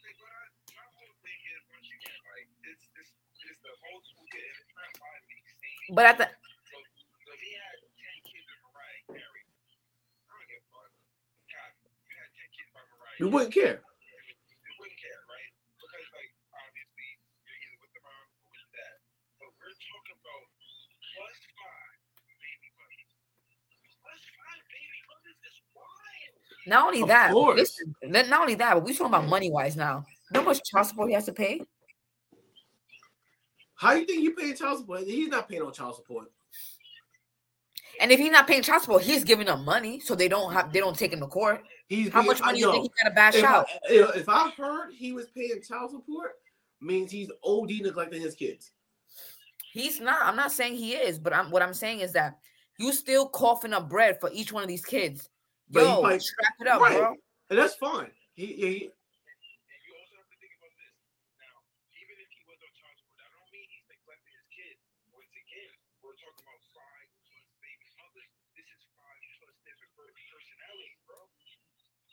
think 0.00 0.16
what 0.16 0.32
I, 0.32 0.48
my 0.72 0.80
whole 0.96 1.12
thing 1.20 1.36
is 1.52 1.60
once 1.76 1.92
again, 1.92 2.16
like 2.32 2.48
it's 2.72 2.88
it's 2.96 3.12
it's 3.44 3.60
the 3.60 3.68
whole 3.84 4.00
school 4.00 4.24
year. 4.32 4.48
and 4.48 4.56
It's 4.56 4.72
not 4.72 4.88
by 4.96 5.12
me 5.28 5.36
seeing. 5.60 5.92
But 5.92 6.08
at 6.08 6.16
the 6.16 6.32
So, 6.32 6.80
so 6.80 7.36
he 7.36 7.52
had 7.52 7.84
ten 8.00 8.16
kids 8.24 8.48
with 8.48 8.64
Mariah 8.64 9.12
Carey. 9.12 9.44
I 9.44 10.40
don't 10.40 10.48
give 10.48 10.56
a 10.56 10.64
fuck. 10.72 10.88
God, 11.52 11.68
you 12.08 12.16
had 12.16 12.32
ten 12.32 12.48
kids 12.48 12.72
by 12.72 12.80
Mariah. 12.96 13.11
You 13.22 13.30
wouldn't 13.30 13.54
care. 13.54 13.78
You 13.78 14.72
wouldn't 14.82 14.98
care, 14.98 15.20
right? 15.30 15.50
Because 15.78 16.06
like 16.10 16.32
obviously 16.58 17.06
you're 17.46 17.54
either 17.54 17.78
with 17.78 17.92
the 17.94 18.02
mom 18.02 18.26
or 18.42 18.50
with 18.50 18.66
dad. 18.74 18.98
But 19.38 19.50
we're 19.62 19.78
talking 19.78 20.18
about 20.18 20.42
plus 20.50 21.38
five 21.54 21.94
baby 22.42 22.68
mothers. 22.74 23.10
Plus 24.02 24.22
five 24.26 24.62
baby 24.74 25.00
mothers 25.06 25.38
is 25.38 25.56
wild. 25.70 26.34
not 26.66 26.82
only 26.90 27.02
Of 27.06 27.14
that, 27.14 27.30
course. 27.30 27.62
listen, 27.62 27.94
not 28.10 28.26
not 28.26 28.40
only 28.42 28.58
that, 28.58 28.74
but 28.74 28.82
we're 28.82 28.90
talking 28.90 29.14
about 29.14 29.30
money 29.30 29.54
wise 29.54 29.78
now. 29.78 30.02
You 30.34 30.34
know 30.34 30.40
how 30.42 30.50
much 30.50 30.66
child 30.66 30.90
support 30.90 31.06
he 31.06 31.14
has 31.14 31.30
to 31.30 31.32
pay? 31.32 31.62
How 33.78 33.94
do 33.94 34.00
you 34.02 34.06
think 34.10 34.18
you 34.26 34.34
paying 34.34 34.58
child 34.58 34.82
support? 34.82 35.06
He's 35.06 35.30
not 35.30 35.46
paying 35.48 35.62
on 35.62 35.70
child 35.72 35.94
support. 35.94 36.26
And 38.00 38.10
if 38.10 38.18
he's 38.18 38.30
not 38.30 38.46
paying 38.46 38.62
child 38.62 38.82
support, 38.82 39.02
he's 39.02 39.24
giving 39.24 39.46
them 39.46 39.64
money, 39.64 40.00
so 40.00 40.14
they 40.14 40.28
don't 40.28 40.52
have 40.52 40.72
they 40.72 40.80
don't 40.80 40.96
take 40.98 41.12
him 41.12 41.20
to 41.20 41.26
court. 41.26 41.62
He's 41.88 42.10
How 42.10 42.22
much 42.22 42.40
money 42.40 42.58
you 42.60 42.70
think 42.72 42.84
he 42.84 42.90
got 43.02 43.10
to 43.10 43.14
bash 43.14 43.34
if 43.34 43.44
out? 43.44 43.66
I, 43.88 43.92
if 44.16 44.28
I 44.28 44.50
heard 44.56 44.92
he 44.94 45.12
was 45.12 45.26
paying 45.30 45.60
child 45.62 45.90
support, 45.90 46.32
means 46.80 47.10
he's 47.10 47.30
OD 47.44 47.70
neglecting 47.82 48.22
his 48.22 48.34
kids. 48.34 48.72
He's 49.72 50.00
not. 50.00 50.22
I'm 50.22 50.36
not 50.36 50.52
saying 50.52 50.74
he 50.74 50.94
is, 50.94 51.18
but 51.18 51.32
I'm 51.32 51.50
what 51.50 51.62
I'm 51.62 51.74
saying 51.74 52.00
is 52.00 52.12
that 52.12 52.38
you 52.78 52.92
still 52.92 53.28
coughing 53.28 53.72
up 53.72 53.88
bread 53.88 54.20
for 54.20 54.30
each 54.32 54.52
one 54.52 54.62
of 54.62 54.68
these 54.68 54.84
kids. 54.84 55.28
Yo, 55.68 56.02
might- 56.02 56.22
strap 56.22 56.54
it 56.60 56.68
up, 56.68 56.80
right. 56.80 56.98
bro. 56.98 57.14
And 57.50 57.58
that's 57.58 57.74
fine. 57.76 58.10
He, 58.32 58.46
he 58.56 58.72
And 58.88 59.80
you 59.84 59.92
also 59.92 60.16
have 60.16 60.28
to 60.32 60.36
think 60.40 60.56
about 60.56 60.72
this. 60.80 60.92
Now, 61.36 61.52
even 62.00 62.16
if 62.16 62.28
he 62.32 62.40
was 62.48 62.56
on 62.64 62.72
child 62.72 62.96
support, 62.96 63.20
I 63.20 63.28
don't 63.36 63.48
mean 63.52 63.68
he's 63.68 63.84
neglecting 63.92 64.32
his 64.32 64.48
kid. 64.48 64.74
Once 65.12 65.32
again, 65.36 65.68
we're 66.00 66.16
talking 66.16 66.40
about 66.44 66.60
five 66.72 67.08
plus 67.28 67.44
baby 67.60 67.88
mothers. 68.00 68.32
This 68.56 68.68
is 68.72 68.80
five 68.96 69.20
plus 69.40 69.56
different 69.68 69.92
per- 69.96 70.16
personalities, 70.32 70.96
bro. 71.04 71.20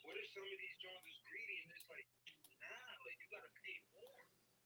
What 0.07 0.15
if 0.19 0.27
some 0.31 0.43
of 0.47 0.60
these 0.60 0.77
Jones 0.80 1.03
is 1.07 1.19
greedy 1.27 1.56
and 1.64 1.72
it's 1.76 1.88
like, 1.91 2.07
nah, 2.64 3.03
like 3.03 3.19
you 3.19 3.27
gotta 3.31 3.51
pay 3.60 3.76
more. 3.95 4.19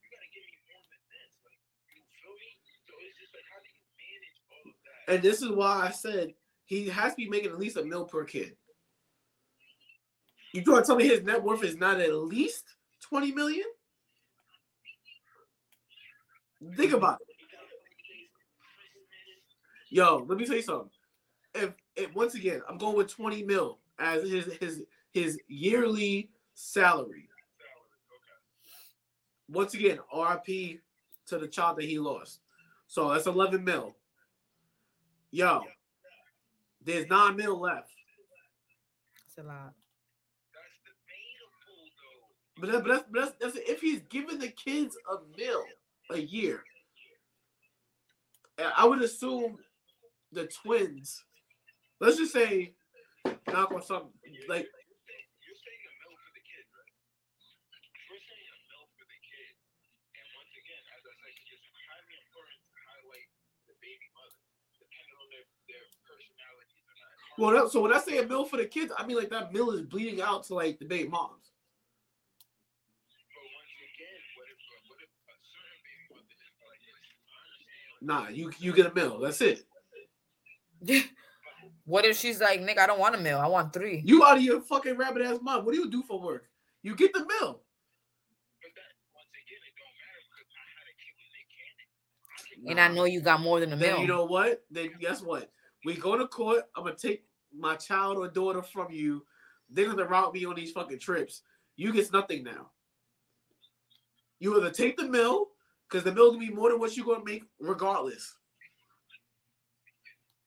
You 0.05 0.07
gotta 0.13 0.29
give 0.29 0.45
me 0.45 0.57
more 0.69 0.85
than 0.89 1.01
this. 1.09 1.33
Like, 1.41 1.57
you 1.97 2.01
feel 2.17 2.33
me? 2.37 2.49
So 2.85 2.93
it's 3.01 3.17
just 3.17 3.33
like, 3.33 3.45
how 3.49 3.57
do 3.61 3.69
you 3.73 3.81
manage 3.97 4.37
all 4.53 4.65
of 4.69 4.77
that? 4.85 4.92
And 5.07 5.21
this 5.21 5.41
is 5.41 5.49
why 5.49 5.87
I 5.87 5.91
said 5.91 6.33
he 6.65 6.87
has 6.89 7.13
to 7.13 7.17
be 7.17 7.29
making 7.29 7.51
at 7.51 7.59
least 7.59 7.77
a 7.77 7.83
mil 7.83 8.05
per 8.05 8.23
kid. 8.23 8.55
You 10.53 10.63
to 10.63 10.83
tell 10.85 10.95
me 10.95 11.07
his 11.07 11.23
net 11.23 11.43
worth 11.43 11.63
is 11.63 11.77
not 11.77 11.99
at 11.99 12.13
least 12.13 12.63
20 13.01 13.31
million? 13.31 13.65
Think 16.77 16.93
about 16.93 17.19
it. 17.21 17.27
Yo, 19.89 20.25
let 20.27 20.37
me 20.37 20.45
tell 20.45 20.55
you 20.55 20.61
something. 20.61 20.89
If, 21.53 21.73
if 21.95 22.15
once 22.15 22.35
again, 22.35 22.61
I'm 22.69 22.77
going 22.77 22.95
with 22.95 23.09
20 23.09 23.43
mil 23.43 23.79
as 23.99 24.23
his 24.23 24.45
his 24.59 24.83
his 25.11 25.39
yearly 25.47 26.29
salary. 26.53 27.29
Once 29.49 29.73
again, 29.73 29.99
RP 30.13 30.79
to 31.27 31.37
the 31.37 31.47
child 31.47 31.77
that 31.77 31.85
he 31.85 31.99
lost. 31.99 32.39
So 32.87 33.09
that's 33.09 33.27
11 33.27 33.63
mil. 33.63 33.95
Yo, 35.33 35.63
there's 36.85 37.09
nine 37.09 37.35
mil 37.35 37.59
left. 37.59 37.89
It's 39.25 39.39
a 39.39 39.41
lot. 39.41 39.73
That's 40.53 40.77
debatable, 40.85 41.89
though. 41.97 42.61
But, 42.61 42.71
that, 42.71 42.83
but, 42.83 42.89
that's, 42.93 43.05
but 43.09 43.19
that's, 43.41 43.55
that's 43.55 43.67
if 43.67 43.81
he's 43.81 44.01
giving 44.11 44.37
the 44.37 44.49
kids 44.49 44.95
a 45.09 45.15
mil 45.35 45.63
a 46.11 46.21
year. 46.21 46.63
I 48.77 48.85
would 48.85 49.01
assume 49.01 49.57
the 50.31 50.45
twins. 50.45 51.25
Let's 51.99 52.17
just 52.17 52.31
say, 52.33 52.75
knock 53.25 53.73
on 53.73 53.81
something 53.81 54.13
like 54.45 54.69
You're 54.69 55.57
saying 55.57 55.81
a 55.81 55.93
mill 56.05 56.13
for 56.13 56.29
the 56.37 56.45
kid, 56.45 56.61
right? 56.77 56.93
We're 58.05 58.21
saying 58.21 58.49
a 58.53 58.57
mill 58.69 58.85
for 59.01 59.05
the 59.09 59.17
kid. 59.17 59.49
And 60.13 60.27
once 60.37 60.53
again, 60.53 60.83
as 60.93 61.01
I 61.01 61.13
said, 61.25 61.33
it's 61.41 61.65
highly 61.89 62.21
important 62.21 62.59
to 62.69 62.77
highlight 62.85 63.29
the 63.65 63.73
baby 63.81 64.07
mother, 64.13 64.37
depending 64.77 65.17
on 65.17 65.27
their, 65.33 65.45
their 65.65 65.85
personalities 66.05 66.85
and 66.85 66.97
that. 67.01 67.17
Well. 67.37 67.69
So 67.69 67.81
when 67.81 67.93
I 67.93 67.99
say 67.99 68.17
a 68.19 68.27
mil 68.27 68.45
for 68.45 68.57
the 68.57 68.65
kids, 68.65 68.91
I 68.97 69.05
mean 69.05 69.17
like 69.17 69.29
that 69.29 69.53
mil 69.53 69.71
is 69.71 69.81
bleeding 69.81 70.21
out 70.21 70.43
to 70.45 70.55
like 70.55 70.79
the 70.79 70.85
baby 70.85 71.09
moms. 71.09 71.51
But 73.33 73.43
once 73.53 73.71
again, 73.79 74.17
what 74.37 74.47
if 74.49 74.57
what 74.87 74.99
if 75.01 75.09
a 75.27 75.37
certain 75.51 75.81
baby 75.83 76.03
mother 76.11 76.33
is 76.37 76.53
like 76.63 76.81
this? 76.83 77.21
I 77.31 77.43
understand. 77.47 78.29
Nah, 78.29 78.29
you 78.29 78.51
you 78.59 78.73
get 78.73 78.91
a 78.91 78.93
mil. 78.93 79.19
That's 79.19 79.41
it. 79.41 79.65
what 81.85 82.05
if 82.05 82.17
she's 82.17 82.41
like, 82.41 82.61
Nick, 82.61 82.77
I 82.79 82.87
don't 82.87 82.99
want 82.99 83.15
a 83.15 83.17
meal. 83.17 83.39
I 83.39 83.47
want 83.47 83.73
three. 83.73 84.01
You 84.05 84.23
out 84.23 84.37
of 84.37 84.43
your 84.43 84.61
fucking 84.61 84.97
rabbit 84.97 85.21
ass 85.21 85.39
mind. 85.41 85.65
What 85.65 85.73
do 85.73 85.79
you 85.79 85.89
do 85.89 86.03
for 86.03 86.19
work? 86.19 86.49
You 86.81 86.95
get 86.95 87.13
the 87.13 87.19
mil. 87.19 87.27
But 87.29 88.71
that 88.75 88.91
once 89.15 89.31
again, 89.31 89.61
it 89.63 89.75
don't 89.79 89.95
matter 89.95 90.21
because 90.27 90.51
I 90.51 90.63
had 90.75 90.87
a 90.91 90.95
kid 90.99 91.13
with 91.15 91.31
Nick 91.31 91.47
Cannon. 91.55 92.71
And 92.71 92.79
I 92.79 92.93
know 92.93 93.05
you 93.05 93.21
got 93.21 93.41
more 93.41 93.59
than 93.59 93.71
a 93.73 93.77
meal. 93.77 93.99
you 93.99 94.07
know 94.07 94.25
what? 94.25 94.63
Then 94.69 94.89
guess 94.99 95.21
what? 95.21 95.49
We 95.85 95.95
go 95.95 96.17
to 96.17 96.27
court. 96.27 96.63
I'm 96.75 96.83
gonna 96.83 96.95
take 96.95 97.25
my 97.55 97.75
child 97.75 98.17
or 98.17 98.27
daughter 98.27 98.61
from 98.61 98.91
you. 98.91 99.25
They're 99.69 99.87
gonna 99.87 100.05
route 100.05 100.33
me 100.33 100.45
on 100.45 100.55
these 100.55 100.71
fucking 100.71 100.99
trips. 100.99 101.41
You 101.75 101.91
get 101.91 102.11
nothing 102.13 102.43
now. 102.43 102.71
You 104.39 104.57
either 104.57 104.71
take 104.71 104.97
the 104.97 105.07
mill, 105.07 105.49
because 105.89 106.03
the 106.03 106.13
mill 106.13 106.31
gonna 106.31 106.45
be 106.45 106.49
more 106.49 106.69
than 106.69 106.79
what 106.79 106.95
you're 106.95 107.05
gonna 107.05 107.23
make 107.23 107.43
regardless. 107.59 108.35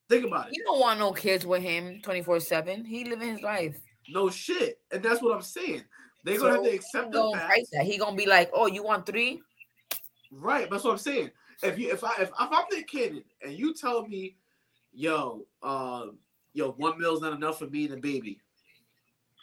Think 0.08 0.24
about 0.24 0.48
it. 0.48 0.56
you 0.56 0.62
don't 0.64 0.78
want 0.78 1.00
no 1.00 1.12
kids 1.12 1.44
with 1.44 1.62
him 1.62 2.00
24 2.02 2.40
7. 2.40 2.84
He 2.84 3.04
living 3.04 3.30
his 3.30 3.42
life. 3.42 3.76
No 4.08 4.30
shit. 4.30 4.78
And 4.92 5.02
that's 5.02 5.20
what 5.20 5.34
I'm 5.34 5.42
saying. 5.42 5.82
They're 6.24 6.38
gonna 6.38 6.54
have 6.54 6.64
to 6.64 6.70
accept 6.70 7.12
the 7.12 7.30
fact. 7.34 7.68
that. 7.72 7.84
He 7.84 7.98
gonna 7.98 8.16
be 8.16 8.26
like, 8.26 8.50
oh, 8.52 8.66
you 8.66 8.82
want 8.82 9.06
three? 9.06 9.40
Right, 10.30 10.68
that's 10.70 10.84
what 10.84 10.92
I'm 10.92 10.98
saying. 10.98 11.30
If 11.62 11.78
you 11.78 11.90
if 11.90 12.04
I 12.04 12.12
if, 12.20 12.28
if 12.28 12.34
I'm 12.38 12.64
the 12.70 12.82
kid 12.82 13.24
and 13.42 13.52
you 13.52 13.74
tell 13.74 14.06
me, 14.06 14.36
yo, 14.96 15.46
uh, 15.62 16.06
yo, 16.54 16.72
one 16.72 16.98
mill's 16.98 17.20
not 17.20 17.34
enough 17.34 17.58
for 17.58 17.66
me 17.66 17.84
and 17.84 17.92
the 17.92 17.98
baby. 17.98 18.40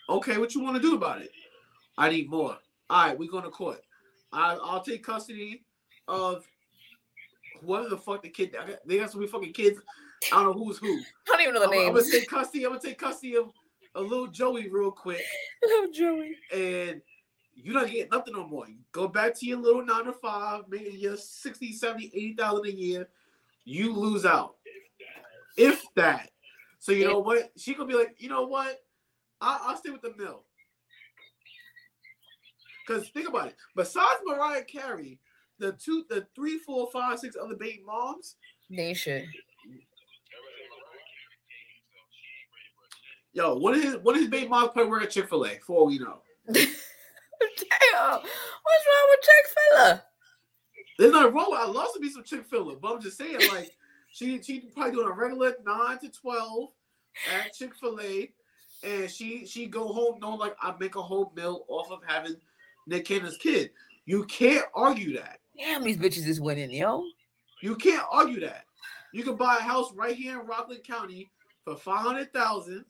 Okay, 0.09 0.38
what 0.38 0.53
you 0.53 0.61
want 0.61 0.75
to 0.75 0.81
do 0.81 0.95
about 0.95 1.21
it? 1.21 1.31
I 1.97 2.09
need 2.09 2.30
more. 2.30 2.57
All 2.89 3.07
right, 3.07 3.17
we're 3.17 3.31
going 3.31 3.43
to 3.43 3.49
court. 3.49 3.80
I, 4.31 4.55
I'll 4.55 4.84
take 4.84 5.03
custody 5.03 5.63
of 6.07 6.43
whoever 7.61 7.88
the 7.88 7.97
fuck 7.97 8.23
the 8.23 8.30
kid. 8.30 8.55
I 8.59 8.67
got, 8.67 8.80
they 8.85 8.97
got 8.97 9.11
so 9.11 9.19
many 9.19 9.30
fucking 9.30 9.53
kids. 9.53 9.80
I 10.31 10.43
don't 10.43 10.57
know 10.57 10.63
who's 10.65 10.80
who. 10.80 10.99
I 10.99 11.03
don't 11.27 11.41
even 11.41 11.53
know 11.53 11.59
the 11.61 11.67
I'm, 11.67 11.88
I'm 11.88 11.93
gonna 11.93 12.11
take 12.11 12.30
custody. 12.30 12.63
I'm 12.65 12.71
gonna 12.71 12.81
take 12.81 12.97
custody 12.97 13.35
of 13.38 13.51
a 13.95 14.01
little 14.01 14.27
Joey 14.27 14.69
real 14.69 14.91
quick, 14.91 15.21
Oh, 15.65 15.88
Joey. 15.93 16.35
and 16.51 17.01
you're 17.55 17.75
not 17.75 17.91
getting 17.91 18.09
nothing 18.11 18.34
no 18.34 18.47
more. 18.47 18.67
You 18.67 18.77
go 18.91 19.07
back 19.07 19.38
to 19.39 19.45
your 19.45 19.59
little 19.59 19.85
nine 19.85 20.05
to 20.05 20.13
five, 20.13 20.63
making 20.67 20.99
your 20.99 21.15
60, 21.15 21.73
70, 21.73 22.11
80,000 22.13 22.65
a 22.65 22.71
year. 22.71 23.07
You 23.65 23.93
lose 23.93 24.25
out. 24.25 24.55
If 25.57 25.84
that. 25.95 26.30
So 26.80 26.91
you 26.91 27.05
know 27.05 27.19
what? 27.19 27.51
She 27.57 27.73
gonna 27.73 27.88
be 27.88 27.95
like, 27.95 28.15
you 28.17 28.30
know 28.30 28.45
what? 28.45 28.80
I, 29.39 29.59
I'll 29.63 29.77
stay 29.77 29.89
with 29.91 30.01
the 30.01 30.13
mill. 30.17 30.43
Cause 32.88 33.07
think 33.13 33.30
about 33.30 33.47
it. 33.47 33.55
Besides 33.75 34.19
Mariah 34.25 34.63
Carey, 34.65 35.19
the 35.59 35.71
two, 35.73 36.03
the 36.09 36.27
three, 36.35 36.57
four, 36.59 36.89
five, 36.91 37.19
six 37.19 37.38
other 37.41 37.55
baby 37.55 37.81
moms, 37.85 38.35
They 38.69 38.93
should. 38.93 39.25
yo, 43.31 43.55
what 43.55 43.77
is 43.77 43.95
what 44.03 44.17
is 44.17 44.27
baby 44.27 44.49
moms 44.49 44.71
probably 44.73 44.89
work 44.89 45.03
at 45.03 45.11
Chick 45.11 45.30
Fil 45.30 45.45
A? 45.45 45.59
For 45.65 45.77
all 45.77 45.85
we 45.88 45.99
know, 45.99 46.21
Damn. 46.53 46.63
What's 48.11 48.25
wrong 48.25 49.07
with 49.09 49.21
Chick 49.21 49.45
Fil 49.53 49.77
A? 49.85 50.03
there's 50.99 51.11
nothing 51.11 51.34
wrong. 51.34 51.47
With, 51.51 51.59
I 51.59 51.65
love 51.65 51.88
to 51.93 51.99
be 51.99 52.09
some 52.09 52.23
Chick 52.23 52.45
Fil 52.45 52.69
A, 52.71 52.75
but 52.75 52.93
I'm 52.93 53.01
just 53.01 53.17
saying, 53.17 53.38
like, 53.51 53.71
she 54.14 54.41
she 54.41 54.60
probably 54.73 54.94
doing 54.94 55.07
a 55.07 55.11
regular 55.11 55.56
nine 55.65 55.99
to 55.99 56.10
twelve 56.10 56.69
at 57.35 57.53
Chick 57.53 57.76
Fil 57.76 57.99
A, 57.99 58.31
and 58.84 59.10
she 59.10 59.45
she 59.45 59.65
go 59.65 59.88
home 59.88 60.19
knowing 60.22 60.40
like 60.40 60.56
I 60.61 60.73
make 60.80 60.95
a 60.95 61.02
whole 61.02 61.34
meal 61.35 61.65
off 61.68 61.91
of 61.91 61.99
having 62.06 62.35
Nick 62.88 63.06
Cannon's 63.06 63.38
kid. 63.38 63.72
You 64.06 64.23
can't 64.26 64.65
argue 64.76 65.18
that. 65.18 65.40
Damn, 65.57 65.84
these 65.84 65.98
bitches 65.98 66.27
is 66.27 66.40
winning, 66.40 66.72
yo. 66.72 67.03
You 67.61 67.76
can't 67.76 68.06
argue 68.11 68.40
that. 68.41 68.65
You 69.14 69.23
can 69.23 69.35
buy 69.35 69.57
a 69.57 69.61
house 69.61 69.91
right 69.94 70.15
here 70.15 70.40
in 70.40 70.48
Rockland 70.48 70.84
County 70.84 71.31
for 71.64 71.76
five 71.76 72.02
hundred 72.02 72.31
thousand 72.34 72.85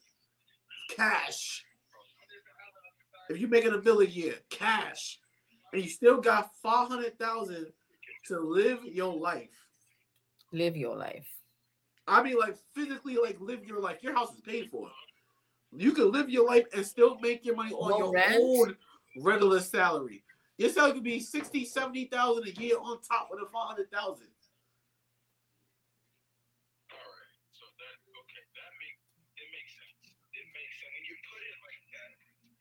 cash. 0.89 1.63
If 3.29 3.37
you're 3.37 3.49
making 3.49 3.73
a 3.73 3.77
bill 3.77 4.01
a 4.01 4.05
year, 4.05 4.35
cash, 4.49 5.19
and 5.71 5.81
you 5.81 5.89
still 5.89 6.19
got 6.19 6.51
five 6.61 6.89
hundred 6.89 7.17
thousand 7.17 7.67
to 8.27 8.39
live 8.39 8.79
your 8.83 9.15
life. 9.15 9.49
Live 10.53 10.77
your 10.77 10.95
life. 10.95 11.27
I 12.07 12.21
mean, 12.21 12.37
like 12.39 12.55
physically, 12.75 13.17
like 13.17 13.37
live 13.39 13.65
your 13.65 13.79
life. 13.81 13.97
Your 14.01 14.13
house 14.13 14.33
is 14.33 14.41
paid 14.41 14.69
for. 14.69 14.89
You 15.75 15.91
can 15.93 16.11
live 16.11 16.29
your 16.29 16.45
life 16.47 16.65
and 16.75 16.85
still 16.85 17.17
make 17.19 17.43
your 17.43 17.55
money 17.55 17.71
on 17.73 17.89
No 17.89 17.97
your 17.97 18.11
rent? 18.13 18.35
own 18.39 18.75
regular 19.23 19.59
salary. 19.59 20.23
Your 20.59 20.69
salary 20.69 20.93
could 20.93 21.03
be 21.03 21.19
60, 21.19 21.65
70,000 21.65 22.47
a 22.47 22.51
year 22.61 22.75
on 22.79 23.01
top 23.01 23.29
of 23.33 23.39
the 23.39 23.47
500,000. 23.51 23.89
All 23.97 24.11
right. 24.13 24.27
So 27.51 27.65
that 27.79 27.95
okay, 28.21 28.43
that 28.53 28.71
make 28.77 28.97
it 29.41 29.49
makes 29.49 29.73
sense. 29.73 30.13
It 30.37 30.45
makes 30.53 30.73
sense 30.77 30.93
when 30.93 31.05
you 31.09 31.17
put 31.25 31.41
it 31.49 31.57
like 31.65 31.81
that. 31.97 32.09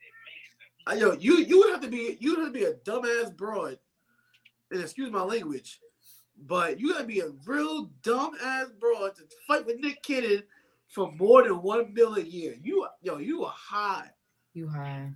It 0.01 0.13
makes 0.25 0.49
sense. 0.57 0.73
I, 0.87 0.93
yo, 0.97 1.13
you 1.21 1.45
you 1.45 1.59
would 1.59 1.69
have 1.69 1.81
to 1.81 1.89
be 1.89 2.17
you 2.19 2.31
would 2.31 2.39
have 2.45 2.53
to 2.53 2.59
be 2.59 2.65
a 2.65 2.73
dumbass 2.73 3.35
broad, 3.37 3.77
and 4.71 4.81
excuse 4.81 5.11
my 5.11 5.21
language, 5.21 5.79
but 6.47 6.79
you 6.79 6.91
gotta 6.93 7.05
be 7.05 7.19
a 7.21 7.29
real 7.45 7.89
dumbass 8.01 8.67
broad 8.79 9.15
to 9.15 9.23
fight 9.47 9.65
with 9.65 9.79
Nick 9.79 10.01
Cannon 10.03 10.43
for 10.89 11.11
more 11.13 11.43
than 11.43 11.61
one 11.61 11.93
bill 11.93 12.15
a 12.15 12.21
year. 12.21 12.55
You 12.61 12.87
yo, 13.01 13.17
you 13.17 13.43
are 13.45 13.53
high. 13.55 14.09
You 14.53 14.67
high. 14.67 15.09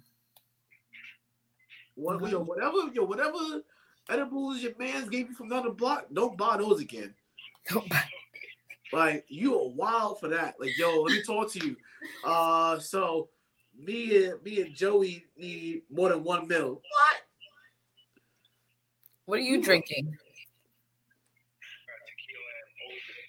What, 1.96 2.30
yo, 2.30 2.40
whatever 2.42 2.78
yo, 2.94 3.04
whatever 3.06 3.38
edibles 4.10 4.62
your 4.62 4.74
man's 4.78 5.10
gave 5.10 5.30
you 5.30 5.36
from 5.36 5.50
down 5.50 5.66
the 5.66 5.72
block, 5.72 6.06
don't 6.14 6.38
buy 6.38 6.58
those 6.58 6.80
again. 6.80 7.14
Don't 7.70 7.88
buy- 7.90 8.04
Like 8.94 9.26
you 9.28 9.60
are 9.60 9.68
wild 9.68 10.18
for 10.20 10.30
that. 10.30 10.56
Like, 10.60 10.78
yo, 10.78 11.02
let 11.02 11.12
me 11.14 11.22
talk 11.22 11.52
to 11.52 11.60
you. 11.68 11.76
Uh, 12.24 12.80
so 12.80 13.28
me 13.78 14.26
and 14.28 14.42
me 14.44 14.62
and 14.62 14.74
Joey 14.74 15.26
need 15.38 15.82
more 15.92 16.08
than 16.10 16.24
one 16.24 16.48
mil. 16.48 16.76
What? 16.76 17.16
What 19.26 19.40
are 19.40 19.42
you 19.42 19.62
drinking? 19.62 20.06
Got 20.06 22.00
tequila 22.08 22.52
and 22.62 22.72
Old 22.88 23.02
Bay. 23.10 23.26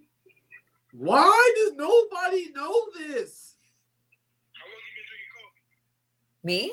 Why 0.91 1.53
does 1.57 1.74
nobody 1.74 2.52
know 2.52 2.86
this? 2.98 3.56
How 4.53 4.65
long 4.65 4.82
you 4.84 4.94
been 4.94 5.06
drinking 5.10 5.32
coffee? 5.34 5.64
Me? 6.44 6.72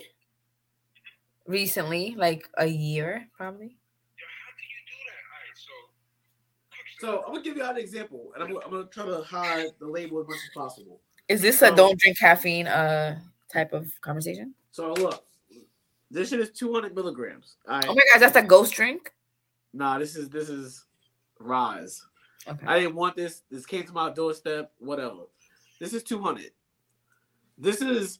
Recently, 1.47 2.15
like 2.17 2.49
a 2.59 2.67
year, 2.67 3.27
probably. 3.37 3.67
Yo, 3.67 4.25
how 4.45 4.53
do 4.57 4.65
you 4.65 4.81
do 4.87 4.97
that? 5.07 5.21
All 5.31 5.41
right, 5.47 7.19
so. 7.19 7.23
So 7.23 7.25
I'm 7.27 7.33
gonna 7.33 7.45
give 7.45 7.57
you 7.57 7.65
an 7.65 7.77
example, 7.77 8.33
and 8.35 8.43
I'm, 8.43 8.53
gonna- 8.53 8.65
I'm 8.65 8.71
gonna 8.73 8.85
try 8.87 9.07
to 9.07 9.23
hide 9.23 9.71
the 9.81 9.87
label 9.87 10.21
as 10.21 10.27
much 10.29 10.37
as 10.37 10.51
possible. 10.55 11.01
Is 11.29 11.41
this 11.41 11.57
a 11.63 11.69
So- 11.69 11.75
don't 11.77 11.99
drink 11.99 12.19
caffeine 12.19 12.67
uh 12.67 13.21
type 13.53 13.73
of 13.73 13.93
conversation? 14.01 14.55
So 14.73 14.93
look, 14.95 15.25
this 16.11 16.29
shit 16.31 16.41
is 16.41 16.51
200 16.51 16.95
milligrams. 16.95 17.57
All 17.69 17.75
right. 17.77 17.85
Oh 17.89 17.95
my 17.95 18.03
god, 18.13 18.21
that's 18.21 18.37
a 18.37 18.43
ghost 18.43 18.75
drink. 18.75 19.13
Nah, 19.73 19.99
this 19.99 20.17
is 20.17 20.29
this 20.29 20.49
is 20.49 20.85
rise. 21.39 22.05
Okay. 22.49 22.67
I 22.67 22.81
didn't 22.81 22.95
want 22.97 23.17
this. 23.17 23.43
This 23.51 23.67
came 23.67 23.85
to 23.85 23.93
my 23.93 24.11
doorstep. 24.11 24.73
Whatever. 24.79 25.27
This 25.79 25.93
is 25.95 26.03
200. 26.03 26.51
This 27.59 27.81
is 27.83 28.19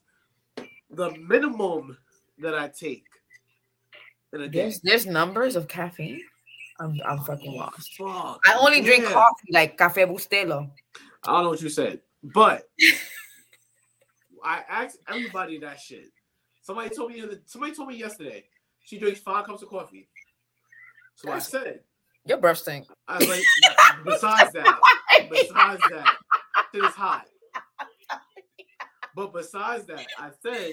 the 0.91 1.13
minimum 1.19 1.97
that 2.39 2.55
I 2.55 2.69
take 2.69 3.05
in 4.33 4.43
a 4.43 4.49
day. 4.49 4.63
There's 4.63 4.81
there's 4.81 5.07
numbers 5.07 5.57
of 5.57 5.69
caffeine. 5.69 6.21
I'm 6.79 6.99
I'm 7.07 7.19
fucking 7.21 7.53
oh, 7.55 7.59
lost. 7.59 7.95
Fuck. 7.97 8.41
I 8.47 8.59
only 8.59 8.81
drink 8.81 9.05
yeah. 9.05 9.13
coffee 9.13 9.53
like 9.53 9.77
cafe 9.77 10.05
bustelo. 10.05 10.71
I 11.25 11.33
don't 11.33 11.45
know 11.45 11.51
what 11.51 11.63
you 11.63 11.69
said, 11.69 12.01
but 12.23 12.69
I 14.45 14.63
asked 14.69 14.99
everybody 15.09 15.59
that 15.59 15.79
shit. 15.79 16.07
Somebody 16.63 16.95
told 16.95 17.13
me. 17.13 17.23
Somebody 17.47 17.75
told 17.75 17.89
me 17.89 17.97
yesterday 17.97 18.45
she 18.85 18.99
drinks 18.99 19.21
five 19.21 19.45
cups 19.45 19.63
of 19.63 19.69
coffee. 19.69 20.09
So 21.17 21.29
That's- 21.29 21.55
I 21.55 21.63
said, 21.63 21.81
Your 22.25 22.39
breath 22.39 22.59
stink. 22.59 22.87
I 23.07 23.19
was 23.19 23.29
like, 23.29 23.43
besides 24.05 24.53
that, 24.53 24.81
besides 25.31 25.83
that, 25.91 26.17
shit 26.73 26.85
is 26.85 26.95
hot. 26.95 27.27
But 29.15 29.33
besides 29.33 29.87
that, 29.87 30.07
I 30.19 30.31
said, 30.43 30.73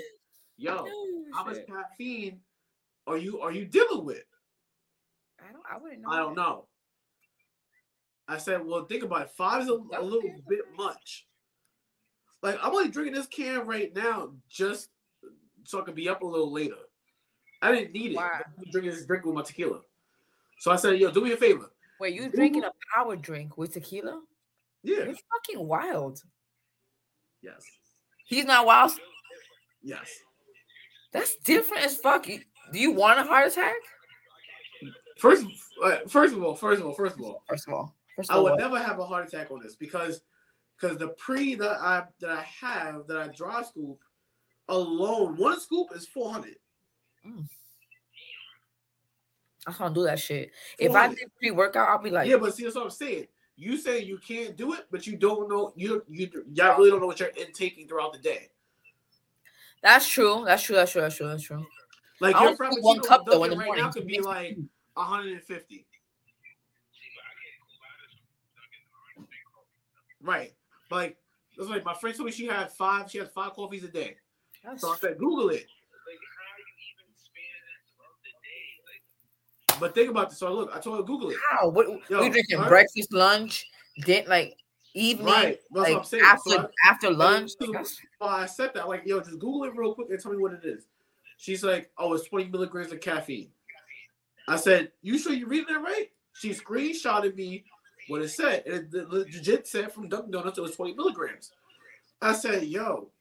yo, 0.57 0.85
how 1.33 1.45
much 1.45 1.57
caffeine 1.67 2.39
are 3.05 3.17
you 3.17 3.39
are 3.41 3.51
you 3.51 3.65
dealing 3.65 4.05
with? 4.05 4.23
I 5.39 5.51
don't. 5.51 5.63
I 5.71 5.77
wouldn't 5.77 6.01
know. 6.01 6.09
I 6.09 6.17
don't 6.17 6.35
that. 6.35 6.41
know. 6.41 6.67
I 8.27 8.37
said, 8.37 8.65
well, 8.65 8.85
think 8.85 9.03
about 9.03 9.21
it. 9.21 9.31
Five 9.37 9.63
is 9.63 9.69
a, 9.69 9.73
a 9.73 10.01
little 10.01 10.29
bit 10.49 10.61
much. 10.77 11.25
Like 12.43 12.59
I'm 12.61 12.73
only 12.73 12.89
drinking 12.89 13.15
this 13.15 13.27
can 13.27 13.65
right 13.65 13.93
now 13.95 14.31
just 14.49 14.89
so 15.63 15.81
I 15.81 15.85
can 15.85 15.95
be 15.95 16.09
up 16.09 16.21
a 16.21 16.25
little 16.25 16.51
later. 16.51 16.75
I 17.61 17.71
didn't 17.71 17.93
need 17.93 18.11
it. 18.11 18.17
Wow. 18.17 18.29
I'm 18.43 18.71
drinking 18.71 18.91
this 18.91 19.05
drink 19.05 19.25
with 19.25 19.35
my 19.35 19.41
tequila. 19.41 19.79
So 20.59 20.71
I 20.71 20.75
said, 20.75 20.99
yo, 20.99 21.11
do 21.11 21.21
me 21.21 21.31
a 21.31 21.37
favor. 21.37 21.71
Wait, 21.99 22.13
you 22.13 22.29
drinking 22.29 22.63
a 22.63 22.71
power 22.95 23.15
drink 23.15 23.57
with 23.57 23.73
tequila? 23.73 24.21
Yeah. 24.83 25.05
You're 25.05 25.15
fucking 25.15 25.67
wild. 25.67 26.21
Yes. 27.41 27.63
He's 28.27 28.45
not 28.45 28.65
wild. 28.65 28.91
Yes. 29.81 30.09
That's 31.13 31.35
different 31.37 31.85
as 31.85 31.95
fuck. 31.95 32.25
Do 32.25 32.79
you 32.79 32.91
want 32.91 33.19
a 33.19 33.23
heart 33.23 33.47
attack? 33.47 33.75
First, 35.17 35.45
uh, 35.83 35.97
first 36.07 36.35
of 36.35 36.43
all, 36.43 36.53
first 36.53 36.81
of 36.81 36.87
all, 36.87 36.93
first 36.93 37.15
of 37.15 37.21
all, 37.21 37.41
First 37.47 37.67
of 37.67 37.73
all, 37.73 37.95
first 38.15 38.29
I 38.29 38.37
would 38.37 38.51
all, 38.51 38.57
never 38.57 38.77
have 38.77 38.99
a 38.99 39.05
heart 39.05 39.27
attack 39.27 39.49
on 39.49 39.59
this 39.63 39.75
because 39.75 40.21
because 40.79 40.97
the 40.97 41.07
pre 41.17 41.55
that 41.55 41.79
I 41.81 42.03
that 42.19 42.29
I 42.29 42.45
have 42.61 43.07
that 43.07 43.17
I 43.17 43.27
dry 43.29 43.63
scoop 43.63 43.97
alone, 44.67 45.37
one 45.37 45.59
scoop 45.59 45.87
is 45.95 46.05
four 46.05 46.31
hundred. 46.31 46.57
I 49.65 49.71
can't 49.73 49.95
do 49.95 50.03
that 50.03 50.19
shit. 50.19 50.51
If 50.77 50.93
I 50.93 51.07
did 51.07 51.31
pre 51.39 51.51
workout, 51.51 51.89
I'll 51.89 52.03
be 52.03 52.09
like, 52.09 52.29
yeah, 52.29 52.37
but 52.37 52.53
see, 52.53 52.63
that's 52.63 52.75
what 52.75 52.85
I'm 52.85 52.91
saying. 52.91 53.27
You 53.57 53.77
say 53.77 54.01
you 54.03 54.19
can't 54.19 54.55
do 54.55 54.73
it, 54.73 54.85
but 54.91 55.07
you 55.07 55.17
don't 55.17 55.49
know 55.49 55.73
you 55.75 56.03
you 56.07 56.29
y'all 56.53 56.77
really 56.77 56.91
don't 56.91 57.01
know 57.01 57.07
what 57.07 57.19
you're 57.19 57.29
intaking 57.29 57.87
throughout 57.87 58.13
the 58.13 58.19
day. 58.19 58.49
that's 59.81 60.07
true. 60.07 60.43
That's 60.45 60.63
true. 60.63 60.75
That's 60.75 60.91
true. 60.91 61.01
That's 61.01 61.15
true. 61.15 61.27
That's 61.27 61.43
true. 61.43 61.65
Like 62.19 62.35
I 62.35 62.43
your 62.43 62.55
frappuccino 62.55 62.81
one 62.81 62.99
cup, 63.01 63.25
though, 63.25 63.43
in 63.43 63.51
the 63.51 63.57
right 63.57 63.67
now 63.69 63.73
morning. 63.75 63.91
could 63.93 64.07
be 64.07 64.19
like 64.19 64.57
150. 64.93 65.85
Right. 70.21 70.53
Like 70.89 71.17
that's 71.57 71.69
like 71.69 71.83
my 71.83 71.93
friend 71.95 72.15
told 72.15 72.27
me 72.27 72.31
she 72.31 72.45
had 72.45 72.71
five. 72.71 73.09
She 73.09 73.17
has 73.17 73.29
five 73.29 73.53
coffees 73.53 73.83
a 73.83 73.87
day. 73.87 74.17
That's 74.63 74.81
So 74.81 74.91
I 74.91 74.97
said, 74.97 75.17
Google 75.17 75.49
it. 75.49 75.65
Like, 76.05 76.19
how 76.37 76.57
you 76.57 76.65
even 76.93 77.09
span 77.17 77.57
that 77.65 77.81
throughout 77.89 78.17
the 78.23 78.33
day? 78.45 78.65
Like, 78.85 79.03
But 79.79 79.93
think 79.95 80.09
about 80.09 80.29
this. 80.29 80.39
So 80.39 80.53
look, 80.53 80.71
I 80.73 80.79
told 80.79 80.97
her 80.97 81.03
Google 81.03 81.29
it. 81.31 81.37
how. 81.51 81.69
What 81.69 81.87
Yo, 82.09 82.21
we 82.21 82.29
drinking? 82.29 82.59
right? 82.59 82.69
Breakfast, 82.69 83.13
lunch, 83.13 83.65
din 84.01 84.25
like 84.27 84.57
evening, 84.93 85.25
Right. 85.27 85.59
That's 85.71 86.11
like 86.11 86.21
after 86.23 86.49
So 86.49 86.59
I- 86.59 86.89
after 86.89 87.11
lunch. 87.11 87.51
so- 87.59 87.71
Well, 88.19 88.29
I 88.29 88.45
said 88.47 88.71
that. 88.73 88.87
Like, 88.87 89.03
yo, 89.05 89.19
just 89.19 89.31
Google 89.39 89.65
it 89.65 89.75
real 89.75 89.93
quick 89.93 90.09
and 90.09 90.19
tell 90.19 90.31
me 90.31 90.37
what 90.39 90.53
it 90.53 90.65
is. 90.65 90.85
She's 91.37 91.63
like, 91.63 91.91
oh, 91.97 92.13
it's 92.13 92.27
20 92.27 92.45
milligrams 92.49 92.91
of 92.91 92.99
caffeine. 92.99 93.51
I 94.47 94.55
said, 94.55 94.91
you 95.01 95.19
sure 95.19 95.33
you 95.33 95.45
reading 95.45 95.67
that 95.73 95.81
right? 95.81 96.09
She 96.33 96.49
screenshotted 96.51 97.35
me 97.35 97.65
what 98.07 98.21
it 98.21 98.29
said. 98.29 98.65
And 98.65 98.75
it, 98.75 98.91
the 98.91 99.05
legit 99.07 99.67
said 99.67 99.91
from 99.91 100.07
Dunkin' 100.09 100.31
Donuts 100.31 100.57
it 100.57 100.61
was 100.61 100.75
20 100.75 100.93
milligrams. 100.95 101.51
I 102.21 102.33
said, 102.33 102.63
yo, 102.63 103.11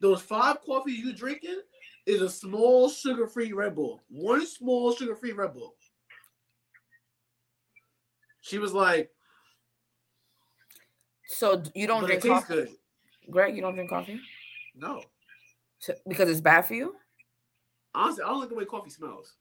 those 0.00 0.22
five 0.22 0.58
coffees 0.64 0.98
you 0.98 1.12
drinking 1.12 1.60
is 2.04 2.20
a 2.20 2.28
small 2.30 2.88
sugar-free 2.88 3.52
Red 3.52 3.74
Bull. 3.74 4.00
One 4.08 4.46
small 4.46 4.94
sugar-free 4.94 5.32
Red 5.32 5.54
Bull. 5.54 5.74
She 8.46 8.58
was 8.58 8.72
like, 8.72 9.10
So 11.26 11.62
you 11.74 11.88
don't 11.88 12.04
drink 12.06 12.22
coffee, 12.24 12.54
good. 12.54 12.68
Greg? 13.28 13.56
You 13.56 13.62
don't 13.62 13.74
drink 13.74 13.90
coffee 13.90 14.20
No. 14.76 15.02
So- 15.80 15.94
because 16.08 16.30
it's 16.30 16.40
bad 16.40 16.62
for 16.62 16.74
you. 16.74 16.94
Honestly, 17.92 18.22
I 18.22 18.28
don't 18.28 18.38
like 18.40 18.48
the 18.50 18.54
way 18.54 18.64
coffee 18.64 18.90
smells. 18.90 19.34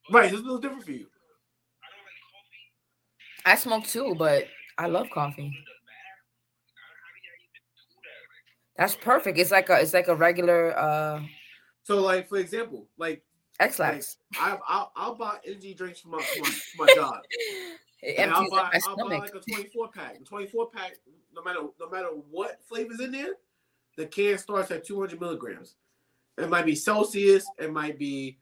smell. 0.10 0.22
Right, 0.22 0.34
it's 0.34 0.42
a 0.42 0.44
little 0.44 0.60
different 0.60 0.84
for 0.84 0.92
you. 0.92 1.06
I 1.84 1.88
don't 1.94 2.04
like 2.04 2.20
coffee. 2.34 3.46
I 3.46 3.56
smoke 3.56 3.86
too, 3.88 4.16
but 4.18 4.46
I 4.78 4.88
love 4.88 5.08
coffee. 5.14 5.44
in 5.44 5.52
the 5.52 5.54
bath. 5.54 6.20
How 6.76 7.12
do 7.16 7.22
y'all 7.24 7.40
even 7.40 7.56
do 7.56 8.02
that? 8.04 8.20
Like, 8.28 8.92
That's 8.92 8.96
perfect. 9.04 9.38
It's 9.38 9.52
like 9.52 9.70
a 9.70 9.80
it's 9.80 9.94
like 9.94 10.08
a 10.10 10.16
regular 10.16 10.78
uh 10.78 11.22
So, 11.86 12.02
like 12.02 12.28
for 12.28 12.38
example, 12.40 12.88
like, 12.98 13.24
X 13.60 13.78
like 13.78 13.94
lax. 13.94 14.18
I, 14.40 14.58
I'll, 14.68 14.92
I'll 14.96 15.16
buy 15.16 15.38
energy 15.46 15.76
drinks 15.76 16.00
for 16.00 16.10
my 16.10 16.22
for 16.22 16.42
my, 16.42 16.50
for 16.50 16.86
my 16.86 16.94
job, 16.96 17.22
and 18.18 18.32
I'll 18.32 18.50
buy 18.50 18.72
I'll 18.88 18.98
buy 18.98 19.04
like 19.20 19.36
a 19.36 19.40
twenty 19.40 19.70
four 19.70 19.90
pack. 19.90 20.18
The 20.18 20.26
twenty 20.26 20.48
four 20.48 20.68
pack, 20.72 20.96
no 21.34 21.44
matter 21.44 21.60
no 21.80 21.88
matter 21.90 22.08
what 22.32 22.60
flavors 22.68 23.00
in 23.00 23.12
there, 23.12 23.34
the 23.98 24.08
can 24.08 24.40
starts 24.40 24.72
at 24.72 24.84
two 24.84 25.00
hundred 25.00 25.22
milligrams. 25.22 25.76
It 26.40 26.50
might 26.50 26.66
be 26.66 26.74
Celsius. 26.76 27.46
It 27.60 27.72
might 27.72 28.00
be 28.00 28.40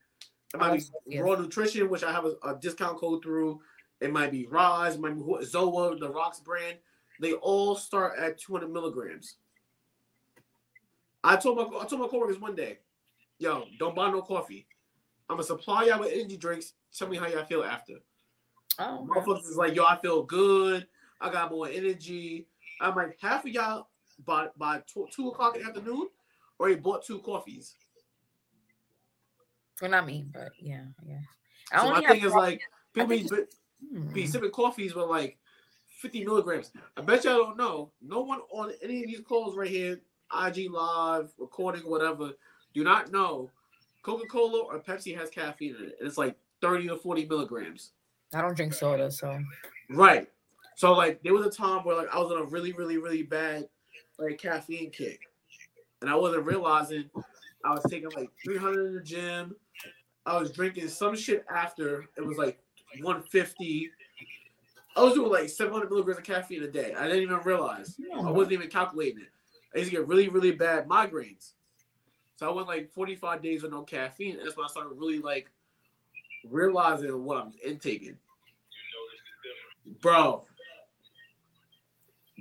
it 0.54 0.60
might 0.62 0.70
Oh, 0.70 0.74
be 0.76 0.80
Celsius. 0.80 1.22
Raw 1.22 1.36
Nutrition, 1.36 1.90
which 1.90 2.04
I 2.04 2.14
have 2.14 2.24
a, 2.26 2.36
a 2.48 2.56
discount 2.56 2.98
code 2.98 3.22
through. 3.24 3.60
It 4.00 4.12
might 4.14 4.32
be 4.32 4.46
Roz, 4.48 4.96
it 4.96 5.02
might 5.02 5.16
be 5.16 5.22
Zoa, 5.22 6.00
the 6.00 6.10
Rocks 6.10 6.40
brand. 6.40 6.78
They 7.20 7.34
all 7.34 7.76
start 7.76 8.18
at 8.18 8.38
200 8.40 8.72
milligrams. 8.72 9.36
I 11.26 11.36
told 11.36 11.58
my 11.58 11.80
I 11.80 11.86
told 11.86 12.02
my 12.02 12.08
coworkers 12.08 12.40
one 12.40 12.56
day, 12.56 12.80
yo, 13.40 13.66
don't 13.80 13.96
buy 13.96 14.12
no 14.12 14.22
coffee. 14.22 14.68
I'm 15.30 15.38
gonna 15.38 15.44
supply 15.44 15.86
y'all 15.86 16.00
with 16.00 16.12
energy 16.14 16.38
drinks. 16.38 16.74
Tell 16.98 17.08
me 17.08 17.18
how 17.18 17.28
y'all 17.28 17.46
feel 17.46 17.64
after. 17.64 17.96
Oh. 18.80 19.08
Motherfuckers 19.10 19.50
is 19.50 19.56
like, 19.56 19.76
yo, 19.76 19.84
I 19.86 19.98
feel 20.02 20.24
good. 20.24 20.88
I 21.22 21.32
got 21.32 21.52
more 21.52 21.68
energy. 21.68 22.48
I'm 22.82 22.96
like, 22.96 23.18
half 23.22 23.46
of 23.46 23.52
y'all 23.52 23.88
by 24.26 24.48
by 24.58 24.82
two, 24.92 25.08
two 25.12 25.30
o'clock 25.30 25.56
in 25.56 25.64
the 25.64 25.70
afternoon 25.70 26.10
already 26.60 26.80
bought 26.80 27.06
two 27.06 27.20
coffees. 27.20 27.76
well, 29.82 29.92
not 29.92 30.06
me, 30.06 30.26
but 30.34 30.52
yeah, 30.60 30.86
I 31.02 31.06
guess. 31.06 31.24
I 31.72 31.82
So 31.86 31.92
my 31.92 32.08
thing 32.08 32.24
is 32.24 32.34
like, 32.34 32.62
people 32.94 33.10
be, 33.10 33.28
Hmm. 33.92 34.14
be 34.14 34.28
sipping 34.28 34.52
coffees 34.52 34.96
with 34.96 35.08
like 35.08 35.38
50 36.00 36.24
milligrams. 36.26 36.72
I 36.96 37.02
bet 37.02 37.26
y'all 37.26 37.38
don't 37.38 37.58
know. 37.58 37.92
No 38.02 38.22
one 38.22 38.40
on 38.52 38.72
any 38.82 39.04
of 39.04 39.08
these 39.08 39.22
calls 39.22 39.58
right 39.58 39.70
here, 39.70 40.00
IG 40.34 40.70
live, 40.70 41.32
recording, 41.38 41.82
whatever, 41.82 42.32
do 42.74 42.84
not 42.84 43.12
know 43.12 43.50
Coca-Cola 44.04 44.60
or 44.60 44.80
Pepsi 44.80 45.18
has 45.18 45.30
caffeine 45.30 45.76
in 45.76 45.86
it. 45.86 45.96
And 46.00 46.08
it's 46.08 46.18
like 46.18 46.36
30 46.62 46.88
to 46.90 46.98
40 46.98 47.26
milligrams. 47.26 47.92
I 48.34 48.42
don't 48.42 48.56
drink 48.56 48.74
soda, 48.74 49.12
so 49.12 49.40
Right. 49.90 50.28
So 50.76 50.94
like 50.94 51.22
there 51.24 51.34
was 51.34 51.46
a 51.46 51.52
time 51.52 51.84
where 51.84 51.96
like 51.96 52.14
I 52.14 52.18
was 52.18 52.32
on 52.32 52.42
a 52.42 52.46
really, 52.46 52.74
really, 52.74 52.98
really 52.98 53.24
bad 53.24 53.68
like 54.18 54.38
caffeine 54.38 54.92
kick. 54.92 55.20
And 56.02 56.10
I 56.10 56.16
wasn't 56.16 56.46
realizing 56.46 57.10
I 57.64 57.72
was 57.72 57.84
taking 57.90 58.10
like 58.16 58.30
300 58.44 58.88
in 58.88 58.96
the 58.96 59.02
gym. 59.02 59.56
I 60.26 60.38
was 60.38 60.52
drinking 60.52 60.88
some 60.90 61.16
shit 61.16 61.46
after. 61.54 62.06
It 62.18 62.26
was 62.26 62.38
like 62.38 62.60
150. 63.02 63.90
I 64.96 65.02
was 65.02 65.14
doing 65.14 65.32
like 65.32 65.50
700 65.50 65.90
milligrams 65.90 66.20
of 66.20 66.26
caffeine 66.26 66.64
a 66.64 66.68
day. 66.68 66.94
I 66.98 67.08
didn't 67.08 67.24
even 67.24 67.40
realize. 67.44 67.96
I 68.14 68.32
wasn't 68.32 68.54
even 68.54 68.70
calculating 68.70 69.22
it. 69.22 69.30
I 69.74 69.80
used 69.80 69.92
to 69.92 69.98
get 69.98 70.08
really, 70.08 70.30
really 70.30 70.52
bad 70.52 70.88
migraines. 70.88 71.54
So 72.44 72.50
I 72.50 72.54
went 72.54 72.68
like 72.68 72.92
45 72.92 73.42
days 73.42 73.64
with 73.64 73.72
no 73.72 73.84
caffeine. 73.84 74.36
And 74.36 74.46
that's 74.46 74.58
when 74.58 74.66
I 74.66 74.68
started 74.68 74.96
really 74.98 75.20
like 75.20 75.50
realizing 76.44 77.24
what 77.24 77.38
I'm 77.38 77.54
intaking. 77.66 78.18
Bro. 80.02 80.44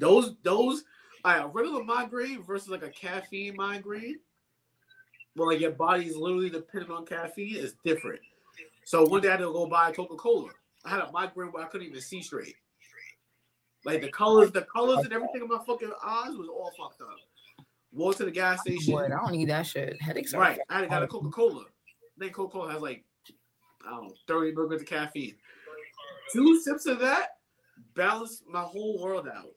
Those 0.00 0.34
those 0.42 0.82
all 1.24 1.32
right, 1.32 1.44
a 1.44 1.46
regular 1.46 1.84
migraine 1.84 2.42
versus 2.42 2.68
like 2.68 2.82
a 2.82 2.90
caffeine 2.90 3.54
migraine, 3.54 4.18
where 5.36 5.52
like 5.52 5.60
your 5.60 5.70
body 5.70 6.06
is 6.06 6.16
literally 6.16 6.50
dependent 6.50 6.90
on 6.90 7.06
caffeine 7.06 7.54
is 7.54 7.76
different. 7.84 8.18
So 8.84 9.06
one 9.06 9.20
day 9.20 9.28
I 9.28 9.32
had 9.32 9.36
to 9.36 9.52
go 9.52 9.66
buy 9.66 9.90
a 9.90 9.92
Coca 9.92 10.16
Cola. 10.16 10.50
I 10.84 10.90
had 10.90 11.00
a 11.00 11.12
migraine 11.12 11.52
where 11.52 11.62
I 11.62 11.68
couldn't 11.68 11.86
even 11.86 12.00
see 12.00 12.22
straight. 12.22 12.56
Like 13.84 14.00
the 14.00 14.10
colors, 14.10 14.50
the 14.50 14.62
colors 14.62 15.04
and 15.04 15.12
everything 15.12 15.42
in 15.42 15.48
my 15.48 15.60
fucking 15.64 15.92
eyes 16.04 16.34
was 16.36 16.48
all 16.48 16.72
fucked 16.76 17.02
up. 17.02 17.18
Walked 17.92 18.18
to 18.18 18.24
the 18.24 18.30
gas 18.30 18.58
oh, 18.60 18.70
station. 18.70 18.94
Boy, 18.94 19.04
I 19.04 19.08
don't 19.08 19.32
need 19.32 19.48
that 19.48 19.66
shit. 19.66 20.00
Headaches 20.00 20.34
Right. 20.34 20.58
I 20.70 20.86
got 20.86 21.02
a 21.02 21.06
Coca 21.06 21.28
Cola. 21.28 21.64
Then 22.16 22.30
Coca 22.30 22.52
Cola 22.52 22.72
has 22.72 22.80
like, 22.80 23.04
I 23.86 23.90
don't 23.90 24.08
know, 24.08 24.14
30 24.26 24.54
milligrams 24.54 24.82
of 24.82 24.88
caffeine. 24.88 25.34
Two 26.32 26.60
sips 26.60 26.86
of 26.86 27.00
that 27.00 27.36
balanced 27.94 28.44
my 28.48 28.62
whole 28.62 29.02
world 29.02 29.28
out. 29.28 29.54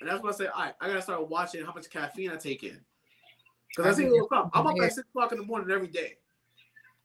And 0.00 0.08
that's 0.08 0.22
what 0.22 0.34
I 0.34 0.36
say. 0.36 0.46
All 0.46 0.62
right, 0.62 0.74
I 0.80 0.88
gotta 0.88 1.02
start 1.02 1.28
watching 1.28 1.64
how 1.64 1.72
much 1.72 1.90
caffeine 1.90 2.30
I 2.30 2.36
take 2.36 2.64
in. 2.64 2.80
Because 3.68 3.98
I 3.98 4.02
see, 4.02 4.08
look 4.08 4.32
up. 4.32 4.50
I'm 4.52 4.66
up 4.66 4.76
at 4.80 4.92
six 4.92 5.08
o'clock 5.08 5.32
in 5.32 5.38
the 5.38 5.44
morning 5.44 5.70
every 5.70 5.86
day. 5.86 6.16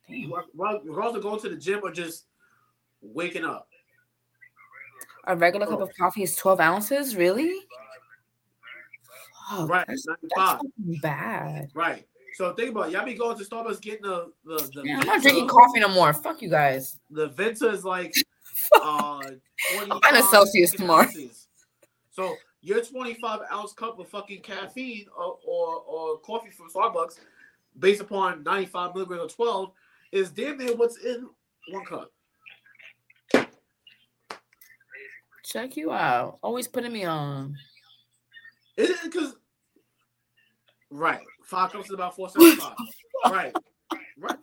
Regardless 0.09 1.15
of 1.15 1.21
going 1.21 1.39
to 1.41 1.49
the 1.49 1.57
gym 1.57 1.81
or 1.83 1.91
just 1.91 2.25
waking 3.01 3.45
up. 3.45 3.69
A 5.25 5.35
regular 5.35 5.67
cup 5.67 5.81
of 5.81 5.95
coffee 5.97 6.23
is 6.23 6.35
12 6.35 6.59
ounces? 6.59 7.15
Really? 7.15 7.53
Fuck, 9.49 9.69
Right, 9.69 9.85
That's, 9.87 10.05
that's 10.05 10.23
95. 10.35 10.57
fucking 10.57 10.99
bad. 11.01 11.69
Right. 11.73 12.05
So 12.33 12.53
think 12.53 12.71
about 12.71 12.89
it. 12.89 12.91
Y'all 12.93 13.05
be 13.05 13.15
going 13.15 13.37
to 13.37 13.43
Starbucks 13.43 13.81
getting 13.81 14.03
the 14.03 14.31
the 14.45 14.57
the, 14.73 14.83
Yeah, 14.85 14.99
I'm 14.99 15.07
not 15.07 15.21
drinking 15.21 15.47
coffee 15.47 15.79
no 15.79 15.87
more. 15.89 16.13
Fuck 16.13 16.41
you 16.41 16.49
guys. 16.49 16.99
the 17.09 17.27
Venti 17.29 17.65
is 17.65 17.83
like 17.83 18.13
uh 18.81 19.21
25 19.75 20.01
buying 20.01 20.15
a 20.15 20.23
Celsius 20.23 20.71
tomorrow. 20.71 21.07
So 22.11 22.35
your 22.61 22.83
25 22.83 23.39
ounce 23.51 23.73
cup 23.73 23.97
of 23.99 24.07
fucking 24.09 24.41
caffeine 24.41 25.05
or, 25.17 25.37
or 25.47 25.81
or 25.87 26.17
coffee 26.19 26.51
from 26.51 26.69
Starbucks, 26.69 27.19
based 27.79 28.01
upon 28.01 28.43
95 28.43 28.93
milligrams 28.93 29.23
or 29.23 29.29
12, 29.29 29.71
is 30.11 30.29
damn 30.31 30.57
near 30.57 30.75
what's 30.75 30.97
in 30.97 31.27
one 31.71 31.85
cup. 31.85 32.11
Check 35.43 35.77
you 35.77 35.91
out. 35.91 36.39
Always 36.43 36.67
putting 36.67 36.91
me 36.91 37.05
on. 37.05 37.55
Is 38.77 38.89
it 38.91 38.97
because 39.03 39.35
right? 40.91 41.19
Five 41.43 41.71
cups 41.71 41.87
is 41.87 41.93
about 41.93 42.15
475. 42.15 42.75
right. 43.33 43.55
Right. 44.17 44.37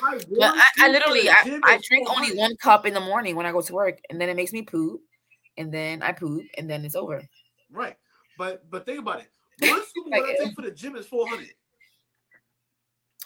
My 0.00 0.12
But 0.18 0.28
one 0.28 0.58
I, 0.58 0.70
I 0.80 0.88
literally, 0.88 1.28
I, 1.28 1.60
I 1.64 1.80
drink 1.86 2.08
only 2.08 2.28
400. 2.28 2.36
one 2.38 2.56
cup 2.56 2.86
in 2.86 2.94
the 2.94 3.00
morning 3.00 3.36
when 3.36 3.46
I 3.46 3.52
go 3.52 3.60
to 3.60 3.72
work, 3.72 3.98
and 4.08 4.20
then 4.20 4.28
it 4.28 4.36
makes 4.36 4.52
me 4.52 4.62
poop, 4.62 5.00
and 5.58 5.72
then 5.72 6.02
I 6.02 6.12
poop, 6.12 6.44
and 6.56 6.68
then 6.68 6.84
it's 6.84 6.94
over. 6.96 7.22
Right. 7.70 7.96
But 8.38 8.68
but 8.70 8.86
think 8.86 9.00
about 9.00 9.20
it. 9.20 9.28
One 9.68 9.84
scoop 9.86 10.06
of 10.06 10.12
Like, 10.12 10.22
I 10.22 10.44
take 10.44 10.54
for 10.54 10.62
the 10.62 10.70
gym 10.70 10.96
is 10.96 11.06
400. 11.06 11.46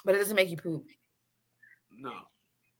But 0.04 0.16
it 0.16 0.18
doesn't 0.18 0.34
make 0.34 0.50
you 0.50 0.56
poop. 0.56 0.84
No. 1.96 2.12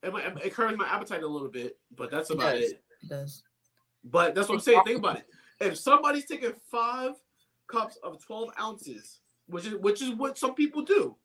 It, 0.03 0.13
might, 0.13 0.25
it 0.45 0.53
curves 0.53 0.77
my 0.77 0.89
appetite 0.89 1.23
a 1.23 1.27
little 1.27 1.49
bit, 1.49 1.79
but 1.97 2.11
that's 2.11 2.31
It 2.31 2.35
about 2.35 2.55
does. 2.55 2.65
it. 2.73 2.83
It 3.05 3.09
does. 3.09 3.43
But 4.03 4.35
that's 4.35 4.49
what 4.49 4.57
I'm 4.57 4.61
saying. 4.61 4.83
Think 4.85 4.99
about 4.99 5.19
it. 5.19 5.27
If 5.61 5.79
somebody's 5.79 6.27
taking 6.27 6.53
five 6.71 7.13
cups 7.67 7.99
of 8.03 8.25
12 8.25 8.51
ounces, 8.61 9.21
which 9.47 9.67
is 9.67 9.75
which 9.77 10.03
is 10.03 10.11
what 10.11 10.39
some 10.39 10.55
people 10.55 10.83
do. 10.83 11.17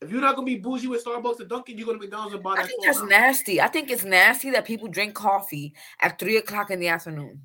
If 0.00 0.10
you're 0.10 0.20
not 0.20 0.34
gonna 0.34 0.46
be 0.46 0.56
bougie 0.56 0.88
with 0.88 1.04
Starbucks 1.04 1.40
and 1.40 1.48
Dunkin', 1.48 1.78
you're 1.78 1.86
gonna 1.86 1.98
McDonald's 1.98 2.34
and 2.34 2.42
buy 2.42 2.54
I 2.54 2.64
think 2.66 2.84
that's 2.84 2.98
ounce. 2.98 3.08
nasty. 3.08 3.60
I 3.60 3.68
think 3.68 3.90
it's 3.90 4.04
nasty 4.04 4.50
that 4.50 4.64
people 4.64 4.88
drink 4.88 5.14
coffee 5.14 5.74
at 6.00 6.18
three 6.18 6.38
o'clock 6.38 6.70
in 6.70 6.80
the 6.80 6.88
afternoon. 6.88 7.40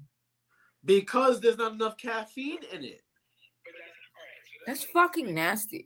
Because 0.83 1.39
there's 1.39 1.57
not 1.57 1.73
enough 1.73 1.97
caffeine 1.97 2.59
in 2.73 2.83
it. 2.83 3.01
That's 4.65 4.83
fucking 4.85 5.33
nasty. 5.33 5.85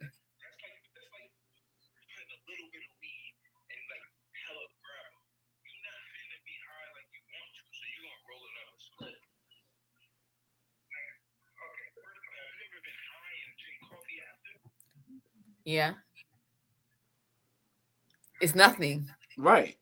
Yeah. 15.63 15.93
It's 18.41 18.55
nothing. 18.55 19.07
Right. 19.37 19.77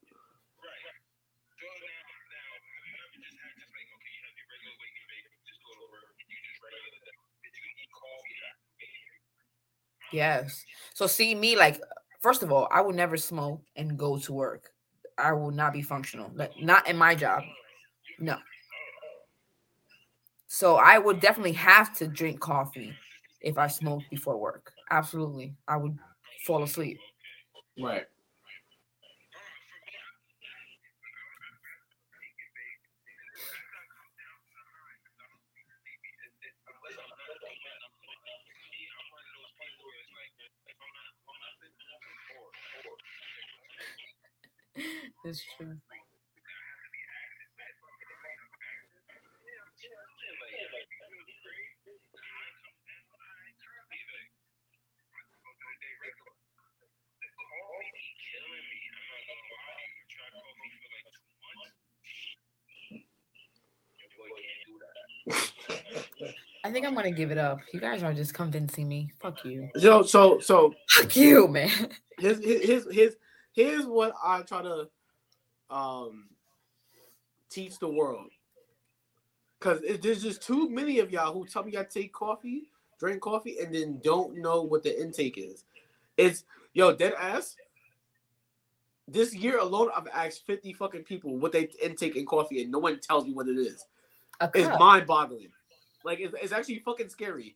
Yes. 10.11 10.65
So 10.93 11.07
see 11.07 11.35
me 11.35 11.55
like 11.55 11.81
first 12.21 12.43
of 12.43 12.51
all, 12.51 12.67
I 12.71 12.81
would 12.81 12.95
never 12.95 13.17
smoke 13.17 13.61
and 13.75 13.97
go 13.97 14.17
to 14.17 14.33
work. 14.33 14.71
I 15.17 15.33
will 15.33 15.51
not 15.51 15.73
be 15.73 15.81
functional. 15.81 16.31
Like 16.35 16.51
not 16.61 16.87
in 16.87 16.97
my 16.97 17.15
job. 17.15 17.43
No. 18.19 18.37
So 20.47 20.75
I 20.75 20.97
would 20.97 21.19
definitely 21.19 21.53
have 21.53 21.95
to 21.97 22.07
drink 22.07 22.39
coffee 22.39 22.93
if 23.41 23.57
I 23.57 23.67
smoked 23.67 24.09
before 24.09 24.37
work. 24.37 24.73
Absolutely. 24.91 25.55
I 25.67 25.77
would 25.77 25.97
fall 26.45 26.63
asleep. 26.63 26.99
Right. 27.81 28.05
It's 45.25 45.43
true. 45.57 45.77
I 66.63 66.71
think 66.71 66.85
I'm 66.85 66.93
gonna 66.93 67.11
give 67.11 67.31
it 67.31 67.37
up. 67.37 67.59
You 67.73 67.79
guys 67.79 68.03
are 68.03 68.13
just 68.13 68.33
convincing 68.33 68.87
me. 68.87 69.11
Fuck 69.19 69.45
you. 69.45 69.69
So 69.77 70.03
so 70.03 70.39
so 70.39 70.73
Fuck 70.89 71.15
you, 71.15 71.47
man. 71.47 71.69
here's 72.19 72.43
here's 72.43 72.93
here's 72.93 73.13
here's 73.53 73.85
what 73.85 74.13
I 74.23 74.41
try 74.41 74.61
to 74.63 74.89
um 75.69 76.25
teach 77.49 77.79
the 77.79 77.87
world. 77.87 78.29
Cause 79.59 79.81
it, 79.83 80.01
there's 80.01 80.21
just 80.23 80.41
too 80.41 80.69
many 80.69 80.99
of 80.99 81.11
y'all 81.11 81.33
who 81.33 81.45
tell 81.45 81.63
me 81.63 81.77
I 81.77 81.83
take 81.83 82.13
coffee, 82.13 82.69
drink 82.99 83.21
coffee, 83.21 83.59
and 83.59 83.73
then 83.73 83.99
don't 84.03 84.37
know 84.37 84.61
what 84.61 84.83
the 84.83 85.01
intake 85.01 85.37
is. 85.37 85.63
It's 86.17 86.43
yo 86.73 86.93
dead 86.95 87.13
ass. 87.19 87.55
This 89.07 89.33
year 89.33 89.57
alone, 89.57 89.89
I've 89.95 90.07
asked 90.13 90.45
50 90.45 90.73
fucking 90.73 91.03
people 91.03 91.35
what 91.35 91.51
they 91.51 91.69
intake 91.81 92.15
in 92.15 92.27
coffee, 92.27 92.61
and 92.61 92.71
no 92.71 92.77
one 92.77 92.99
tells 92.99 93.25
me 93.25 93.33
what 93.33 93.47
it 93.47 93.57
is. 93.57 93.83
A 94.41 94.49
It's 94.53 94.79
mind 94.79 95.07
boggling. 95.07 95.51
Like 96.03 96.19
it's, 96.19 96.33
it's 96.41 96.53
actually 96.53 96.79
fucking 96.79 97.09
scary. 97.09 97.55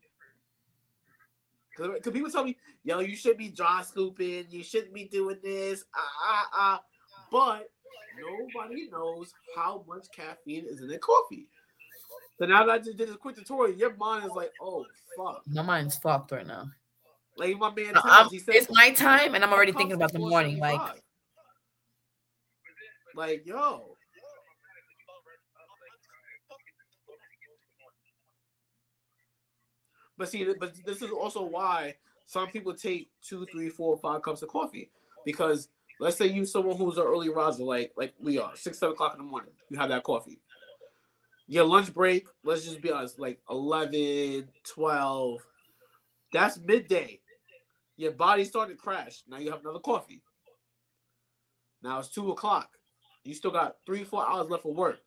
Because 1.77 2.13
people 2.13 2.29
tell 2.29 2.43
me, 2.43 2.57
yo, 2.83 2.99
you 2.99 3.15
should 3.15 3.37
be 3.37 3.49
dry 3.49 3.81
scooping, 3.83 4.45
you 4.49 4.63
shouldn't 4.63 4.93
be 4.93 5.05
doing 5.05 5.37
this, 5.43 5.85
ah, 5.95 6.11
ah, 6.23 6.49
ah. 6.53 6.83
But 7.31 7.71
nobody 8.19 8.89
knows 8.91 9.33
how 9.55 9.83
much 9.87 10.05
caffeine 10.15 10.65
is 10.67 10.81
in 10.81 10.91
a 10.91 10.99
coffee. 10.99 11.47
So 12.37 12.45
now 12.45 12.65
that 12.65 12.71
I 12.71 12.77
just 12.77 12.97
did 12.97 13.09
this 13.09 13.15
quick 13.15 13.35
tutorial, 13.35 13.75
your 13.75 13.95
mind 13.95 14.25
is 14.25 14.31
like, 14.35 14.51
oh, 14.61 14.85
fuck. 15.17 15.41
My 15.47 15.61
mind's 15.63 15.97
fucked 15.97 16.31
right 16.31 16.45
now. 16.45 16.69
Like 17.37 17.57
my 17.57 17.73
man, 17.73 17.97
I'm- 18.03 18.29
he 18.29 18.37
said, 18.39 18.55
it's 18.55 18.67
my 18.69 18.91
time, 18.91 19.33
and 19.33 19.43
I'm 19.43 19.51
already 19.51 19.71
thinking 19.71 19.95
about 19.95 20.13
the 20.13 20.19
morning. 20.19 20.59
Like, 20.59 21.01
like, 23.15 23.45
yo, 23.45 23.92
But 30.23 30.29
see, 30.29 30.47
but 30.57 30.73
this 30.85 31.01
is 31.01 31.11
also 31.11 31.43
why 31.43 31.95
some 32.27 32.47
people 32.47 32.73
take 32.73 33.09
two, 33.21 33.45
three, 33.51 33.67
four, 33.67 33.97
five 33.97 34.21
cups 34.21 34.41
of 34.41 34.47
coffee 34.47 34.89
because 35.25 35.67
let's 35.99 36.15
say 36.15 36.27
you 36.27 36.45
someone 36.45 36.77
who's 36.77 36.95
an 36.95 37.03
early 37.03 37.27
riser, 37.27 37.63
like 37.63 37.91
like 37.97 38.13
we 38.21 38.39
are, 38.39 38.55
six, 38.55 38.79
seven 38.79 38.93
o'clock 38.93 39.15
in 39.15 39.17
the 39.17 39.29
morning, 39.29 39.51
you 39.69 39.77
have 39.77 39.89
that 39.89 40.03
coffee. 40.03 40.39
Your 41.47 41.65
lunch 41.65 41.93
break, 41.93 42.25
let's 42.45 42.63
just 42.63 42.81
be 42.81 42.89
honest, 42.89 43.19
like 43.19 43.41
11, 43.49 44.47
12, 44.63 45.41
that's 46.31 46.57
midday. 46.57 47.19
Your 47.97 48.13
body's 48.13 48.47
starting 48.47 48.77
to 48.77 48.81
crash. 48.81 49.23
Now 49.27 49.39
you 49.39 49.51
have 49.51 49.59
another 49.59 49.79
coffee. 49.79 50.21
Now 51.83 51.99
it's 51.99 52.07
two 52.07 52.31
o'clock. 52.31 52.69
You 53.25 53.33
still 53.33 53.51
got 53.51 53.75
three, 53.85 54.05
four 54.05 54.25
hours 54.25 54.49
left 54.49 54.63
for 54.63 54.73
work. 54.73 54.99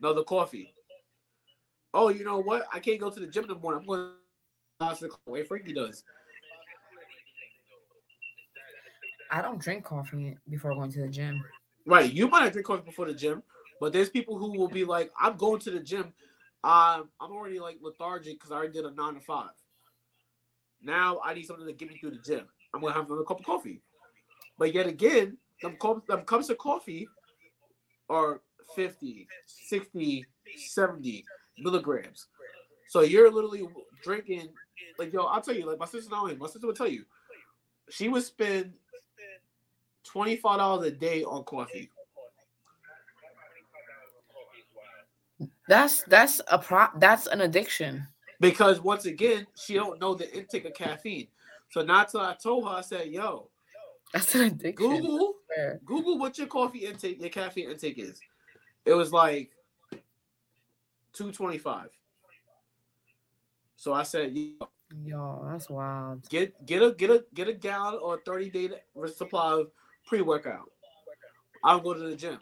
Another 0.00 0.24
coffee. 0.24 0.72
Oh, 1.92 2.08
you 2.08 2.24
know 2.24 2.38
what? 2.38 2.64
I 2.72 2.80
can't 2.80 2.98
go 2.98 3.10
to 3.10 3.20
the 3.20 3.26
gym 3.26 3.44
in 3.44 3.50
the 3.50 3.56
morning. 3.56 3.82
I'm 3.82 3.86
going 3.86 4.12
the 4.90 5.10
way 5.26 5.42
Frankie 5.42 5.72
does. 5.72 6.04
I 9.30 9.40
don't 9.40 9.60
drink 9.60 9.84
coffee 9.84 10.36
before 10.48 10.74
going 10.74 10.92
to 10.92 11.00
the 11.00 11.08
gym. 11.08 11.42
Right. 11.86 12.12
You 12.12 12.28
might 12.28 12.40
not 12.40 12.52
drink 12.52 12.66
coffee 12.66 12.82
before 12.84 13.06
the 13.06 13.14
gym, 13.14 13.42
but 13.80 13.92
there's 13.92 14.10
people 14.10 14.36
who 14.36 14.58
will 14.58 14.68
be 14.68 14.84
like, 14.84 15.10
I'm 15.18 15.36
going 15.36 15.60
to 15.60 15.70
the 15.70 15.80
gym. 15.80 16.12
Um, 16.64 17.08
I'm 17.20 17.32
already 17.32 17.58
like 17.58 17.78
lethargic 17.80 18.34
because 18.34 18.52
I 18.52 18.56
already 18.56 18.72
did 18.72 18.84
a 18.84 18.94
nine 18.94 19.14
to 19.14 19.20
five. 19.20 19.50
Now 20.82 21.20
I 21.24 21.34
need 21.34 21.46
something 21.46 21.66
to 21.66 21.72
get 21.72 21.88
me 21.88 21.96
through 21.96 22.10
the 22.10 22.18
gym. 22.18 22.46
I'm 22.74 22.80
gonna 22.80 22.94
have 22.94 23.06
another 23.06 23.24
cup 23.24 23.40
of 23.40 23.46
coffee. 23.46 23.80
But 24.58 24.74
yet 24.74 24.86
again, 24.86 25.38
them, 25.62 25.76
cup, 25.80 26.06
them 26.06 26.22
cups 26.22 26.50
of 26.50 26.58
coffee 26.58 27.08
are 28.08 28.42
50, 28.76 29.26
60, 29.46 30.24
70 30.68 31.24
milligrams. 31.58 32.28
So 32.88 33.00
you're 33.00 33.30
literally 33.30 33.66
drinking 34.04 34.48
like 34.98 35.12
yo, 35.12 35.24
I'll 35.24 35.40
tell 35.40 35.54
you, 35.54 35.66
like 35.66 35.78
my 35.78 35.86
sister 35.86 36.10
now 36.10 36.24
my 36.38 36.46
sister 36.46 36.66
would 36.66 36.76
tell 36.76 36.88
you, 36.88 37.04
she 37.88 38.08
would 38.08 38.22
spend 38.22 38.72
twenty 40.04 40.36
five 40.36 40.58
dollars 40.58 40.86
a 40.86 40.90
day 40.90 41.24
on 41.24 41.44
coffee. 41.44 41.90
That's 45.68 46.02
that's 46.04 46.40
a 46.50 46.58
pro. 46.58 46.86
That's 46.98 47.26
an 47.26 47.40
addiction. 47.42 48.06
Because 48.40 48.80
once 48.80 49.06
again, 49.06 49.46
she 49.54 49.74
don't 49.74 50.00
know 50.00 50.14
the 50.14 50.32
intake 50.36 50.64
of 50.64 50.74
caffeine. 50.74 51.28
So 51.70 51.82
not 51.82 52.10
till 52.10 52.20
I 52.20 52.34
told 52.34 52.64
her, 52.64 52.70
I 52.70 52.80
said, 52.80 53.06
yo, 53.06 53.48
That's 54.12 54.34
an 54.34 54.42
addiction. 54.42 55.00
Google, 55.00 55.34
Google 55.84 56.18
what 56.18 56.36
your 56.36 56.48
coffee 56.48 56.80
intake, 56.80 57.20
your 57.20 57.30
caffeine 57.30 57.70
intake 57.70 57.98
is. 57.98 58.20
It 58.84 58.92
was 58.92 59.12
like 59.12 59.52
225. 61.12 61.88
So 63.82 63.92
I 63.92 64.04
said, 64.04 64.32
yo, 64.32 64.68
Yo, 65.04 65.44
that's 65.50 65.68
wild. 65.68 66.28
get 66.28 66.64
get 66.64 66.82
a 66.82 66.92
get 66.92 67.10
a 67.10 67.24
get 67.34 67.48
a 67.48 67.52
gallon 67.52 67.98
or 68.00 68.14
a 68.14 68.18
30 68.18 68.50
day 68.50 68.70
supply 69.12 69.54
of 69.54 69.72
pre-workout. 70.06 70.70
I'll 71.64 71.80
go 71.80 71.92
to 71.92 71.98
the 71.98 72.14
gym. 72.14 72.38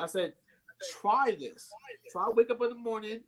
I 0.00 0.06
said, 0.06 0.32
try 0.98 1.36
this. 1.38 1.68
Try 2.10 2.30
wake 2.30 2.48
up 2.48 2.62
in 2.62 2.70
the 2.70 2.76
morning, 2.76 3.20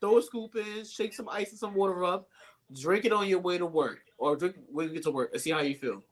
throw 0.00 0.18
a 0.18 0.22
scoop 0.22 0.56
in, 0.56 0.84
shake 0.84 1.14
some 1.14 1.28
ice 1.28 1.50
and 1.50 1.58
some 1.60 1.76
water 1.76 2.04
up, 2.04 2.28
drink 2.76 3.04
it 3.04 3.12
on 3.12 3.28
your 3.28 3.38
way 3.38 3.56
to 3.56 3.66
work, 3.66 4.00
or 4.18 4.34
drink 4.34 4.56
when 4.68 4.88
you 4.88 4.94
get 4.94 5.04
to 5.04 5.12
work 5.12 5.30
and 5.32 5.40
see 5.40 5.50
how 5.52 5.60
you 5.60 5.76
feel. 5.76 6.02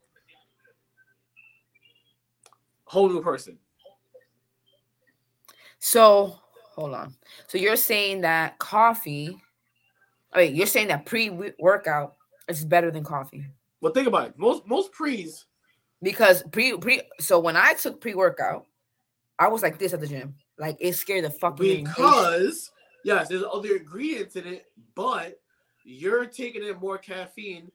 Whole 2.84 3.08
new 3.08 3.20
person. 3.20 3.58
So 5.80 6.38
hold 6.76 6.94
on. 6.94 7.16
So 7.48 7.58
you're 7.58 7.74
saying 7.74 8.20
that 8.20 8.60
coffee? 8.60 9.42
I 10.32 10.38
mean, 10.38 10.56
you're 10.56 10.66
saying 10.66 10.88
that 10.88 11.06
pre-workout 11.06 12.14
is 12.48 12.64
better 12.64 12.90
than 12.90 13.04
coffee 13.04 13.46
Well, 13.80 13.92
think 13.92 14.08
about 14.08 14.28
it. 14.28 14.38
Most 14.38 14.66
most 14.66 14.92
pre's 14.92 15.46
because 16.02 16.42
pre 16.52 16.76
pre. 16.76 17.02
So 17.20 17.38
when 17.38 17.56
I 17.56 17.74
took 17.74 18.00
pre-workout, 18.00 18.66
I 19.38 19.48
was 19.48 19.62
like 19.62 19.78
this 19.78 19.92
at 19.92 20.00
the 20.00 20.06
gym. 20.06 20.34
Like 20.58 20.76
it 20.80 20.94
scared 20.94 21.24
the 21.24 21.30
dayshit. 21.30 21.84
because 21.84 22.70
yes, 23.04 23.28
there's 23.28 23.44
other 23.50 23.76
ingredients 23.76 24.36
in 24.36 24.46
it, 24.46 24.66
but 24.94 25.40
you're 25.84 26.26
taking 26.26 26.62
in 26.62 26.76
more 26.76 26.98
caffeine 26.98 27.70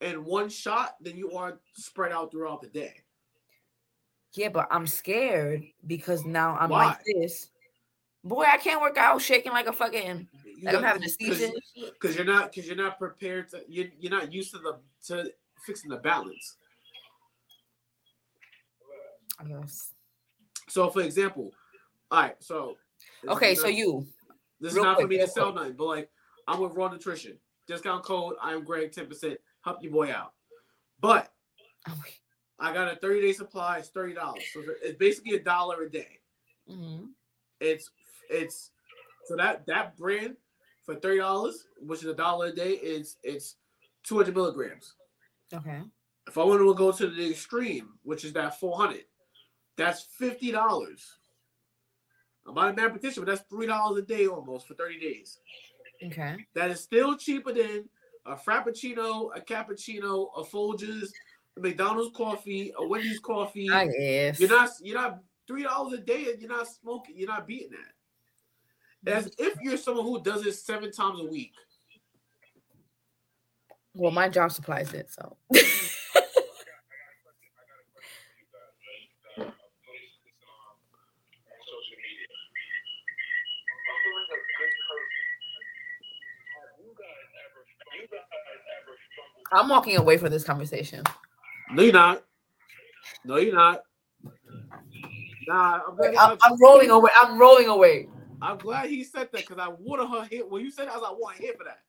in 0.00 0.24
one 0.24 0.48
shot 0.48 0.96
than 1.00 1.16
you 1.16 1.32
are 1.32 1.60
spread 1.74 2.12
out 2.12 2.30
throughout 2.30 2.60
the 2.60 2.68
day. 2.68 2.94
Yeah, 4.34 4.48
but 4.48 4.66
I'm 4.70 4.86
scared 4.86 5.64
because 5.86 6.24
now 6.24 6.56
I'm 6.58 6.70
Why? 6.70 6.86
like 6.86 7.04
this. 7.06 7.50
Boy, 8.24 8.44
I 8.48 8.56
can't 8.56 8.80
work 8.80 8.96
out 8.96 9.20
shaking 9.20 9.52
like 9.52 9.66
a 9.66 9.72
fucking 9.72 10.26
You 10.56 10.64
like 10.66 10.74
I'm 10.76 10.80
got- 10.82 10.86
having 10.88 11.02
a 11.02 11.06
'cause- 11.06 11.16
season. 11.16 11.52
because 11.92 12.16
you're 12.16 12.24
not 12.24 12.50
because 12.52 12.66
you're 12.66 12.76
not 12.76 12.98
prepared 12.98 13.48
to 13.50 13.64
you're, 13.68 13.88
you're 13.98 14.10
not 14.12 14.32
used 14.32 14.50
to 14.52 14.58
the 14.58 14.78
to 15.06 15.32
fixing 15.66 15.90
the 15.90 15.96
balance 15.96 16.56
I 19.38 19.44
guess. 19.44 19.92
so 20.68 20.88
for 20.90 21.02
example 21.02 21.52
all 22.10 22.22
right 22.22 22.36
so 22.40 22.76
this 23.22 23.32
Okay, 23.32 23.52
is 23.52 23.60
so 23.60 23.66
you 23.68 24.06
this 24.60 24.72
is 24.72 24.78
not 24.82 24.96
quick, 24.96 25.04
for 25.06 25.08
me 25.08 25.18
to 25.18 25.26
sell 25.26 25.46
quick. 25.52 25.56
nothing 25.56 25.76
but 25.76 25.84
like 25.86 26.10
i'm 26.46 26.60
with 26.60 26.72
raw 26.74 26.88
nutrition 26.88 27.36
discount 27.66 28.04
code 28.04 28.36
i 28.42 28.52
am 28.52 28.62
greg 28.64 28.92
10% 28.92 29.36
help 29.62 29.82
your 29.82 29.92
boy 29.92 30.12
out 30.12 30.32
but 31.00 31.32
i 32.60 32.72
got 32.72 32.92
a 32.92 32.96
30 32.96 33.20
day 33.22 33.32
supply 33.32 33.78
it's 33.78 33.90
$30 33.90 34.14
so 34.52 34.62
it's 34.82 34.98
basically 34.98 35.34
a 35.34 35.40
dollar 35.42 35.82
a 35.82 35.90
day 35.90 36.20
Mhm. 36.70 37.08
it's 37.60 37.90
it's 38.30 38.70
so 39.26 39.36
that 39.36 39.66
that 39.66 39.96
brand 39.96 40.36
for 40.84 40.96
$30 40.96 41.52
which 41.78 42.02
is 42.02 42.08
a 42.08 42.14
dollar 42.14 42.46
a 42.46 42.54
day 42.54 42.72
is 42.72 43.16
it's 43.22 43.56
200 44.04 44.34
milligrams 44.34 44.94
okay. 45.52 45.82
If 46.26 46.38
I 46.38 46.44
want 46.44 46.60
to 46.60 46.74
go 46.74 46.90
to 46.90 47.06
the 47.06 47.30
extreme, 47.30 47.90
which 48.02 48.24
is 48.24 48.32
that 48.32 48.58
400, 48.58 49.04
that's 49.76 50.02
fifty 50.02 50.50
dollars. 50.50 51.18
I'm 52.46 52.54
not 52.54 52.70
a 52.70 52.72
bad 52.72 52.92
mathematician, 52.92 53.24
but 53.24 53.30
that's 53.30 53.48
three 53.48 53.66
dollars 53.66 53.98
a 53.98 54.06
day 54.06 54.26
almost 54.26 54.68
for 54.68 54.74
30 54.74 55.00
days. 55.00 55.38
Okay. 56.04 56.36
That 56.54 56.70
is 56.70 56.80
still 56.80 57.16
cheaper 57.16 57.52
than 57.52 57.88
a 58.26 58.36
frappuccino, 58.36 59.30
a 59.34 59.40
cappuccino, 59.40 60.28
a 60.36 60.42
Folgers, 60.42 61.08
a 61.56 61.60
McDonald's 61.60 62.14
coffee, 62.16 62.72
a 62.78 62.86
Wendy's 62.86 63.20
coffee. 63.20 63.70
I 63.70 63.86
guess. 63.86 64.40
You're 64.40 64.50
not 64.50 64.70
you're 64.82 65.00
not 65.00 65.20
three 65.46 65.62
dollars 65.64 65.98
a 65.98 66.02
day 66.02 66.26
and 66.32 66.40
you're 66.40 66.50
not 66.50 66.68
smoking, 66.68 67.16
you're 67.18 67.28
not 67.28 67.46
beating 67.46 67.70
that. 67.70 67.93
As 69.06 69.30
if 69.38 69.54
you're 69.60 69.76
someone 69.76 70.06
who 70.06 70.22
does 70.22 70.46
it 70.46 70.54
seven 70.54 70.90
times 70.90 71.20
a 71.20 71.24
week. 71.24 71.52
Well, 73.94 74.10
my 74.10 74.28
job 74.28 74.50
supplies 74.50 74.92
it, 74.92 75.10
so 75.10 75.36
social 75.52 75.60
media. 82.00 82.26
Have 86.56 86.80
you 86.80 86.90
guys 86.98 87.30
ever, 87.44 87.60
you 87.94 88.08
guys 88.10 88.24
ever 88.82 88.94
stumbled 89.12 89.62
I'm 89.62 89.68
walking 89.68 89.96
away 89.96 90.16
from 90.16 90.30
this 90.30 90.44
conversation. 90.44 91.04
No, 91.72 91.82
you're 91.82 91.92
not. 91.92 92.24
No, 93.24 93.36
you're 93.36 93.54
not. 93.54 93.82
Nah, 95.46 95.80
I'm, 95.86 96.18
I'm, 96.18 96.38
I'm 96.42 96.60
rolling 96.60 96.90
away. 96.90 97.10
I'm 97.22 97.38
rolling 97.38 97.68
away. 97.68 98.08
I'm 98.42 98.58
glad 98.58 98.90
he 98.90 99.04
said 99.04 99.28
that 99.32 99.46
because 99.46 99.58
I 99.58 99.68
wanted 99.68 100.08
her 100.08 100.24
hit. 100.24 100.50
When 100.50 100.62
you 100.62 100.70
said 100.70 100.88
that, 100.88 100.92
I 100.92 100.96
was 100.96 101.02
like, 101.02 101.12
I 101.12 101.14
want 101.14 101.36
hear 101.38 101.54
for 101.56 101.64
that. 101.64 101.80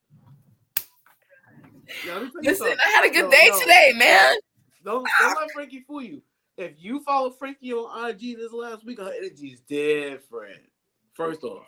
Yeah, 2.06 2.14
let 2.14 2.24
me 2.24 2.30
tell 2.32 2.44
you 2.44 2.50
Listen. 2.50 2.78
I 2.86 2.90
had 2.92 3.06
a 3.06 3.10
good 3.10 3.26
Yo, 3.26 3.30
day 3.32 3.48
yo. 3.48 3.60
today, 3.60 3.94
man. 3.96 4.36
Don't, 4.84 5.08
don't 5.20 5.36
let 5.38 5.52
Frankie 5.52 5.84
fool 5.88 6.02
you. 6.02 6.22
If 6.58 6.74
you 6.78 7.02
follow 7.02 7.32
Frankie 7.32 7.74
on 7.74 8.10
IG 8.10 8.38
this 8.38 8.54
last 8.54 8.86
week, 8.86 9.00
her 9.00 9.12
energy 9.12 9.48
is 9.48 9.60
different. 9.62 10.62
First 11.14 11.44
off, 11.44 11.66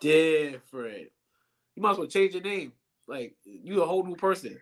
different. 0.00 1.08
You 1.74 1.82
might 1.82 1.92
as 1.92 1.98
well 1.98 2.06
change 2.06 2.34
your 2.34 2.42
name. 2.42 2.72
Like 3.06 3.36
you 3.44 3.82
a 3.82 3.86
whole 3.86 4.04
new 4.04 4.16
person. 4.16 4.58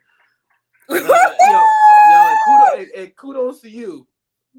Yo, 0.88 0.96
yo, 0.98 1.06
and 1.08 2.38
kudos, 2.46 2.88
and 2.96 3.16
kudos 3.16 3.60
to 3.60 3.70
you. 3.70 4.06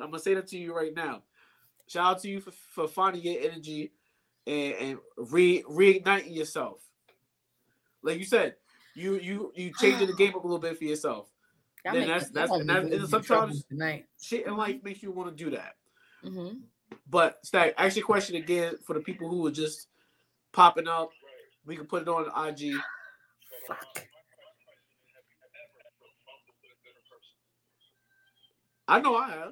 I'm 0.02 0.10
gonna 0.10 0.20
say 0.20 0.34
that 0.34 0.48
to 0.48 0.58
you 0.58 0.76
right 0.76 0.94
now. 0.96 1.24
Shout 1.88 2.16
out 2.16 2.22
to 2.22 2.30
you 2.30 2.42
for, 2.42 2.52
for 2.52 2.88
finding 2.88 3.22
your 3.22 3.42
energy 3.42 3.92
and, 4.48 4.74
and 4.76 4.98
re 5.18 5.64
reigniting 5.70 6.36
yourself. 6.36 6.80
Like 8.02 8.20
you 8.20 8.26
said, 8.26 8.56
you 8.96 9.16
you 9.16 9.52
you 9.56 9.72
changing 9.80 10.08
the 10.08 10.14
game 10.14 10.36
up 10.36 10.44
a 10.44 10.48
little 10.48 10.60
bit 10.60 10.78
for 10.78 10.84
yourself. 10.84 11.30
Y'all 11.86 11.94
Then 11.94 12.08
that's- 12.08 12.30
that's- 12.30 12.60
and 12.60 12.70
that's- 12.70 12.92
and 12.92 13.10
sometimes- 13.10 13.66
Shit 14.22 14.46
in 14.48 14.56
life 14.56 14.82
makes 14.84 15.04
you 15.04 15.12
want 15.12 15.36
to 15.36 15.44
do 15.44 15.50
that. 15.52 15.76
hmm 16.24 16.60
But 17.10 17.46
Stack, 17.46 17.74
ask 17.78 17.96
your 17.98 18.06
question 18.06 18.36
again 18.38 18.78
for 18.86 18.94
the 18.94 19.02
people 19.02 19.30
who 19.30 19.46
are 19.48 19.52
just 19.52 19.88
popping 20.54 20.88
up. 20.88 21.10
We 21.66 21.76
can 21.76 21.86
put 21.86 22.02
it 22.04 22.08
on 22.08 22.26
IG. 22.48 22.76
Fuck. 23.68 24.08
I 28.88 29.00
know 29.00 29.16
I 29.16 29.30
have. 29.30 29.52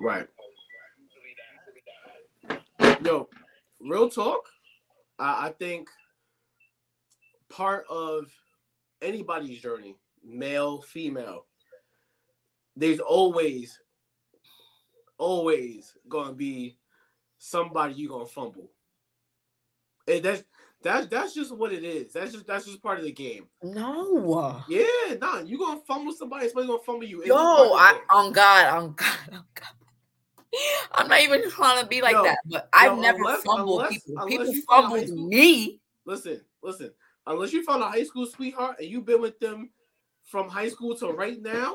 Right. 0.00 0.26
Yo, 3.04 3.28
real 3.80 4.08
talk. 4.08 4.48
I, 5.18 5.48
I 5.48 5.54
think 5.58 5.88
part 7.48 7.84
of 7.90 8.26
anybody's 9.02 9.60
journey, 9.60 9.96
male, 10.24 10.80
female, 10.82 11.46
there's 12.76 13.00
always, 13.00 13.80
always 15.18 15.94
gonna 16.08 16.32
be 16.32 16.76
somebody 17.38 17.94
you 17.94 18.08
gonna 18.08 18.26
fumble. 18.26 18.70
And 20.06 20.24
that's 20.24 20.44
that's 20.82 21.06
that's 21.08 21.34
just 21.34 21.56
what 21.56 21.72
it 21.72 21.82
is. 21.82 22.12
That's 22.12 22.32
just 22.32 22.46
that's 22.46 22.66
just 22.66 22.82
part 22.82 22.98
of 22.98 23.04
the 23.04 23.12
game. 23.12 23.46
No. 23.62 24.62
Yeah, 24.68 25.14
nah, 25.20 25.40
you 25.40 25.58
gonna 25.58 25.80
fumble 25.86 26.12
somebody, 26.12 26.46
somebody's 26.48 26.68
gonna 26.68 26.82
fumble 26.84 27.04
you. 27.04 27.20
It's 27.20 27.28
Yo, 27.28 27.34
just 27.34 27.56
part 27.56 27.66
of 27.66 27.72
the 27.72 28.14
I 28.14 28.16
on 28.16 28.32
God, 28.32 28.66
on 28.74 28.94
God, 28.94 29.18
on 29.32 29.44
God. 29.54 29.68
I'm 30.92 31.08
not 31.08 31.20
even 31.20 31.48
trying 31.50 31.80
to 31.82 31.86
be 31.86 32.00
like 32.02 32.12
Yo, 32.14 32.22
that, 32.24 32.38
but 32.46 32.68
I've 32.72 32.98
never 32.98 33.18
unless- 33.18 33.42
fumbled 33.42 33.80
unless- 33.82 33.92
people. 34.04 34.14
unless 34.22 34.30
People 34.30 34.54
you 34.54 34.62
found 34.62 34.84
a 34.84 34.88
high 34.88 35.06
fumbled 35.06 35.28
me. 35.28 35.80
listen, 36.06 36.40
listen. 36.62 36.90
Unless 37.26 37.52
you 37.52 37.62
found 37.64 37.82
a 37.82 37.88
high 37.88 38.04
school 38.04 38.24
sweetheart 38.26 38.76
and 38.80 38.88
you've 38.88 39.04
been 39.04 39.20
with 39.20 39.38
them 39.38 39.70
from 40.24 40.48
high 40.48 40.68
school 40.70 40.94
to 40.96 41.08
right 41.08 41.40
now, 41.42 41.74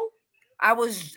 I 0.60 0.74
was. 0.74 1.16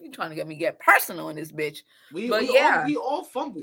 You 0.00 0.10
trying 0.10 0.30
to 0.30 0.34
get 0.34 0.48
me 0.48 0.56
get 0.56 0.80
personal 0.80 1.28
in 1.28 1.36
this 1.36 1.52
bitch? 1.52 1.78
we, 2.12 2.28
But 2.28 2.42
we 2.42 2.54
yeah. 2.54 2.78
all 2.80 2.86
we 2.86 2.96
all 2.96 3.24
fumble. 3.24 3.62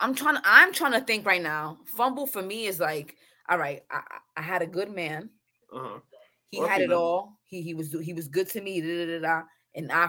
I'm 0.00 0.14
trying. 0.14 0.36
To, 0.36 0.42
I'm 0.44 0.72
trying 0.72 0.92
to 0.92 1.00
think 1.00 1.24
right 1.26 1.42
now. 1.42 1.78
Fumble 1.84 2.26
for 2.26 2.42
me 2.42 2.66
is 2.66 2.80
like, 2.80 3.16
all 3.48 3.58
right, 3.58 3.82
I 3.90 4.02
I 4.36 4.42
had 4.42 4.62
a 4.62 4.66
good 4.66 4.90
man. 4.94 5.30
Uh-huh. 5.74 5.98
He 6.50 6.58
Or 6.60 6.68
had 6.68 6.80
it 6.80 6.84
female. 6.84 6.98
all. 6.98 7.38
He 7.46 7.62
he 7.62 7.74
was 7.74 7.92
he 8.02 8.12
was 8.12 8.28
good 8.28 8.48
to 8.50 8.60
me. 8.60 8.80
Da, 8.80 9.06
da, 9.06 9.20
da, 9.20 9.42
and 9.74 9.90
I 9.90 10.06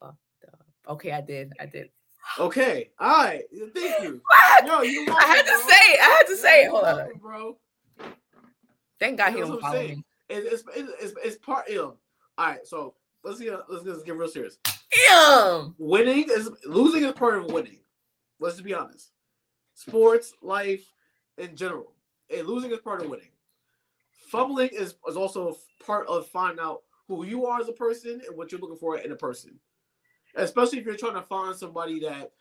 fucked 0.00 0.16
up. 0.46 0.66
Okay, 0.88 1.12
I 1.12 1.20
did. 1.20 1.52
I 1.60 1.66
did. 1.66 1.90
Okay. 2.38 2.90
All 2.98 3.24
right. 3.24 3.42
Thank 3.74 4.02
you. 4.02 4.20
What? 4.30 4.66
Yo, 4.66 4.82
you 4.82 5.06
I 5.08 5.24
had 5.24 5.42
to 5.46 5.56
say 5.58 5.92
it. 5.92 6.00
I 6.00 6.04
had 6.18 6.26
to 6.26 6.36
say 6.36 6.62
it. 6.64 6.70
Hold 6.70 6.84
on. 6.84 6.96
welcome, 6.96 7.18
bro. 7.18 7.58
Thank 9.00 9.18
God 9.18 9.30
he 9.32 9.36
That's 9.38 9.48
don't 9.50 9.60
follow 9.60 9.82
me. 9.82 10.04
It- 10.28 10.44
It's, 10.44 10.62
it's, 10.76 10.92
it's, 11.02 11.14
it's 11.24 11.36
part 11.36 11.66
ill. 11.68 11.96
All 12.36 12.46
right, 12.46 12.66
so 12.66 12.94
let's 13.24 13.40
get 13.40 13.54
let's, 13.68 13.84
let's 13.84 14.02
get 14.02 14.16
real 14.16 14.28
serious. 14.28 14.58
Damn. 15.08 15.74
Winning 15.78 16.26
is 16.30 16.50
losing 16.66 17.04
is 17.04 17.12
part 17.12 17.38
of 17.38 17.46
winning. 17.50 17.78
Let's 18.40 18.56
just 18.56 18.64
be 18.66 18.74
honest. 18.74 19.10
Sports, 19.74 20.32
life, 20.42 20.84
in 21.38 21.56
general, 21.56 21.92
and 22.34 22.46
losing 22.46 22.70
is 22.72 22.78
part 22.80 23.02
of 23.02 23.08
winning. 23.08 23.30
Fumbling 24.28 24.68
is, 24.72 24.94
is 25.08 25.16
also 25.16 25.56
part 25.84 26.06
of 26.06 26.26
finding 26.28 26.62
out 26.62 26.82
who 27.06 27.24
you 27.24 27.46
are 27.46 27.60
as 27.60 27.68
a 27.68 27.72
person 27.72 28.20
and 28.26 28.36
what 28.36 28.52
you're 28.52 28.60
looking 28.60 28.76
for 28.76 28.98
in 28.98 29.12
a 29.12 29.16
person. 29.16 29.58
Especially 30.34 30.78
if 30.78 30.84
you're 30.84 30.96
trying 30.96 31.14
to 31.14 31.22
find 31.22 31.56
somebody 31.56 32.00
that, 32.00 32.32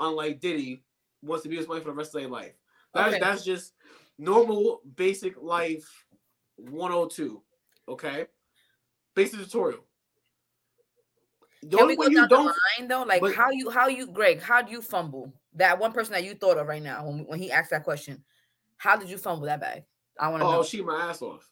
unlike 0.00 0.40
Diddy, 0.40 0.82
wants 1.22 1.42
to 1.42 1.48
be 1.48 1.56
with 1.56 1.66
somebody 1.66 1.82
for 1.84 1.90
the 1.90 1.96
rest 1.96 2.14
of 2.14 2.22
their 2.22 2.30
life. 2.30 2.54
That's 2.94 3.14
Okay. 3.14 3.20
that's 3.20 3.44
just 3.44 3.74
normal, 4.18 4.80
basic 4.96 5.40
life 5.40 6.06
102. 6.56 7.42
Okay, 7.88 8.26
basic 9.14 9.40
tutorial. 9.40 9.84
The 11.62 11.76
Can 11.76 11.86
we 11.88 11.96
go 11.96 12.08
down 12.08 12.28
the 12.28 12.36
line 12.78 12.88
though? 12.88 13.02
Like 13.02 13.20
but- 13.20 13.34
how 13.34 13.50
you 13.50 13.70
how 13.70 13.88
you 13.88 14.06
Greg? 14.06 14.40
How 14.40 14.62
do 14.62 14.72
you 14.72 14.82
fumble? 14.82 15.32
That 15.54 15.78
one 15.78 15.92
person 15.92 16.12
that 16.14 16.24
you 16.24 16.34
thought 16.34 16.58
of 16.58 16.66
right 16.66 16.82
now 16.82 17.06
when 17.06 17.26
when 17.26 17.38
he 17.38 17.50
asked 17.50 17.70
that 17.70 17.84
question, 17.84 18.24
how 18.78 18.96
did 18.96 19.08
you 19.08 19.18
fumble 19.18 19.46
that 19.46 19.60
bag? 19.60 19.84
I 20.20 20.28
want 20.28 20.42
to 20.42 20.46
oh 20.46 20.52
know. 20.52 20.62
cheat 20.62 20.84
my 20.84 21.08
ass 21.08 21.22
off. 21.22 21.48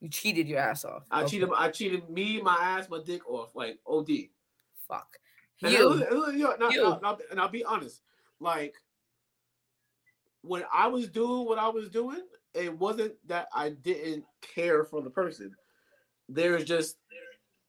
You 0.00 0.08
cheated 0.08 0.48
your 0.48 0.58
ass 0.58 0.84
off. 0.84 1.04
I 1.10 1.20
Okay, 1.22 1.30
cheated. 1.32 1.50
I 1.54 1.70
cheated 1.70 2.08
me, 2.08 2.40
my 2.40 2.56
ass, 2.60 2.88
my 2.88 3.00
dick 3.04 3.28
off, 3.28 3.54
like 3.54 3.78
OD. 3.86 4.30
Fuck. 4.88 5.18
And, 5.62 5.72
You. 5.72 5.88
listen, 5.90 6.18
listen, 6.18 6.38
yo, 6.38 6.56
now- 6.56 6.70
You. 6.70 6.82
now- 6.84 6.98
now- 7.02 7.18
and 7.30 7.38
I'll 7.40 7.48
be 7.50 7.64
honest, 7.64 8.02
like 8.40 8.74
when 10.42 10.64
I 10.72 10.86
was 10.86 11.08
doing 11.08 11.44
what 11.46 11.58
I 11.58 11.68
was 11.68 11.90
doing, 11.90 12.26
it 12.54 12.76
wasn't 12.76 13.14
that 13.28 13.48
I 13.52 13.70
didn't 13.70 14.24
care 14.40 14.84
for 14.84 15.02
the 15.02 15.10
person. 15.10 15.54
There's 16.28 16.64
just 16.64 16.96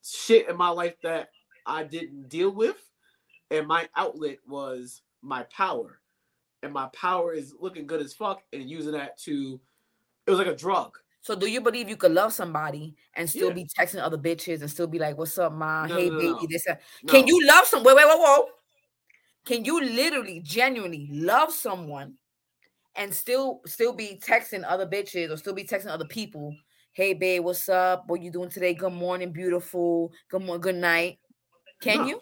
shit 0.03 0.47
in 0.47 0.55
my 0.55 0.69
life 0.69 0.95
that 1.03 1.31
I 1.65 1.83
didn't 1.83 2.29
deal 2.29 2.51
with, 2.51 2.77
and 3.51 3.67
my 3.67 3.89
outlet 3.95 4.37
was 4.47 5.01
my 5.21 5.43
power, 5.43 5.99
and 6.63 6.71
my 6.71 6.87
power 6.93 7.33
is 7.33 7.53
looking 7.59 7.85
good 7.85 8.01
as 8.01 8.13
fuck, 8.13 8.41
and 8.53 8.69
using 8.69 8.93
that 8.93 9.17
to, 9.19 9.59
it 10.25 10.29
was 10.29 10.39
like 10.39 10.47
a 10.47 10.55
drug. 10.55 10.97
So 11.21 11.35
do 11.35 11.47
you 11.47 11.61
believe 11.61 11.87
you 11.87 11.97
could 11.97 12.13
love 12.13 12.33
somebody 12.33 12.95
and 13.13 13.29
still 13.29 13.49
Yeah. 13.49 13.53
be 13.53 13.65
texting 13.65 14.01
other 14.01 14.17
bitches 14.17 14.61
and 14.61 14.69
still 14.69 14.87
be 14.87 14.97
like, 14.97 15.17
"What's 15.17 15.37
up, 15.37 15.53
ma? 15.53 15.85
No, 15.85 15.95
hey, 15.95 16.09
no, 16.09 16.17
baby, 16.17 16.33
no. 16.33 16.47
this." 16.49 16.65
No. 16.67 16.75
Can 17.11 17.27
you 17.27 17.45
love 17.47 17.65
some? 17.65 17.83
Wait, 17.83 17.95
wait, 17.95 18.05
whoa, 18.05 18.17
whoa. 18.17 18.49
Can 19.45 19.65
you 19.65 19.81
literally, 19.83 20.39
genuinely 20.39 21.07
love 21.11 21.51
someone 21.51 22.17
and 22.95 23.13
still 23.13 23.61
still 23.65 23.93
be 23.93 24.19
texting 24.23 24.63
other 24.67 24.87
bitches 24.87 25.31
or 25.31 25.37
still 25.37 25.53
be 25.53 25.63
texting 25.63 25.91
other 25.91 26.05
people? 26.05 26.55
Hey, 26.93 27.13
babe, 27.13 27.43
what's 27.43 27.69
up? 27.69 28.03
What 28.07 28.21
you 28.21 28.31
doing 28.31 28.49
today? 28.49 28.73
Good 28.73 28.93
morning, 28.93 29.31
beautiful. 29.31 30.11
Good 30.29 30.43
morning, 30.43 30.61
good 30.61 30.75
night. 30.75 31.19
Can 31.81 32.05
you? 32.07 32.21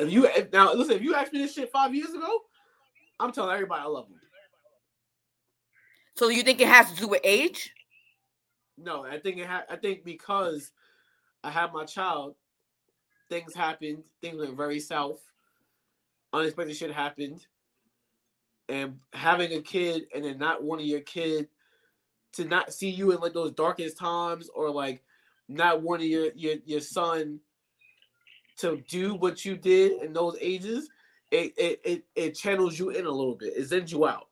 If 0.00 0.10
you 0.10 0.26
if, 0.26 0.50
now 0.52 0.72
listen, 0.74 0.96
if 0.96 1.02
you 1.02 1.14
asked 1.14 1.32
me 1.32 1.40
this 1.40 1.54
shit 1.54 1.70
five 1.70 1.94
years 1.94 2.10
ago, 2.10 2.40
I'm 3.20 3.32
telling 3.32 3.52
everybody 3.54 3.82
I 3.82 3.86
love 3.86 4.08
them. 4.08 4.18
So 6.16 6.28
you 6.28 6.42
think 6.42 6.60
it 6.62 6.68
has 6.68 6.90
to 6.90 6.96
do 6.96 7.08
with 7.08 7.20
age? 7.24 7.74
No, 8.78 9.04
I 9.04 9.18
think 9.18 9.36
it 9.38 9.46
ha- 9.46 9.64
I 9.70 9.76
think 9.76 10.02
because 10.04 10.72
I 11.44 11.50
had 11.50 11.72
my 11.72 11.84
child, 11.84 12.36
things 13.28 13.54
happened. 13.54 14.02
Things 14.22 14.38
went 14.38 14.56
very 14.56 14.80
south. 14.80 15.20
Unexpected 16.32 16.76
shit 16.76 16.92
happened, 16.92 17.46
and 18.68 18.98
having 19.12 19.52
a 19.52 19.62
kid 19.62 20.06
and 20.14 20.24
then 20.24 20.38
not 20.38 20.62
wanting 20.62 20.86
your 20.86 21.00
kid 21.00 21.48
to 22.32 22.44
not 22.44 22.72
see 22.72 22.90
you 22.90 23.12
in 23.12 23.20
like 23.20 23.32
those 23.32 23.52
darkest 23.52 23.98
times, 23.98 24.48
or 24.54 24.70
like 24.70 25.02
not 25.48 25.82
wanting 25.82 26.10
your 26.10 26.32
your 26.34 26.56
your 26.64 26.80
son 26.80 27.40
to 28.58 28.82
do 28.88 29.14
what 29.14 29.44
you 29.44 29.56
did 29.56 30.02
in 30.02 30.14
those 30.14 30.36
ages, 30.40 30.88
it 31.30 31.52
it 31.58 31.80
it, 31.84 32.04
it 32.14 32.34
channels 32.34 32.78
you 32.78 32.88
in 32.90 33.04
a 33.04 33.10
little 33.10 33.34
bit. 33.34 33.54
It 33.54 33.68
sends 33.68 33.92
you 33.92 34.06
out. 34.06 34.28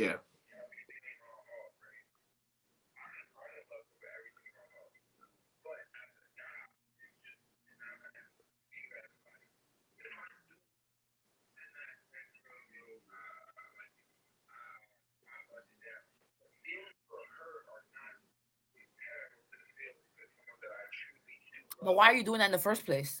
Yeah. 0.00 0.14
But 21.82 21.94
why 21.94 22.06
are 22.06 22.14
you 22.14 22.24
doing 22.24 22.38
that 22.38 22.46
in 22.46 22.52
the 22.52 22.58
first 22.58 22.86
place? 22.86 23.20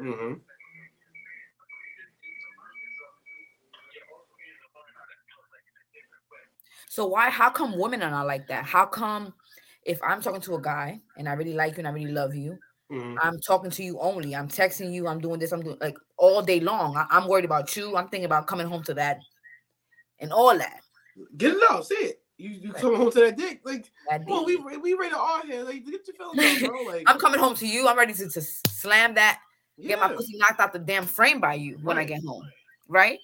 Mm-hmm. 0.00 0.34
So 6.88 7.06
why? 7.06 7.30
How 7.30 7.50
come 7.50 7.78
women 7.78 8.02
are 8.02 8.10
not 8.10 8.26
like 8.26 8.46
that? 8.48 8.64
How 8.64 8.86
come 8.86 9.34
if 9.84 10.00
I'm 10.02 10.22
talking 10.22 10.40
to 10.42 10.54
a 10.54 10.60
guy 10.60 11.00
and 11.18 11.28
I 11.28 11.32
really 11.32 11.54
like 11.54 11.72
you 11.72 11.78
and 11.78 11.88
I 11.88 11.90
really 11.90 12.12
love 12.12 12.34
you, 12.34 12.58
Mm-hmm. 12.92 13.16
I'm 13.20 13.40
talking 13.40 13.70
to 13.70 13.82
you 13.82 13.98
only. 13.98 14.36
I'm 14.36 14.48
texting 14.48 14.92
you. 14.92 15.08
I'm 15.08 15.20
doing 15.20 15.40
this. 15.40 15.52
I'm 15.52 15.62
doing 15.62 15.78
like 15.80 15.96
all 16.16 16.42
day 16.42 16.60
long. 16.60 16.96
I, 16.96 17.06
am 17.10 17.28
worried 17.28 17.44
about 17.44 17.74
you. 17.76 17.96
I'm 17.96 18.08
thinking 18.08 18.26
about 18.26 18.46
coming 18.46 18.66
home 18.66 18.82
to 18.84 18.94
that 18.94 19.18
and 20.20 20.32
all 20.32 20.56
that. 20.56 20.80
Get 21.36 21.54
it 21.54 21.62
out. 21.70 21.86
Say 21.86 21.94
it. 21.96 22.20
You 22.36 22.50
you 22.50 22.72
come 22.72 22.96
home 22.96 23.10
to 23.12 23.20
that 23.20 23.36
dick. 23.36 23.60
Like, 23.64 23.90
that 24.10 24.26
we 24.26 24.56
we 24.56 24.94
rated 24.94 25.16
R 25.16 25.42
here. 25.46 25.62
Like, 25.62 25.84
get 25.86 26.06
your 26.06 26.34
feelings 26.34 26.62
bro. 26.62 26.84
Like, 26.86 27.04
I'm 27.06 27.18
coming 27.18 27.40
home 27.40 27.54
to 27.56 27.66
you. 27.66 27.88
I'm 27.88 27.96
ready 27.96 28.12
to, 28.12 28.28
to 28.28 28.42
slam 28.42 29.14
that, 29.14 29.40
get 29.80 29.98
my 29.98 30.12
pussy 30.12 30.36
knocked 30.36 30.60
out 30.60 30.72
the 30.72 30.78
damn 30.78 31.06
frame 31.06 31.40
by 31.40 31.54
you 31.54 31.78
when 31.82 31.98
I 31.98 32.04
get 32.04 32.22
home. 32.24 32.48
Right? 32.88 33.18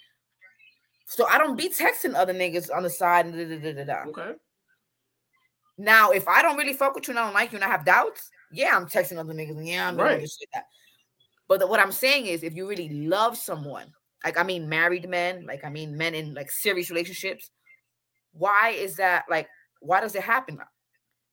So 1.06 1.27
I 1.27 1.39
don't 1.39 1.56
be 1.56 1.68
texting 1.68 2.14
other 2.14 2.32
niggas 2.35 2.74
on 2.74 2.82
the 2.82 2.90
side. 2.90 3.32
Da, 3.32 3.72
da, 3.72 3.85
da. 3.85 4.05
Okay. 4.10 4.32
Now, 5.77 6.10
if 6.10 6.28
I 6.28 6.43
don't 6.43 6.56
really 6.56 6.74
fuck 6.74 6.94
with 6.94 7.09
you 7.09 7.12
and 7.12 7.18
I 7.18 7.24
don't 7.24 7.35
like 7.35 7.52
you 7.52 7.56
and 7.56 7.64
I 7.64 7.68
have 7.68 7.85
doubts, 7.85 8.31
yeah, 8.52 8.77
I'm 8.77 8.86
texting 8.86 9.18
other 9.18 9.32
niggas 9.32 9.56
and 9.56 9.66
yeah, 9.66 9.89
I'm 9.89 9.97
doing 9.97 10.06
Right. 10.06 10.20
this 10.20 10.36
shit 10.39 10.48
that. 10.52 10.64
But 11.48 11.60
the- 11.60 11.66
what 11.66 11.81
I'm 11.81 11.90
saying 11.93 12.27
is, 12.27 12.43
if 12.43 12.55
you 12.55 12.68
really 12.68 13.06
love 13.06 13.36
someone, 13.36 13.93
like 14.24 14.39
I 14.39 14.43
mean, 14.43 14.68
married 14.68 15.09
men, 15.09 15.47
like 15.47 15.64
I 15.64 15.70
mean, 15.70 15.97
men 15.97 16.14
in 16.14 16.35
like 16.35 16.51
serious 16.51 16.90
relationships, 16.90 17.51
why 18.32 18.70
is 18.70 18.97
that? 18.97 19.24
Like, 19.28 19.48
why 19.81 20.01
does 20.01 20.14
it 20.14 20.22
happen? 20.22 20.59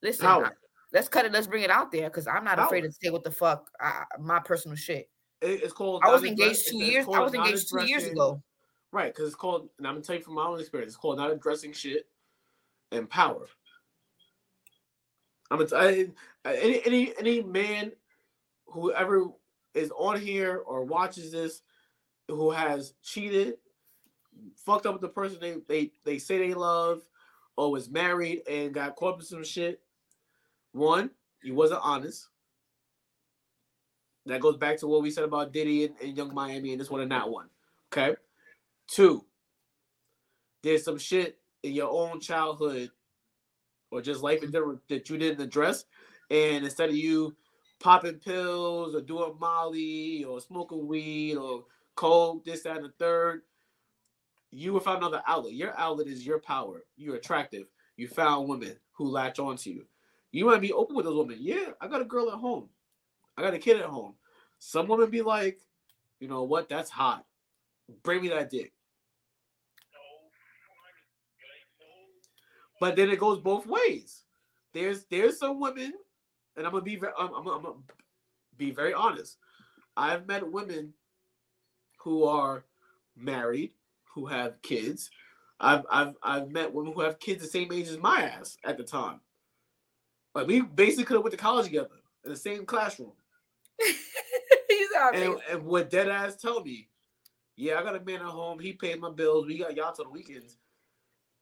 Listen. 0.01 0.49
I- 0.97 0.99
let's 0.99 1.09
cut 1.09 1.25
it. 1.25 1.31
Let's 1.31 1.47
bring 1.47 1.63
it 1.63 1.69
out 1.69 1.91
there 1.91 2.09
because 2.09 2.27
I'm 2.27 2.43
not 2.43 2.57
afraid 2.65 2.81
to 2.81 2.91
say 2.91 3.09
what 3.09 3.23
the 3.23 3.31
fuck 3.31 3.69
uh, 3.79 4.03
my 4.19 4.39
personal 4.39 4.75
shit. 4.75 5.09
It's 5.41 5.73
called. 5.73 6.01
I 6.03 6.11
was 6.11 6.23
engaged 6.23 6.67
two 6.69 6.77
years. 6.83 7.05
I 7.05 7.19
was 7.19 7.33
engaged 7.45 7.69
two 7.69 7.75
years 7.87 8.03
ago. 8.11 8.43
Right, 8.91 9.13
because 9.13 9.27
it's 9.27 9.35
called, 9.35 9.69
and 9.77 9.85
I'm 9.85 9.95
gonna 9.95 10.03
tell 10.03 10.15
you 10.15 10.21
from 10.23 10.35
my 10.35 10.45
own 10.45 10.59
experience, 10.59 10.91
it's 10.93 10.97
called 10.97 11.17
not 11.17 11.29
addressing 11.31 11.73
shit 11.73 12.07
and 12.91 13.09
power. 13.09 13.47
I'm 15.51 15.59
gonna 15.65 15.69
t- 16.05 16.11
I- 16.45 16.53
any 16.55 16.85
any 16.85 17.13
any 17.19 17.43
man 17.43 17.91
whoever 18.65 19.27
is 19.73 19.91
on 19.95 20.19
here 20.19 20.57
or 20.65 20.83
watches 20.83 21.31
this 21.31 21.61
who 22.27 22.49
has 22.51 22.93
cheated, 23.03 23.55
fucked 24.55 24.85
up 24.85 24.93
with 24.93 25.01
the 25.01 25.09
person 25.09 25.37
they 25.39 25.57
they 25.67 25.91
they 26.05 26.17
say 26.17 26.37
they 26.37 26.53
love, 26.53 27.01
or 27.57 27.71
was 27.71 27.89
married 27.89 28.41
and 28.49 28.73
got 28.73 28.95
caught 28.95 29.15
up 29.15 29.19
in 29.19 29.25
some 29.25 29.43
shit. 29.43 29.81
One, 30.73 31.11
you 31.43 31.55
wasn't 31.55 31.81
honest. 31.83 32.27
That 34.25 34.41
goes 34.41 34.57
back 34.57 34.77
to 34.79 34.87
what 34.87 35.01
we 35.01 35.09
said 35.09 35.23
about 35.23 35.53
Diddy 35.53 35.85
and, 35.85 35.95
and 36.01 36.17
Yung 36.17 36.33
Miami 36.33 36.71
and 36.71 36.81
this 36.81 36.89
one 36.89 37.01
and 37.01 37.11
that 37.11 37.29
one. 37.29 37.47
Okay. 37.91 38.15
Two, 38.87 39.25
there's 40.63 40.83
some 40.83 40.97
shit 40.97 41.37
in 41.63 41.73
your 41.73 41.89
own 41.89 42.19
childhood 42.19 42.89
or 43.91 44.01
just 44.01 44.21
life 44.21 44.43
in 44.43 44.51
general 44.51 44.79
that 44.89 45.09
you 45.09 45.17
didn't 45.17 45.41
address. 45.41 45.85
And 46.29 46.65
instead 46.65 46.89
of 46.89 46.95
you 46.95 47.35
popping 47.79 48.15
pills 48.15 48.95
or 48.95 49.01
doing 49.01 49.35
Molly 49.39 50.25
or 50.25 50.41
smoking 50.41 50.87
weed 50.87 51.35
or 51.35 51.65
coke, 51.95 52.43
this, 52.43 52.63
that, 52.63 52.77
and 52.77 52.85
the 52.85 52.93
third, 52.99 53.41
you 54.51 54.73
have 54.73 54.83
found 54.83 54.97
another 54.97 55.23
outlet. 55.27 55.53
Your 55.53 55.77
outlet 55.77 56.07
is 56.07 56.25
your 56.25 56.39
power. 56.39 56.83
You're 56.95 57.15
attractive. 57.15 57.67
You 57.95 58.07
found 58.07 58.47
women 58.47 58.75
who 58.93 59.09
latch 59.09 59.39
onto 59.39 59.69
you. 59.69 59.85
You 60.31 60.45
might 60.45 60.61
be 60.61 60.73
open 60.73 60.95
with 60.95 61.05
those 61.05 61.17
women. 61.17 61.37
Yeah, 61.39 61.71
I 61.79 61.87
got 61.87 62.01
a 62.01 62.05
girl 62.05 62.29
at 62.29 62.39
home. 62.39 62.69
I 63.37 63.41
got 63.41 63.53
a 63.53 63.59
kid 63.59 63.77
at 63.77 63.85
home. 63.85 64.15
Some 64.59 64.87
women 64.87 65.09
be 65.09 65.21
like, 65.21 65.59
you 66.19 66.27
know 66.27 66.43
what? 66.43 66.69
That's 66.69 66.89
hot. 66.89 67.25
Bring 68.03 68.21
me 68.21 68.29
that 68.29 68.49
dick. 68.49 68.73
But 72.79 72.95
then 72.95 73.09
it 73.09 73.19
goes 73.19 73.39
both 73.39 73.65
ways. 73.65 74.23
There's 74.73 75.05
there's 75.05 75.39
some 75.39 75.59
women, 75.59 75.93
and 76.55 76.65
I'm 76.65 76.71
gonna 76.71 76.83
be 76.83 76.99
I'm, 77.17 77.33
I'm, 77.33 77.47
I'm 77.47 77.63
gonna 77.63 77.75
be 78.57 78.71
very 78.71 78.93
honest. 78.93 79.37
I've 79.95 80.27
met 80.27 80.51
women 80.51 80.93
who 81.99 82.25
are 82.25 82.65
married, 83.15 83.71
who 84.13 84.27
have 84.27 84.61
kids. 84.61 85.09
I've 85.59 85.85
I've 85.89 86.13
I've 86.21 86.49
met 86.51 86.73
women 86.73 86.93
who 86.93 87.01
have 87.01 87.19
kids 87.19 87.41
the 87.41 87.47
same 87.47 87.71
age 87.73 87.87
as 87.87 87.97
my 87.97 88.21
ass 88.21 88.57
at 88.63 88.77
the 88.77 88.83
time. 88.83 89.21
Like 90.37 90.45
we 90.45 90.61
basically 90.61 91.03
could 91.05 91.15
have 91.15 91.23
went 91.23 91.31
to 91.31 91.37
college 91.37 91.65
together 91.65 91.89
in 92.23 92.29
the 92.29 92.37
same 92.37 92.63
classroom. 92.63 93.11
He's 93.79 94.87
out 94.95 95.15
And, 95.15 95.23
there. 95.23 95.37
and 95.49 95.63
what 95.65 95.89
dead 95.89 96.09
ass 96.09 96.35
tell 96.35 96.63
me, 96.63 96.89
yeah, 97.55 97.79
I 97.79 97.83
got 97.83 97.95
a 97.95 97.99
man 98.01 98.17
at 98.17 98.27
home. 98.27 98.59
He 98.59 98.73
paid 98.73 99.01
my 99.01 99.09
bills. 99.09 99.47
We 99.47 99.57
got 99.57 99.75
y'all 99.75 99.95
to 99.95 100.03
the 100.03 100.09
weekends. 100.09 100.57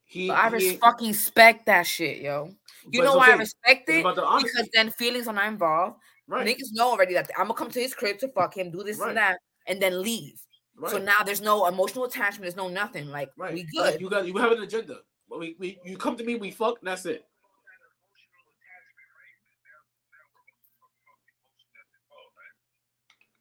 He, 0.06 0.30
But 0.30 0.38
I 0.38 0.58
he 0.58 0.78
fucking 0.78 1.10
respect 1.10 1.66
that 1.66 1.86
shit, 1.86 2.20
yo. 2.22 2.52
You 2.90 3.02
know 3.02 3.16
why 3.18 3.32
I 3.32 3.36
respect 3.36 3.90
it? 3.90 4.02
the. 4.02 4.40
Because 4.42 4.70
then 4.74 4.92
feelings 4.92 5.28
are 5.28 5.34
not 5.34 5.48
involved. 5.50 5.98
right, 6.30 6.48
Niggas 6.48 6.70
know 6.72 6.92
already 6.92 7.16
that 7.16 7.30
I'm 7.38 7.48
gonna 7.48 7.56
come 7.56 7.72
to 7.72 7.80
his 7.82 7.94
crib 7.94 8.20
to 8.20 8.30
fuck 8.30 8.56
him, 8.56 8.72
do 8.72 8.82
this 8.82 9.00
Right. 9.00 9.10
and 9.10 9.18
that, 9.18 9.40
and 9.68 9.82
then 9.82 10.02
leave. 10.02 10.40
right, 10.80 10.90
So 10.90 11.00
now 11.00 11.22
there's 11.26 11.42
no 11.42 11.68
emotional 11.68 12.06
attachment. 12.06 12.44
There's 12.44 12.56
no 12.56 12.70
nothing. 12.70 13.10
Like 13.10 13.32
right. 13.36 13.56
we 13.56 13.68
Like, 13.76 13.94
good. 13.96 14.02
you 14.02 14.10
got 14.10 14.26
you 14.26 14.38
have 14.38 14.54
an 14.54 14.64
agenda. 14.64 15.00
We, 15.30 15.58
we 15.60 15.80
you 15.84 15.98
come 15.98 16.16
to 16.16 16.24
me, 16.24 16.36
we 16.36 16.52
fuck, 16.52 16.80
and 16.80 16.88
that's 16.88 17.06
it. 17.06 17.26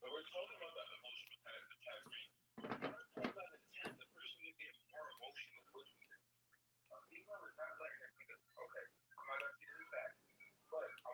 But 0.05 0.13
we're 0.13 0.29
talking 0.37 0.57
about 0.61 0.77
that 0.77 0.89
emotional 1.01 1.41
attachment. 1.41 2.29
I'm 2.61 3.25
not 3.25 3.49
the 3.49 3.57
the 3.89 4.09
person 4.13 4.37
that 4.45 4.57
gets 4.61 4.77
more 4.93 5.09
emotional 5.17 5.65
with 5.81 5.89
me. 5.97 6.13
Uh, 6.93 7.01
he 7.09 7.25
never 7.25 7.49
not 7.57 7.73
like 7.81 7.97
that 8.05 8.13
because 8.21 8.37
okay, 8.37 8.85
I'm 9.17 9.25
not 9.33 9.41
gonna 9.41 9.57
see 9.57 9.65
this 9.81 9.89
back. 9.89 10.13
But 10.69 10.85
I 10.85 11.11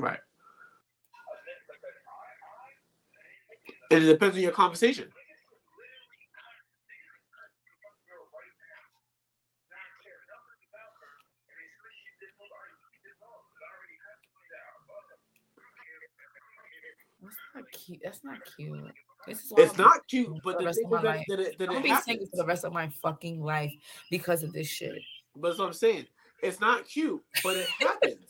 Right. 0.00 0.18
And 3.90 4.04
it 4.04 4.06
depends 4.06 4.36
on 4.36 4.42
your 4.42 4.52
conversation. 4.52 5.08
That's 17.22 17.36
not 17.54 17.64
cute. 17.72 18.00
That's 18.02 18.24
not 18.24 18.38
cute. 18.56 18.92
This 19.26 19.38
is 19.44 19.52
It's 19.56 19.78
I'm 19.78 19.84
not 19.84 20.06
cute, 20.08 20.40
but 20.42 20.52
the 20.52 20.58
the 20.60 20.64
rest 20.66 20.78
thing 20.78 20.86
of 20.86 20.90
my 20.92 20.96
is 20.98 21.02
that, 21.02 21.08
life. 21.08 21.26
that 21.28 21.40
it, 21.40 21.58
that 21.58 21.64
I'm 21.68 21.70
it 21.70 21.74
gonna 21.74 21.82
be 21.82 21.88
happens. 21.90 22.04
single 22.06 22.26
for 22.26 22.36
the 22.36 22.46
rest 22.46 22.64
of 22.64 22.72
my 22.72 22.88
fucking 23.02 23.42
life 23.42 23.72
because 24.10 24.42
of 24.42 24.52
this 24.52 24.66
shit. 24.68 25.02
But 25.36 25.48
that's 25.48 25.58
what 25.58 25.66
I'm 25.66 25.72
saying. 25.74 26.06
It's 26.42 26.60
not 26.60 26.88
cute, 26.88 27.22
but 27.44 27.56
it 27.56 27.68
happens. 27.78 28.26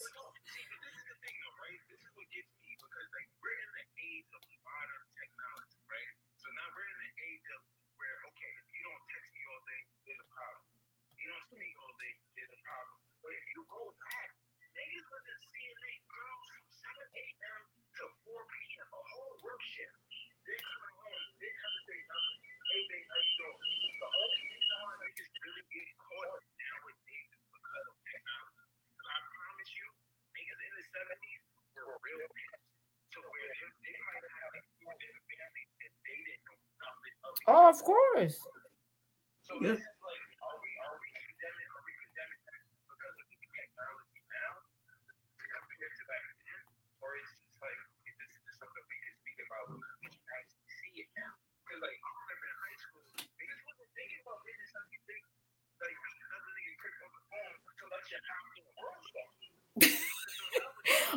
Oh, 37.46 37.68
of 37.70 37.82
course. 37.84 38.38
Yeah. 39.60 39.76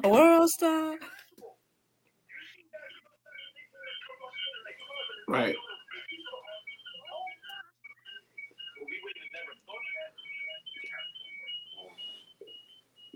A 0.03 0.09
world 0.09 0.49
star. 0.49 0.95
Right. 5.27 5.55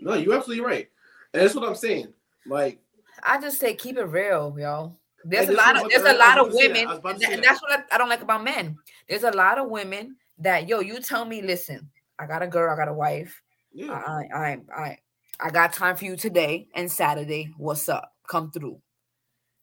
No, 0.00 0.14
you're 0.14 0.34
absolutely 0.34 0.64
right. 0.64 0.88
And 1.34 1.42
that's 1.42 1.54
what 1.54 1.68
I'm 1.68 1.74
saying. 1.74 2.12
Like, 2.46 2.80
I 3.22 3.40
just 3.40 3.58
say 3.58 3.74
keep 3.74 3.98
it 3.98 4.04
real, 4.04 4.56
yo. 4.58 4.96
There's 5.24 5.48
a 5.48 5.52
lot 5.52 5.76
of 5.76 5.90
there's 5.90 6.04
a 6.04 6.16
lot 6.16 6.38
of 6.38 6.52
that. 6.52 6.56
women, 6.56 6.86
I 6.86 6.90
was 6.90 6.98
about 7.00 7.08
to 7.08 7.14
and, 7.14 7.20
say 7.22 7.28
tha- 7.28 7.34
and 7.34 7.44
that's 7.44 7.60
what 7.60 7.72
I, 7.72 7.94
I 7.94 7.98
don't 7.98 8.08
like 8.08 8.22
about 8.22 8.44
men. 8.44 8.76
There's 9.08 9.24
a 9.24 9.32
lot 9.32 9.58
of 9.58 9.68
women 9.68 10.16
that 10.38 10.68
yo, 10.68 10.80
you 10.80 11.00
tell 11.00 11.24
me, 11.24 11.42
listen, 11.42 11.90
I 12.18 12.26
got 12.26 12.42
a 12.42 12.46
girl, 12.46 12.72
I 12.72 12.76
got 12.76 12.88
a 12.88 12.94
wife, 12.94 13.42
yeah. 13.72 13.92
I 13.92 14.22
I 14.34 14.58
I 14.76 14.98
I 15.40 15.50
got 15.50 15.72
time 15.72 15.96
for 15.96 16.04
you 16.04 16.16
today 16.16 16.68
and 16.74 16.90
Saturday. 16.90 17.52
What's 17.56 17.88
up? 17.88 18.12
Come 18.28 18.50
through. 18.50 18.80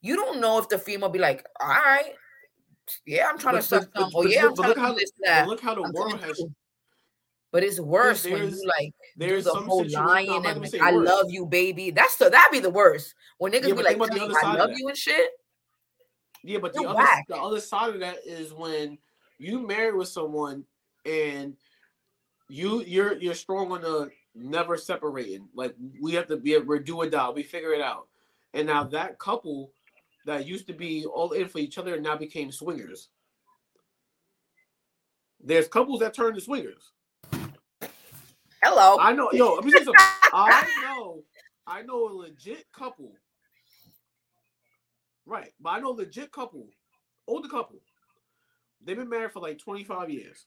You 0.01 0.15
don't 0.15 0.39
know 0.39 0.57
if 0.59 0.69
the 0.69 0.77
female 0.77 1.09
be 1.09 1.19
like, 1.19 1.45
all 1.59 1.67
right, 1.67 2.13
yeah, 3.05 3.27
I'm 3.29 3.37
trying 3.39 3.55
But- 3.55 3.61
to 3.61 3.67
suck 3.67 3.89
but- 3.93 4.01
some, 4.01 4.09
but- 4.11 4.17
or 4.19 4.23
but 4.23 4.31
yeah, 4.31 4.45
I'm 4.47 4.53
but 4.53 4.67
look 4.67 4.75
to 4.75 4.81
how 4.81 4.93
do 4.93 4.99
this, 4.99 5.11
But 5.23 5.47
look 5.47 5.61
how 5.61 5.75
the 5.75 5.81
I'm 5.83 5.93
world 5.93 6.19
has. 6.21 6.43
But 7.51 7.63
it's 7.63 7.79
worse 7.79 8.25
when 8.25 8.49
you 8.49 8.65
like 8.67 8.93
do 9.17 9.27
there's 9.27 9.45
the 9.45 9.53
some 9.53 9.65
whole 9.65 9.85
situa- 9.85 9.91
no, 9.93 9.99
I'm 10.01 10.05
lying 10.07 10.45
and 10.45 10.61
like, 10.61 10.81
I 10.81 10.89
love 10.91 11.27
you, 11.29 11.45
baby. 11.45 11.89
That's 11.89 12.17
the 12.17 12.29
that'd 12.29 12.51
be 12.51 12.59
the 12.59 12.69
worst. 12.69 13.15
When 13.37 13.53
niggas 13.53 13.67
Yeah, 13.69 13.73
be 13.75 13.83
like, 13.83 13.97
think 13.97 13.97
about 13.97 14.09
the 14.13 14.19
"Tell 14.19 14.27
me 14.27 14.35
other 14.35 14.45
I 14.45 14.53
love 14.59 14.71
you 14.75 14.87
and 14.89 14.97
shit. 14.97 15.29
Yeah, 16.43 16.59
but 16.59 16.73
the 16.73 16.81
You're 16.81 16.89
other 16.89 16.97
whack. 16.97 17.23
the 17.29 17.37
other 17.37 17.59
side 17.61 17.93
of 17.93 17.99
that 18.01 18.17
is 18.25 18.53
when 18.53 18.97
you 19.39 19.65
marry 19.65 19.93
with 19.93 20.09
someone 20.09 20.65
and 21.05 21.55
you 22.49 22.83
you're 22.83 23.17
you're 23.17 23.33
strong 23.33 23.71
on 23.71 23.81
the 23.81 24.09
never 24.35 24.77
separating. 24.77 25.47
Like 25.55 25.75
we 26.01 26.13
have 26.13 26.27
to 26.27 26.37
be 26.37 26.57
we're 26.57 26.79
do 26.79 26.97
or 26.97 27.09
die. 27.09 27.29
We 27.29 27.43
figure 27.43 27.73
it 27.73 27.81
out. 27.81 28.07
And 28.53 28.67
now 28.67 28.83
that 28.85 29.19
couple 29.19 29.71
that 30.25 30.45
used 30.45 30.67
to 30.67 30.73
be 30.73 31.05
all 31.05 31.31
in 31.31 31.47
for 31.47 31.59
each 31.59 31.77
other 31.77 31.99
now 31.99 32.17
became 32.17 32.51
swingers. 32.51 33.09
There's 35.43 35.67
couples 35.67 35.99
that 35.99 36.13
turn 36.13 36.33
to 36.33 36.41
swingers. 36.41 36.91
Hello. 38.63 38.97
I 38.99 39.13
know, 39.13 39.29
yo, 39.31 39.53
let 39.53 39.63
me 39.63 39.71
say. 39.71 39.85
I 40.33 40.67
know, 40.83 41.23
I 41.67 41.83
know 41.83 42.09
a 42.09 42.13
legit 42.13 42.65
couple. 42.73 43.11
Right, 45.27 45.53
but 45.59 45.69
I 45.69 45.79
know 45.79 45.91
a 45.91 45.93
legit 45.93 46.31
couple, 46.31 46.67
older 47.27 47.47
couple. 47.47 47.79
They've 48.83 48.97
been 48.97 49.09
married 49.09 49.31
for 49.31 49.39
like 49.39 49.59
25 49.59 50.09
years. 50.09 50.45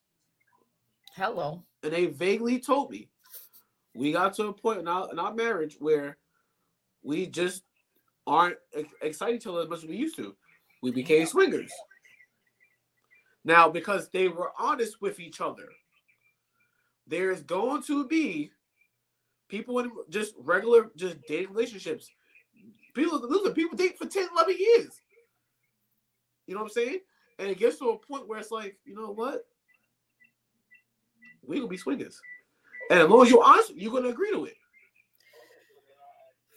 Hello. 1.15 1.63
And 1.83 1.93
they 1.93 2.07
vaguely 2.07 2.59
told 2.59 2.91
me 2.91 3.09
we 3.95 4.13
got 4.13 4.35
to 4.35 4.49
a 4.49 4.53
point 4.53 4.81
in 4.81 4.89
our, 4.89 5.11
in 5.11 5.19
our 5.19 5.35
marriage 5.35 5.77
where 5.79 6.17
we 7.03 7.27
just 7.27 7.63
aren't 8.27 8.57
ex- 8.75 8.93
excited 9.03 9.37
each 9.37 9.47
other 9.47 9.63
as 9.63 9.69
much 9.69 9.81
as 9.81 9.89
we 9.89 9.97
used 9.97 10.17
to. 10.17 10.37
We 10.83 10.91
became 10.91 11.27
swingers. 11.27 11.73
Now, 13.45 13.69
because 13.69 14.09
they 14.11 14.29
were 14.29 14.53
honest 14.59 15.01
with 15.01 15.19
each 15.21 15.41
other, 15.41 15.69
there's 17.07 17.43
going 17.43 17.83
to 17.85 18.07
be 18.07 18.51
people 19.49 19.79
in 19.79 19.91
just 20.11 20.35
regular, 20.39 20.91
just 20.97 21.17
dating 21.27 21.53
relationships. 21.53 22.11
People, 22.95 23.21
listen, 23.27 23.55
people 23.55 23.77
date 23.77 23.99
for 23.99 24.07
10, 24.07 24.29
11 24.35 24.57
years. 24.59 25.01
You 26.47 26.55
know 26.55 26.61
what 26.61 26.67
I'm 26.67 26.73
saying? 26.73 26.99
And 27.39 27.49
it 27.49 27.59
gets 27.59 27.79
to 27.79 27.91
a 27.91 27.99
point 27.99 28.29
where 28.29 28.39
it's 28.39 28.51
like, 28.51 28.79
you 28.85 28.95
know 28.95 29.13
what? 29.13 29.47
We 31.49 31.57
gonna 31.57 31.69
be 31.69 31.77
swingers. 31.77 32.21
And 32.91 33.01
as 33.01 33.09
long 33.09 33.23
as 33.23 33.31
you're 33.31 33.43
honest, 33.43 33.75
you're 33.75 33.93
gonna 33.93 34.09
agree 34.09 34.31
to 34.31 34.45
it. 34.45 34.55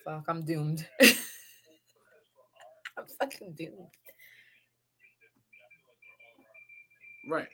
Fuck, 0.04 0.26
I'm 0.28 0.44
doomed. 0.44 0.88
I'm 1.02 3.06
fucking 3.20 3.54
doomed. 3.54 3.88
Right. 7.30 7.48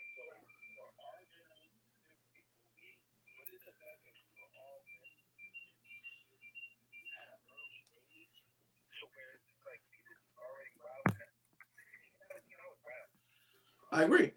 I 13.91 14.03
agree. 14.03 14.31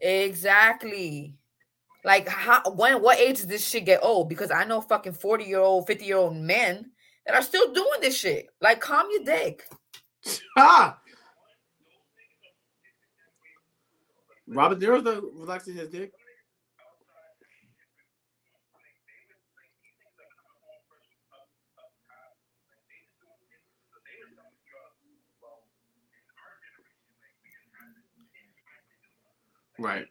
Exactly. 0.00 1.34
Like 2.04 2.28
how 2.28 2.62
when 2.70 3.02
what 3.02 3.18
age 3.18 3.36
does 3.36 3.46
this 3.46 3.66
shit 3.66 3.84
get 3.84 4.00
old? 4.02 4.28
Because 4.28 4.50
I 4.50 4.64
know 4.64 4.80
fucking 4.80 5.12
40 5.12 5.44
year 5.44 5.60
old, 5.60 5.86
50 5.86 6.04
year 6.04 6.16
old 6.16 6.36
men 6.36 6.90
that 7.26 7.34
are 7.34 7.42
still 7.42 7.72
doing 7.72 8.00
this 8.00 8.16
shit. 8.16 8.46
Like 8.60 8.80
calm 8.80 9.06
your 9.10 9.24
dick. 9.24 9.64
Ah. 10.56 10.98
Robert 14.48 14.80
De 14.80 14.86
Niro's 14.86 15.22
relaxing 15.34 15.74
his 15.74 15.88
dick. 15.88 16.12
Right. 29.80 30.06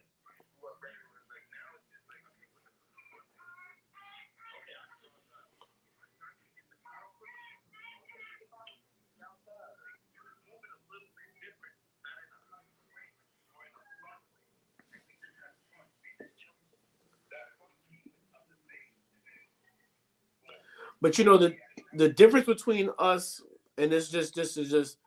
But 21.02 21.18
you 21.18 21.24
know 21.24 21.38
the 21.38 21.54
the 21.94 22.08
difference 22.10 22.46
between 22.46 22.90
us 22.98 23.42
and 23.78 23.92
this 23.92 24.10
just 24.10 24.34
this 24.34 24.56
is 24.58 24.70
just 24.70 24.98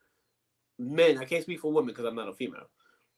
men. 0.79 1.19
I 1.19 1.25
can't 1.25 1.43
speak 1.43 1.59
for 1.61 1.71
women 1.71 1.89
because 1.89 2.05
I'm 2.05 2.15
not 2.15 2.29
a 2.29 2.33
female, 2.33 2.67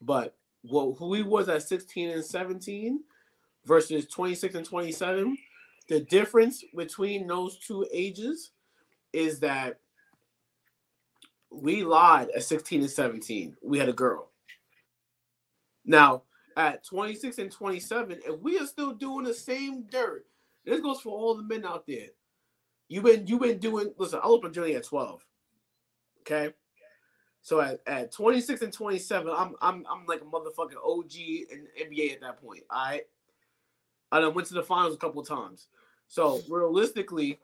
but 0.01 0.35
well, 0.69 0.95
who 0.97 1.13
he 1.13 1.23
was 1.23 1.49
at 1.49 1.63
16 1.63 2.09
and 2.09 2.25
17 2.25 3.03
versus 3.65 4.05
26 4.07 4.55
and 4.55 4.65
27. 4.65 5.37
The 5.87 6.01
difference 6.01 6.63
between 6.75 7.27
those 7.27 7.59
two 7.59 7.85
ages 7.91 8.51
is 9.13 9.39
that 9.39 9.79
we 11.51 11.83
lied 11.83 12.29
at 12.35 12.43
16 12.43 12.81
and 12.81 12.89
17. 12.89 13.55
We 13.63 13.77
had 13.77 13.89
a 13.89 13.93
girl. 13.93 14.31
Now, 15.85 16.23
at 16.57 16.83
26 16.85 17.37
and 17.37 17.51
27, 17.51 18.19
if 18.25 18.39
we 18.39 18.57
are 18.59 18.65
still 18.65 18.93
doing 18.93 19.25
the 19.25 19.33
same 19.33 19.83
dirt, 19.83 20.25
this 20.65 20.81
goes 20.81 21.01
for 21.01 21.09
all 21.09 21.35
the 21.35 21.43
men 21.43 21.65
out 21.65 21.85
there. 21.85 22.07
You've 22.87 23.03
been 23.03 23.25
you've 23.25 23.41
been 23.41 23.57
doing 23.57 23.93
listen, 23.97 24.19
I 24.23 24.27
opened 24.27 24.53
journey 24.53 24.75
at 24.75 24.83
12. 24.83 25.25
Okay. 26.21 26.53
So 27.45 27.61
at, 27.61 27.79
at 27.85 28.11
26 28.11 28.63
and 28.63 28.73
27, 28.73 29.31
I'm 29.31 29.53
I'm 29.61 29.85
I'm 29.87 30.07
like 30.07 30.21
a 30.21 30.25
motherfucking 30.25 30.83
OG 30.83 31.15
in 31.15 31.67
NBA 31.79 32.13
at 32.13 32.21
that 32.21 32.41
point. 32.41 32.63
All 32.71 32.83
right. 32.83 33.03
I 34.11 34.19
done 34.19 34.33
went 34.33 34.47
to 34.47 34.55
the 34.55 34.63
finals 34.63 34.95
a 34.95 34.97
couple 34.97 35.21
of 35.21 35.27
times. 35.27 35.67
So 36.07 36.41
realistically, 36.49 37.37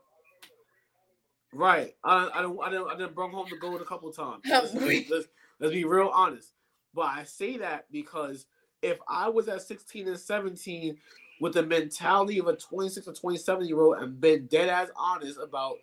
right. 1.53 1.94
I 2.03 2.32
I 2.34 2.41
don't 2.41 2.60
I 2.64 2.72
don't 2.72 2.90
I 2.90 2.98
done 2.98 3.14
brought 3.14 3.30
home 3.30 3.45
the 3.48 3.57
gold 3.57 3.80
a 3.80 3.86
couple 3.86 4.10
of 4.10 4.15
times. 4.15 4.41
Oh, 4.48 4.69
let's, 4.73 5.10
let's, 5.11 5.28
let's 5.60 5.72
be 5.72 5.86
real 5.86 6.10
honest. 6.11 6.53
But 6.95 7.06
I 7.06 7.23
say 7.23 7.57
that 7.57 7.86
because 7.91 8.48
if 8.82 8.98
I 9.07 9.30
was 9.30 9.49
at 9.49 9.61
16 9.61 10.07
and 10.07 10.18
17 10.18 10.98
with 11.41 11.53
the 11.53 11.61
mentality 11.61 12.40
of 12.40 12.48
a 12.48 12.56
26 12.56 13.07
or 13.07 13.14
27 13.14 13.68
year 13.68 13.80
old 13.80 13.98
and 13.99 14.19
been 14.19 14.48
dead 14.48 14.68
ass 14.68 14.90
honest 14.95 15.38
about, 15.40 15.76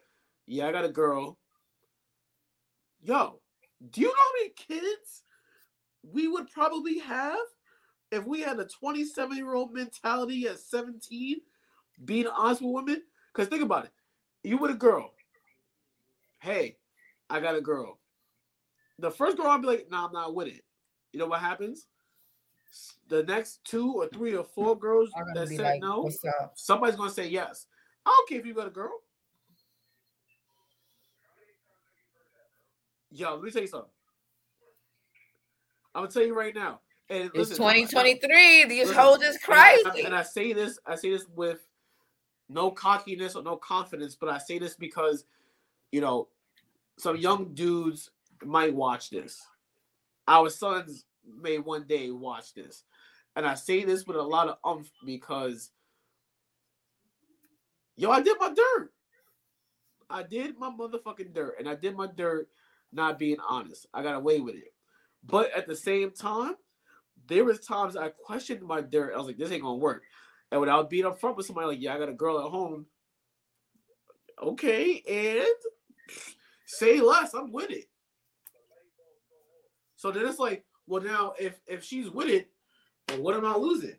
yeah, 0.44 0.66
I 0.66 0.72
got 0.72 0.84
a 0.84 0.88
girl. 0.88 1.38
Yo, 3.00 3.38
do 3.90 4.00
you 4.00 4.06
know 4.08 4.12
how 4.12 4.40
many 4.40 4.50
kids 4.56 5.22
we 6.02 6.28
would 6.28 6.50
probably 6.50 6.98
have 6.98 7.38
if 8.10 8.24
we 8.24 8.40
had 8.40 8.58
a 8.58 8.64
27 8.64 9.36
year 9.36 9.54
old 9.54 9.72
mentality 9.72 10.46
at 10.48 10.58
17 10.58 11.36
being 12.04 12.26
honest 12.26 12.62
with 12.62 12.72
women? 12.72 13.02
Because 13.32 13.48
think 13.48 13.62
about 13.62 13.84
it. 13.84 13.92
You 14.42 14.56
with 14.56 14.70
a 14.70 14.74
girl. 14.74 15.12
Hey, 16.40 16.76
I 17.28 17.40
got 17.40 17.56
a 17.56 17.60
girl. 17.60 17.98
The 18.98 19.10
first 19.10 19.36
girl, 19.36 19.46
I'll 19.46 19.58
be 19.58 19.66
like, 19.66 19.88
nah, 19.90 20.06
I'm 20.06 20.12
not 20.12 20.34
with 20.34 20.48
it. 20.48 20.64
You 21.12 21.20
know 21.20 21.26
what 21.26 21.40
happens? 21.40 21.86
The 23.08 23.22
next 23.22 23.64
two 23.64 23.92
or 23.94 24.08
three 24.08 24.34
or 24.34 24.44
four 24.44 24.78
girls 24.78 25.10
that 25.34 25.48
said 25.48 25.60
like, 25.60 25.80
no, 25.80 26.08
somebody's 26.54 26.96
gonna 26.96 27.10
say 27.10 27.28
yes. 27.28 27.66
I 28.04 28.10
don't 28.10 28.28
care 28.28 28.40
if 28.40 28.46
you 28.46 28.54
got 28.54 28.66
a 28.66 28.70
girl. 28.70 28.92
Yo, 33.10 33.34
let 33.34 33.42
me 33.42 33.50
tell 33.50 33.62
you 33.62 33.68
something. 33.68 33.90
I'm 35.94 36.02
gonna 36.02 36.12
tell 36.12 36.24
you 36.24 36.36
right 36.36 36.54
now. 36.54 36.80
And 37.10 37.24
It's 37.26 37.34
listen, 37.34 37.62
I- 37.64 37.68
I- 37.68 37.80
2023. 37.84 38.64
These 38.66 38.88
listen, 38.88 39.02
hoes 39.02 39.22
is 39.22 39.36
and 39.36 39.54
I- 39.54 39.82
crazy. 39.82 40.04
And 40.04 40.14
I, 40.14 40.22
say 40.22 40.52
this, 40.52 40.78
I 40.84 40.94
say 40.94 41.10
this 41.10 41.26
with 41.28 41.66
no 42.48 42.70
cockiness 42.70 43.34
or 43.34 43.42
no 43.42 43.56
confidence, 43.56 44.14
but 44.14 44.28
I 44.28 44.38
say 44.38 44.58
this 44.58 44.74
because, 44.74 45.24
you 45.90 46.00
know, 46.00 46.28
some 46.98 47.16
young 47.16 47.54
dudes 47.54 48.10
might 48.44 48.74
watch 48.74 49.10
this. 49.10 49.46
Our 50.26 50.50
sons 50.50 51.06
may 51.24 51.58
one 51.58 51.86
day 51.86 52.10
watch 52.10 52.52
this. 52.54 52.84
And 53.36 53.46
I 53.46 53.54
say 53.54 53.84
this 53.84 54.06
with 54.06 54.16
a 54.16 54.22
lot 54.22 54.48
of 54.48 54.58
umph 54.64 54.90
because 55.04 55.70
yo, 57.96 58.10
I 58.10 58.20
did 58.20 58.36
my 58.38 58.52
dirt. 58.52 58.92
I 60.10 60.22
did 60.22 60.58
my 60.58 60.70
motherfucking 60.70 61.32
dirt. 61.34 61.56
And 61.58 61.68
I 61.68 61.74
did 61.74 61.96
my 61.96 62.06
dirt 62.06 62.48
not 62.92 63.18
being 63.18 63.38
honest. 63.46 63.86
I 63.92 64.02
got 64.02 64.14
away 64.14 64.40
with 64.40 64.54
it. 64.54 64.72
But 65.24 65.52
at 65.56 65.66
the 65.66 65.76
same 65.76 66.10
time, 66.10 66.54
there 67.26 67.44
was 67.44 67.60
times 67.60 67.96
I 67.96 68.08
questioned 68.08 68.62
my 68.62 68.80
dirt. 68.80 69.12
I 69.14 69.18
was 69.18 69.26
like, 69.26 69.36
this 69.36 69.50
ain't 69.50 69.62
gonna 69.62 69.76
work. 69.76 70.02
And 70.50 70.60
when 70.60 70.70
I 70.70 70.76
would 70.76 70.88
be 70.88 71.04
up 71.04 71.20
front 71.20 71.36
with 71.36 71.46
somebody 71.46 71.66
like, 71.66 71.80
yeah, 71.80 71.94
I 71.94 71.98
got 71.98 72.08
a 72.08 72.14
girl 72.14 72.38
at 72.38 72.50
home. 72.50 72.86
Okay, 74.42 75.02
and 75.08 75.46
say 76.66 77.00
less. 77.00 77.34
I'm 77.34 77.52
with 77.52 77.70
it. 77.70 77.84
So 79.96 80.12
then 80.12 80.26
it's 80.26 80.38
like, 80.38 80.64
well, 80.86 81.02
now 81.02 81.34
if 81.38 81.60
if 81.66 81.84
she's 81.84 82.08
with 82.08 82.28
it, 82.28 82.50
what 83.18 83.34
am 83.34 83.44
I 83.44 83.56
losing? 83.56 83.96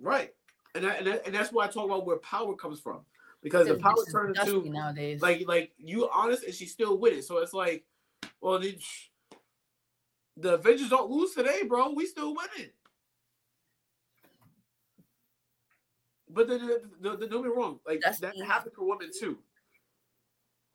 Right, 0.00 0.30
and 0.74 0.84
and, 0.84 1.08
and 1.08 1.34
that's 1.34 1.52
why 1.52 1.64
I 1.64 1.68
talk 1.68 1.86
about 1.86 2.06
where 2.06 2.18
power 2.18 2.54
comes 2.54 2.80
from, 2.80 3.00
because 3.44 3.68
the 3.68 3.74
power 3.74 3.94
turns 4.10 4.38
into 4.38 4.68
nowadays. 4.70 5.20
like 5.20 5.46
like 5.46 5.72
you 5.78 6.08
honest 6.12 6.44
and 6.44 6.54
she's 6.54 6.72
still 6.72 6.96
with 6.98 7.12
it. 7.12 7.24
So 7.24 7.38
it's 7.38 7.52
like, 7.52 7.84
well, 8.40 8.58
the, 8.58 8.76
the 10.38 10.54
Avengers 10.54 10.88
don't 10.88 11.10
lose 11.10 11.34
today, 11.34 11.60
bro. 11.68 11.92
We 11.92 12.06
still 12.06 12.34
winning. 12.34 12.70
But 16.30 16.48
then, 16.48 16.66
the, 16.66 16.82
the, 17.00 17.16
the, 17.18 17.26
don't 17.26 17.42
get 17.42 17.50
me 17.50 17.56
wrong, 17.56 17.78
like 17.86 18.00
that 18.00 18.34
happens 18.44 18.74
for 18.74 18.88
women 18.88 19.10
too. 19.16 19.38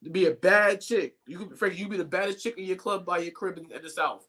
To 0.04 0.10
be 0.10 0.28
a 0.28 0.32
bad 0.32 0.80
chick, 0.80 1.18
you 1.28 1.40
could, 1.40 1.58
Frank, 1.58 1.78
you 1.78 1.90
be 1.90 1.98
the 1.98 2.06
baddest 2.06 2.42
chick 2.42 2.58
in 2.58 2.64
your 2.64 2.78
club 2.78 3.04
by 3.04 3.18
your 3.18 3.32
crib 3.32 3.58
in, 3.58 3.70
in 3.76 3.82
the 3.82 3.90
south, 3.90 4.26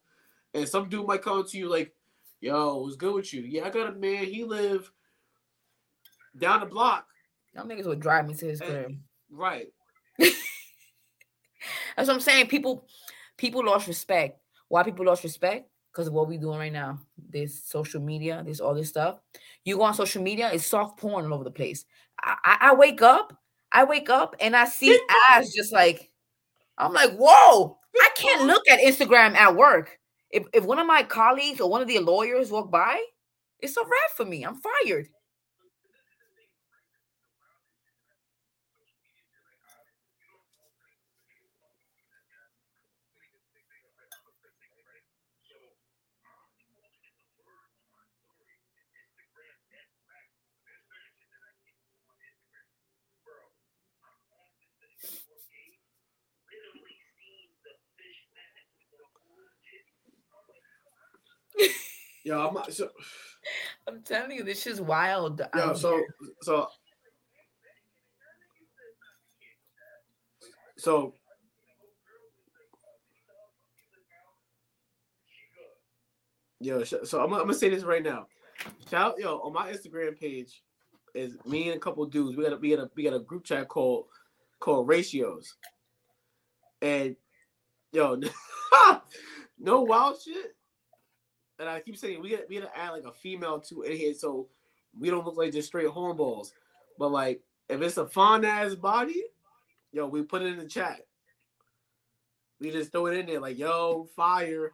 and 0.55 0.67
some 0.67 0.89
dude 0.89 1.07
might 1.07 1.23
come 1.23 1.47
to 1.47 1.59
you 1.59 1.69
like, 1.69 1.95
"Yo, 2.41 2.79
what's 2.79 2.97
good 2.97 3.15
with 3.15 3.33
you? 3.35 3.43
Yeah, 3.43 3.67
I 3.67 3.71
got 3.71 3.91
a 3.91 3.93
man. 3.93 4.25
He 4.25 4.43
live 4.45 4.91
down 6.37 6.61
the 6.61 6.67
block, 6.67 7.07
Y'all 7.55 7.67
niggas 7.67 7.87
would 7.87 8.01
drive 8.01 8.27
me 8.27 8.35
to 8.35 8.47
his 8.47 8.61
crib. 8.61 8.97
right? 9.31 9.67
That's 10.19 10.35
what 12.09 12.11
I'm 12.11 12.21
saying. 12.21 12.47
People, 12.49 12.87
people 13.37 13.65
lost 13.65 13.89
respect. 13.89 14.39
Why 14.69 14.83
people 14.83 15.05
lost 15.05 15.25
respect? 15.25 15.69
Because 15.93 16.07
of 16.07 16.13
what 16.13 16.29
we 16.29 16.39
doing 16.39 16.59
right 16.59 16.73
now. 16.73 17.01
This 17.19 17.65
social 17.65 18.01
media, 18.01 18.43
this 18.47 18.61
all 18.61 18.75
this 18.75 18.89
stuff. 18.89 19.19
You 19.65 19.77
go 19.77 19.83
on 19.83 19.95
social 19.95 20.23
media, 20.23 20.51
it's 20.53 20.67
soft 20.67 20.99
porn 20.99 21.25
all 21.27 21.35
over 21.35 21.45
the 21.45 21.51
place. 21.51 21.85
I, 22.23 22.37
I, 22.45 22.59
I 22.71 22.75
wake 22.75 23.03
up, 23.03 23.37
I 23.73 23.85
wake 23.85 24.09
up 24.09 24.37
and 24.41 24.55
I 24.57 24.65
see 24.67 24.99
ass 25.31 25.53
just 25.53 25.73
like, 25.73 26.11
I'm 26.79 26.93
like, 26.93 27.17
whoa! 27.17 27.79
I 28.01 28.09
can't 28.17 28.47
look 28.47 28.63
at 28.71 28.81
Instagram 28.81 29.35
at 29.35 29.57
work. 29.57 29.99
If 30.31 30.45
if 30.55 30.65
one 30.65 30.79
of 30.79 30.87
my 30.87 31.03
colleagues 31.03 31.61
or 31.61 31.69
one 31.69 31.83
of 31.83 31.89
the 31.89 31.99
lawyers 31.99 32.51
walk 32.51 32.71
by, 32.71 33.03
it's 33.59 33.77
a 33.77 33.81
wrap 33.83 34.11
for 34.17 34.25
me. 34.25 34.45
I'm 34.45 34.61
fired. 34.61 35.09
Yo, 62.31 62.47
I'm 62.47 62.55
not, 62.55 62.73
so, 62.73 62.89
I'm 63.89 64.03
telling 64.03 64.37
you, 64.37 64.45
this 64.45 64.65
is 64.69 64.81
wild. 64.81 65.41
yo, 65.41 65.61
out 65.61 65.71
um, 65.71 65.77
so 65.77 65.97
here. 65.97 66.07
so 66.43 66.69
so 70.79 71.15
yo, 76.61 76.85
so 76.85 76.99
I'm, 77.21 77.31
gonna- 77.31 77.43
I'm 77.43 77.49
gonna 77.49 77.55
say 77.55 77.69
this 77.69 77.83
right 77.83 78.03
now. 78.03 78.29
Shout 78.89 79.17
yo 79.19 79.39
on 79.41 79.53
my 79.53 79.73
Instagram 79.73 80.17
page 80.17 80.63
is 81.17 81.37
me 81.45 81.67
and 81.71 81.79
a 81.79 81.81
couple 81.81 82.07
dudes. 82.07 82.37
We 82.37 82.45
got 82.45 82.53
a 82.53 82.57
we 82.59 82.71
got 82.71 82.85
a 82.85 82.91
we 82.95 83.03
got 83.03 83.15
a 83.15 83.19
group 83.19 83.43
chat 83.43 83.67
called 83.67 84.07
called 84.61 84.87
Ratios, 84.87 85.57
and 86.81 87.17
yo, 87.91 88.21
no 89.59 89.81
wild 89.81 90.23
shit. 90.23 90.55
And 91.61 91.69
I 91.69 91.79
keep 91.79 91.99
saying 91.99 92.23
we 92.23 92.31
got 92.31 92.49
we 92.49 92.59
gotta 92.59 92.77
add 92.77 92.91
like 92.91 93.05
a 93.05 93.13
female 93.13 93.61
to 93.61 93.83
in 93.83 93.95
here 93.95 94.15
so 94.15 94.49
we 94.99 95.11
don't 95.11 95.27
look 95.27 95.37
like 95.37 95.53
just 95.53 95.69
straight 95.69 95.89
hornballs. 95.89 96.53
But 96.99 97.13
like 97.13 97.43
if 97.69 97.83
it's 97.83 97.99
a 97.99 98.07
fine 98.07 98.47
ass 98.47 98.75
body, 98.75 99.25
yo, 99.93 100.07
we 100.07 100.23
put 100.23 100.41
it 100.41 100.47
in 100.47 100.59
the 100.59 100.65
chat. 100.65 101.07
We 102.61 102.71
just 102.71 102.91
throw 102.91 103.07
it 103.07 103.19
in 103.19 103.27
there 103.27 103.41
like 103.41 103.59
yo, 103.59 104.09
fire, 104.17 104.73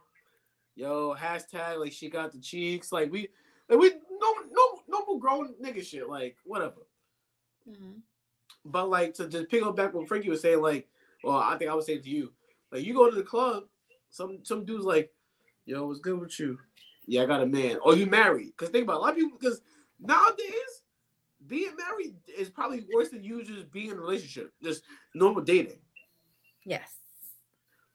yo, 0.75 1.13
hashtag 1.13 1.77
like 1.77 1.91
she 1.91 2.09
got 2.09 2.31
the 2.31 2.39
cheeks. 2.39 2.93
Like 2.93 3.11
we 3.11 3.27
like 3.67 3.79
we 3.79 3.89
no 3.89 4.33
no 4.49 4.79
normal 4.87 5.19
grown 5.19 5.55
nigga 5.61 5.85
shit, 5.85 6.07
like 6.07 6.37
whatever. 6.45 6.87
Mhm. 7.69 7.99
But 8.63 8.89
like 8.89 9.13
to 9.15 9.27
just 9.27 9.49
pick 9.49 9.61
up 9.61 9.75
back 9.75 9.93
what 9.93 10.07
Frankie 10.07 10.29
was 10.29 10.41
saying, 10.41 10.61
like, 10.61 10.87
well, 11.21 11.35
I 11.35 11.57
think 11.57 11.69
I 11.69 11.73
was 11.75 11.85
saying 11.85 12.03
to 12.03 12.09
you, 12.09 12.31
like 12.71 12.85
you 12.85 12.93
go 12.93 13.09
to 13.09 13.15
the 13.15 13.23
club, 13.23 13.65
some 14.09 14.39
some 14.43 14.63
dudes 14.63 14.85
like, 14.85 15.11
yo, 15.65 15.85
what's 15.85 15.99
good 15.99 16.17
with 16.17 16.39
you? 16.39 16.57
Yeah, 17.07 17.23
I 17.23 17.25
got 17.25 17.41
a 17.41 17.45
man. 17.45 17.77
Or 17.83 17.95
you 17.95 18.05
married? 18.05 18.47
Because 18.57 18.69
think 18.69 18.83
about 18.83 18.95
it, 18.95 18.97
a 18.97 19.01
lot 19.01 19.09
of 19.11 19.15
people. 19.15 19.37
Because 19.39 19.61
nowadays, 19.99 20.83
being 21.47 21.71
married 21.77 22.15
is 22.37 22.49
probably 22.49 22.85
worse 22.93 23.09
than 23.09 23.23
you 23.23 23.43
just 23.43 23.71
being 23.71 23.91
in 23.91 23.97
a 23.97 24.01
relationship, 24.01 24.51
just 24.61 24.83
normal 25.15 25.41
dating. 25.41 25.79
Yes. 26.65 26.91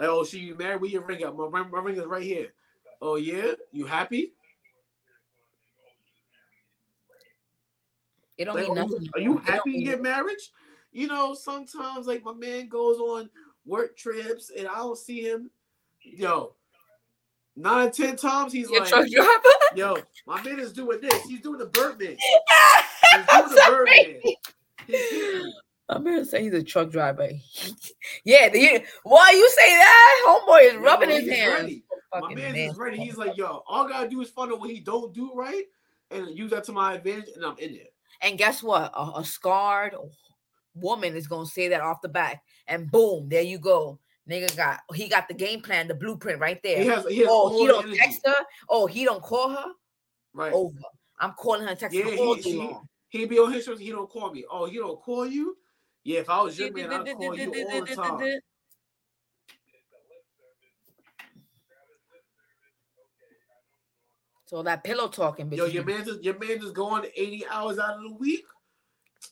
Like, 0.00 0.08
oh, 0.08 0.24
she 0.24 0.38
you 0.38 0.56
married? 0.56 0.80
Where 0.80 0.90
your 0.90 1.04
ring 1.04 1.22
at? 1.22 1.36
My, 1.36 1.46
ring- 1.50 1.70
my 1.70 1.80
ring 1.80 1.96
is 1.96 2.06
right 2.06 2.22
here. 2.22 2.48
Oh 3.02 3.16
yeah, 3.16 3.52
you 3.70 3.84
happy? 3.84 4.32
It 8.38 8.46
don't 8.46 8.54
Like, 8.54 8.68
mean 8.68 8.78
are 8.78 8.84
you, 8.84 8.88
nothing. 8.88 9.08
are 9.14 9.20
you 9.20 9.36
happy 9.38 9.74
in 9.76 9.82
your 9.82 10.00
marriage? 10.00 10.50
You 10.92 11.06
know, 11.08 11.34
sometimes 11.34 12.06
like 12.06 12.24
my 12.24 12.32
man 12.32 12.68
goes 12.68 12.98
on 12.98 13.28
work 13.66 13.96
trips 13.96 14.50
and 14.56 14.66
I 14.66 14.76
don't 14.76 14.96
see 14.96 15.20
him. 15.20 15.50
Yo, 16.02 16.54
nine, 17.56 17.90
ten 17.90 18.16
times 18.16 18.52
he's 18.52 18.70
Your 18.70 18.84
like, 18.84 19.10
yo, 19.74 19.96
my 20.26 20.42
man 20.42 20.58
is 20.58 20.72
doing 20.72 21.00
this. 21.00 21.22
He's 21.24 21.40
doing 21.40 21.58
the 21.58 21.66
Birdman. 21.66 22.16
He's 23.14 23.26
doing 23.26 23.48
the 23.48 23.62
Birdman. 23.68 24.20
He's. 24.86 25.54
I'm 25.88 26.04
gonna 26.04 26.24
say 26.24 26.42
he's 26.42 26.54
a 26.54 26.62
truck 26.62 26.90
driver. 26.90 27.28
yeah, 28.24 28.48
the, 28.48 28.82
why 29.02 29.30
you 29.32 29.48
say 29.50 29.76
that? 29.76 30.24
Homeboy 30.26 30.70
is 30.70 30.76
rubbing 30.76 31.10
Yo, 31.10 31.16
his 31.16 31.24
he's 31.24 31.32
hands. 31.34 31.62
ready. 31.62 31.84
My 32.14 32.34
man 32.34 32.52
man. 32.52 32.56
is 32.56 32.76
ready. 32.76 32.98
He's 32.98 33.16
like, 33.16 33.36
yo, 33.36 33.62
all 33.66 33.86
I 33.86 33.88
gotta 33.88 34.08
do 34.08 34.20
is 34.22 34.30
find 34.30 34.52
out 34.52 34.60
what 34.60 34.70
he 34.70 34.80
don't 34.80 35.12
do 35.12 35.32
right 35.34 35.64
and 36.10 36.36
use 36.36 36.50
that 36.50 36.64
to 36.64 36.72
my 36.72 36.94
advantage, 36.94 37.30
and 37.34 37.44
I'm 37.44 37.58
in 37.58 37.74
there. 37.74 37.84
And 38.20 38.38
guess 38.38 38.62
what? 38.62 38.92
A, 38.94 39.20
a 39.20 39.24
scarred 39.24 39.94
woman 40.74 41.16
is 41.16 41.26
gonna 41.26 41.46
say 41.46 41.68
that 41.68 41.80
off 41.80 42.00
the 42.00 42.08
back, 42.08 42.42
and 42.66 42.90
boom, 42.90 43.28
there 43.28 43.42
you 43.42 43.58
go. 43.58 43.98
Nigga 44.28 44.56
got 44.56 44.80
he 44.94 45.08
got 45.08 45.26
the 45.26 45.34
game 45.34 45.60
plan, 45.60 45.88
the 45.88 45.94
blueprint 45.94 46.38
right 46.38 46.60
there. 46.62 46.80
He 46.80 46.86
has, 46.86 47.04
he 47.06 47.18
has 47.18 47.28
oh, 47.30 47.58
he 47.58 47.66
don't 47.66 47.84
energy. 47.84 47.98
text 47.98 48.20
her. 48.24 48.34
Oh, 48.68 48.86
he 48.86 49.04
don't 49.04 49.22
call 49.22 49.50
her. 49.50 49.64
Right. 50.32 50.52
Over. 50.52 50.78
I'm 51.18 51.32
calling 51.32 51.66
her 51.66 51.74
texting 51.74 51.94
Yeah, 51.94 52.10
her 52.10 52.16
all 52.16 52.34
he- 52.34 52.42
day 52.42 52.54
long. 52.54 52.88
He 53.08 53.26
be 53.26 53.38
on 53.38 53.52
his 53.52 53.64
shows. 53.64 53.78
He 53.78 53.90
don't 53.90 54.08
call 54.08 54.32
me. 54.32 54.44
Oh, 54.50 54.64
he 54.64 54.78
don't 54.78 54.98
call 54.98 55.26
you? 55.26 55.58
Yeah, 56.02 56.20
if 56.20 56.30
I 56.30 56.40
was 56.40 56.58
your 56.58 56.72
man, 56.72 56.90
I'd 56.90 57.14
call 57.14 57.36
you 57.38 57.52
all 57.52 57.84
the 57.84 57.94
time. 57.94 58.40
So 64.46 64.62
that 64.62 64.84
pillow 64.84 65.08
talking, 65.08 65.48
bitch. 65.50 65.56
Yo, 65.56 65.66
your 65.66 65.84
man 65.84 66.04
just 66.04 66.22
your 66.22 66.38
man 66.38 66.60
just 66.60 66.74
going 66.74 67.06
80 67.16 67.46
hours 67.50 67.78
out 67.78 67.96
of 67.96 68.02
the 68.02 68.12
week. 68.14 68.44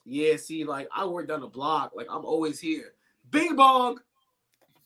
Yeah, 0.04 0.36
see, 0.36 0.64
like 0.64 0.88
I 0.94 1.04
work 1.04 1.28
down 1.28 1.40
the 1.40 1.46
block. 1.46 1.92
Like 1.94 2.06
I'm 2.10 2.24
always 2.24 2.58
here. 2.58 2.94
Bing 3.30 3.54
bong. 3.54 3.98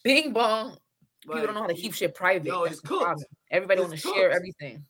Bing 0.05 0.33
bong. 0.33 0.77
People 1.23 1.41
don't 1.41 1.55
know 1.55 1.63
how 1.63 1.67
to 1.67 1.75
keep 1.75 1.95
shit 1.95 2.15
private. 2.15 2.45
That's 2.45 2.73
it's 2.73 2.81
cooked. 2.81 3.25
Everybody 3.51 3.81
want 3.81 3.93
to 3.93 3.99
share 3.99 4.31
everything. 4.31 4.85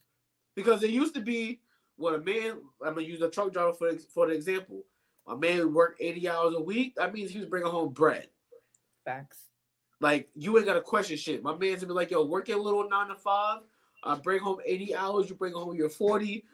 because 0.57 0.83
it 0.83 0.91
used 0.91 1.15
to 1.15 1.21
be 1.21 1.61
when 1.97 2.15
a 2.15 2.19
man. 2.19 2.59
I'm 2.85 2.95
gonna 2.95 3.03
use 3.03 3.23
a 3.23 3.31
truck 3.31 3.53
driver 3.53 3.73
for 3.73 3.93
for 4.13 4.27
the 4.27 4.35
example. 4.35 4.83
My 5.27 5.37
man 5.37 5.59
would 5.59 5.73
work 5.73 5.97
80 6.01 6.29
hours 6.29 6.55
a 6.55 6.61
week. 6.61 6.97
That 6.97 7.15
means 7.15 7.31
he 7.31 7.39
was 7.39 7.49
bringing 7.49 7.71
home 7.71 7.93
bread. 7.93 8.29
Facts. 9.05 9.39
Like 10.01 10.29
you 10.35 10.57
ain't 10.59 10.67
gotta 10.67 10.81
question 10.81 11.17
shit. 11.17 11.43
My 11.43 11.57
man's 11.57 11.77
gonna 11.77 11.87
be 11.87 11.95
like, 11.95 12.11
yo, 12.11 12.25
work 12.25 12.49
your 12.49 12.59
little 12.59 12.89
nine 12.89 13.09
to 13.09 13.15
five. 13.15 13.61
I 14.03 14.17
bring 14.17 14.41
home 14.41 14.59
80 14.67 14.95
hours, 14.95 15.31
you 15.31 15.35
bring 15.35 15.55
home 15.55 15.75
your 15.75 15.89
40. 15.89 16.45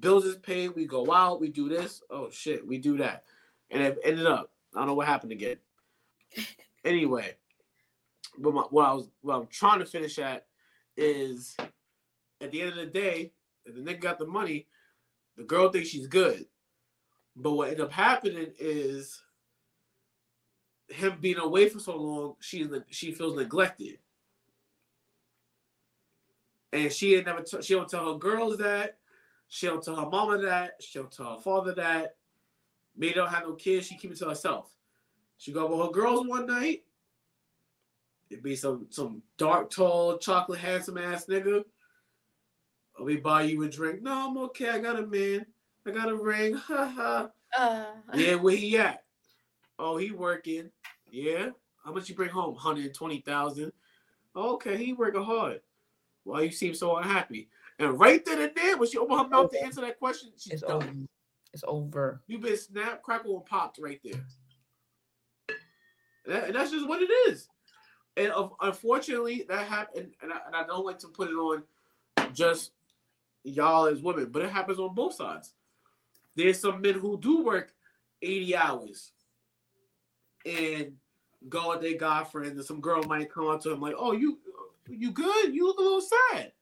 Bills 0.00 0.24
is 0.24 0.36
paid, 0.36 0.70
we 0.74 0.86
go 0.86 1.12
out, 1.12 1.40
we 1.40 1.48
do 1.50 1.68
this. 1.68 2.02
Oh 2.10 2.30
shit, 2.30 2.66
we 2.66 2.78
do 2.78 2.96
that. 2.98 3.24
And 3.70 3.82
it 3.82 3.98
ended 4.04 4.26
up, 4.26 4.50
I 4.74 4.78
don't 4.78 4.88
know 4.88 4.94
what 4.94 5.06
happened 5.06 5.32
again. 5.32 5.56
anyway, 6.84 7.34
but 8.38 8.54
my, 8.54 8.62
what 8.62 8.88
I 8.88 8.92
was 8.94 9.08
what 9.22 9.36
I'm 9.36 9.46
trying 9.46 9.78
to 9.80 9.86
finish 9.86 10.18
at 10.18 10.46
is 10.96 11.56
at 12.40 12.50
the 12.50 12.60
end 12.60 12.70
of 12.70 12.76
the 12.76 12.86
day, 12.86 13.32
if 13.64 13.74
the 13.74 13.80
nigga 13.80 14.00
got 14.00 14.18
the 14.18 14.26
money, 14.26 14.66
the 15.36 15.44
girl 15.44 15.70
thinks 15.70 15.88
she's 15.88 16.06
good. 16.06 16.46
But 17.36 17.52
what 17.52 17.68
ended 17.68 17.82
up 17.82 17.92
happening 17.92 18.52
is 18.58 19.22
him 20.88 21.18
being 21.20 21.38
away 21.38 21.68
for 21.68 21.80
so 21.80 21.96
long, 21.96 22.34
she's 22.40 22.68
she 22.90 23.12
feels 23.12 23.36
neglected, 23.36 23.98
and 26.72 26.92
she 26.92 27.16
ain't 27.16 27.26
never 27.26 27.42
t- 27.42 27.62
she 27.62 27.74
don't 27.74 27.88
tell 27.88 28.12
her 28.12 28.18
girls 28.18 28.58
that, 28.58 28.98
she 29.48 29.66
don't 29.66 29.82
tell 29.82 29.96
her 29.96 30.08
mama 30.08 30.38
that, 30.38 30.74
she 30.80 30.98
don't 30.98 31.10
tell 31.10 31.34
her 31.34 31.40
father 31.40 31.74
that. 31.74 32.16
Maybe 32.96 33.14
don't 33.14 33.28
have 33.28 33.42
no 33.42 33.54
kids, 33.54 33.86
she 33.88 33.96
keep 33.96 34.12
it 34.12 34.18
to 34.18 34.28
herself. 34.28 34.70
She 35.36 35.52
go 35.52 35.66
with 35.66 35.84
her 35.86 35.92
girls 35.92 36.26
one 36.26 36.46
night. 36.46 36.84
It 38.34 38.42
be 38.42 38.56
some 38.56 38.88
some 38.90 39.22
dark, 39.38 39.70
tall, 39.70 40.18
chocolate, 40.18 40.58
handsome 40.58 40.98
ass 40.98 41.26
nigga. 41.26 41.62
Or 42.98 43.04
we 43.04 43.16
buy 43.16 43.42
you 43.42 43.62
a 43.62 43.68
drink. 43.68 44.02
No, 44.02 44.28
I'm 44.28 44.36
okay. 44.38 44.70
I 44.70 44.80
got 44.80 44.98
a 44.98 45.06
man. 45.06 45.46
I 45.86 45.92
got 45.92 46.08
a 46.10 46.16
ring. 46.16 46.54
Ha 46.66 46.86
ha. 46.96 47.28
Uh, 47.56 47.84
Yeah, 48.12 48.34
where 48.34 48.56
he 48.56 48.76
at? 48.76 49.04
Oh, 49.78 49.96
he 49.96 50.10
working. 50.10 50.70
Yeah. 51.08 51.50
How 51.84 51.92
much 51.92 52.08
you 52.08 52.16
bring 52.16 52.30
home? 52.30 52.56
Hundred 52.56 52.92
twenty 52.92 53.20
thousand. 53.20 53.72
Okay, 54.34 54.76
he 54.76 54.92
working 54.92 55.22
hard. 55.22 55.60
Why 56.24 56.40
you 56.42 56.50
seem 56.50 56.74
so 56.74 56.96
unhappy? 56.96 57.48
And 57.78 57.98
right 58.00 58.24
then 58.24 58.40
and 58.40 58.52
there, 58.56 58.76
when 58.76 58.88
she 58.88 58.98
opened 58.98 59.20
her 59.20 59.28
mouth 59.28 59.50
to 59.52 59.62
answer 59.62 59.80
that 59.82 59.98
question, 60.00 60.30
she's 60.36 60.54
it's 60.54 60.62
done. 60.62 60.72
over. 60.82 60.92
It's 61.52 61.64
over. 61.68 62.20
You've 62.26 62.40
been 62.40 62.56
snap, 62.56 63.02
crackle, 63.02 63.36
and 63.36 63.46
popped 63.46 63.78
right 63.78 64.00
there. 64.02 64.24
That- 66.26 66.46
and 66.46 66.54
that's 66.56 66.70
just 66.72 66.88
what 66.88 67.00
it 67.02 67.10
is. 67.30 67.48
And 68.16 68.32
unfortunately, 68.60 69.44
that 69.48 69.66
happened. 69.66 70.12
And 70.22 70.32
I, 70.32 70.38
and 70.46 70.54
I 70.54 70.64
don't 70.66 70.86
like 70.86 70.98
to 71.00 71.08
put 71.08 71.30
it 71.30 71.34
on 71.34 71.64
just 72.32 72.72
y'all 73.42 73.86
as 73.86 74.02
women, 74.02 74.28
but 74.30 74.42
it 74.42 74.50
happens 74.50 74.78
on 74.78 74.94
both 74.94 75.14
sides. 75.14 75.52
There's 76.36 76.60
some 76.60 76.80
men 76.80 76.94
who 76.94 77.18
do 77.20 77.44
work 77.44 77.72
80 78.22 78.56
hours 78.56 79.12
and 80.46 80.92
go 81.48 81.70
with 81.70 81.82
their 81.82 81.96
guy 81.96 82.24
friends, 82.24 82.56
and 82.56 82.64
some 82.64 82.80
girl 82.80 83.02
might 83.04 83.32
come 83.32 83.48
up 83.48 83.62
to 83.62 83.72
him 83.72 83.80
like, 83.80 83.94
"Oh, 83.96 84.12
you, 84.12 84.38
you 84.88 85.10
good? 85.10 85.54
You 85.54 85.66
look 85.66 85.78
a 85.78 85.82
little 85.82 86.00
sad. 86.00 86.52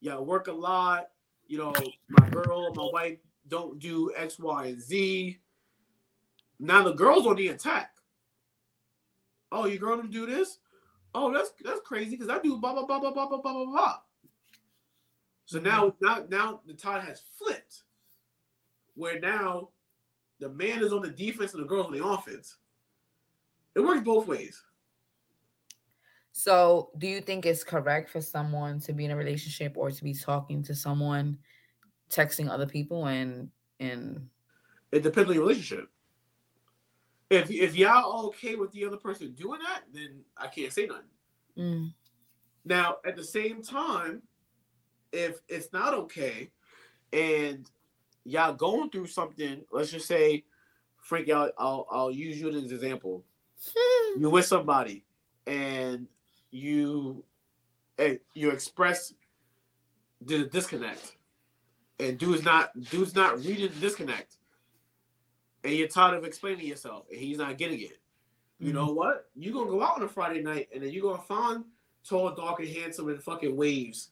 Yeah, 0.00 0.16
I 0.16 0.20
work 0.20 0.48
a 0.48 0.52
lot. 0.52 1.08
You 1.46 1.58
know, 1.58 1.74
my 2.08 2.28
girl, 2.30 2.72
my 2.74 2.88
wife 2.92 3.18
don't 3.48 3.78
do 3.78 4.12
X, 4.16 4.38
Y, 4.38 4.66
and 4.66 4.80
Z. 4.80 5.38
Now 6.58 6.82
the 6.82 6.92
girl's 6.92 7.26
on 7.26 7.36
the 7.36 7.48
attack. 7.48 7.94
Oh, 9.52 9.66
you 9.66 9.78
girl 9.78 9.96
don't 9.96 10.10
do 10.10 10.26
this? 10.26 10.58
Oh, 11.14 11.32
that's 11.32 11.52
that's 11.62 11.80
crazy 11.80 12.10
because 12.10 12.28
I 12.28 12.40
do 12.40 12.58
blah 12.58 12.72
blah 12.72 12.86
blah 12.86 13.00
blah 13.00 13.12
blah 13.12 13.28
blah 13.28 13.40
blah 13.40 13.52
blah 13.52 13.64
blah. 13.66 13.96
So 15.46 15.60
now 15.60 15.94
now 16.00 16.24
now 16.28 16.60
the 16.66 16.74
tide 16.74 17.04
has 17.04 17.22
flipped, 17.38 17.82
where 18.94 19.20
now 19.20 19.68
the 20.40 20.48
man 20.48 20.82
is 20.82 20.92
on 20.92 21.02
the 21.02 21.10
defense 21.10 21.54
and 21.54 21.62
the 21.62 21.66
girl's 21.66 21.86
on 21.86 21.92
the 21.92 22.04
offense. 22.04 22.56
It 23.74 23.80
works 23.80 24.02
both 24.02 24.26
ways. 24.26 24.62
So, 26.36 26.90
do 26.98 27.06
you 27.06 27.20
think 27.20 27.46
it's 27.46 27.62
correct 27.62 28.10
for 28.10 28.20
someone 28.20 28.80
to 28.80 28.92
be 28.92 29.04
in 29.04 29.12
a 29.12 29.16
relationship 29.16 29.74
or 29.76 29.92
to 29.92 30.04
be 30.04 30.12
talking 30.12 30.64
to 30.64 30.74
someone, 30.74 31.38
texting 32.10 32.50
other 32.50 32.66
people, 32.66 33.06
and 33.06 33.50
and 33.78 34.28
It 34.90 35.04
depends 35.04 35.28
on 35.28 35.36
your 35.36 35.44
relationship. 35.44 35.88
If 37.34 37.50
if 37.50 37.76
y'all 37.76 38.26
okay 38.26 38.54
with 38.54 38.72
the 38.72 38.84
other 38.84 38.96
person 38.96 39.32
doing 39.32 39.60
that, 39.60 39.82
then 39.92 40.20
I 40.36 40.48
can't 40.48 40.72
say 40.72 40.86
nothing. 40.86 41.04
Mm, 41.56 41.92
Now, 42.64 42.96
at 43.06 43.16
the 43.16 43.24
same 43.24 43.62
time, 43.62 44.22
if 45.12 45.40
it's 45.48 45.72
not 45.72 45.94
okay 45.94 46.50
and 47.12 47.70
y'all 48.24 48.54
going 48.54 48.90
through 48.90 49.06
something, 49.06 49.62
let's 49.70 49.90
just 49.92 50.08
say, 50.08 50.44
Frank, 50.98 51.30
I'll, 51.30 51.52
I'll, 51.58 51.86
I'll 51.90 52.10
use 52.10 52.40
you 52.40 52.48
as 52.48 52.56
an 52.56 52.64
example. 52.64 53.24
You're 54.18 54.30
with 54.30 54.46
somebody 54.46 55.04
and 55.46 56.06
you 56.50 57.22
eh, 57.98 58.16
you 58.34 58.50
express 58.50 59.14
the 60.20 60.44
disconnect. 60.44 61.16
And 62.00 62.18
dude's 62.18 62.44
not 62.44 62.78
dude's 62.90 63.14
not 63.14 63.38
reading 63.44 63.68
the 63.68 63.80
disconnect. 63.80 64.36
And 65.64 65.72
you're 65.72 65.88
tired 65.88 66.14
of 66.14 66.24
explaining 66.24 66.66
yourself 66.66 67.06
and 67.10 67.18
he's 67.18 67.38
not 67.38 67.56
getting 67.58 67.80
it. 67.80 67.98
You 68.60 68.72
know 68.72 68.86
mm-hmm. 68.86 68.96
what? 68.96 69.26
You're 69.34 69.54
gonna 69.54 69.70
go 69.70 69.82
out 69.82 69.96
on 69.96 70.02
a 70.02 70.08
Friday 70.08 70.42
night 70.42 70.68
and 70.72 70.82
then 70.82 70.90
you're 70.90 71.02
gonna 71.10 71.22
find 71.22 71.64
tall, 72.06 72.30
dark, 72.34 72.60
and 72.60 72.68
handsome 72.68 73.08
and 73.08 73.22
fucking 73.22 73.56
waves. 73.56 74.10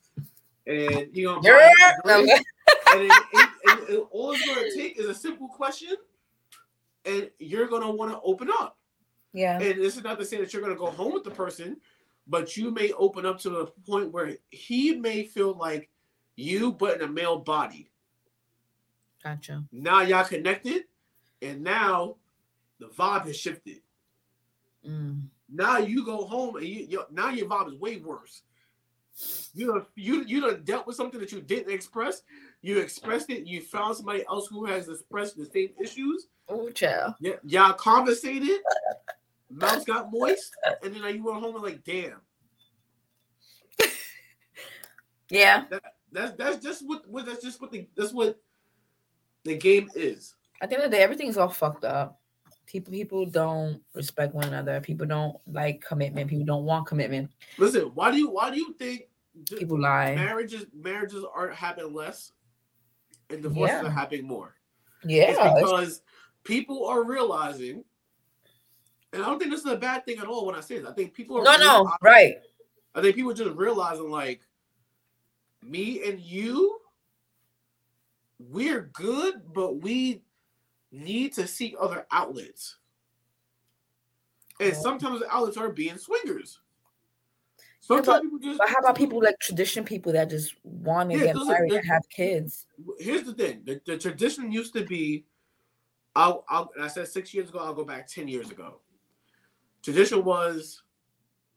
And 0.67 1.09
you're 1.13 1.35
gonna 1.35 1.43
buy 1.43 1.49
him 1.49 1.71
a 2.05 2.19
Yeah. 2.19 2.27
drink, 2.27 2.31
and, 2.95 3.03
it, 3.03 3.13
it- 3.33 3.49
and- 3.69 3.89
and 3.89 4.03
all 4.11 4.33
it's 4.33 4.47
gonna 4.47 4.73
take 4.75 4.99
is 4.99 5.07
a 5.07 5.15
simple 5.15 5.49
question, 5.49 5.95
and 7.05 7.31
you're 7.39 7.67
gonna 7.67 7.91
want 7.91 8.11
to 8.13 8.21
open 8.23 8.49
up. 8.51 8.79
yeah, 9.33 9.59
And 9.61 9.81
this 9.81 9.97
is 9.97 10.05
not 10.05 10.19
to 10.19 10.25
say 10.25 10.39
that 10.39 10.53
you're 10.53 10.63
gonna 10.63 10.75
go 10.77 10.87
home 10.91 11.13
with 11.13 11.25
the 11.25 11.31
person, 11.31 11.81
but 12.27 12.57
you 12.57 12.71
may 12.71 12.93
open 12.93 13.27
up 13.27 13.39
to 13.41 13.51
the 13.51 13.67
point 13.87 14.13
where 14.13 14.37
he 14.51 14.95
may 14.97 15.25
feel 15.25 15.55
like 15.55 15.91
you, 16.37 16.73
but 16.73 16.97
in 16.97 17.03
a 17.03 17.13
male 17.13 17.39
body. 17.39 17.91
gotcha. 19.23 19.65
Now 19.73 20.01
y'all 20.03 20.25
connected, 20.25 20.85
and 21.43 21.63
now 21.63 22.17
the 22.79 22.87
vibe 22.87 23.27
has 23.27 23.37
shifted. 23.37 23.79
Mm, 24.89 25.25
Now 25.53 25.79
you 25.79 26.05
go 26.05 26.25
home 26.25 26.57
and 26.57 26.67
you, 26.67 26.87
you 26.89 27.03
now 27.11 27.29
your 27.31 27.47
vibe 27.49 27.69
is 27.69 27.79
way 27.79 27.97
worse. 27.99 28.43
You 29.55 29.67
done, 29.67 29.87
you 29.95 30.25
you 30.25 30.41
done 30.41 30.63
dealt 30.65 30.87
with 30.87 30.97
something 30.97 31.21
that 31.21 31.33
you 31.33 31.43
didn't 31.43 31.73
express. 31.73 32.23
You 32.63 32.79
expressed 32.79 33.29
it. 33.31 33.47
You 33.47 33.61
found 33.61 33.97
somebody 33.97 34.25
else 34.27 34.47
who 34.49 34.65
has 34.65 34.89
expressed 34.89 35.37
the 35.37 35.45
same 35.45 35.71
issues. 35.81 36.29
oh, 36.49 36.71
child. 36.71 37.15
Y- 37.21 37.37
y'all 37.45 37.75
conversated. 37.75 38.61
Mouths 39.51 39.85
got 39.85 40.11
moist, 40.11 40.57
and 40.83 40.95
then 40.95 41.15
you 41.15 41.23
went 41.25 41.41
home 41.43 41.55
and 41.57 41.63
like, 41.63 41.85
damn, 41.85 42.23
Yeah, 45.29 45.65
That's 46.11 46.33
that's 46.37 46.57
just 46.59 46.87
what, 46.87 47.07
what 47.07 47.27
that's 47.27 47.43
just 47.43 47.61
what 47.61 47.71
the 47.71 47.87
that's 47.97 48.13
what 48.13 48.41
the 49.45 49.57
game 49.57 49.91
is. 49.95 50.35
At 50.63 50.71
the 50.71 50.77
end 50.77 50.85
of 50.85 50.91
the 50.91 50.97
day, 50.97 51.03
everything's 51.03 51.37
all 51.37 51.49
fucked 51.49 51.85
up. 51.85 52.21
People 52.67 52.93
people 52.93 53.27
don't 53.27 53.83
respect 53.95 54.35
one 54.35 54.45
another. 54.47 54.81
People 54.81 55.05
don't 55.07 55.37
like 55.47 55.85
commitment. 55.87 56.31
People 56.31 56.47
don't 56.47 56.65
want 56.65 56.87
commitment. 56.87 57.31
Listen, 57.59 57.91
why 57.95 58.11
do 58.11 58.17
you 58.17 58.31
why 58.31 58.51
do 58.51 58.57
you 58.57 58.73
think 58.79 59.09
People 59.59 59.81
lie. 59.81 60.15
marriages 60.15 60.67
marriages 60.73 61.25
are 61.35 61.49
happening 61.51 61.93
less 61.93 62.33
and 63.29 63.43
divorces 63.43 63.79
Yeah. 63.83 63.89
are 63.89 63.91
happening 63.91 64.27
more? 64.27 64.55
Yeah, 65.05 65.25
It's 65.31 65.39
it's- 65.39 65.61
because 65.61 66.03
people 66.45 66.87
are 66.87 67.03
realizing, 67.03 67.85
and 69.13 69.23
I 69.23 69.27
don't 69.27 69.39
think 69.41 69.51
this 69.51 69.61
is 69.61 69.67
a 69.67 69.77
bad 69.77 70.07
thing 70.07 70.19
at 70.19 70.27
all 70.27 70.47
when 70.47 70.55
I 70.55 70.61
say 70.61 70.79
this. 70.79 70.89
I 70.89 70.93
think 70.93 71.13
people 71.13 71.39
are 71.39 71.45
no, 71.45 71.57
no, 71.59 71.93
right. 72.01 72.37
I 72.95 73.01
think 73.03 73.17
people 73.17 73.35
just 73.35 73.51
realizing 73.57 74.11
like 74.11 74.43
me 75.63 76.09
and 76.09 76.21
you, 76.21 76.79
we're 78.39 78.91
good, 78.93 79.43
but 79.53 79.83
we 79.83 80.23
need 80.93 81.33
to 81.35 81.47
seek 81.47 81.75
other 81.81 82.07
outlets. 82.13 82.77
And 84.61 84.77
sometimes 84.77 85.21
the 85.21 85.35
outlets 85.35 85.57
are 85.57 85.71
being 85.71 85.97
swingers. 85.99 86.61
Yeah, 87.59 87.65
Sometimes 87.81 88.07
but- 88.07 88.23
people 88.23 88.39
just 88.39 88.59
But 88.59 88.69
how 88.69 88.77
about 88.79 88.97
people 88.97 89.21
like 89.23 89.39
tradition 89.41 89.85
people 89.85 90.13
that 90.13 90.31
just 90.31 90.55
want 90.63 91.11
to 91.11 91.19
Yeah, 91.19 91.33
get 91.33 91.37
married 91.47 91.73
and 91.73 91.87
have 91.87 92.09
kids? 92.11 92.67
here's 92.99 93.25
the 93.25 93.35
thing 93.35 93.63
the, 93.65 93.81
the 93.87 93.97
tradition 93.99 94.53
used 94.53 94.73
to 94.75 94.85
be 94.85 95.25
I'll, 96.15 96.45
I'll 96.49 96.71
I 96.81 96.89
said 96.89 97.09
six 97.09 97.33
years 97.33 97.49
ago, 97.49 97.59
I'll 97.59 97.75
go 97.75 97.85
back 97.85 98.07
10 98.07 98.29
years 98.29 98.51
ago. 98.51 98.81
Tradition 99.83 100.25
was 100.25 100.83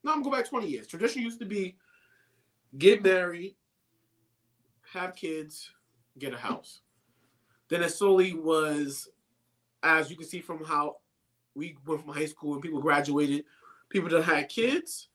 no, 0.03 0.11
I'm 0.13 0.23
gonna 0.23 0.31
go 0.31 0.37
back 0.41 0.49
20 0.49 0.67
years. 0.67 0.87
Tradition 0.87 1.21
used 1.21 1.39
to 1.39 1.45
be 1.45 1.75
get 2.77 3.03
married, 3.03 3.55
have 4.93 5.15
kids, 5.15 5.71
get 6.17 6.33
a 6.33 6.37
house. 6.37 6.81
Then 7.69 7.81
it 7.83 7.89
slowly 7.89 8.33
was, 8.33 9.09
as 9.83 10.09
you 10.09 10.17
can 10.17 10.27
see 10.27 10.41
from 10.41 10.63
how 10.63 10.97
we 11.55 11.77
went 11.85 12.01
from 12.03 12.13
high 12.13 12.25
school 12.25 12.53
and 12.53 12.61
people 12.61 12.81
graduated, 12.81 13.45
people 13.89 14.09
that 14.09 14.23
had 14.23 14.49
kids, 14.49 15.09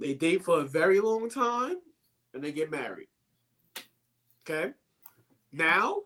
they 0.00 0.14
date 0.14 0.44
for 0.44 0.60
a 0.60 0.64
very 0.64 1.00
long 1.00 1.28
time 1.28 1.76
and 2.34 2.42
they 2.42 2.52
get 2.52 2.70
married. 2.70 3.08
Okay. 4.42 4.72
Now, 5.52 5.98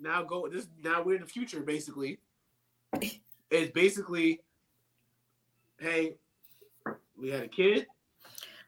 now 0.00 0.22
go 0.22 0.48
this 0.48 0.66
now 0.82 1.02
we're 1.02 1.14
in 1.14 1.20
the 1.20 1.28
future 1.28 1.60
basically. 1.60 2.18
It's 3.50 3.70
basically, 3.72 4.40
hey, 5.78 6.16
we 7.16 7.30
had 7.30 7.44
a 7.44 7.48
kid. 7.48 7.86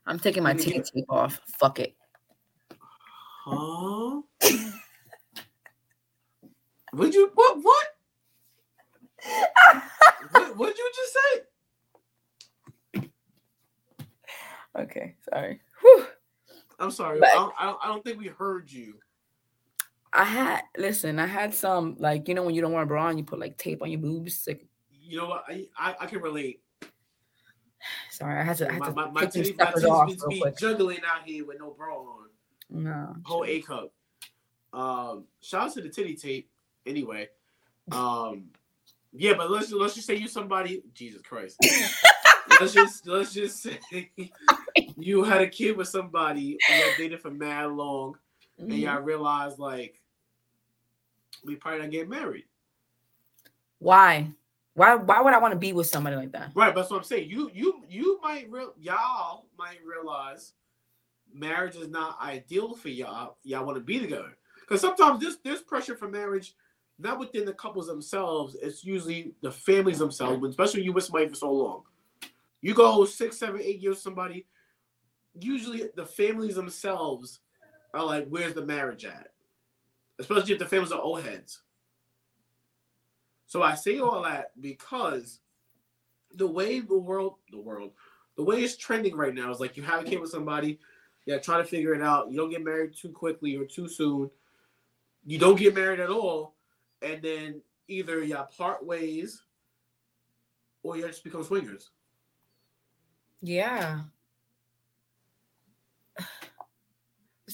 I'm 0.06 0.18
taking 0.18 0.42
my 0.42 0.50
Let 0.50 0.58
me 0.58 0.64
titty 0.64 0.82
tape 0.82 1.04
off. 1.08 1.40
Fuck 1.58 1.80
it. 1.80 1.96
Huh? 3.44 4.20
Would 6.94 7.14
you 7.14 7.30
what 7.34 7.58
what? 7.62 7.86
what 10.32 10.56
what'd 10.56 10.78
you 10.78 10.92
just 10.94 11.16
say? 12.94 13.10
Okay, 14.76 15.14
sorry. 15.30 15.60
Whew. 15.80 16.06
I'm 16.78 16.90
sorry. 16.90 17.20
But- 17.20 17.28
I, 17.28 17.34
don't, 17.34 17.54
I, 17.58 17.64
don't, 17.66 17.78
I 17.84 17.86
don't 17.88 18.04
think 18.04 18.18
we 18.18 18.26
heard 18.28 18.70
you. 18.70 18.94
I 20.12 20.24
had 20.24 20.60
listen. 20.76 21.18
I 21.18 21.26
had 21.26 21.52
some 21.54 21.96
like 21.98 22.28
you 22.28 22.34
know 22.34 22.44
when 22.44 22.54
you 22.54 22.60
don't 22.60 22.70
want 22.72 22.84
a 22.84 22.86
bra 22.86 23.08
and 23.08 23.18
you 23.18 23.24
put 23.24 23.40
like 23.40 23.56
tape 23.58 23.82
on 23.82 23.90
your 23.90 24.00
boobs. 24.00 24.44
Like 24.46 24.64
You 25.02 25.18
know 25.18 25.26
what? 25.26 25.44
I 25.48 25.66
I, 25.76 25.96
I 26.00 26.06
can 26.06 26.20
relate. 26.20 26.60
sorry, 28.10 28.38
I 28.40 28.44
had 28.44 28.56
to. 28.58 28.68
I 28.68 28.74
had 28.74 28.80
My, 28.80 28.86
to 28.88 28.94
my, 28.94 29.10
my 29.10 29.26
titties, 29.26 29.58
my 29.58 29.64
titties 29.72 30.28
be 30.28 30.40
quick. 30.40 30.56
juggling 30.56 31.00
out 31.04 31.24
here 31.26 31.44
with 31.44 31.58
no 31.58 31.70
bra 31.72 31.96
on. 31.96 32.28
No, 32.70 33.16
whole 33.24 33.44
A 33.44 33.60
cup. 33.60 33.92
Um, 34.72 35.24
shout 35.40 35.68
out 35.68 35.74
to 35.74 35.80
the 35.82 35.88
titty 35.88 36.14
tape. 36.14 36.48
Anyway, 36.86 37.28
um, 37.92 38.50
yeah, 39.12 39.34
but 39.34 39.50
let's 39.50 39.70
let's 39.72 39.94
just 39.94 40.06
say 40.06 40.16
you 40.16 40.28
somebody. 40.28 40.82
Jesus 40.94 41.22
Christ. 41.22 41.58
let's 42.60 42.72
just 42.72 43.06
let's 43.06 43.32
just 43.32 43.62
say 43.62 43.78
you 44.96 45.24
had 45.24 45.40
a 45.40 45.48
kid 45.48 45.76
with 45.76 45.88
somebody 45.88 46.58
you 46.68 46.94
dated 46.98 47.20
for 47.20 47.30
mad 47.30 47.72
long, 47.72 48.16
and 48.58 48.70
Mhm. 48.70 48.80
y'all 48.80 49.00
realized 49.00 49.58
like 49.58 50.00
we 51.44 51.56
probably 51.56 51.80
not 51.80 51.90
get 51.90 52.08
married. 52.08 52.44
Why? 53.78 54.30
Why? 54.74 54.94
Why 54.96 55.20
would 55.20 55.34
I 55.34 55.38
want 55.38 55.52
to 55.52 55.58
be 55.58 55.72
with 55.72 55.86
somebody 55.86 56.16
like 56.16 56.32
that? 56.32 56.50
Right, 56.54 56.74
that's 56.74 56.90
what 56.90 56.98
I'm 56.98 57.04
saying. 57.04 57.30
You 57.30 57.50
you 57.54 57.82
you 57.88 58.20
might 58.22 58.50
real 58.50 58.72
y'all 58.78 59.46
might 59.58 59.78
realize 59.84 60.52
marriage 61.32 61.76
is 61.76 61.88
not 61.88 62.20
ideal 62.20 62.74
for 62.74 62.88
y'all. 62.88 63.36
Y'all 63.44 63.64
want 63.66 63.76
to 63.76 63.84
be 63.84 64.00
together 64.00 64.36
because 64.60 64.80
sometimes 64.80 65.20
this 65.20 65.36
there's 65.44 65.62
pressure 65.62 65.96
for 65.96 66.08
marriage, 66.08 66.54
not 66.98 67.18
within 67.18 67.44
the 67.44 67.52
couples 67.52 67.86
themselves. 67.86 68.56
It's 68.60 68.84
usually 68.84 69.34
the 69.42 69.50
families 69.50 69.98
themselves. 69.98 70.46
Especially 70.46 70.82
you 70.82 70.92
with 70.92 71.04
somebody 71.04 71.28
for 71.28 71.34
so 71.34 71.52
long, 71.52 71.82
you 72.60 72.74
go 72.74 73.04
six, 73.04 73.38
seven, 73.38 73.60
eight 73.62 73.80
years 73.80 74.00
somebody. 74.00 74.46
Usually 75.38 75.90
the 75.96 76.06
families 76.06 76.54
themselves 76.54 77.40
are 77.92 78.04
like, 78.04 78.28
"Where's 78.28 78.54
the 78.54 78.64
marriage 78.64 79.04
at?" 79.04 79.32
Especially 80.18 80.52
if 80.52 80.58
the 80.58 80.66
families 80.66 80.92
are 80.92 81.00
old 81.00 81.22
heads. 81.22 81.62
So 83.46 83.62
I 83.62 83.74
say 83.74 83.98
all 83.98 84.22
that 84.22 84.50
because 84.60 85.40
the 86.32 86.46
way 86.46 86.80
the 86.80 86.98
world, 86.98 87.36
the 87.50 87.60
world, 87.60 87.92
the 88.36 88.42
way 88.42 88.62
it's 88.62 88.76
trending 88.76 89.16
right 89.16 89.34
now 89.34 89.50
is 89.50 89.60
like 89.60 89.76
you 89.76 89.82
have 89.82 90.02
a 90.02 90.04
kid 90.04 90.20
with 90.20 90.30
somebody, 90.30 90.78
yeah, 91.26 91.38
try 91.38 91.58
to 91.58 91.64
figure 91.64 91.94
it 91.94 92.02
out. 92.02 92.30
You 92.30 92.36
don't 92.36 92.50
get 92.50 92.64
married 92.64 92.94
too 92.94 93.10
quickly 93.10 93.56
or 93.56 93.64
too 93.64 93.88
soon. 93.88 94.30
You 95.24 95.38
don't 95.38 95.58
get 95.58 95.74
married 95.74 96.00
at 96.00 96.10
all, 96.10 96.53
and 97.04 97.22
then 97.22 97.60
either 97.88 98.22
y'all 98.22 98.48
part 98.56 98.84
ways 98.84 99.42
or 100.82 100.96
y'all 100.96 101.08
just 101.08 101.24
become 101.24 101.44
swingers. 101.44 101.90
Yeah. 103.42 104.00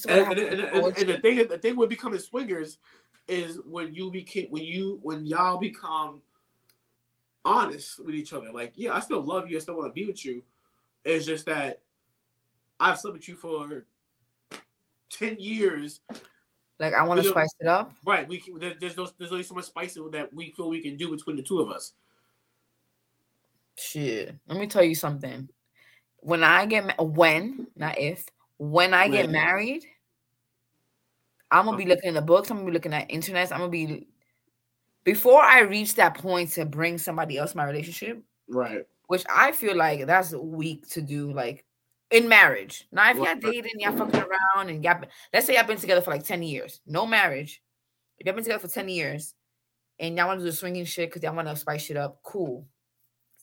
What 0.03 0.29
And, 0.39 0.39
and, 0.39 0.59
and, 0.61 0.97
and, 0.97 1.09
the 1.09 1.19
thing, 1.19 1.47
the 1.47 1.59
thing 1.59 1.75
with 1.75 1.89
becoming 1.89 2.17
swingers 2.17 2.79
is 3.27 3.59
when 3.65 3.93
you 3.93 4.09
became 4.09 4.47
when 4.49 4.63
you 4.63 4.99
when 5.03 5.27
y'all 5.27 5.59
become 5.59 6.21
honest 7.45 8.03
with 8.03 8.15
each 8.15 8.33
other. 8.33 8.51
Like, 8.51 8.73
yeah, 8.75 8.95
I 8.95 8.99
still 8.99 9.21
love 9.21 9.49
you. 9.49 9.57
I 9.57 9.59
still 9.59 9.77
want 9.77 9.89
to 9.89 9.93
be 9.93 10.07
with 10.07 10.25
you. 10.25 10.41
It's 11.05 11.25
just 11.25 11.45
that 11.45 11.81
I've 12.79 12.99
slept 12.99 13.17
with 13.17 13.27
you 13.27 13.35
for 13.35 13.85
ten 15.09 15.37
years. 15.39 15.99
Like 16.81 16.95
I 16.95 17.03
want 17.03 17.21
to 17.21 17.29
spice 17.29 17.53
it 17.59 17.67
up. 17.67 17.93
Right? 18.03 18.27
We 18.27 18.39
can, 18.39 18.57
there's 18.79 18.97
no, 18.97 19.07
there's 19.19 19.31
only 19.31 19.43
so 19.43 19.53
much 19.53 19.65
spice 19.65 19.93
that 19.93 20.33
we 20.33 20.51
feel 20.57 20.67
we 20.67 20.81
can 20.81 20.97
do 20.97 21.11
between 21.11 21.35
the 21.35 21.43
two 21.43 21.59
of 21.59 21.69
us. 21.69 21.93
Shit. 23.77 24.35
Let 24.47 24.59
me 24.59 24.65
tell 24.65 24.83
you 24.83 24.95
something. 24.95 25.47
When 26.17 26.43
I 26.43 26.65
get 26.65 26.87
ma- 26.87 27.03
when, 27.03 27.67
not 27.75 27.99
if, 27.99 28.25
when 28.57 28.95
I 28.95 29.07
get 29.07 29.25
When. 29.25 29.31
married, 29.31 29.85
I'm 31.51 31.65
gonna 31.65 31.77
be 31.77 31.85
looking 31.85 32.09
in 32.09 32.15
the 32.15 32.21
books. 32.21 32.49
I'm 32.49 32.57
gonna 32.57 32.67
be 32.67 32.73
looking 32.73 32.93
at 32.93 33.11
internet. 33.11 33.51
I'm 33.51 33.59
gonna 33.59 33.69
be 33.69 34.07
before 35.03 35.43
I 35.43 35.61
reach 35.61 35.95
that 35.95 36.15
point 36.15 36.49
to 36.53 36.65
bring 36.65 36.97
somebody 36.97 37.37
else 37.37 37.53
in 37.53 37.57
my 37.57 37.65
relationship, 37.65 38.23
Right. 38.47 38.85
which 39.05 39.23
I 39.29 39.51
feel 39.51 39.75
like 39.75 40.07
that's 40.07 40.33
weak 40.33 40.87
to 40.89 41.01
do, 41.01 41.31
like 41.31 41.63
in 42.11 42.27
marriage. 42.27 42.87
Now, 42.91 43.09
if 43.11 43.17
y'all 43.17 43.35
dating, 43.35 43.79
y'all 43.79 43.97
fucking 43.97 44.19
around, 44.19 44.69
and 44.69 44.83
y'all, 44.83 45.01
let's 45.33 45.45
say 45.45 45.55
y'all 45.55 45.65
been 45.65 45.77
together 45.77 46.01
for 46.01 46.11
like 46.11 46.25
10 46.25 46.43
years, 46.43 46.81
no 46.85 47.05
marriage. 47.05 47.61
If 48.19 48.25
y'all 48.25 48.35
been 48.35 48.43
together 48.43 48.67
for 48.67 48.73
10 48.73 48.89
years 48.89 49.33
and 49.99 50.15
y'all 50.15 50.27
want 50.27 50.39
to 50.39 50.45
do 50.45 50.51
the 50.51 50.55
swinging 50.55 50.85
shit 50.85 51.09
because 51.09 51.23
y'all 51.23 51.35
want 51.35 51.47
to 51.47 51.55
spice 51.55 51.83
shit 51.83 51.97
up, 51.97 52.21
cool. 52.23 52.67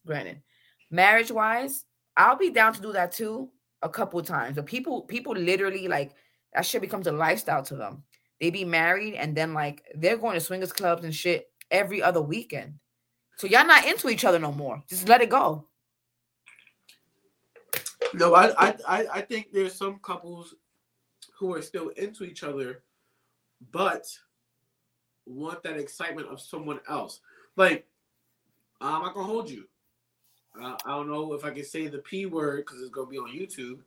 Granted. 0.07 0.43
Marriage 0.91 1.31
wise, 1.33 1.85
I'll 2.17 2.37
be 2.37 2.51
down 2.51 2.75
to 2.75 2.81
do 2.81 2.93
that 2.93 3.13
too 3.13 3.51
a 3.83 3.89
couple 3.89 4.23
times. 4.23 4.57
But 4.57 4.67
people, 4.67 5.03
people 5.03 5.35
literally 5.35 5.89
like 5.89 6.13
that 6.55 6.65
shit 6.65 6.81
becomes 6.81 7.07
a 7.07 7.13
lifestyle 7.13 7.63
to 7.65 7.77
them. 7.77 8.05
They 8.41 8.51
be 8.51 8.65
married 8.65 9.15
and 9.15 9.37
then 9.37 9.53
like 9.53 9.83
they're 9.95 10.17
going 10.17 10.35
to 10.35 10.41
swingers 10.41 10.73
clubs 10.73 11.05
and 11.05 11.15
shit 11.15 11.51
every 11.71 12.03
other 12.03 12.23
weekend. 12.23 12.75
So 13.37 13.47
y'all 13.47 13.67
not 13.67 13.87
into 13.87 14.09
each 14.09 14.25
other 14.25 14.39
no 14.39 14.53
more. 14.53 14.83
Just 14.89 15.09
let 15.09 15.21
it 15.21 15.31
go. 15.31 15.68
No, 18.15 18.35
I, 18.35 18.53
I, 18.87 19.07
I, 19.13 19.21
think 19.21 19.53
there's 19.53 19.75
some 19.75 19.99
couples 20.03 20.55
who 21.39 21.55
are 21.55 21.63
still 21.63 21.89
into 21.91 22.25
each 22.25 22.43
other, 22.43 22.83
but 23.73 24.07
want 25.27 25.63
that 25.63 25.79
excitement 25.79 26.29
of 26.29 26.41
someone 26.41 26.81
else. 26.89 27.21
Like, 27.57 27.87
I'm 28.81 29.03
not 29.03 29.15
gonna 29.15 29.27
hold 29.27 29.51
you. 29.51 29.65
Uh, 30.61 30.77
I 30.85 30.91
don't 30.91 31.09
know 31.09 31.33
if 31.35 31.45
I 31.45 31.51
can 31.51 31.65
say 31.65 31.89
the 31.89 31.99
P 31.99 32.27
word 32.27 32.65
because 32.65 32.81
it's 32.81 32.91
gonna 32.91 33.09
be 33.09 33.19
on 33.19 33.31
YouTube, 33.31 33.81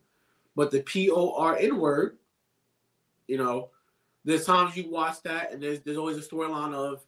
but 0.54 0.70
the 0.70 0.80
P 0.82 1.10
O 1.10 1.34
R 1.34 1.56
N 1.56 1.78
word. 1.78 2.18
You 3.26 3.38
know, 3.38 3.70
there's 4.24 4.46
times 4.46 4.76
you 4.76 4.90
watch 4.90 5.22
that, 5.22 5.52
and 5.52 5.62
there's 5.62 5.80
there's 5.80 5.96
always 5.96 6.18
a 6.18 6.28
storyline 6.28 6.74
of 6.74 7.04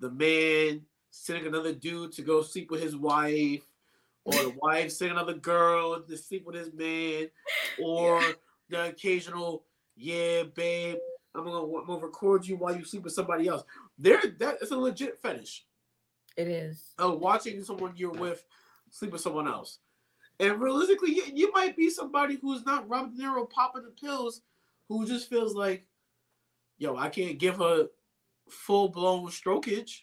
the 0.00 0.10
man 0.10 0.82
sending 1.10 1.46
another 1.46 1.72
dude 1.72 2.12
to 2.12 2.22
go 2.22 2.42
sleep 2.42 2.70
with 2.70 2.82
his 2.82 2.96
wife, 2.96 3.62
or 4.26 4.32
the 4.32 4.54
wife 4.60 4.90
sending 4.90 5.16
another 5.16 5.34
girl 5.34 6.00
to 6.00 6.16
sleep 6.16 6.44
with 6.44 6.56
his 6.56 6.72
man, 6.74 7.28
or 7.82 8.20
the 8.68 8.88
occasional, 8.88 9.64
yeah, 9.96 10.42
babe, 10.42 10.98
I'm 11.34 11.44
gonna, 11.44 11.62
I'm 11.62 11.86
gonna 11.86 12.04
record 12.04 12.46
you 12.46 12.56
while 12.56 12.76
you 12.76 12.84
sleep 12.84 13.04
with 13.04 13.12
somebody 13.12 13.46
else. 13.46 13.62
There, 13.98 14.20
that 14.38 14.56
is 14.60 14.72
a 14.72 14.76
legit 14.76 15.18
fetish. 15.18 15.64
It 16.36 16.48
is. 16.48 16.92
Of 16.98 17.20
watching 17.20 17.62
someone 17.62 17.92
you're 17.96 18.10
with 18.10 18.44
sleep 18.90 19.12
with 19.12 19.20
someone 19.20 19.46
else. 19.46 19.78
And 20.40 20.60
realistically, 20.60 21.14
you, 21.14 21.24
you 21.32 21.52
might 21.52 21.76
be 21.76 21.88
somebody 21.88 22.38
who's 22.40 22.64
not 22.66 22.88
Robert 22.88 23.16
De 23.16 23.22
Niro 23.22 23.48
popping 23.48 23.84
the 23.84 23.90
pills, 23.90 24.42
who 24.88 25.06
just 25.06 25.30
feels 25.30 25.54
like, 25.54 25.86
yo, 26.78 26.96
I 26.96 27.08
can't 27.08 27.38
give 27.38 27.56
her 27.56 27.86
full 28.48 28.88
blown 28.88 29.28
strokage. 29.28 30.02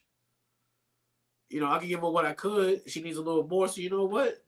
You 1.49 1.59
know, 1.59 1.71
I 1.71 1.79
can 1.79 1.87
give 1.87 2.01
her 2.01 2.09
what 2.09 2.25
I 2.25 2.33
could. 2.33 2.89
She 2.89 3.01
needs 3.01 3.17
a 3.17 3.21
little 3.21 3.47
more. 3.47 3.67
So 3.67 3.81
you 3.81 3.89
know 3.89 4.05
what? 4.05 4.43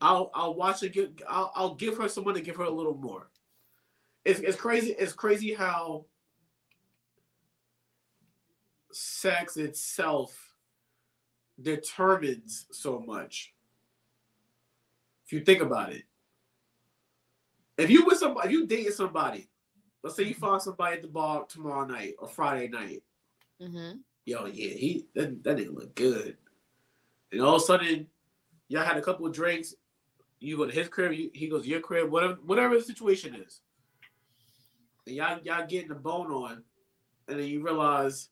I'll 0.00 0.30
I'll 0.34 0.54
watch 0.54 0.80
her 0.80 0.88
give 0.88 1.10
I'll 1.28 1.52
I'll 1.54 1.74
give 1.74 1.96
her 1.98 2.08
someone 2.08 2.34
to 2.34 2.40
give 2.40 2.56
her 2.56 2.64
a 2.64 2.70
little 2.70 2.96
more. 2.96 3.30
It's 4.24 4.40
it's 4.40 4.56
crazy. 4.56 4.94
It's 4.98 5.12
crazy 5.12 5.54
how 5.54 6.06
sex 8.92 9.56
itself 9.56 10.36
determines 11.60 12.66
so 12.72 13.00
much. 13.00 13.54
If 15.24 15.32
you 15.32 15.40
think 15.44 15.62
about 15.62 15.92
it. 15.92 16.04
If 17.78 17.90
you 17.90 18.04
with 18.04 18.18
somebody, 18.18 18.48
if 18.48 18.52
you 18.52 18.66
dating 18.66 18.92
somebody, 18.92 19.48
let's 20.02 20.16
say 20.16 20.24
you 20.24 20.34
find 20.34 20.60
somebody 20.60 20.96
at 20.96 21.02
the 21.02 21.08
bar 21.08 21.44
tomorrow 21.46 21.86
night 21.86 22.14
or 22.18 22.28
Friday 22.28 22.68
night. 22.68 23.02
Mm-hmm. 23.60 23.98
Yo, 24.24 24.46
yeah, 24.46 24.74
he 24.74 25.06
that, 25.14 25.42
that 25.42 25.56
didn't 25.56 25.74
look 25.74 25.94
good. 25.94 26.36
And 27.32 27.40
all 27.40 27.56
of 27.56 27.62
a 27.62 27.64
sudden, 27.64 28.06
y'all 28.68 28.84
had 28.84 28.96
a 28.96 29.02
couple 29.02 29.26
of 29.26 29.32
drinks. 29.32 29.74
You 30.38 30.56
go 30.56 30.66
to 30.66 30.72
his 30.72 30.88
crib, 30.88 31.12
you, 31.12 31.30
he 31.32 31.48
goes 31.48 31.62
to 31.62 31.68
your 31.68 31.80
crib, 31.80 32.10
whatever 32.10 32.38
whatever 32.44 32.76
the 32.76 32.82
situation 32.82 33.34
is. 33.34 33.60
And 35.06 35.16
y'all 35.16 35.40
y'all 35.42 35.66
getting 35.66 35.88
the 35.88 35.94
bone 35.94 36.30
on, 36.30 36.62
and 37.28 37.38
then 37.38 37.46
you 37.46 37.62
realize 37.62 38.28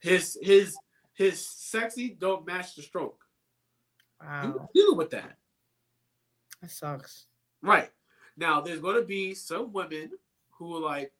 his 0.00 0.38
his 0.42 0.76
his 1.14 1.46
sexy 1.46 2.16
don't 2.18 2.46
match 2.46 2.74
the 2.74 2.82
stroke. 2.82 3.24
You 4.20 4.28
Wow. 4.28 4.68
dealing 4.74 4.96
with 4.96 5.10
that. 5.10 5.36
That 6.60 6.70
sucks. 6.70 7.26
Right. 7.60 7.90
Now, 8.36 8.60
there's 8.60 8.80
going 8.80 8.96
to 8.96 9.02
be 9.02 9.34
some 9.34 9.72
women 9.72 10.12
who 10.52 10.76
are 10.76 10.80
like, 10.80 11.12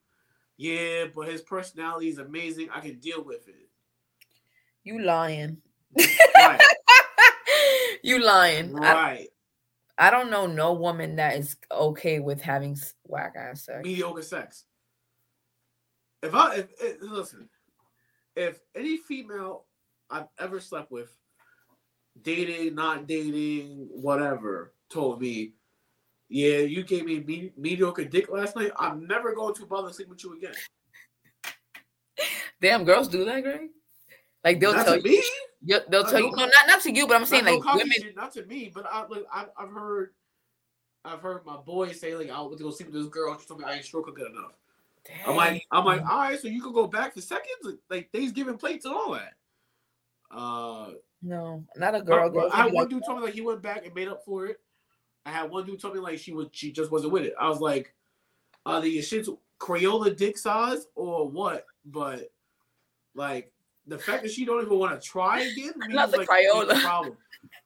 yeah, 0.63 1.07
but 1.13 1.27
his 1.27 1.41
personality 1.41 2.09
is 2.09 2.19
amazing. 2.19 2.69
I 2.73 2.79
can 2.79 3.01
deal 3.01 3.25
with 3.25 3.49
it. 3.49 3.69
You 4.85 5.03
lying. 5.03 5.57
Right. 6.37 6.61
you 8.05 8.23
lying. 8.25 8.79
I, 8.79 8.93
right. 8.93 9.29
I 9.99 10.11
don't 10.11 10.31
know 10.31 10.47
no 10.47 10.73
woman 10.73 11.17
that 11.17 11.37
is 11.37 11.57
okay 11.73 12.21
with 12.21 12.41
having 12.41 12.79
whack 13.05 13.35
ass 13.37 13.65
sex. 13.65 13.81
Mediocre 13.83 14.23
sex. 14.23 14.65
If 16.23 16.33
I, 16.33 16.55
if, 16.55 16.69
if, 16.81 16.97
listen, 17.03 17.49
if 18.37 18.61
any 18.77 18.99
female 18.99 19.65
I've 20.11 20.29
ever 20.39 20.61
slept 20.61 20.93
with, 20.93 21.13
dating, 22.23 22.77
not 22.77 23.09
dating, 23.09 23.89
whatever, 23.91 24.75
told 24.91 25.21
me, 25.21 25.55
yeah, 26.33 26.59
you 26.59 26.83
gave 26.83 27.05
me 27.05 27.21
me- 27.21 27.53
mediocre 27.57 28.05
dick 28.05 28.31
last 28.31 28.57
night, 28.57 28.73
I'm 28.79 29.07
never 29.07 29.35
going 29.35 29.55
to 29.55 29.67
bother 29.67 29.93
sleep 29.93 30.09
with 30.09 30.25
you 30.25 30.37
again. 30.37 30.55
Damn, 32.61 32.85
girls 32.85 33.09
do 33.09 33.25
that, 33.25 33.43
Greg. 33.43 33.69
Like 34.45 34.59
they'll 34.61 34.73
Not 34.75 34.87
tell 34.87 35.01
to 35.01 35.09
you. 35.09 35.19
me. 35.19 35.25
Yeah, 35.65 35.79
they'll 35.89 36.05
tell 36.05 36.15
no 36.21 36.27
you. 36.27 36.31
No, 36.37 36.45
not 36.47 36.67
not 36.67 36.81
to 36.83 36.93
you, 36.93 37.07
but 37.07 37.17
I'm 37.17 37.27
saying 37.27 37.45
Not 37.45 37.51
no 37.53 37.57
like 37.59 37.65
cocky 37.65 37.79
women. 37.79 37.97
shit, 38.01 38.17
not 38.17 38.33
to 38.33 38.45
me, 38.47 38.71
but 38.75 38.87
I 38.91 39.07
like 39.07 39.25
I, 39.33 39.47
I've 39.57 39.71
heard, 39.71 40.11
I've 41.05 41.21
heard 41.21 41.45
my 41.47 41.57
boys 41.57 42.01
say 42.01 42.17
like 42.17 42.31
I 42.31 42.41
went 42.41 42.59
to 42.59 42.65
go 42.65 42.71
sleep 42.71 42.91
with 42.91 43.01
this 43.03 43.11
girl. 43.13 43.39
She 43.39 43.47
told 43.47 43.61
me 43.61 43.67
I 43.67 43.75
ain't 43.75 43.85
stroke 43.85 44.07
her 44.07 44.13
good 44.13 44.31
enough. 44.31 44.53
I'm 45.27 45.37
like, 45.37 45.65
I'm 45.71 45.85
like, 45.85 46.01
all 46.03 46.19
right, 46.21 46.39
so 46.41 46.49
you 46.49 46.63
could 46.63 46.75
go 46.75 46.87
back 46.87 47.15
for 47.15 47.21
seconds, 47.21 47.77
like 47.91 48.11
Thanksgiving 48.13 48.57
plates 48.57 48.85
and 48.85 48.95
all 48.95 49.13
that. 49.13 49.35
Uh, 50.31 50.91
no, 51.23 51.65
not 51.77 51.95
a 51.95 52.01
girl. 52.03 52.25
I, 52.25 52.29
Girls 52.29 52.53
I 52.53 52.57
gonna 52.57 52.63
had 52.63 52.71
be 52.71 52.77
one 52.77 52.85
like, 52.85 52.91
dude 52.91 53.05
told 53.05 53.19
me 53.19 53.25
like 53.25 53.35
he 53.35 53.41
went 53.43 53.63
back 53.63 53.85
and 53.85 53.95
made 53.95 54.09
up 54.09 54.25
for 54.25 54.47
it. 54.47 54.61
I 55.25 55.31
had 55.31 55.51
one 55.51 55.67
dude 55.67 55.81
tell 55.81 55.93
me 55.93 56.01
like 56.01 56.19
she 56.19 56.33
was 56.33 56.49
she 56.53 56.73
just 56.73 56.91
wasn't 56.91 57.13
with 57.13 57.23
it. 57.25 57.35
I 57.41 57.49
was 57.49 57.61
like, 57.61 57.95
are 58.67 58.81
the 58.81 58.99
shits 58.99 59.29
Crayola 59.59 60.17
dick 60.17 60.37
size 60.37 60.87
or 60.95 61.29
what? 61.29 61.67
But 61.85 62.33
like 63.15 63.53
the 63.87 63.99
fact 63.99 64.23
that 64.23 64.33
she 64.33 64.45
don't 64.45 64.65
even 64.65 64.79
want 64.79 65.01
to 65.01 65.07
try 65.07 65.41
again 65.41 65.73
means 65.77 65.95
Not 65.95 66.11
the 66.11 66.19
like 66.19 66.29
Crayola. 66.29 66.81
problem. 66.81 67.17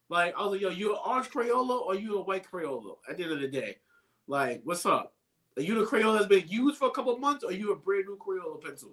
Like 0.08 0.34
I 0.36 0.42
was 0.42 0.52
like, 0.52 0.60
yo, 0.60 0.70
you 0.70 0.92
an 0.92 0.98
orange 1.04 1.28
Crayola 1.30 1.80
or 1.80 1.94
you 1.94 2.18
a 2.18 2.22
white 2.22 2.46
Crayola? 2.50 2.96
At 3.08 3.16
the 3.16 3.24
end 3.24 3.32
of 3.32 3.40
the 3.40 3.48
day, 3.48 3.78
like, 4.26 4.60
what's 4.64 4.86
up? 4.86 5.14
Are 5.56 5.62
you 5.62 5.74
the 5.74 5.86
Crayola 5.86 6.14
that's 6.14 6.26
been 6.26 6.46
used 6.48 6.76
for 6.76 6.88
a 6.88 6.90
couple 6.90 7.16
months, 7.18 7.42
or 7.42 7.52
you 7.52 7.72
a 7.72 7.76
brand 7.76 8.04
new 8.06 8.18
Crayola 8.18 8.62
pencil? 8.62 8.90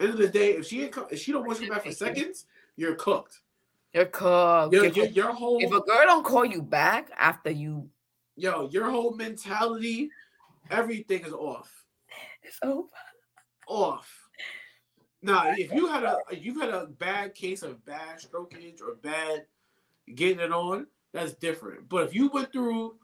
End 0.00 0.10
of 0.10 0.18
the 0.18 0.28
day, 0.28 0.52
if 0.52 0.66
she 0.66 0.82
ain't 0.82 0.96
if 1.10 1.20
she 1.20 1.32
don't 1.32 1.46
want 1.46 1.60
you 1.60 1.70
back 1.70 1.84
for 1.84 1.92
seconds, 1.92 2.46
you're 2.76 2.94
cooked. 2.96 3.40
You're 3.92 4.06
cooked. 4.06 4.72
Your, 4.72 4.86
your, 4.86 5.06
your 5.06 5.32
whole 5.32 5.62
if 5.62 5.72
a 5.72 5.80
girl 5.80 6.04
don't 6.04 6.24
call 6.24 6.44
you 6.44 6.62
back 6.62 7.10
after 7.18 7.50
you, 7.50 7.88
yo, 8.36 8.68
your 8.70 8.88
whole 8.90 9.14
mentality, 9.14 10.10
everything 10.70 11.24
is 11.24 11.32
off. 11.32 11.84
it's 12.42 12.58
over. 12.62 12.88
Off. 13.66 14.08
Now, 15.22 15.52
if 15.56 15.72
you 15.72 15.86
had 15.86 16.04
a 16.04 16.18
if 16.30 16.44
you 16.44 16.60
had 16.60 16.70
a 16.70 16.86
bad 16.86 17.34
case 17.34 17.62
of 17.62 17.84
bad 17.84 18.20
strokage 18.20 18.80
or 18.80 18.94
bad 19.02 19.46
getting 20.14 20.40
it 20.40 20.52
on, 20.52 20.86
that's 21.12 21.34
different. 21.34 21.88
But 21.88 22.04
if 22.04 22.14
you 22.14 22.28
went 22.28 22.52
through 22.52 22.94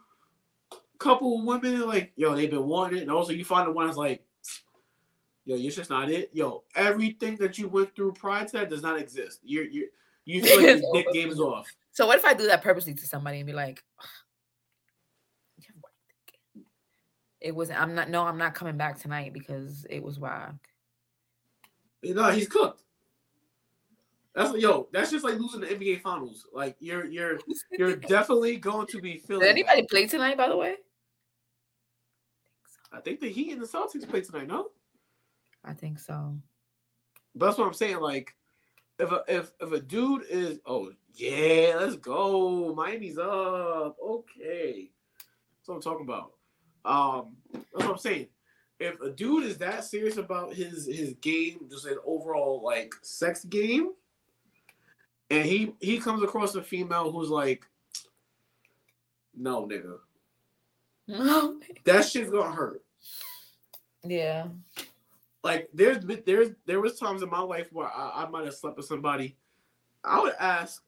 a 0.73 0.99
couple 0.99 1.39
of 1.39 1.45
women 1.45 1.87
like, 1.87 2.13
yo, 2.17 2.35
they've 2.35 2.51
been 2.51 2.67
wanting 2.67 2.99
it, 2.99 3.03
and 3.03 3.11
also 3.11 3.33
you 3.33 3.45
find 3.45 3.69
the 3.69 3.73
one 3.73 3.87
that's 3.87 3.99
like, 3.99 4.25
yo, 5.45 5.57
you're 5.57 5.73
just 5.73 5.91
not 5.91 6.11
it. 6.11 6.31
Yo, 6.33 6.65
everything 6.75 7.37
that 7.37 7.59
you 7.59 7.69
went 7.69 7.95
through 7.95 8.13
prior 8.13 8.47
to 8.47 8.53
that 8.53 8.71
does 8.71 8.83
not 8.83 8.99
exist. 8.99 9.41
You're 9.43 9.65
you 9.65 9.89
you 10.27 10.43
feel 10.43 10.74
like 10.74 10.82
dick 10.93 11.12
game 11.12 11.31
is 11.31 11.40
off. 11.40 11.73
So 11.93 12.07
what 12.07 12.19
if 12.19 12.24
I 12.27 12.35
do 12.35 12.47
that 12.48 12.62
purposely 12.62 12.93
to 12.93 13.07
somebody 13.07 13.39
and 13.39 13.47
be 13.47 13.55
like, 13.55 13.82
"You 15.57 15.65
have 15.69 15.77
white 15.81 15.93
dick." 16.55 16.65
it 17.40 17.55
was 17.55 17.70
I'm 17.70 17.94
not 17.94 18.11
no, 18.11 18.24
I'm 18.24 18.36
not 18.36 18.55
coming 18.55 18.77
back 18.77 18.98
tonight 18.98 19.32
because 19.32 19.86
it 19.89 20.03
was 20.03 20.19
whack. 20.19 20.55
No, 22.03 22.31
he's 22.31 22.48
cooked. 22.48 22.82
That's 24.35 24.55
yo. 24.59 24.89
That's 24.93 25.11
just 25.11 25.24
like 25.24 25.39
losing 25.39 25.62
the 25.62 25.69
NBA 25.69 26.03
Finals. 26.03 26.47
Like 26.53 26.77
you're 26.78 27.07
you're 27.07 27.39
you're 27.73 27.97
definitely 27.97 28.59
going 28.59 28.86
to 28.89 29.01
be 29.01 29.16
feeling. 29.19 29.43
Did 29.43 29.51
anybody 29.51 29.86
play 29.89 30.07
tonight, 30.07 30.36
by 30.36 30.48
the 30.48 30.57
way? 30.57 30.77
I 32.93 33.01
think 33.01 33.20
the 33.20 33.31
Heat 33.31 33.53
and 33.53 33.62
the 33.62 33.66
Celtics 33.66 34.09
play 34.09 34.20
tonight. 34.20 34.47
No, 34.47 34.69
I 35.65 35.73
think 35.73 35.98
so. 35.98 36.36
but 37.35 37.47
that's 37.47 37.59
what 37.59 37.66
I'm 37.66 37.74
saying. 37.74 38.01
Like, 38.01 38.35
if 38.98 39.12
a 39.12 39.24
if 39.28 39.52
if 39.60 39.73
a 39.73 39.81
dude 39.81 40.24
is 40.28 40.59
oh 40.66 40.90
yeah, 41.14 41.77
let's 41.78 41.97
go. 41.97 42.74
Miami's 42.74 43.18
up. 43.18 43.97
Okay, 44.02 44.90
that's 45.59 45.68
what 45.68 45.77
I'm 45.77 45.82
talking 45.82 46.06
about. 46.06 46.32
Um, 46.85 47.36
that's 47.52 47.64
what 47.73 47.90
I'm 47.90 47.98
saying. 47.98 48.28
If 48.78 49.01
a 49.01 49.10
dude 49.10 49.44
is 49.44 49.56
that 49.59 49.85
serious 49.85 50.18
about 50.18 50.55
his 50.55 50.86
his 50.86 51.14
game, 51.20 51.66
just 51.70 51.86
an 51.86 51.98
overall 52.05 52.62
like 52.62 52.93
sex 53.02 53.44
game, 53.44 53.93
and 55.31 55.44
he 55.47 55.74
he 55.81 55.98
comes 55.98 56.23
across 56.23 56.55
a 56.55 56.62
female 56.62 57.10
who's 57.10 57.31
like, 57.31 57.64
no 59.35 59.66
nigga, 59.66 59.97
No. 61.09 61.59
that 61.85 62.05
shit's 62.05 62.31
gonna 62.31 62.52
hurt. 62.55 62.82
yeah. 64.05 64.48
Like 65.47 65.68
there's 65.73 66.05
there's 66.27 66.51
there 66.66 66.81
was 66.81 66.98
times 66.98 67.23
in 67.23 67.31
my 67.31 67.40
life 67.40 67.73
where 67.73 67.86
I, 67.86 68.24
I 68.24 68.28
might 68.28 68.44
have 68.47 68.55
slept 68.55 68.77
with 68.77 68.86
somebody. 68.86 69.36
I 70.02 70.20
would 70.20 70.35
ask 70.40 70.82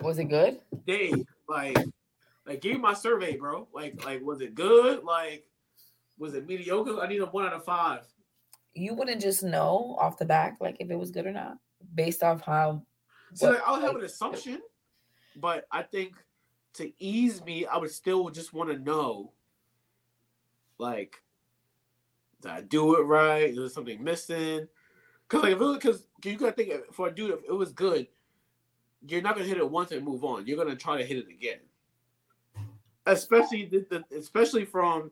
Was 0.00 0.18
it 0.18 0.24
good? 0.24 0.58
Dave, 0.84 1.24
like, 1.48 1.78
like 2.44 2.60
give 2.60 2.72
me 2.72 2.78
my 2.78 2.92
survey, 2.92 3.36
bro. 3.36 3.68
Like, 3.72 4.04
like 4.04 4.20
was 4.22 4.40
it 4.40 4.56
good? 4.56 5.04
Like, 5.04 5.46
was 6.18 6.34
it 6.34 6.46
mediocre? 6.48 7.00
I 7.00 7.06
need 7.06 7.20
a 7.20 7.26
one 7.26 7.46
out 7.46 7.52
of 7.52 7.64
five. 7.64 8.04
You 8.74 8.94
wouldn't 8.94 9.20
just 9.20 9.44
know 9.44 9.96
off 10.00 10.18
the 10.18 10.24
back, 10.24 10.56
like 10.60 10.76
if 10.80 10.90
it 10.90 10.96
was 10.98 11.12
good 11.12 11.26
or 11.26 11.32
not, 11.32 11.58
based 11.94 12.24
off 12.24 12.40
how 12.40 12.82
So 13.34 13.46
What- 13.50 13.54
like, 13.58 13.68
I 13.68 13.72
would 13.72 13.82
have 13.82 13.96
an 13.96 14.04
assumption, 14.04 14.60
but 15.36 15.66
I 15.70 15.82
think 15.84 16.16
to 16.74 16.92
ease 16.98 17.44
me, 17.44 17.64
I 17.66 17.76
would 17.76 17.90
still 17.92 18.28
just 18.30 18.52
want 18.52 18.70
to 18.70 18.78
know, 18.78 19.32
like, 20.78 21.22
did 22.40 22.50
I 22.50 22.60
do 22.62 22.96
it 22.96 23.02
right? 23.02 23.50
Is 23.50 23.56
there 23.56 23.68
something 23.68 24.02
missing? 24.02 24.66
Because 25.28 25.44
like 25.44 25.52
if 25.52 25.60
it 25.60 25.74
because 25.74 26.04
you 26.24 26.36
gotta 26.36 26.52
think 26.52 26.72
for 26.92 27.08
a 27.08 27.14
dude, 27.14 27.30
if 27.30 27.40
it 27.48 27.52
was 27.52 27.72
good, 27.72 28.06
you're 29.06 29.22
not 29.22 29.34
gonna 29.34 29.46
hit 29.46 29.58
it 29.58 29.70
once 29.70 29.92
and 29.92 30.04
move 30.04 30.24
on. 30.24 30.46
You're 30.46 30.56
gonna 30.56 30.76
try 30.76 30.98
to 30.98 31.04
hit 31.04 31.18
it 31.18 31.28
again. 31.28 31.58
Especially 33.06 33.64
the, 33.64 33.86
the 33.90 34.16
especially 34.16 34.64
from 34.64 35.10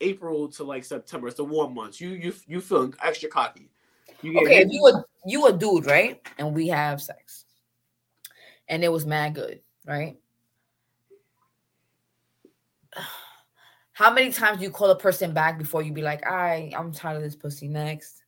April 0.00 0.48
to 0.48 0.64
like 0.64 0.84
September. 0.84 1.28
It's 1.28 1.36
the 1.36 1.44
warm 1.44 1.74
months. 1.74 2.00
You 2.00 2.10
you 2.10 2.32
you 2.46 2.60
feeling 2.60 2.94
extra 3.02 3.28
cocky. 3.28 3.70
You 4.22 4.38
okay, 4.40 4.56
hit- 4.56 4.66
if 4.68 4.72
you 4.72 4.86
a 4.86 5.04
you 5.24 5.46
a 5.46 5.52
dude, 5.52 5.86
right? 5.86 6.20
And 6.38 6.54
we 6.54 6.68
have 6.68 7.00
sex. 7.00 7.44
And 8.68 8.82
it 8.82 8.90
was 8.90 9.06
mad 9.06 9.34
good, 9.34 9.60
right? 9.86 10.16
How 13.96 14.12
many 14.12 14.30
times 14.30 14.58
do 14.58 14.64
you 14.64 14.70
call 14.70 14.90
a 14.90 14.98
person 14.98 15.32
back 15.32 15.56
before 15.56 15.80
you 15.80 15.90
be 15.90 16.02
like, 16.02 16.26
I 16.26 16.70
I'm 16.76 16.92
tired 16.92 17.16
of 17.16 17.22
this 17.22 17.34
pussy 17.34 17.66
next? 17.66 18.24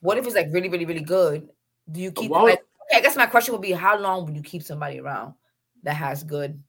What 0.00 0.18
if 0.18 0.26
it's 0.26 0.34
like 0.34 0.48
really, 0.50 0.68
really, 0.68 0.86
really 0.86 1.04
good? 1.04 1.48
Do 1.92 2.00
you 2.00 2.10
keep 2.10 2.32
like, 2.32 2.54
okay, 2.54 2.96
I 2.96 3.00
guess 3.00 3.14
my 3.14 3.26
question 3.26 3.52
would 3.52 3.62
be 3.62 3.70
how 3.70 3.96
long 3.96 4.26
would 4.26 4.34
you 4.34 4.42
keep 4.42 4.64
somebody 4.64 4.98
around 4.98 5.34
that 5.84 5.94
has 5.94 6.24
good 6.24 6.60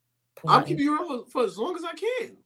I'll 0.48 0.62
keep 0.62 0.78
you 0.78 0.96
around 0.96 1.08
for, 1.26 1.32
for 1.32 1.44
as 1.44 1.58
long 1.58 1.76
as 1.76 1.84
I 1.84 1.94
can. 1.94 2.38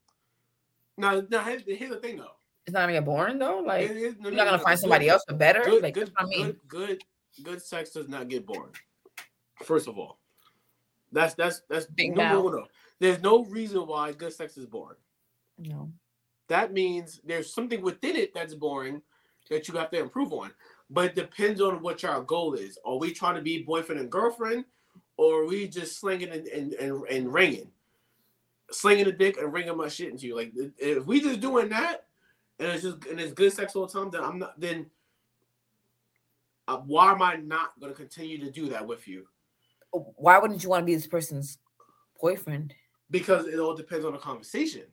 Now, 0.98 1.22
now 1.30 1.44
here's, 1.44 1.64
here's 1.68 1.90
the 1.92 1.98
thing 1.98 2.16
though. 2.16 2.32
It's 2.66 2.74
not 2.74 2.80
gonna 2.84 2.94
get 2.94 3.04
boring 3.04 3.40
though. 3.40 3.60
Like 3.60 3.90
It 3.90 3.98
is- 3.98 4.16
no, 4.20 4.30
you're 4.30 4.32
no, 4.32 4.38
not 4.38 4.46
gonna 4.46 4.58
no, 4.58 4.64
find 4.64 4.78
good- 4.78 4.82
somebody 4.82 5.10
else 5.10 5.26
for 5.28 5.36
better. 5.36 5.64
Good, 5.66 5.84
like 5.84 5.96
good, 5.96 6.14
I 6.18 6.26
mean. 6.28 6.46
good, 6.46 6.60
good, 6.70 7.04
good 7.44 7.62
sex 7.62 7.90
does 7.90 8.08
not 8.08 8.30
get 8.30 8.46
boring. 8.46 8.72
First 9.64 9.90
of 9.90 9.98
all, 10.00 10.20
that's 11.12 11.34
that's 11.34 11.62
that's 11.70 11.88
Big 11.88 12.16
number 12.16 12.36
mouth. 12.36 12.44
one. 12.46 12.54
no. 12.54 12.68
There's 13.04 13.22
no 13.22 13.44
reason 13.44 13.86
why 13.86 14.14
good 14.14 14.32
sex 14.32 14.56
is 14.56 14.66
boring. 14.66 14.96
No. 15.58 15.92
That 16.48 16.72
means 16.72 17.20
there's 17.26 17.54
something 17.54 17.82
within 17.82 18.16
it 18.16 18.34
that's 18.34 18.54
boring 18.54 19.02
that 19.50 19.68
you 19.68 19.74
have 19.74 19.92
to 19.92 20.00
improve 20.00 20.32
on. 20.32 20.52
But 20.90 21.08
it 21.08 21.16
depends 21.16 21.60
on 21.60 21.82
what 21.82 22.02
your 22.02 22.22
goal 22.22 22.54
is. 22.54 22.80
Are 22.86 22.98
we 22.98 23.12
trying 23.12 23.36
to 23.36 23.42
be 23.42 23.62
boyfriend 23.62 24.00
and 24.00 24.10
girlfriend, 24.10 24.64
or 25.18 25.42
are 25.42 25.46
we 25.46 25.68
just 25.68 26.00
slinging 26.00 26.30
and 26.30 26.48
and, 26.48 26.72
and, 26.76 27.04
and 27.10 27.34
ringing, 27.34 27.70
slinging 28.72 29.08
a 29.08 29.12
dick 29.12 29.36
and 29.38 29.52
ringing 29.52 29.76
my 29.76 29.90
shit 29.90 30.10
into 30.10 30.28
you? 30.28 30.38
Like 30.38 30.54
if 30.78 31.06
we 31.06 31.20
just 31.20 31.42
doing 31.42 31.68
that, 31.70 32.06
and 32.60 32.70
it's 32.70 32.84
just 32.84 33.06
and 33.08 33.20
it's 33.20 33.34
good 33.34 33.52
sex 33.52 33.76
all 33.76 33.86
the 33.86 34.00
time, 34.00 34.12
then 34.12 34.24
I'm 34.24 34.40
not 34.40 34.58
then. 34.58 34.86
Uh, 36.70 36.78
why 36.78 37.12
am 37.12 37.22
I 37.22 37.36
not 37.36 37.78
going 37.82 37.92
to 37.92 37.98
continue 37.98 38.38
to 38.46 38.50
do 38.50 38.70
that 38.70 38.88
with 38.88 39.10
you? 39.10 39.28
Why 39.92 40.38
wouldn't 40.38 40.64
you 40.64 40.70
want 40.70 40.84
to 40.84 40.86
be 40.86 40.96
this 40.96 41.06
person's 41.06 41.58
boyfriend? 42.22 42.74
Because 43.12 43.48
it 43.48 43.60
all 43.60 43.76
depends 43.76 44.06
on 44.06 44.14
the 44.14 44.20
conversation. 44.20 44.84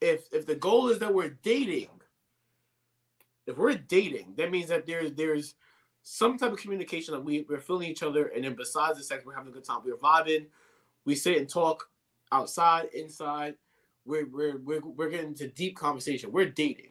If 0.00 0.26
if 0.32 0.46
the 0.46 0.56
goal 0.56 0.88
is 0.88 0.98
that 0.98 1.12
we're 1.14 1.36
dating, 1.42 1.88
if 3.46 3.56
we're 3.56 3.74
dating, 3.74 4.34
that 4.36 4.50
means 4.50 4.68
that 4.68 4.86
there's 4.86 5.12
there's 5.12 5.54
some 6.02 6.36
type 6.36 6.52
of 6.52 6.58
communication 6.58 7.14
that 7.14 7.24
we, 7.24 7.46
we're 7.48 7.60
feeling 7.60 7.90
each 7.90 8.02
other, 8.02 8.26
and 8.26 8.44
then 8.44 8.54
besides 8.54 8.98
the 8.98 9.04
sex, 9.04 9.24
we're 9.24 9.34
having 9.34 9.48
a 9.48 9.52
good 9.54 9.64
time. 9.64 9.80
We're 9.84 9.96
vibing, 9.96 10.46
we 11.06 11.14
sit 11.14 11.38
and 11.38 11.48
talk 11.48 11.88
outside, 12.32 12.86
inside. 12.92 13.54
We're 14.04 14.26
we're 14.26 14.58
we're, 14.58 14.80
we're 14.80 15.08
getting 15.08 15.28
into 15.28 15.48
deep 15.48 15.76
conversation. 15.76 16.30
We're 16.30 16.50
dating. 16.50 16.90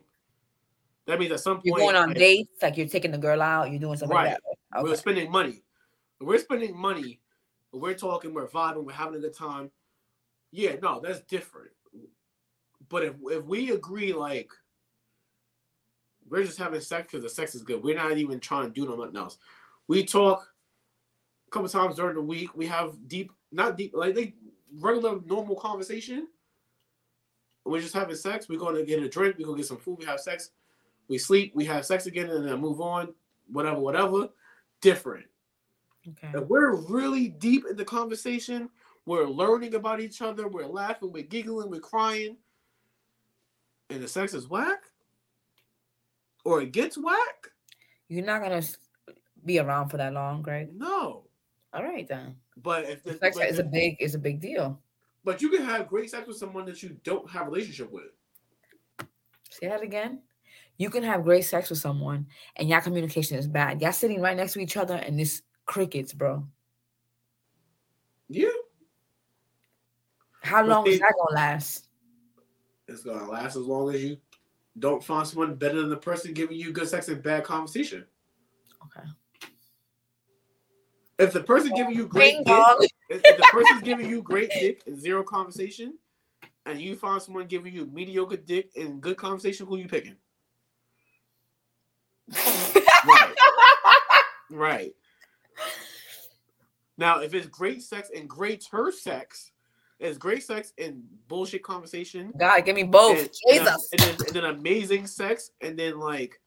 That 1.06 1.20
means 1.20 1.32
at 1.32 1.42
some 1.42 1.58
point 1.58 1.66
You're 1.66 1.78
going 1.78 1.96
on 1.96 2.10
like, 2.10 2.18
dates, 2.18 2.62
like 2.62 2.78
you're 2.78 2.88
taking 2.88 3.12
the 3.12 3.18
girl 3.18 3.42
out, 3.42 3.70
you're 3.70 3.80
doing 3.80 3.98
something 3.98 4.16
Right. 4.16 4.30
like 4.30 4.38
that. 4.72 4.84
we're 4.84 4.96
spending 4.96 5.30
money. 5.30 5.62
We're 6.22 6.40
spending 6.40 6.78
money. 6.78 7.20
We're 7.74 7.94
talking. 7.94 8.34
We're 8.34 8.48
vibing. 8.48 8.86
We're 8.86 8.94
having 8.94 9.16
a 9.16 9.20
good 9.20 9.36
time. 9.36 9.70
Yeah, 10.54 10.76
no, 10.84 11.02
that's 11.04 11.22
different. 11.22 11.72
But 12.88 13.04
if 13.04 13.16
if 13.24 13.44
we 13.44 13.72
agree, 13.72 14.14
like 14.14 14.52
we're 16.30 16.44
just 16.44 16.60
having 16.60 16.80
sex 16.80 17.12
because 17.12 17.24
the 17.24 17.30
sex 17.30 17.56
is 17.56 17.64
good. 17.64 17.84
We're 17.84 17.98
not 17.98 18.18
even 18.20 18.40
trying 18.40 18.72
to 18.72 18.72
do 18.72 18.86
nothing 18.86 19.18
else. 19.18 19.40
We 19.88 20.06
talk 20.06 20.48
a 21.48 21.52
couple 21.52 21.70
times 21.70 21.96
during 21.96 22.16
the 22.16 22.22
week. 22.22 22.56
We 22.56 22.68
have 22.68 22.94
deep, 23.08 23.32
not 23.52 23.78
deep, 23.78 23.94
like 23.96 24.14
they 24.14 24.36
regular 24.80 25.20
normal 25.26 25.56
conversation. 25.56 26.28
We're 27.66 27.82
just 27.82 27.96
having 27.96 28.16
sex. 28.16 28.48
We're 28.48 28.60
going 28.60 28.76
to 28.76 28.86
get 28.86 29.02
a 29.02 29.10
drink. 29.10 29.40
We 29.40 29.46
go 29.46 29.56
get 29.56 29.66
some 29.66 29.78
food. 29.78 29.98
We 29.98 30.06
have 30.06 30.20
sex. 30.20 30.52
We 31.08 31.18
sleep. 31.18 31.54
We 31.56 31.66
have 31.66 31.84
sex 31.84 32.06
again, 32.06 32.30
and 32.30 32.48
then 32.48 32.62
move 32.62 32.80
on. 32.80 33.12
Whatever, 33.52 33.80
whatever. 33.80 34.30
Different. 34.82 35.26
Okay. 36.08 36.38
If 36.38 36.48
we're 36.48 36.76
really 36.76 37.30
deep 37.30 37.66
in 37.68 37.76
the 37.76 37.86
conversation, 37.86 38.70
we're 39.06 39.28
learning 39.28 39.76
about 39.76 40.00
each 40.02 40.22
other, 40.22 40.48
we're 40.48 40.66
laughing, 40.68 41.12
we're 41.12 41.24
giggling, 41.24 41.70
we're 41.70 41.80
crying, 41.80 42.38
and 43.90 44.02
the 44.02 44.08
sex 44.08 44.34
is 44.34 44.48
whack, 44.50 44.84
or 46.46 46.62
it 46.62 46.72
gets 46.72 46.98
whack. 46.98 47.48
You're 48.08 48.26
not 48.26 48.42
gonna 48.42 48.62
be 49.46 49.60
around 49.60 49.90
for 49.90 49.98
that 49.98 50.14
long, 50.14 50.42
Greg. 50.42 50.70
No, 50.76 51.24
All 51.74 51.84
right 51.84 52.08
then. 52.08 52.36
but 52.58 52.86
if 52.86 53.04
the, 53.04 53.16
Sex 53.18 53.38
but, 53.38 53.50
is 53.50 53.60
a 53.60 53.64
big 53.64 53.98
is 54.00 54.16
a 54.16 54.20
big 54.20 54.40
deal. 54.40 54.80
but 55.24 55.42
you 55.42 55.50
can 55.50 55.64
have 55.64 55.88
great 55.88 56.10
sex 56.10 56.28
with 56.28 56.38
someone 56.38 56.66
that 56.66 56.82
you 56.84 56.98
don't 57.04 57.30
have 57.30 57.48
a 57.48 57.50
relationship 57.50 57.92
with. 57.92 58.12
Say 59.50 59.68
that 59.68 59.82
again. 59.84 60.20
You 60.78 60.90
can 60.90 61.04
have 61.04 61.24
great 61.24 61.46
sex 61.46 61.70
with 61.70 61.78
someone 61.80 62.26
and 62.56 62.68
your 62.68 62.82
communication 62.82 63.38
is 63.38 63.48
bad. 63.48 63.82
Y'all 63.82 63.92
sitting 63.92 64.22
right 64.22 64.36
next 64.36 64.54
to 64.54 64.60
each 64.60 64.76
other 64.78 64.96
and 64.96 65.20
this 65.20 65.42
crickets, 65.66 66.14
bro. 66.14 66.46
Yeah, 68.30 68.48
How 70.44 70.64
long 70.66 70.86
is 70.88 71.00
that 71.00 71.14
gonna 71.18 71.36
last? 71.36 71.88
it's 72.88 73.04
gonna 73.04 73.30
last 73.30 73.56
as 73.56 73.64
long 73.64 73.94
as 73.94 74.04
you 74.04 74.18
don't 74.80 75.04
find 75.04 75.28
someone 75.28 75.56
better 75.56 75.80
than 75.80 75.90
the 75.90 75.98
person 75.98 76.34
giving 76.34 76.58
you 76.58 76.72
good 76.72 76.88
sex 76.88 77.08
and 77.08 77.22
bad 77.22 77.44
conversation. 77.44 78.06
Okay. 78.86 79.08
If 81.20 81.32
the 81.32 81.44
person 81.44 81.74
giving 81.76 81.96
you 81.96 82.08
great 82.08 82.38
dick, 82.44 82.66
if, 83.10 83.22
if 83.24 83.38
the 83.38 83.48
person's 83.52 83.84
giving 83.84 84.10
you 84.10 84.22
great 84.22 84.52
dick 84.52 84.82
and 84.88 85.00
zero 85.00 85.24
conversation, 85.24 85.94
and 86.66 86.82
you 86.82 86.96
find 86.96 87.22
someone 87.22 87.46
giving 87.46 87.74
you 87.74 87.86
mediocre 87.86 88.38
dick 88.38 88.72
and 88.76 89.00
good 89.00 89.18
conversation, 89.18 89.66
who 89.68 89.78
you 89.78 89.88
picking? 89.88 90.16
Right. 93.06 93.36
right. 94.50 94.96
Now, 96.98 97.20
if 97.20 97.34
it's 97.34 97.48
great 97.48 97.82
sex 97.82 98.10
and 98.16 98.30
great 98.30 98.66
her 98.72 98.94
sex, 98.94 99.52
it's 100.04 100.18
great 100.18 100.44
sex 100.44 100.74
and 100.78 101.02
bullshit 101.28 101.64
conversation, 101.64 102.34
God, 102.38 102.66
give 102.66 102.76
me 102.76 102.84
both. 102.84 103.20
and, 103.20 103.30
Jesus. 103.50 103.90
and, 103.92 104.02
and 104.02 104.20
then, 104.20 104.28
and 104.28 104.36
then 104.36 104.46
amazing 104.46 105.08
sex, 105.08 105.52
and 105.62 105.80
then 105.80 106.00
like 106.00 106.40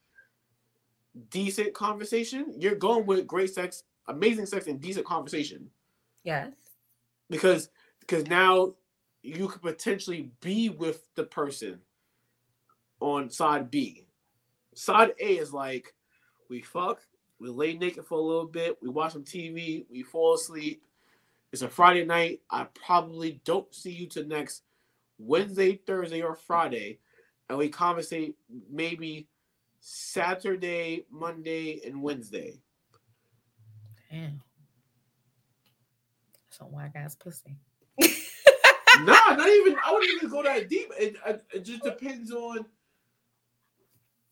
decent 1.29 1.73
conversation, 1.73 2.53
you're 2.57 2.75
going 2.75 3.05
with 3.05 3.25
great 3.27 3.53
sex, 3.53 3.83
amazing 4.07 4.45
sex, 4.45 4.67
and 4.67 4.79
decent 4.79 5.05
conversation 5.05 5.69
yes. 6.23 6.51
because 7.29 7.69
because 7.99 8.27
now 8.27 8.73
you 9.23 9.47
could 9.47 9.61
potentially 9.61 10.31
be 10.41 10.69
with 10.69 11.07
the 11.15 11.23
person 11.23 11.79
on 12.99 13.29
side 13.29 13.71
B. 13.71 14.05
Side 14.75 15.13
A 15.19 15.37
is 15.37 15.51
like 15.51 15.93
we 16.49 16.61
fuck, 16.61 17.01
we 17.39 17.49
lay 17.49 17.73
naked 17.73 18.05
for 18.05 18.17
a 18.17 18.21
little 18.21 18.45
bit, 18.45 18.77
we 18.81 18.89
watch 18.89 19.13
some 19.13 19.23
TV, 19.23 19.85
we 19.89 20.03
fall 20.03 20.35
asleep. 20.35 20.83
It's 21.57 21.63
a 21.63 21.69
Friday 21.69 22.05
night. 22.05 22.41
I 22.51 22.67
probably 22.85 23.41
don't 23.43 23.73
see 23.73 23.89
you 23.89 24.05
till 24.05 24.27
next 24.27 24.61
Wednesday, 25.17 25.81
Thursday, 25.87 26.21
or 26.21 26.35
Friday, 26.35 26.99
and 27.49 27.57
we 27.57 27.67
conversate 27.67 28.35
maybe 28.69 29.27
Saturday, 29.79 31.07
Monday, 31.09 31.81
and 31.83 32.03
Wednesday. 32.03 32.61
Damn. 34.11 34.39
Some 36.51 36.71
whack 36.71 36.91
ass 36.93 37.15
pussy. 37.15 37.57
nah, 38.01 39.33
not 39.35 39.49
even. 39.49 39.77
I 39.83 39.91
wouldn't 39.93 40.11
even 40.13 40.29
go 40.29 40.43
that 40.43 40.69
deep. 40.69 40.91
It, 40.99 41.15
it, 41.25 41.43
it 41.55 41.65
just 41.65 41.81
depends 41.81 42.31
on 42.31 42.67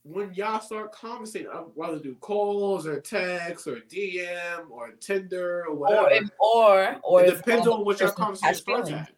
when 0.05 0.31
y'all 0.35 0.61
start 0.61 0.91
conversating. 0.91 1.47
I'd 1.49 1.63
rather 1.75 1.99
do 1.99 2.15
calls 2.15 2.85
or 2.85 3.01
text 3.01 3.67
or 3.67 3.77
DM 3.77 4.69
or 4.69 4.91
Tinder 4.91 5.61
or 5.61 5.69
Or 5.69 5.75
whatever. 5.75 6.09
if, 6.11 6.29
or 6.39 6.97
or 7.03 7.23
it 7.23 7.37
depends 7.37 7.67
on 7.67 7.83
what 7.83 7.99
your 7.99 8.11
conversation 8.11 8.55
starts 8.55 8.91
at. 8.91 9.11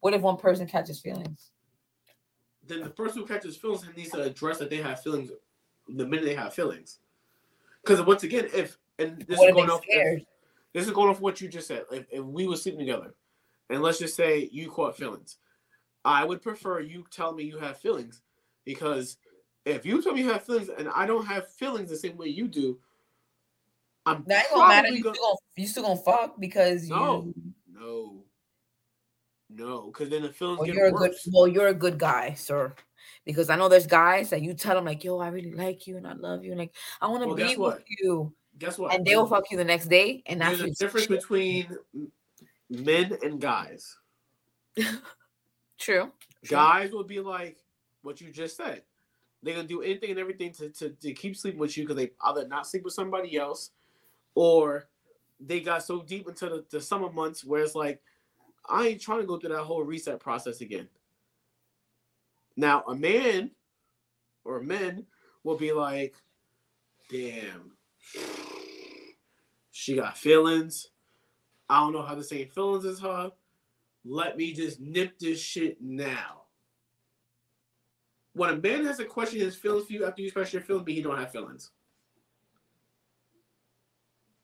What 0.00 0.14
if 0.14 0.22
one 0.22 0.38
person 0.38 0.66
catches 0.66 0.98
feelings? 0.98 1.50
Then 2.66 2.80
the 2.80 2.90
person 2.90 3.20
who 3.20 3.26
catches 3.26 3.56
feelings 3.56 3.84
needs 3.96 4.10
to 4.10 4.22
address 4.22 4.58
that 4.58 4.70
they 4.70 4.78
have 4.78 5.02
feelings 5.02 5.30
the 5.88 6.06
minute 6.06 6.24
they 6.24 6.34
have 6.34 6.54
feelings. 6.54 7.00
Because 7.82 8.00
once 8.02 8.22
again, 8.22 8.48
if 8.54 8.78
and 8.98 9.20
this 9.22 9.38
what 9.38 9.50
is 9.50 9.54
going 9.54 9.70
off. 9.70 9.84
This 10.74 10.86
is 10.86 10.92
going 10.92 11.08
off 11.08 11.20
what 11.20 11.40
you 11.40 11.48
just 11.48 11.66
said. 11.66 11.84
If, 11.90 12.06
if 12.10 12.22
we 12.22 12.46
were 12.46 12.56
sleeping 12.56 12.80
together, 12.80 13.14
and 13.70 13.82
let's 13.82 13.98
just 13.98 14.16
say 14.16 14.48
you 14.52 14.70
caught 14.70 14.96
feelings, 14.96 15.38
I 16.04 16.24
would 16.24 16.42
prefer 16.42 16.80
you 16.80 17.04
tell 17.10 17.32
me 17.34 17.44
you 17.44 17.58
have 17.58 17.78
feelings 17.78 18.22
because 18.64 19.16
if 19.68 19.86
you 19.86 20.02
tell 20.02 20.12
me 20.12 20.22
you 20.22 20.32
have 20.32 20.44
feelings 20.44 20.68
and 20.68 20.88
I 20.88 21.06
don't 21.06 21.26
have 21.26 21.50
feelings 21.52 21.90
the 21.90 21.96
same 21.96 22.16
way 22.16 22.28
you 22.28 22.48
do, 22.48 22.78
I'm 24.06 24.24
not 24.26 24.44
gonna 24.52 24.68
matter. 24.68 24.88
You 24.88 25.02
gonna 25.02 25.14
still 25.14 25.24
gonna, 25.26 25.36
you 25.56 25.66
still 25.66 25.82
gonna 25.82 25.96
fuck 25.96 26.40
because 26.40 26.88
No. 26.88 27.24
you 27.26 27.34
no, 27.72 28.24
no, 29.50 29.86
because 29.86 30.08
then 30.10 30.22
the 30.22 30.32
feelings 30.32 30.60
well, 30.60 30.68
you're 30.68 30.86
a 30.86 30.92
good 30.92 31.14
well, 31.32 31.48
you're 31.48 31.68
a 31.68 31.74
good 31.74 31.98
guy, 31.98 32.34
sir. 32.34 32.74
Because 33.24 33.50
I 33.50 33.56
know 33.56 33.68
there's 33.68 33.86
guys 33.86 34.30
that 34.30 34.42
you 34.42 34.54
tell 34.54 34.74
them 34.74 34.86
like, 34.86 35.04
yo, 35.04 35.18
I 35.18 35.28
really 35.28 35.52
like 35.52 35.86
you 35.86 35.96
and 35.96 36.06
I 36.06 36.14
love 36.14 36.44
you, 36.44 36.52
and 36.52 36.58
like 36.58 36.74
I 37.00 37.08
want 37.08 37.22
to 37.22 37.28
Well, 37.28 37.36
be 37.36 37.42
with 37.44 37.58
what? 37.58 37.82
you, 37.88 38.32
Guess 38.58 38.78
what? 38.78 38.94
and 38.94 39.04
they'll 39.04 39.26
fuck 39.26 39.50
you 39.50 39.56
the 39.56 39.64
next 39.64 39.88
day, 39.88 40.22
and 40.26 40.40
that's 40.40 40.60
a 40.60 40.70
difference 40.70 41.06
between 41.06 41.68
men 42.70 43.16
and 43.22 43.40
guys. 43.40 43.96
true. 44.76 44.92
True. 45.78 46.12
Guys 46.48 46.92
will 46.92 47.04
be 47.04 47.20
like 47.20 47.58
what 48.02 48.20
you 48.20 48.30
just 48.32 48.56
said. 48.56 48.82
They're 49.42 49.54
gonna 49.54 49.68
do 49.68 49.82
anything 49.82 50.10
and 50.10 50.18
everything 50.18 50.52
to, 50.54 50.68
to, 50.70 50.90
to 50.90 51.12
keep 51.12 51.36
sleeping 51.36 51.60
with 51.60 51.76
you 51.76 51.84
because 51.84 51.96
they 51.96 52.10
either 52.24 52.48
not 52.48 52.66
sleep 52.66 52.84
with 52.84 52.94
somebody 52.94 53.36
else 53.36 53.70
or 54.34 54.88
they 55.40 55.60
got 55.60 55.84
so 55.84 56.02
deep 56.02 56.28
into 56.28 56.48
the, 56.48 56.64
the 56.70 56.80
summer 56.80 57.10
months 57.10 57.44
where 57.44 57.62
it's 57.62 57.74
like, 57.74 58.00
I 58.68 58.88
ain't 58.88 59.00
trying 59.00 59.20
to 59.20 59.26
go 59.26 59.38
through 59.38 59.50
that 59.50 59.62
whole 59.62 59.82
reset 59.82 60.20
process 60.20 60.60
again. 60.60 60.88
Now, 62.56 62.82
a 62.88 62.94
man 62.94 63.52
or 64.44 64.60
men 64.60 65.06
will 65.44 65.56
be 65.56 65.72
like, 65.72 66.14
damn, 67.10 67.72
she 69.70 69.94
got 69.94 70.18
feelings. 70.18 70.88
I 71.68 71.80
don't 71.80 71.92
know 71.92 72.02
how 72.02 72.14
the 72.14 72.24
same 72.24 72.48
feelings 72.48 72.84
as 72.84 73.00
her. 73.00 73.30
Let 74.04 74.36
me 74.36 74.52
just 74.52 74.80
nip 74.80 75.18
this 75.18 75.40
shit 75.40 75.80
now. 75.80 76.42
When 78.38 78.50
a 78.50 78.56
man 78.56 78.84
has 78.84 78.98
to 78.98 79.04
question 79.04 79.40
his 79.40 79.56
feelings 79.56 79.86
for 79.88 79.94
you 79.94 80.06
after 80.06 80.22
you 80.22 80.28
express 80.28 80.52
your 80.52 80.62
feelings, 80.62 80.84
but 80.84 80.94
he 80.94 81.02
don't 81.02 81.18
have 81.18 81.32
feelings. 81.32 81.72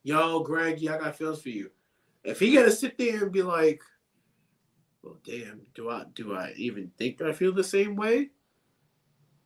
Yo, 0.02 0.40
Greg, 0.40 0.80
yeah, 0.80 0.96
I 0.96 0.98
got 0.98 1.16
feelings 1.16 1.40
for 1.40 1.50
you. 1.50 1.70
If 2.24 2.40
he 2.40 2.52
gotta 2.52 2.72
sit 2.72 2.98
there 2.98 3.22
and 3.22 3.30
be 3.30 3.42
like, 3.42 3.80
well, 5.02 5.16
damn, 5.24 5.60
do 5.76 5.90
I 5.90 6.06
do 6.12 6.34
I 6.34 6.54
even 6.56 6.90
think 6.98 7.22
I 7.22 7.32
feel 7.32 7.52
the 7.52 7.62
same 7.62 7.94
way? 7.94 8.30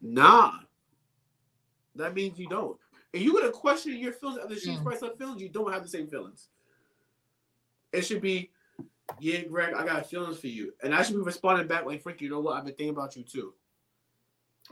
Nah. 0.01 0.55
That 1.97 2.15
means 2.15 2.39
you 2.39 2.49
don't. 2.49 2.79
And 3.13 3.23
you 3.23 3.35
gonna 3.35 3.53
question 3.53 3.99
your 3.99 4.13
feelings 4.13 4.39
after 4.43 4.57
she 4.57 4.71
Mm. 4.71 4.75
expressed 4.77 5.05
her 5.05 5.15
feelings, 5.19 5.43
you 5.43 5.51
don't 5.51 5.71
have 5.71 5.83
the 5.83 5.91
same 5.91 6.09
feelings. 6.09 6.49
It 7.93 8.01
should 8.01 8.23
be, 8.23 8.51
yeah, 9.21 9.43
Greg, 9.43 9.75
I 9.75 9.85
got 9.85 10.09
feelings 10.09 10.39
for 10.39 10.47
you. 10.47 10.73
And 10.83 10.95
I 10.95 11.03
should 11.03 11.17
be 11.17 11.23
responding 11.23 11.67
back 11.67 11.85
like, 11.85 12.01
Frank, 12.03 12.23
you 12.23 12.31
know 12.31 12.41
what? 12.41 12.57
I've 12.57 12.65
been 12.65 12.75
thinking 12.75 12.97
about 12.97 13.15
you 13.15 13.25
too. 13.25 13.53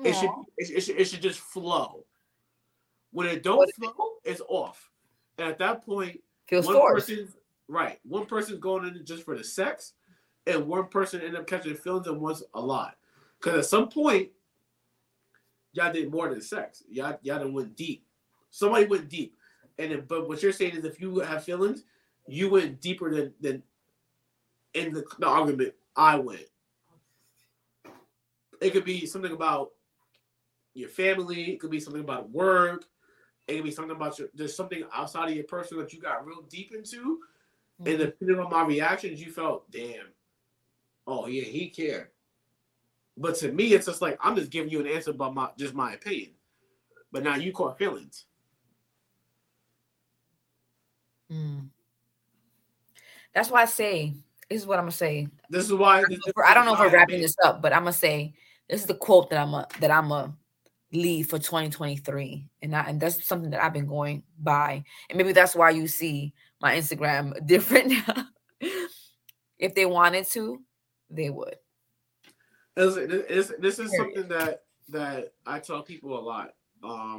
It 0.04 0.14
should, 0.14 0.30
it, 0.58 0.70
it 0.70 0.80
should 0.82 1.00
it 1.00 1.04
should 1.06 1.22
just 1.22 1.40
flow. 1.40 2.04
When 3.12 3.26
it 3.26 3.42
don't 3.42 3.56
What 3.56 3.74
flow, 3.74 4.10
it's 4.24 4.42
off. 4.48 4.90
And 5.38 5.48
at 5.48 5.58
that 5.58 5.84
point, 5.84 6.20
Feels 6.48 6.66
one 6.66 6.74
forced. 6.76 7.08
person, 7.08 7.28
right? 7.68 7.98
One 8.04 8.26
person's 8.26 8.58
going 8.58 8.86
in 8.86 9.04
just 9.04 9.24
for 9.24 9.36
the 9.36 9.44
sex, 9.44 9.94
and 10.46 10.66
one 10.66 10.88
person 10.88 11.22
end 11.22 11.36
up 11.36 11.46
catching 11.46 11.74
feelings 11.74 12.06
and 12.06 12.20
wants 12.20 12.42
a 12.54 12.60
lot. 12.60 12.96
Because 13.40 13.58
at 13.58 13.66
some 13.66 13.88
point, 13.88 14.30
y'all 15.72 15.92
did 15.92 16.10
more 16.10 16.28
than 16.28 16.40
sex. 16.40 16.82
Y'all 16.90 17.18
y'all 17.22 17.38
done 17.38 17.54
went 17.54 17.76
deep. 17.76 18.04
Somebody 18.50 18.86
went 18.86 19.08
deep, 19.08 19.34
and 19.78 19.92
then, 19.92 20.04
but 20.06 20.28
what 20.28 20.42
you're 20.42 20.52
saying 20.52 20.76
is 20.76 20.84
if 20.84 21.00
you 21.00 21.18
have 21.20 21.44
feelings, 21.44 21.84
you 22.26 22.50
went 22.50 22.80
deeper 22.80 23.14
than 23.14 23.32
than 23.40 23.62
in 24.74 24.92
the, 24.92 25.04
the 25.18 25.26
argument 25.26 25.74
I 25.96 26.16
went. 26.16 26.46
It 28.60 28.70
could 28.70 28.84
be 28.84 29.06
something 29.06 29.32
about 29.32 29.72
your 30.76 30.88
family. 30.88 31.52
It 31.52 31.60
could 31.60 31.70
be 31.70 31.80
something 31.80 32.02
about 32.02 32.30
work. 32.30 32.84
It 33.48 33.56
could 33.56 33.64
be 33.64 33.70
something 33.70 33.94
about 33.96 34.18
your. 34.18 34.28
There's 34.34 34.56
something 34.56 34.84
outside 34.94 35.28
of 35.30 35.34
your 35.34 35.44
person 35.44 35.78
that 35.78 35.92
you 35.92 36.00
got 36.00 36.26
real 36.26 36.42
deep 36.42 36.72
into, 36.74 37.20
Mm-hmm. 37.80 37.90
and 37.90 37.98
depending 37.98 38.38
on 38.38 38.50
my 38.50 38.64
reactions, 38.64 39.20
you 39.20 39.30
felt, 39.30 39.70
damn. 39.70 40.06
Oh 41.06 41.26
yeah, 41.26 41.44
he 41.44 41.68
cared. 41.68 42.08
But 43.18 43.36
to 43.36 43.52
me, 43.52 43.74
it's 43.74 43.86
just 43.86 44.00
like 44.00 44.18
I'm 44.20 44.34
just 44.34 44.50
giving 44.50 44.70
you 44.70 44.80
an 44.80 44.86
answer 44.86 45.10
about 45.10 45.34
my 45.34 45.50
just 45.58 45.74
my 45.74 45.92
opinion. 45.92 46.30
But 47.12 47.22
now 47.22 47.36
you 47.36 47.52
caught 47.52 47.78
feelings. 47.78 48.24
Mm. 51.30 51.68
That's 53.34 53.50
why 53.50 53.62
I 53.62 53.66
say 53.66 54.14
this 54.48 54.62
is 54.62 54.66
what 54.66 54.78
I'm 54.78 54.84
gonna 54.84 54.92
say. 54.92 55.28
This 55.50 55.66
is 55.66 55.72
why. 55.74 55.98
I 55.98 56.00
don't 56.02 56.10
know 56.10 56.18
if 56.26 56.36
we're- 56.36 56.48
I 56.48 56.54
don't 56.54 56.64
know 56.64 56.74
if 56.74 56.80
we're 56.80 56.90
wrapping 56.90 57.20
this 57.20 57.36
up, 57.44 57.60
but 57.60 57.72
I'm 57.72 57.82
gonna 57.82 57.92
say 57.92 58.34
this 58.68 58.80
is 58.80 58.86
the 58.86 58.94
quote 58.94 59.30
that 59.30 59.38
I'm 59.38 59.52
a 59.54 59.66
that 59.80 59.90
I'm 59.90 60.10
a 60.12 60.34
leave 60.92 61.28
for 61.28 61.38
2023, 61.38 62.48
and 62.62 62.74
I, 62.74 62.84
and 62.84 63.00
that's 63.00 63.26
something 63.26 63.50
that 63.50 63.62
I've 63.62 63.72
been 63.72 63.86
going 63.86 64.22
by, 64.38 64.84
and 65.08 65.16
maybe 65.16 65.32
that's 65.32 65.54
why 65.54 65.70
you 65.70 65.88
see 65.88 66.32
my 66.60 66.76
Instagram 66.76 67.46
different. 67.46 67.92
if 69.58 69.74
they 69.74 69.86
wanted 69.86 70.26
to, 70.28 70.62
they 71.10 71.30
would. 71.30 71.56
This, 72.74 72.94
this, 72.94 73.52
this 73.58 73.78
is 73.78 73.96
something 73.96 74.28
that 74.28 74.62
that 74.90 75.32
I 75.46 75.58
tell 75.58 75.82
people 75.82 76.18
a 76.18 76.20
lot. 76.20 76.54
Um, 76.84 77.18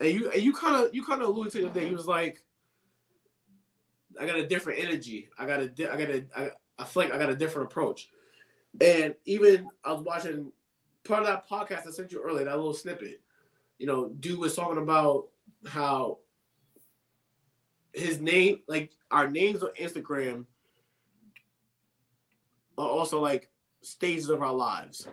and 0.00 0.10
you 0.10 0.30
and 0.30 0.42
you 0.42 0.52
kind 0.52 0.84
of 0.84 0.94
you 0.94 1.04
kind 1.04 1.22
of 1.22 1.28
alluded 1.28 1.52
to 1.52 1.62
the 1.62 1.70
thing. 1.70 1.88
He 1.88 1.94
was 1.94 2.06
like, 2.06 2.42
I 4.20 4.26
got 4.26 4.36
a 4.36 4.46
different 4.46 4.80
energy. 4.80 5.28
I 5.38 5.46
got 5.46 5.60
a 5.60 5.68
di- 5.68 5.88
I 5.88 5.96
got 5.96 6.10
a 6.10 6.24
I, 6.36 6.50
I 6.78 6.84
feel 6.84 7.04
like 7.04 7.12
I 7.12 7.18
got 7.18 7.30
a 7.30 7.36
different 7.36 7.70
approach. 7.70 8.08
And 8.80 9.14
even 9.24 9.68
I 9.84 9.92
was 9.92 10.02
watching 10.02 10.52
part 11.06 11.22
of 11.22 11.28
that 11.28 11.48
podcast 11.48 11.86
I 11.86 11.90
sent 11.90 12.12
you 12.12 12.22
earlier, 12.22 12.44
that 12.44 12.56
little 12.56 12.74
snippet. 12.74 13.20
You 13.78 13.86
know, 13.86 14.08
dude 14.08 14.38
was 14.38 14.54
talking 14.56 14.82
about 14.82 15.28
how 15.66 16.18
his 17.92 18.20
name, 18.20 18.60
like 18.68 18.92
our 19.10 19.28
names 19.28 19.62
on 19.62 19.70
Instagram, 19.80 20.46
are 22.78 22.88
also 22.88 23.20
like 23.20 23.50
stages 23.82 24.28
of 24.28 24.42
our 24.42 24.52
lives. 24.52 25.06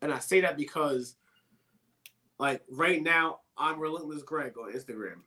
And 0.00 0.12
I 0.12 0.18
say 0.20 0.40
that 0.42 0.56
because, 0.56 1.16
like, 2.38 2.62
right 2.70 3.02
now, 3.02 3.40
I'm 3.56 3.80
Relentless 3.80 4.22
Greg 4.22 4.54
on 4.56 4.72
Instagram. 4.72 5.22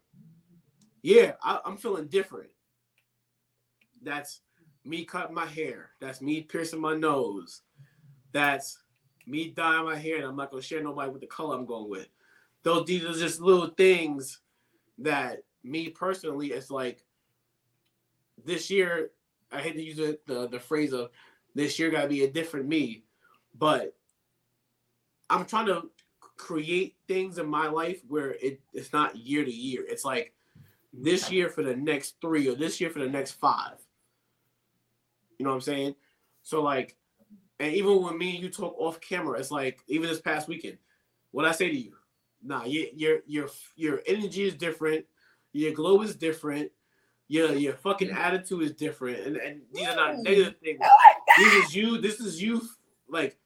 Yeah, 1.01 1.33
I, 1.43 1.59
I'm 1.65 1.75
feeling 1.77 2.07
different. 2.07 2.49
That's 4.01 4.41
me 4.85 5.03
cutting 5.05 5.35
my 5.35 5.45
hair. 5.45 5.89
That's 5.99 6.21
me 6.21 6.41
piercing 6.41 6.79
my 6.79 6.95
nose. 6.95 7.61
That's 8.31 8.79
me 9.27 9.49
dyeing 9.49 9.85
my 9.85 9.95
hair, 9.95 10.17
and 10.17 10.25
I'm 10.25 10.35
not 10.35 10.51
gonna 10.51 10.63
share 10.63 10.83
nobody 10.83 11.11
with 11.11 11.21
the 11.21 11.27
color 11.27 11.55
I'm 11.55 11.65
going 11.65 11.89
with. 11.89 12.07
Those 12.63 12.85
these 12.85 13.03
are 13.05 13.13
just 13.13 13.41
little 13.41 13.67
things 13.67 14.39
that 14.99 15.43
me 15.63 15.89
personally, 15.89 16.47
it's 16.47 16.71
like 16.71 17.03
this 18.43 18.69
year. 18.69 19.11
I 19.51 19.59
hate 19.59 19.75
to 19.75 19.83
use 19.83 19.97
the, 19.97 20.17
the, 20.27 20.47
the 20.47 20.59
phrase 20.59 20.93
of 20.93 21.09
this 21.55 21.77
year 21.77 21.89
got 21.89 22.03
to 22.03 22.07
be 22.07 22.23
a 22.23 22.31
different 22.31 22.67
me, 22.67 23.03
but 23.57 23.93
I'm 25.29 25.45
trying 25.45 25.65
to 25.65 25.89
create 26.37 26.95
things 27.07 27.37
in 27.37 27.47
my 27.47 27.67
life 27.67 28.01
where 28.07 28.31
it, 28.41 28.61
it's 28.73 28.93
not 28.93 29.15
year 29.15 29.43
to 29.43 29.51
year. 29.51 29.85
It's 29.87 30.05
like 30.05 30.33
this 30.93 31.31
year 31.31 31.49
for 31.49 31.63
the 31.63 31.75
next 31.75 32.15
three 32.21 32.47
or 32.47 32.55
this 32.55 32.81
year 32.81 32.89
for 32.89 32.99
the 32.99 33.09
next 33.09 33.33
five. 33.33 33.77
You 35.37 35.45
know 35.45 35.51
what 35.51 35.55
I'm 35.55 35.61
saying? 35.61 35.95
So 36.43 36.61
like, 36.61 36.95
and 37.61 37.75
even 37.75 38.01
when 38.01 38.17
me 38.17 38.31
and 38.35 38.43
you 38.43 38.49
talk 38.49 38.75
off 38.79 38.99
camera, 38.99 39.37
it's 39.39 39.51
like 39.51 39.81
even 39.87 40.09
this 40.09 40.19
past 40.19 40.47
weekend, 40.47 40.79
what 41.29 41.45
I 41.45 41.51
say 41.51 41.69
to 41.69 41.77
you, 41.77 41.93
nah, 42.43 42.65
your 42.65 42.87
your 42.95 43.19
your 43.27 43.49
your 43.75 44.01
energy 44.07 44.47
is 44.47 44.55
different, 44.55 45.05
your 45.53 45.71
glow 45.71 46.01
is 46.01 46.15
different, 46.15 46.71
your 47.27 47.53
your 47.53 47.73
fucking 47.73 48.09
attitude 48.09 48.63
is 48.63 48.73
different, 48.73 49.19
and 49.27 49.37
and 49.37 49.61
these 49.71 49.87
are 49.87 49.95
not 49.95 50.15
Mm. 50.15 50.23
negative 50.23 50.55
things. 50.57 50.79
I 50.81 50.87
like 50.87 51.37
This 51.37 51.65
is 51.65 51.75
you. 51.75 52.01
This 52.01 52.19
is 52.19 52.41
you, 52.41 52.61
like 53.07 53.37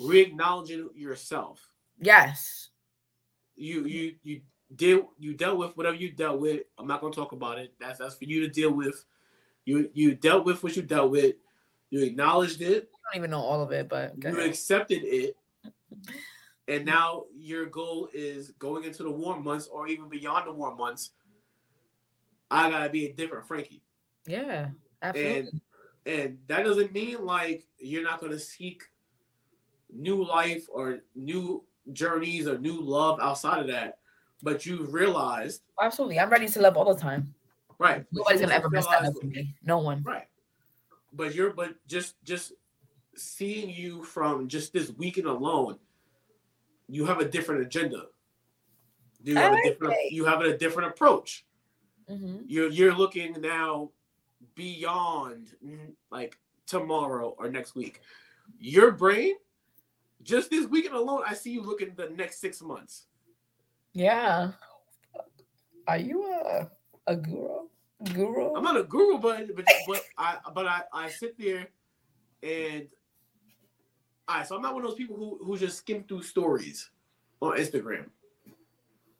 re-acknowledging 0.00 0.90
yourself. 0.96 1.60
Yes. 2.00 2.70
You 3.54 3.84
you 3.84 4.16
you 4.24 4.40
deal 4.74 5.12
you 5.16 5.34
dealt 5.34 5.58
with 5.58 5.76
whatever 5.76 5.96
you 5.96 6.10
dealt 6.10 6.40
with. 6.40 6.62
I'm 6.76 6.88
not 6.88 7.00
gonna 7.00 7.14
talk 7.14 7.30
about 7.30 7.58
it. 7.60 7.72
That's 7.78 8.00
that's 8.00 8.16
for 8.16 8.24
you 8.24 8.40
to 8.40 8.48
deal 8.48 8.72
with. 8.72 9.04
You 9.64 9.90
you 9.94 10.16
dealt 10.16 10.44
with 10.44 10.60
what 10.64 10.74
you 10.74 10.82
dealt 10.82 11.12
with. 11.12 11.36
You 11.90 12.02
acknowledged 12.02 12.62
it. 12.62 12.88
I 12.94 13.14
don't 13.14 13.20
even 13.20 13.30
know 13.30 13.40
all 13.40 13.62
of 13.62 13.72
it, 13.72 13.88
but 13.88 14.14
You 14.22 14.30
ahead. 14.30 14.46
accepted 14.48 15.02
it. 15.04 15.36
And 16.68 16.84
now 16.86 17.24
your 17.36 17.66
goal 17.66 18.08
is 18.14 18.52
going 18.60 18.84
into 18.84 19.02
the 19.02 19.10
warm 19.10 19.42
months 19.42 19.66
or 19.66 19.88
even 19.88 20.08
beyond 20.08 20.46
the 20.46 20.52
warm 20.52 20.76
months. 20.78 21.10
I 22.48 22.70
gotta 22.70 22.88
be 22.88 23.06
a 23.06 23.12
different 23.12 23.48
Frankie. 23.48 23.82
yeah, 24.24 24.68
absolutely. 25.02 25.38
And 25.50 25.60
and 26.06 26.38
that 26.46 26.62
doesn't 26.64 26.92
mean 26.92 27.26
like 27.26 27.66
you're 27.78 28.04
not 28.04 28.20
gonna 28.20 28.38
seek 28.38 28.84
new 29.92 30.22
life 30.24 30.64
or 30.70 31.00
new 31.16 31.64
journeys 31.92 32.46
or 32.46 32.56
new 32.58 32.80
love 32.80 33.18
outside 33.20 33.58
of 33.62 33.66
that. 33.66 33.98
But 34.40 34.64
you 34.64 34.84
realized, 34.84 35.62
absolutely. 35.82 36.20
I'm 36.20 36.30
ready 36.30 36.46
to 36.46 36.60
love 36.60 36.76
all 36.76 36.94
the 36.94 37.00
time. 37.00 37.34
right? 37.80 38.04
Nobody's 38.12 38.42
gonna 38.42 38.54
ever 38.54 38.70
mess 38.70 38.86
that 38.86 39.02
up 39.06 39.14
for 39.20 39.26
me. 39.26 39.56
No 39.64 39.78
one. 39.78 40.04
Right. 40.04 40.28
But 41.12 41.34
you're 41.34 41.50
but 41.52 41.74
just 41.86 42.22
just 42.24 42.52
seeing 43.16 43.70
you 43.70 44.02
from 44.04 44.48
just 44.48 44.72
this 44.72 44.90
weekend 44.90 45.26
alone, 45.26 45.78
you 46.88 47.04
have 47.06 47.18
a 47.20 47.28
different 47.28 47.62
agenda. 47.62 48.06
You 49.22 49.36
have 49.36 49.52
a 49.52 49.62
different 49.62 49.94
you 50.10 50.24
have 50.24 50.40
a 50.40 50.56
different 50.56 50.90
approach. 50.90 51.44
Mhm. 52.08 52.44
You're 52.46 52.70
you're 52.70 52.94
looking 52.94 53.40
now 53.40 53.90
beyond 54.54 55.56
like 56.10 56.38
tomorrow 56.66 57.34
or 57.38 57.50
next 57.50 57.74
week. 57.74 58.00
Your 58.58 58.92
brain, 58.92 59.34
just 60.22 60.50
this 60.50 60.66
weekend 60.66 60.94
alone, 60.94 61.22
I 61.26 61.34
see 61.34 61.50
you 61.50 61.62
looking 61.62 61.94
the 61.94 62.10
next 62.10 62.40
six 62.40 62.62
months. 62.62 63.06
Yeah. 63.92 64.52
Are 65.86 65.98
you 65.98 66.24
a 66.32 66.70
a 67.06 67.16
guru? 67.16 67.68
Guru? 68.14 68.54
I'm 68.54 68.64
not 68.64 68.76
a 68.76 68.84
guru, 68.84 69.18
but 69.18 69.54
but, 69.54 69.64
but 69.86 70.04
I 70.16 70.36
but 70.54 70.66
I, 70.66 70.82
I 70.92 71.08
sit 71.08 71.38
there 71.38 71.68
and 72.42 72.86
all 74.28 74.36
right, 74.36 74.46
so 74.46 74.56
I'm 74.56 74.62
not 74.62 74.74
one 74.74 74.84
of 74.84 74.90
those 74.90 74.98
people 74.98 75.16
who, 75.16 75.38
who 75.44 75.58
just 75.58 75.78
skim 75.78 76.04
through 76.04 76.22
stories 76.22 76.90
on 77.40 77.58
Instagram. 77.58 78.06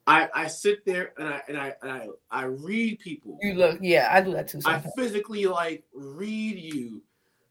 I 0.07 0.29
I 0.35 0.47
sit 0.47 0.85
there 0.87 1.13
and 1.19 1.29
I 1.29 1.43
and 1.49 1.59
I 1.59 1.75
and 1.83 1.91
I, 1.91 2.07
I 2.31 2.45
read 2.45 3.01
people. 3.01 3.39
you 3.43 3.55
look. 3.55 3.79
Yeah, 3.83 4.09
I 4.11 4.21
do 4.21 4.33
that 4.33 4.49
too. 4.49 4.61
I 4.65 4.83
physically 4.97 5.47
like 5.47 5.85
read 5.93 6.59
you 6.59 7.03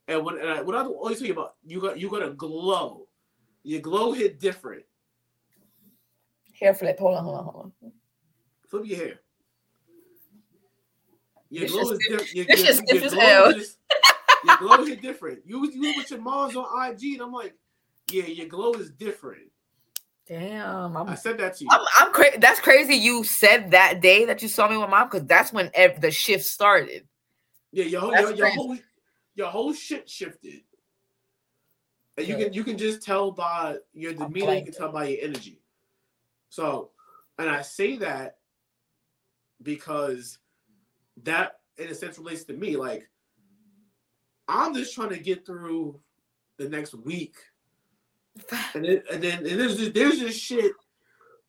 And 0.09 0.25
what 0.25 0.39
and 0.41 0.49
I, 0.49 0.61
what 0.63 0.75
I 0.75 0.83
always 0.83 1.19
tell 1.19 1.27
you 1.27 1.33
about 1.33 1.55
you 1.65 1.79
got 1.79 1.99
you 1.99 2.09
got 2.09 2.23
a 2.23 2.31
glow. 2.31 3.07
Your 3.63 3.81
glow 3.81 4.11
hit 4.11 4.39
different. 4.39 4.83
Hair 6.59 6.73
flip. 6.73 6.97
Hold 6.97 7.17
on, 7.17 7.23
hold 7.23 7.37
on, 7.37 7.43
hold 7.43 7.71
on. 7.83 7.91
Flip 8.67 8.83
your 8.85 8.97
hair. 8.97 9.19
Your 11.49 11.67
glow 11.67 11.91
is 11.91 11.99
different. 12.07 12.35
Your, 12.35 12.45
this 12.45 12.59
your, 12.59 12.67
shit 12.67 12.87
stiff 12.87 13.01
your 13.01 13.09
glow 13.11 13.45
is- 13.49 13.77
your 14.45 14.57
glow 14.57 14.85
hit 14.85 15.01
different. 15.01 15.39
You 15.45 15.69
you 15.71 15.93
with 15.97 16.11
your 16.11 16.21
mom's 16.21 16.55
on 16.55 16.65
IG, 16.91 17.13
and 17.13 17.21
I'm 17.21 17.31
like, 17.31 17.55
yeah, 18.11 18.23
your 18.25 18.47
glow 18.47 18.73
is 18.73 18.89
different. 18.91 19.51
Damn, 20.27 20.95
I'm 20.95 21.09
I 21.09 21.15
said 21.15 21.37
that 21.39 21.57
to 21.57 21.63
you. 21.63 21.69
I'm, 21.71 21.81
I'm 21.97 22.13
crazy. 22.13 22.37
That's 22.37 22.59
crazy. 22.59 22.93
You 22.93 23.23
said 23.23 23.71
that 23.71 23.99
day 23.99 24.25
that 24.25 24.41
you 24.41 24.47
saw 24.47 24.69
me 24.69 24.77
with 24.77 24.89
mom 24.89 25.09
because 25.09 25.27
that's 25.27 25.51
when 25.51 25.71
ev- 25.73 25.99
the 25.99 26.11
shift 26.11 26.45
started. 26.45 27.07
Yeah, 27.71 27.85
your 27.85 28.01
whole 28.01 28.13
your, 28.13 28.33
your 28.35 28.49
whole 28.51 28.77
your 29.35 29.47
whole 29.47 29.73
shit 29.73 30.09
shifted. 30.09 30.61
And 32.17 32.27
you 32.27 32.35
can 32.37 32.53
you 32.53 32.63
can 32.63 32.77
just 32.77 33.01
tell 33.01 33.31
by 33.31 33.77
your 33.93 34.13
demeanor, 34.13 34.53
you 34.53 34.65
can 34.65 34.73
tell 34.73 34.91
by 34.91 35.07
your 35.07 35.19
energy. 35.23 35.61
So, 36.49 36.91
and 37.37 37.49
I 37.49 37.61
say 37.61 37.97
that 37.97 38.37
because 39.63 40.37
that 41.23 41.59
in 41.77 41.87
a 41.87 41.95
sense 41.95 42.17
relates 42.17 42.43
to 42.45 42.53
me. 42.53 42.75
Like, 42.75 43.09
I'm 44.47 44.73
just 44.73 44.93
trying 44.93 45.09
to 45.09 45.19
get 45.19 45.45
through 45.45 45.99
the 46.57 46.67
next 46.69 46.93
week. 46.93 47.35
And 48.73 48.85
then 48.85 49.03
and 49.11 49.23
then 49.23 49.37
and 49.39 49.59
there's 49.59 49.77
just 49.77 49.93
there's 49.93 50.19
just 50.19 50.39
shit 50.39 50.71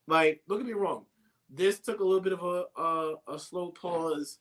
like 0.06 0.42
don't 0.48 0.58
get 0.58 0.66
me 0.66 0.72
wrong. 0.72 1.04
This 1.48 1.78
took 1.78 2.00
a 2.00 2.04
little 2.04 2.20
bit 2.20 2.32
of 2.32 2.42
a 2.42 2.80
a, 2.80 3.14
a 3.34 3.38
slow 3.38 3.70
pause. 3.70 4.38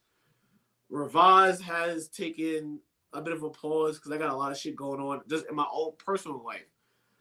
Revise 0.90 1.61
has 1.61 2.08
taken 2.08 2.80
a 3.14 3.22
bit 3.22 3.33
of 3.33 3.43
a 3.43 3.49
pause 3.49 3.98
because 3.98 4.11
I 4.11 4.17
got 4.17 4.32
a 4.32 4.35
lot 4.35 4.51
of 4.51 4.58
shit 4.58 4.75
going 4.75 4.99
on 4.99 5.22
just 5.30 5.45
in 5.48 5.56
my 5.56 5.66
own 5.72 5.91
personal 5.98 6.43
life. 6.43 6.66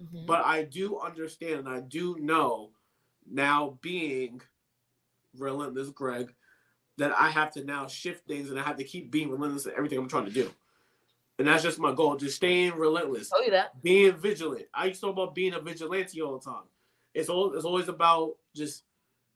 Mhm. 0.03 0.27
But 0.27 0.45
I 0.47 0.63
do 0.63 0.99
understand 0.99 1.61
and 1.61 1.69
I 1.69 1.81
do 1.81 2.17
know 2.19 2.71
now 3.31 3.79
being 3.83 4.41
relentless 5.37 5.91
Greg 5.91 6.35
that 6.99 7.13
I 7.19 7.31
have 7.31 7.53
to 7.53 7.65
now 7.65 7.87
shift 7.87 8.27
things 8.27 8.51
and 8.51 8.59
I 8.59 8.63
have 8.63 8.77
to 8.77 8.85
keep 8.85 9.11
being 9.11 9.31
relentless 9.31 9.67
in 9.67 9.73
everything 9.77 9.99
I'm 9.99 10.09
trying 10.09 10.27
to 10.27 10.31
do. 10.31 10.51
And 11.39 11.47
that's 11.47 11.63
just 11.63 11.79
my 11.79 11.93
goal, 11.93 12.17
just 12.17 12.37
staying 12.37 12.75
relentless 12.75 13.31
Tell 13.31 13.45
you 13.45 13.53
that. 13.53 13.81
being 13.83 14.17
vigilant. 14.17 14.67
I 14.75 14.87
used 14.87 15.01
to 15.01 15.07
talk 15.07 15.13
about 15.15 15.35
being 15.35 15.55
a 15.55 15.61
vigilante 15.61 16.21
all 16.21 16.39
the 16.39 16.45
time. 16.45 16.65
It's 17.15 17.29
all 17.29 17.55
it's 17.55 17.65
always 17.65 17.89
about 17.89 18.35
just 18.55 18.83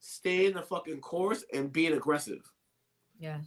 staying 0.01 0.55
the 0.55 0.63
fucking 0.63 1.01
course 1.01 1.45
and 1.55 1.73
being 1.73 1.93
aggressive. 1.93 2.51
Yes. 3.21 3.47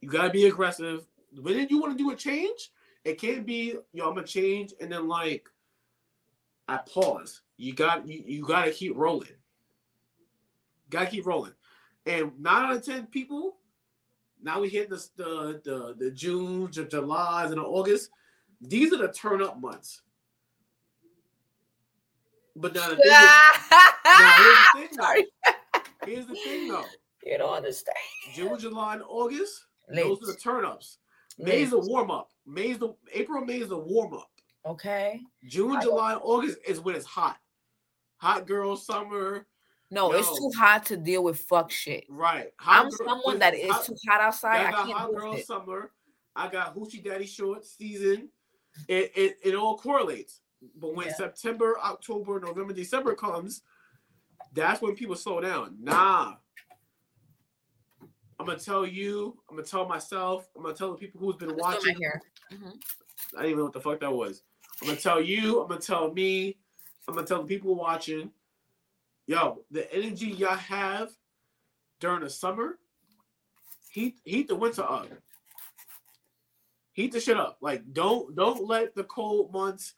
You 0.00 0.08
gotta 0.08 0.30
be 0.30 0.46
aggressive. 0.46 1.06
When 1.40 1.68
you 1.68 1.80
want 1.80 1.96
to 1.96 2.02
do 2.02 2.10
a 2.10 2.16
change, 2.16 2.70
it 3.04 3.20
can't 3.20 3.46
be 3.46 3.74
yo, 3.92 4.08
I'm 4.08 4.14
gonna 4.14 4.26
change 4.26 4.74
and 4.80 4.90
then 4.90 5.06
like 5.06 5.48
I 6.66 6.78
pause. 6.78 7.42
You 7.56 7.72
got 7.74 8.06
you, 8.08 8.22
you 8.26 8.44
gotta 8.44 8.72
keep 8.72 8.96
rolling. 8.96 9.28
Gotta 10.90 11.06
keep 11.06 11.24
rolling. 11.24 11.52
And 12.08 12.32
nine 12.40 12.64
out 12.64 12.76
of 12.76 12.84
ten 12.84 13.06
people, 13.06 13.56
now 14.42 14.60
we 14.60 14.68
hit 14.68 14.88
the 14.88 15.04
the 15.16 15.60
the, 15.64 15.94
the 15.98 16.10
June, 16.10 16.70
Ju- 16.72 16.86
July's, 16.88 17.50
and 17.50 17.60
the 17.60 17.64
August. 17.64 18.10
These 18.60 18.92
are 18.92 18.96
the 18.98 19.12
turn 19.12 19.42
up 19.42 19.60
months. 19.60 20.02
But 22.56 22.74
now 22.74 22.88
the 22.88 22.96
thing 22.96 23.04
is, 23.06 23.12
now 24.04 24.32
here's 24.74 24.90
the 24.90 24.96
thing. 24.96 25.26
Here's 26.06 26.26
the 26.26 26.34
thing 26.34 26.68
though. 26.68 26.84
You 27.22 27.36
don't 27.38 27.54
understand. 27.54 27.96
June, 28.34 28.58
July, 28.58 28.94
and 28.94 29.02
August, 29.06 29.66
Late. 29.90 30.04
those 30.04 30.22
are 30.22 30.32
the 30.32 30.38
turn 30.38 30.64
ups. 30.64 30.98
May's 31.38 31.70
the 31.70 31.78
warm 31.78 32.10
up. 32.10 32.30
May's 32.46 32.78
the 32.78 32.94
April, 33.12 33.44
May 33.44 33.60
is 33.60 33.68
the 33.68 33.78
warm 33.78 34.14
up. 34.14 34.30
Okay. 34.64 35.20
June, 35.46 35.76
I- 35.76 35.82
July, 35.82 36.14
August 36.14 36.58
is 36.66 36.80
when 36.80 36.94
it's 36.94 37.04
hot. 37.04 37.36
Hot 38.16 38.46
girl 38.46 38.74
summer, 38.76 39.46
No, 39.90 40.12
it's 40.12 40.28
too 40.38 40.50
hot 40.56 40.84
to 40.86 40.96
deal 40.98 41.24
with 41.24 41.40
fuck 41.40 41.70
shit. 41.70 42.04
right? 42.10 42.52
Hot 42.58 42.84
I'm 42.84 42.90
girl- 42.90 43.06
someone 43.08 43.38
that 43.38 43.54
is 43.54 43.70
hot- 43.70 43.84
too 43.86 43.96
hot 44.08 44.20
outside. 44.20 44.56
I 44.66 44.68
I 44.68 44.70
got 44.70 44.86
can't 44.86 44.98
hot 44.98 45.14
girl 45.14 45.36
summer. 45.38 45.92
I 46.36 46.48
got 46.48 46.76
hoochie 46.76 47.02
daddy 47.02 47.26
shorts 47.26 47.74
season. 47.76 48.28
It 48.86 49.12
it, 49.16 49.38
it 49.42 49.54
all 49.54 49.78
correlates. 49.78 50.40
But 50.76 50.94
when 50.94 51.06
Yeah. 51.06 51.14
September, 51.14 51.78
October, 51.80 52.38
November, 52.40 52.72
December 52.74 53.14
comes, 53.14 53.62
that's 54.52 54.82
when 54.82 54.94
people 54.94 55.16
slow 55.16 55.40
down. 55.40 55.76
Nah. 55.80 56.34
I'm 58.40 58.46
gonna 58.46 58.58
tell 58.58 58.86
you. 58.86 59.36
I'm 59.48 59.56
gonna 59.56 59.66
tell 59.66 59.88
myself. 59.88 60.48
I'm 60.56 60.62
gonna 60.62 60.74
tell 60.74 60.92
the 60.92 60.98
people 60.98 61.20
who's 61.20 61.36
been 61.36 61.48
still 61.48 61.58
watching. 61.58 61.96
Mhm. 62.52 62.80
I 63.34 63.42
didn't 63.42 63.46
even 63.46 63.56
know 63.58 63.64
what 63.64 63.72
the 63.72 63.80
fuck 63.80 64.00
that 64.00 64.12
was. 64.12 64.42
I'm 64.80 64.88
gonna 64.88 65.00
tell 65.00 65.20
you. 65.20 65.60
I'm 65.62 65.68
gonna 65.68 65.80
tell 65.80 66.12
me. 66.12 66.56
I'm 67.08 67.14
gonna 67.14 67.26
tell 67.26 67.42
the 67.42 67.48
people 67.48 67.74
watching. 67.74 68.30
Yo, 69.28 69.62
the 69.70 69.92
energy 69.94 70.28
y'all 70.28 70.56
have 70.56 71.10
during 72.00 72.20
the 72.22 72.30
summer, 72.30 72.78
heat 73.90 74.16
heat 74.24 74.48
the 74.48 74.56
winter 74.56 74.82
up. 74.82 75.06
Heat 76.92 77.12
the 77.12 77.20
shit 77.20 77.36
up. 77.36 77.58
Like 77.60 77.82
don't 77.92 78.34
don't 78.34 78.66
let 78.66 78.94
the 78.94 79.04
cold 79.04 79.52
months 79.52 79.94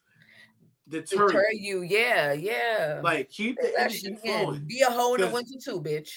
deter, 0.89 1.29
Deter 1.29 1.45
you. 1.53 1.83
you. 1.83 1.99
Yeah, 1.99 2.33
yeah. 2.33 3.01
Like 3.05 3.31
keep 3.31 3.57
the 3.57 3.67
Say 3.69 3.73
that 3.77 3.81
energy 3.83 4.17
flowing. 4.17 4.65
Be 4.67 4.81
a 4.83 4.91
hoe 4.91 5.15
in 5.15 5.21
the 5.21 5.29
winter 5.29 5.55
too, 5.65 5.81
bitch. 5.81 6.11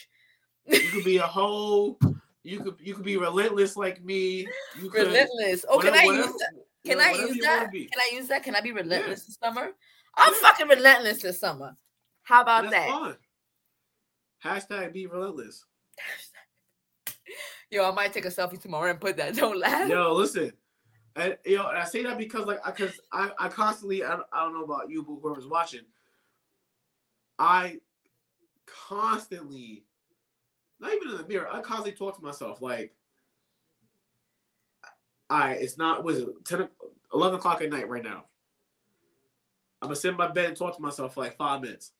You 0.65 0.79
could 0.89 1.03
be 1.05 1.17
a 1.17 1.27
hoe. 1.27 1.99
You 2.41 2.61
could 2.61 2.77
you 2.79 2.95
could 2.95 3.05
be 3.05 3.17
relentless 3.17 3.77
like 3.77 4.03
me. 4.03 4.47
You 4.81 4.89
could 4.89 5.05
Relentless. 5.05 5.65
Oh, 5.69 5.77
can 5.77 5.93
I 5.93 6.05
whatever- 6.07 6.27
use 6.29 6.33
that? 6.39 6.53
you 6.83 6.89
Can 6.89 6.97
know, 6.97 7.03
I 7.05 7.11
use 7.27 7.37
that? 7.43 7.71
Can 7.71 7.87
I 7.95 8.15
use 8.15 8.27
that? 8.29 8.43
Can 8.43 8.55
I 8.55 8.61
be 8.61 8.71
relentless 8.71 9.25
this 9.25 9.37
summer? 9.41 9.69
I'm 10.17 10.33
Yeah. 10.33 10.39
fucking 10.41 10.67
relentless 10.67 11.21
this 11.21 11.39
summer. 11.39 11.77
How 12.23 12.41
about 12.41 12.69
that? 12.71 12.87
fine. 12.87 13.15
Hashtag 14.43 14.93
be 14.93 15.07
relentless. 15.07 15.65
Yo, 17.69 17.89
I 17.89 17.91
might 17.93 18.13
take 18.13 18.25
a 18.25 18.29
selfie 18.29 18.61
tomorrow 18.61 18.91
and 18.91 18.99
put 18.99 19.17
that. 19.17 19.35
Don't 19.35 19.59
laugh. 19.59 19.89
Yo, 19.89 20.13
listen. 20.13 20.51
And, 21.15 21.37
you 21.45 21.57
know, 21.57 21.69
and 21.69 21.77
I 21.77 21.85
say 21.85 22.03
that 22.03 22.17
because 22.17 22.45
like 22.45 22.63
because 22.65 22.99
I, 23.11 23.31
I 23.39 23.47
constantly 23.47 24.03
I, 24.03 24.15
I 24.31 24.43
don't 24.43 24.53
know 24.53 24.63
about 24.63 24.89
you, 24.89 25.03
but 25.03 25.19
whoever's 25.21 25.47
watching, 25.47 25.81
I 27.37 27.79
constantly, 28.65 29.83
not 30.79 30.93
even 30.93 31.09
in 31.09 31.17
the 31.17 31.27
mirror, 31.27 31.47
I 31.51 31.61
constantly 31.61 31.91
talk 31.93 32.17
to 32.17 32.23
myself 32.23 32.61
like, 32.61 32.95
I 35.29 35.53
it's 35.53 35.77
not 35.77 36.03
was 36.03 36.19
it 36.19 36.27
10, 36.45 36.61
o- 36.61 36.69
11 37.13 37.39
o'clock 37.39 37.61
at 37.61 37.69
night 37.69 37.89
right 37.89 38.03
now. 38.03 38.25
I'm 39.81 39.87
gonna 39.89 39.95
sit 39.95 40.11
in 40.11 40.17
my 40.17 40.31
bed 40.31 40.45
and 40.45 40.57
talk 40.57 40.75
to 40.75 40.81
myself 40.81 41.13
for 41.13 41.21
like 41.21 41.37
five 41.37 41.61
minutes. 41.61 41.91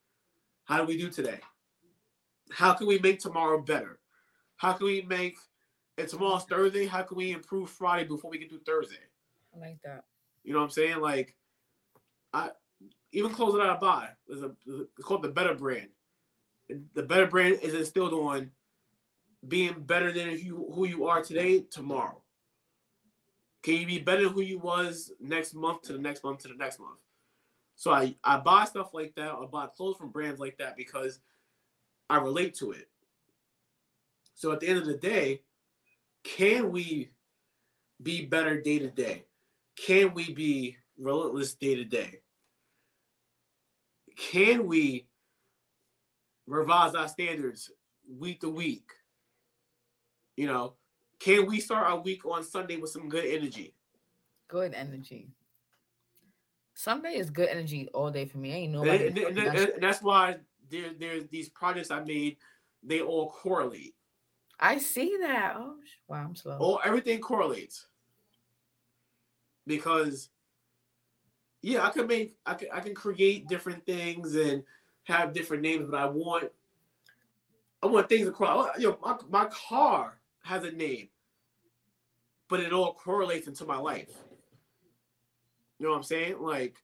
How 0.66 0.78
do 0.78 0.86
we 0.86 0.98
do 0.98 1.10
today? 1.10 1.40
How 2.52 2.74
can 2.74 2.88
we 2.88 3.00
make 3.00 3.20
tomorrow 3.20 3.62
better? 3.62 4.00
How 4.58 4.74
can 4.74 4.86
we 4.86 5.02
make 5.02 5.38
and 5.98 6.08
tomorrow's 6.08 6.46
Thursday? 6.46 6.86
How 6.86 7.02
can 7.02 7.18
we 7.18 7.32
improve 7.32 7.70
Friday 7.70 8.08
before 8.08 8.32
we 8.32 8.38
can 8.38 8.48
do 8.48 8.60
Thursday? 8.66 8.96
I 9.56 9.60
like 9.60 9.80
that. 9.84 10.06
You 10.44 10.54
know 10.54 10.60
what 10.60 10.66
I'm 10.66 10.72
saying? 10.72 11.00
Like, 11.00 11.36
I 12.34 12.52
even 13.12 13.32
clothes 13.32 13.56
that 13.56 13.70
I 13.70 13.78
buy. 13.78 14.10
There's 14.28 14.42
a 14.42 14.52
it's 14.66 15.06
called 15.06 15.24
the 15.24 15.30
Better 15.30 15.54
Brand. 15.54 15.90
The 16.94 17.04
Better 17.04 17.28
Brand 17.28 17.60
is 17.62 17.74
instilled 17.74 18.14
on 18.14 18.52
being 19.48 19.74
better 19.82 20.12
than 20.12 20.30
if 20.30 20.44
you 20.44 20.72
who 20.74 20.86
you 20.88 21.06
are 21.06 21.22
today, 21.22 21.66
tomorrow. 21.70 22.22
Can 23.62 23.76
you 23.76 23.86
be 23.86 24.00
better 24.00 24.24
than 24.24 24.34
who 24.34 24.42
you 24.42 24.60
was 24.60 25.12
next 25.20 25.54
month 25.54 25.84
to 25.84 25.94
the 25.94 26.00
next 26.00 26.24
month 26.24 26.40
to 26.40 26.48
the 26.48 26.56
next 26.56 26.80
month? 26.80 27.00
So 27.76 27.92
I 27.92 28.16
I 28.24 28.38
buy 28.38 28.66
stuff 28.66 28.94
like 28.94 29.14
that. 29.16 29.32
I 29.32 29.46
buy 29.46 29.68
clothes 29.68 29.98
from 29.98 30.12
brands 30.12 30.40
like 30.40 30.58
that 30.58 30.78
because 30.78 31.20
I 32.10 32.18
relate 32.18 32.56
to 32.56 32.72
it. 32.72 32.88
So 34.36 34.52
at 34.52 34.60
the 34.60 34.68
end 34.68 34.80
of 34.80 34.86
the 34.86 34.98
day, 34.98 35.42
can 36.24 36.72
we 36.72 37.12
be 38.02 38.26
better 38.26 38.60
day 38.62 38.80
to 38.80 38.90
day? 38.90 39.26
Can 39.76 40.14
we 40.14 40.34
be 40.34 40.78
relentless 40.98 41.56
day 41.56 41.76
to 41.76 41.86
day? 41.86 42.20
Can 44.16 44.68
we 44.68 45.08
revise 46.46 46.96
our 46.96 47.08
standards 47.08 47.72
week 48.20 48.42
to 48.42 48.50
week? 48.50 48.92
You 50.36 50.48
know, 50.48 50.74
can 51.20 51.46
we 51.46 51.60
start 51.60 51.88
our 51.88 52.00
week 52.00 52.26
on 52.26 52.44
Sunday 52.44 52.78
with 52.78 52.92
some 52.92 53.10
good 53.10 53.26
energy? 53.26 53.76
Good 54.48 54.74
energy. 54.74 55.30
Sunday 56.76 57.16
is 57.16 57.30
good 57.30 57.50
energy 57.50 57.88
all 57.94 58.10
day 58.12 58.26
for 58.26 58.38
me. 58.40 58.52
Ain't 58.52 58.74
And, 58.76 58.84
nobody. 58.84 59.08
and- 59.08 59.18
and- 59.18 59.28
fucking 59.28 59.38
and- 59.48 59.56
done 59.58 59.72
and 59.76 59.84
that's 59.84 60.02
why 60.02 60.38
there, 60.70 60.94
there's 60.98 61.28
these 61.28 61.50
projects 61.50 61.92
I 61.92 62.04
made, 62.04 62.38
they 62.82 63.02
all 63.02 63.30
correlate. 63.32 63.96
I 64.60 64.78
see 64.78 65.18
that. 65.22 65.56
Oh, 65.58 65.76
wow, 66.08 66.24
I'm 66.24 66.36
slow. 66.36 66.58
Oh, 66.60 66.76
everything 66.78 67.20
correlates. 67.20 67.88
Because 69.66 70.30
yeah, 71.62 71.86
I 71.86 71.90
can 71.92 72.08
make 72.08 72.38
I 72.46 72.54
can 72.56 72.68
I 72.74 72.80
can 72.82 72.94
create 72.94 73.48
different 73.48 73.86
things 73.86 74.36
and 74.36 74.64
have 75.06 75.34
different 75.34 75.64
names, 75.64 75.88
but 75.90 76.00
I 76.00 76.06
want 76.06 76.52
I 77.82 77.88
want 77.88 78.10
things 78.10 78.28
across. 78.28 78.78
You 78.78 78.90
know, 78.90 79.00
my, 79.02 79.18
my 79.30 79.46
car 79.46 80.20
has 80.44 80.64
a 80.64 80.72
name, 80.72 81.10
but 82.50 82.60
it 82.60 82.74
all 82.74 82.94
correlates 82.94 83.48
into 83.48 83.66
my 83.66 83.78
life. 83.78 84.12
You 85.84 85.90
know 85.90 85.96
what 85.96 85.98
I'm 85.98 86.04
saying? 86.04 86.36
Like, 86.40 86.78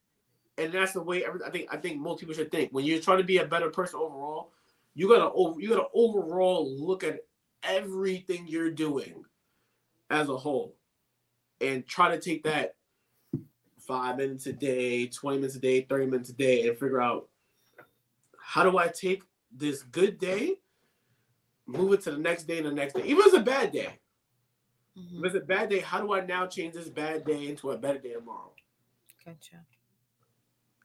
and 0.58 0.74
that's 0.74 0.92
the 0.92 1.02
way 1.02 1.24
every, 1.24 1.42
I 1.42 1.50
think 1.52 1.74
I 1.74 1.78
think 1.78 2.02
most 2.02 2.20
people 2.20 2.36
should 2.36 2.52
think. 2.52 2.74
When 2.74 2.84
you're 2.84 3.00
trying 3.00 3.20
to 3.20 3.24
be 3.24 3.38
a 3.38 3.46
better 3.46 3.70
person 3.70 3.98
overall, 3.98 4.52
you 4.94 5.08
gotta 5.08 5.32
over 5.32 5.62
you 5.62 5.70
gotta 5.70 5.88
overall 5.94 6.70
look 6.70 7.06
at 7.06 7.20
everything 7.64 8.46
you're 8.46 8.72
doing 8.72 9.24
as 10.10 10.28
a 10.28 10.36
whole, 10.36 10.76
and 11.62 11.88
try 11.88 12.14
to 12.14 12.20
take 12.20 12.44
that 12.44 12.76
five 13.88 14.18
minutes 14.18 14.48
a 14.48 14.52
day, 14.52 15.08
20 15.08 15.38
minutes 15.38 15.56
a 15.56 15.60
day, 15.60 15.88
30 15.90 16.06
minutes 16.08 16.30
a 16.32 16.34
day, 16.34 16.68
and 16.68 16.78
figure 16.78 17.02
out 17.02 17.30
how 18.38 18.70
do 18.70 18.78
I 18.78 18.90
take 18.90 19.24
this 19.50 19.82
good 19.82 20.20
day, 20.20 20.56
move 21.66 21.94
it 21.94 22.02
to 22.02 22.12
the 22.12 22.18
next 22.18 22.48
day 22.48 22.58
and 22.58 22.68
the 22.68 22.74
next 22.74 22.96
day, 22.96 23.04
even 23.06 23.20
if 23.20 23.28
it's 23.28 23.38
a 23.38 23.40
bad 23.40 23.72
day. 23.72 23.98
If 24.98 25.04
mm-hmm. 25.04 25.26
it's 25.26 25.36
a 25.36 25.40
bad 25.40 25.70
day, 25.70 25.80
how 25.80 26.02
do 26.02 26.14
I 26.14 26.26
now 26.26 26.48
change 26.48 26.74
this 26.74 26.90
bad 26.90 27.24
day 27.24 27.48
into 27.48 27.72
a 27.72 27.78
better 27.78 28.00
day 28.00 28.12
tomorrow? 28.12 28.52
Gotcha. 29.30 29.64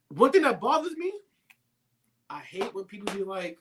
One 0.08 0.30
thing 0.30 0.42
that 0.42 0.60
bothers 0.60 0.96
me, 0.96 1.12
I 2.28 2.40
hate 2.40 2.74
when 2.74 2.84
people 2.84 3.14
be 3.14 3.22
like, 3.22 3.58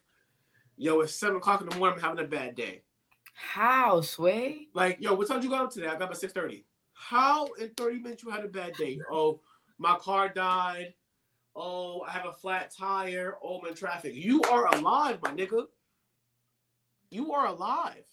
yo, 0.75 0.99
it's 0.99 1.15
seven 1.15 1.37
o'clock 1.37 1.61
in 1.61 1.69
the 1.69 1.75
morning, 1.77 1.97
I'm 1.97 2.03
having 2.03 2.25
a 2.25 2.27
bad 2.27 2.55
day. 2.55 2.81
How, 3.33 4.01
Sway? 4.01 4.67
Like, 4.73 4.97
yo, 4.99 5.13
what 5.13 5.27
time 5.27 5.41
you 5.41 5.49
got 5.49 5.63
up 5.63 5.71
today? 5.71 5.87
I 5.87 5.93
got 5.93 6.03
up 6.03 6.11
at 6.11 6.17
6:30. 6.17 6.65
How 6.93 7.45
in 7.59 7.69
30 7.77 7.99
minutes 7.99 8.23
you 8.23 8.29
had 8.29 8.43
a 8.43 8.49
bad 8.49 8.73
day? 8.73 8.99
Oh, 9.11 9.39
my 9.77 9.95
car 9.97 10.29
died. 10.29 10.93
Oh, 11.55 12.01
I 12.01 12.11
have 12.11 12.25
a 12.25 12.33
flat 12.33 12.71
tire. 12.77 13.35
Oh, 13.41 13.59
I'm 13.59 13.67
in 13.67 13.75
traffic. 13.75 14.13
You 14.15 14.41
are 14.51 14.67
alive, 14.75 15.19
my 15.21 15.31
nigga. 15.31 15.65
You 17.09 17.31
are 17.31 17.47
alive. 17.47 18.03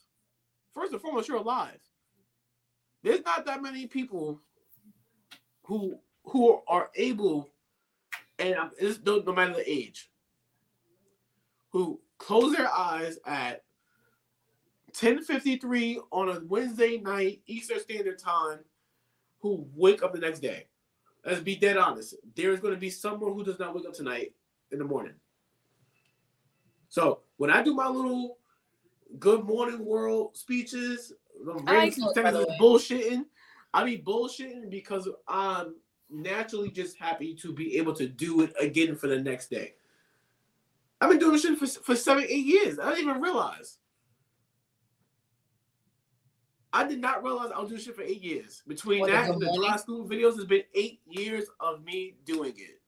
First 0.73 0.93
and 0.93 1.03
foremost, 1.03 1.29
you're 1.29 1.39
alive. 1.39 1.81
There's 3.03 3.25
not 3.25 3.45
that 3.47 3.63
many 3.63 3.87
people 3.87 4.41
who 5.65 5.99
who 6.25 6.61
are 6.69 6.91
able, 6.95 7.51
and 8.39 8.57
it's 8.79 9.01
no, 9.05 9.19
no 9.19 9.33
matter 9.33 9.55
the 9.55 9.71
age, 9.71 10.11
who 11.71 12.01
close 12.19 12.55
their 12.57 12.71
eyes 12.71 13.19
at 13.27 13.65
10:53 14.93 15.99
on 16.11 16.29
a 16.29 16.41
Wednesday 16.47 16.99
night 16.99 17.43
Eastern 17.47 17.81
Standard 17.81 18.19
Time 18.19 18.61
who 19.41 19.67
wake 19.75 20.03
up 20.03 20.13
the 20.13 20.21
next 20.21 20.41
day. 20.41 20.67
Let's 21.25 21.41
be 21.41 21.57
dead 21.57 21.77
honest. 21.77 22.15
There 22.35 22.53
is 22.53 22.61
going 22.61 22.75
to 22.75 22.81
be 22.81 22.91
someone 22.91 23.35
who 23.35 23.45
does 23.45 23.59
not 23.59 23.75
wake 23.75 23.87
up 23.87 23.95
tonight 23.95 24.35
in 24.71 24.79
the 24.79 24.85
morning. 24.85 25.15
So 26.89 27.21
when 27.37 27.51
I 27.51 27.63
do 27.63 27.75
my 27.75 27.89
little 27.89 28.39
good 29.19 29.45
morning 29.45 29.85
world 29.85 30.37
speeches, 30.37 31.13
the 31.45 31.53
I 31.53 31.55
like 31.55 31.67
random 31.67 32.01
those, 32.01 32.15
by 32.15 32.15
seconds 32.15 32.35
the 32.35 32.43
of 32.43 32.49
way. 32.49 32.59
bullshitting, 32.61 33.25
I 33.73 33.85
be 33.85 33.99
bullshitting 33.99 34.71
because 34.71 35.09
I'm 35.29 35.77
naturally 36.13 36.71
just 36.71 36.97
happy 36.97 37.35
to 37.37 37.53
be 37.53 37.77
able 37.77 37.95
to 37.95 38.07
do 38.07 38.43
it 38.43 38.53
again 38.59 38.97
for 38.97 39.07
the 39.07 39.19
next 39.21 39.51
day. 39.51 39.75
I've 41.01 41.09
been 41.11 41.19
doing 41.19 41.33
this 41.33 41.43
shit 41.43 41.59
for, 41.59 41.67
for 41.67 41.97
seven, 41.97 42.25
eight 42.29 42.45
years. 42.45 42.79
I 42.79 42.91
didn't 42.91 43.09
even 43.09 43.23
realize. 43.23 43.79
I 46.73 46.85
did 46.87 47.01
not 47.01 47.25
realize 47.25 47.51
I 47.55 47.59
was 47.59 47.69
doing 47.71 47.81
shit 47.81 47.97
for 47.97 48.03
eight 48.03 48.23
years. 48.23 48.63
Between 48.67 49.01
What, 49.01 49.11
that 49.11 49.31
and 49.31 49.41
the 49.41 49.47
morning? 49.47 49.69
dry 49.69 49.77
school 49.77 50.07
videos, 50.09 50.37
it's 50.37 50.45
been 50.45 50.63
eight 50.75 51.01
years 51.09 51.47
of 51.59 51.83
me 51.85 52.15
doing 52.25 52.55
it. 52.57 52.81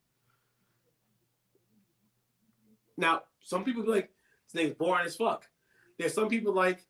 Now, 2.97 3.23
some 3.41 3.65
people 3.65 3.83
be 3.83 3.89
like, 3.91 4.11
this 4.53 4.63
nigga's 4.63 4.77
boring 4.77 5.07
as 5.07 5.17
fuck. 5.17 5.49
There's 5.99 6.15
some 6.15 6.29
people 6.29 6.53
like, 6.53 6.85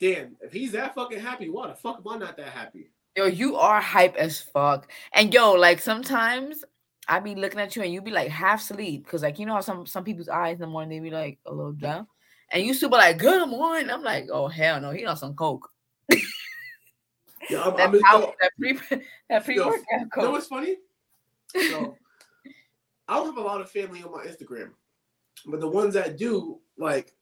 damn, 0.00 0.36
if 0.42 0.52
he's 0.52 0.72
that 0.72 0.94
fucking 0.94 1.20
happy, 1.20 1.48
why 1.48 1.68
the 1.68 1.74
fuck 1.74 2.02
am 2.04 2.12
I 2.12 2.18
not 2.18 2.36
that 2.36 2.48
happy? 2.48 2.90
Yo, 3.16 3.26
you 3.26 3.56
are 3.56 3.80
hype 3.80 4.16
as 4.16 4.40
fuck. 4.40 4.90
And 5.12 5.32
yo, 5.32 5.52
like 5.52 5.80
sometimes 5.80 6.64
I 7.06 7.20
be 7.20 7.36
looking 7.36 7.60
at 7.60 7.76
you 7.76 7.82
and 7.82 7.92
you 7.92 8.02
be 8.02 8.10
like 8.10 8.28
half 8.28 8.60
asleep. 8.60 9.06
Cause 9.06 9.22
like 9.22 9.38
you 9.38 9.46
know 9.46 9.54
how 9.54 9.60
some 9.60 9.86
some 9.86 10.02
people's 10.02 10.28
eyes 10.28 10.54
in 10.54 10.62
the 10.62 10.66
morning 10.66 10.90
they 10.90 11.08
be 11.08 11.14
like 11.14 11.38
a 11.46 11.54
little 11.54 11.72
down. 11.72 12.08
And 12.50 12.64
you 12.64 12.74
super 12.74 12.96
like, 12.96 13.18
good 13.18 13.48
morning. 13.48 13.90
I'm 13.90 14.02
like, 14.02 14.28
oh 14.32 14.48
hell 14.48 14.80
no, 14.80 14.90
he 14.90 15.04
on 15.06 15.16
some 15.16 15.34
coke. 15.34 15.70
Yeah, 17.50 17.62
I'm, 17.62 17.76
That 17.76 17.90
I'm 17.90 18.00
power, 18.00 18.32
that 18.40 18.50
pre 18.58 18.78
that 19.30 19.44
pre 19.44 19.60
workout 19.60 19.80
You 20.16 20.22
know 20.22 20.30
what's 20.32 20.48
funny? 20.48 20.76
So, 21.54 21.96
I 23.08 23.16
don't 23.16 23.26
have 23.26 23.36
a 23.36 23.40
lot 23.40 23.60
of 23.60 23.70
family 23.70 24.02
on 24.02 24.10
my 24.10 24.24
Instagram, 24.24 24.70
but 25.46 25.60
the 25.60 25.68
ones 25.68 25.94
that 25.94 26.16
do, 26.16 26.58
like, 26.78 27.14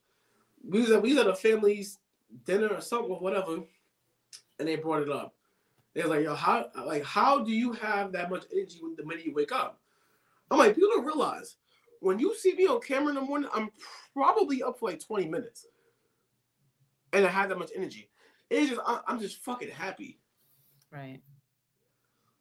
we 0.66 0.80
was 0.80 0.90
at, 0.90 1.02
we 1.02 1.10
was 1.10 1.18
at 1.18 1.26
a 1.26 1.34
family's 1.34 1.98
dinner 2.46 2.68
or 2.68 2.80
something 2.80 3.10
or 3.10 3.18
whatever, 3.18 3.58
and 4.58 4.68
they 4.68 4.76
brought 4.76 5.02
it 5.02 5.10
up. 5.10 5.34
They 5.94 6.02
was 6.02 6.10
like, 6.10 6.24
"Yo, 6.24 6.34
how 6.34 6.70
like 6.86 7.04
how 7.04 7.44
do 7.44 7.52
you 7.52 7.72
have 7.72 8.12
that 8.12 8.30
much 8.30 8.44
energy 8.52 8.78
when 8.80 8.96
the 8.96 9.04
minute 9.04 9.26
you 9.26 9.34
wake 9.34 9.52
up?" 9.52 9.80
I'm 10.50 10.58
like, 10.58 10.74
people 10.74 10.90
don't 10.90 11.06
realize 11.06 11.56
when 12.00 12.18
you 12.18 12.34
see 12.36 12.54
me 12.54 12.66
on 12.66 12.80
camera 12.80 13.10
in 13.10 13.14
the 13.14 13.20
morning, 13.20 13.48
I'm 13.54 13.70
probably 14.12 14.62
up 14.62 14.78
for 14.78 14.90
like 14.90 15.00
20 15.00 15.28
minutes, 15.28 15.66
and 17.12 17.24
I 17.24 17.28
have 17.28 17.48
that 17.48 17.58
much 17.58 17.70
energy. 17.74 18.10
It's 18.50 18.70
just 18.70 18.82
I, 18.84 19.00
I'm 19.06 19.20
just 19.20 19.38
fucking 19.38 19.70
happy. 19.70 20.18
Right. 20.90 21.20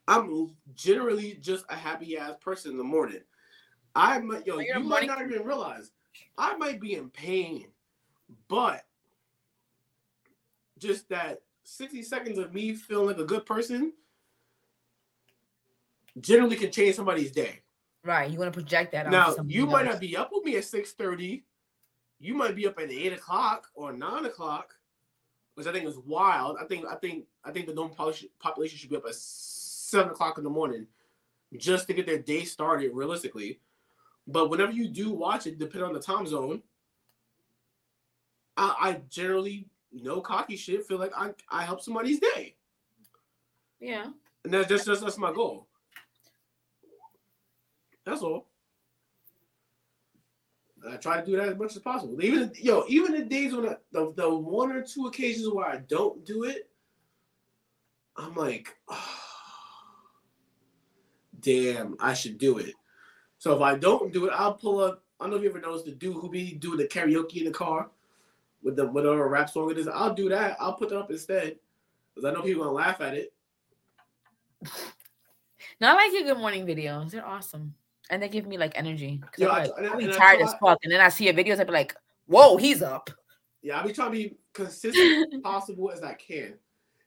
I'm 0.08 0.56
generally 0.74 1.36
just 1.36 1.64
a 1.70 1.76
happy 1.76 2.18
ass 2.18 2.34
person 2.42 2.72
in 2.72 2.78
the 2.78 2.84
morning. 2.84 3.22
I 3.96 4.20
might, 4.20 4.46
yo, 4.46 4.60
you 4.60 4.80
might 4.80 5.08
not 5.08 5.22
even 5.22 5.44
realize 5.44 5.92
I 6.38 6.56
might 6.58 6.82
be 6.82 6.96
in 6.96 7.10
pain, 7.10 7.68
but 8.48 8.84
just 10.80 11.08
that 11.10 11.42
60 11.64 12.04
seconds 12.04 12.38
of 12.38 12.54
me 12.54 12.74
feeling 12.74 13.08
like 13.08 13.18
a 13.18 13.24
good 13.26 13.46
person 13.46 13.94
generally 16.20 16.56
can 16.56 16.72
change 16.72 16.96
somebody's 16.96 17.32
day. 17.32 17.60
Right. 18.04 18.30
You 18.32 18.40
want 18.40 18.52
to 18.54 18.60
project 18.60 18.92
that 18.94 19.10
Now, 19.10 19.36
you 19.46 19.66
might 19.68 19.86
else. 19.86 19.94
not 19.96 20.02
be 20.02 20.18
up 20.18 20.30
with 20.32 20.44
me 20.44 20.58
at 20.58 20.64
6:30. 20.64 21.44
You 22.20 22.34
might 22.34 22.56
be 22.56 22.68
up 22.68 22.80
at 22.80 22.92
8 22.92 23.14
o'clock 23.14 23.70
or 23.74 23.94
9 23.94 24.26
o'clock, 24.26 24.76
which 25.56 25.68
I 25.68 25.72
think 25.72 25.86
is 25.88 25.98
wild. 26.00 26.58
I 26.60 26.66
think 26.66 26.86
I 26.86 26.96
think 26.96 27.26
I 27.44 27.52
think 27.52 27.68
the 27.68 27.74
normal 27.74 27.96
population- 27.96 28.30
population 28.40 28.78
should 28.78 28.90
be 28.90 28.96
up 28.98 29.06
at 29.06 29.16
seven 29.16 30.12
o'clock 30.12 30.38
in 30.38 30.44
the 30.44 30.50
morning 30.50 30.88
just 31.58 31.88
to 31.88 31.94
get 31.94 32.06
their 32.06 32.18
day 32.20 32.44
started 32.46 32.92
realistically. 32.94 33.60
But 34.28 34.50
whenever 34.50 34.72
you 34.72 34.88
do 34.88 35.12
watch 35.12 35.48
it, 35.48 35.58
depending 35.58 35.88
on 35.90 35.94
the 35.94 36.00
time 36.00 36.26
zone, 36.28 36.64
I, 38.56 38.76
I 38.80 38.94
generally 39.10 39.68
no 39.92 40.22
cocky 40.22 40.56
shit 40.56 40.86
feel 40.86 40.98
like 40.98 41.12
I, 41.16 41.32
I 41.50 41.64
help 41.64 41.82
somebody's 41.82 42.20
day. 42.20 42.56
Yeah. 43.80 44.08
And 44.44 44.54
that's 44.54 44.70
just 44.70 44.86
that's, 44.86 45.02
that's 45.02 45.18
my 45.18 45.34
goal. 45.34 45.68
That's 48.06 48.22
all. 48.22 48.48
I 50.90 50.98
try 50.98 51.20
to 51.20 51.26
do 51.26 51.38
that 51.38 51.50
as 51.50 51.58
much 51.58 51.76
as 51.76 51.82
possible. 51.82 52.24
Even 52.24 52.52
yo, 52.56 52.86
even 52.88 53.12
the 53.12 53.24
days 53.24 53.54
when 53.54 53.70
I, 53.70 53.76
the 53.92 54.14
the 54.16 54.30
one 54.30 54.72
or 54.72 54.82
two 54.82 55.08
occasions 55.08 55.48
where 55.50 55.68
I 55.68 55.78
don't 55.78 56.26
do 56.26 56.46
it, 56.46 56.70
I'm 58.18 58.34
like, 58.34 58.76
damn, 61.40 61.96
I 62.00 62.14
should 62.14 62.40
do 62.40 62.58
it. 62.58 62.74
So 63.38 63.56
if 63.56 63.62
I 63.62 63.76
don't 63.76 64.12
do 64.12 64.26
it, 64.26 64.34
I'll 64.36 64.54
pull 64.54 64.80
up. 64.80 65.04
I 65.20 65.26
don't 65.26 65.32
know 65.32 65.38
if 65.38 65.44
you 65.44 65.50
ever 65.50 65.62
noticed 65.62 65.86
the 65.86 65.92
dude 65.92 66.16
who 66.16 66.30
be 66.30 66.54
doing 66.54 66.78
the 66.78 66.88
karaoke 66.88 67.38
in 67.38 67.46
the 67.46 67.52
car 67.52 67.92
with 68.64 68.76
the 68.76 68.86
whatever 68.88 69.28
rap 69.28 69.50
song 69.50 69.72
it 69.72 69.78
is. 69.78 69.88
I'll 69.88 70.14
do 70.14 70.30
that. 70.30 70.58
I'll 70.60 70.74
put 70.74 70.90
that 70.90 71.00
up 71.00 71.12
instead 71.12 71.58
because 72.14 72.30
I 72.30 72.34
know 72.34 72.42
people 72.42 72.64
gonna 72.64 72.76
laugh 72.76 73.02
at 73.02 73.16
it. 73.16 73.34
Now 75.80 75.94
I 75.94 75.96
like 75.96 76.14
your 76.14 76.24
good 76.24 76.38
morning 76.38 76.66
videos. 76.66 77.12
They're 77.12 77.26
awesome. 77.26 77.74
And 78.10 78.22
they 78.22 78.30
give 78.30 78.46
me 78.46 78.58
like 78.58 78.74
energy. 78.76 79.22
Yeah, 79.38 79.50
I'm, 79.50 79.70
like, 79.70 79.72
I- 79.78 79.98
and 80.00 80.12
I 80.12 80.18
tired 80.18 80.42
as 80.42 80.54
fuck. 80.62 80.80
And 80.84 80.92
then 80.92 81.02
I 81.02 81.10
see 81.10 81.26
your 81.26 81.34
videos, 81.34 81.60
I'd 81.60 81.68
be 81.68 81.74
like, 81.74 81.96
whoa, 82.28 82.58
he's 82.58 82.82
up. 82.82 83.10
Yeah, 83.62 83.80
I 83.80 83.84
be 83.86 83.94
trying 83.94 84.12
to 84.12 84.18
be 84.18 84.38
consistent 84.54 85.34
as 85.34 85.40
possible 85.44 85.92
as 85.92 86.04
I 86.04 86.14
can. 86.14 86.56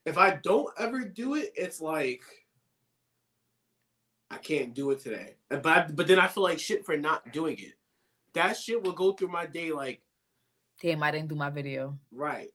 If 0.07 0.18
I 0.18 0.39
don't 0.42 0.68
ever 0.78 1.00
do 1.00 1.34
it, 1.34 1.52
it's 1.57 1.81
like 1.81 2.23
I 4.31 4.36
can't 4.39 4.74
do 4.74 4.91
it 4.91 5.00
today. 5.00 5.36
But 5.49 5.66
I, 5.66 5.86
but 5.92 6.07
then 6.07 6.18
I 6.18 6.26
feel 6.26 6.42
like 6.42 6.58
shit 6.58 6.84
for 6.84 6.97
not 6.97 7.33
doing 7.33 7.57
it. 7.58 7.74
That 8.34 8.57
shit 8.57 8.83
will 8.83 8.92
go 8.92 9.12
through 9.12 9.28
my 9.28 9.47
day 9.47 9.70
like 9.73 10.00
Damn, 10.80 11.02
I 11.02 11.10
didn't 11.10 11.28
do 11.28 11.34
my 11.34 11.50
video. 11.50 11.98
right. 12.12 12.48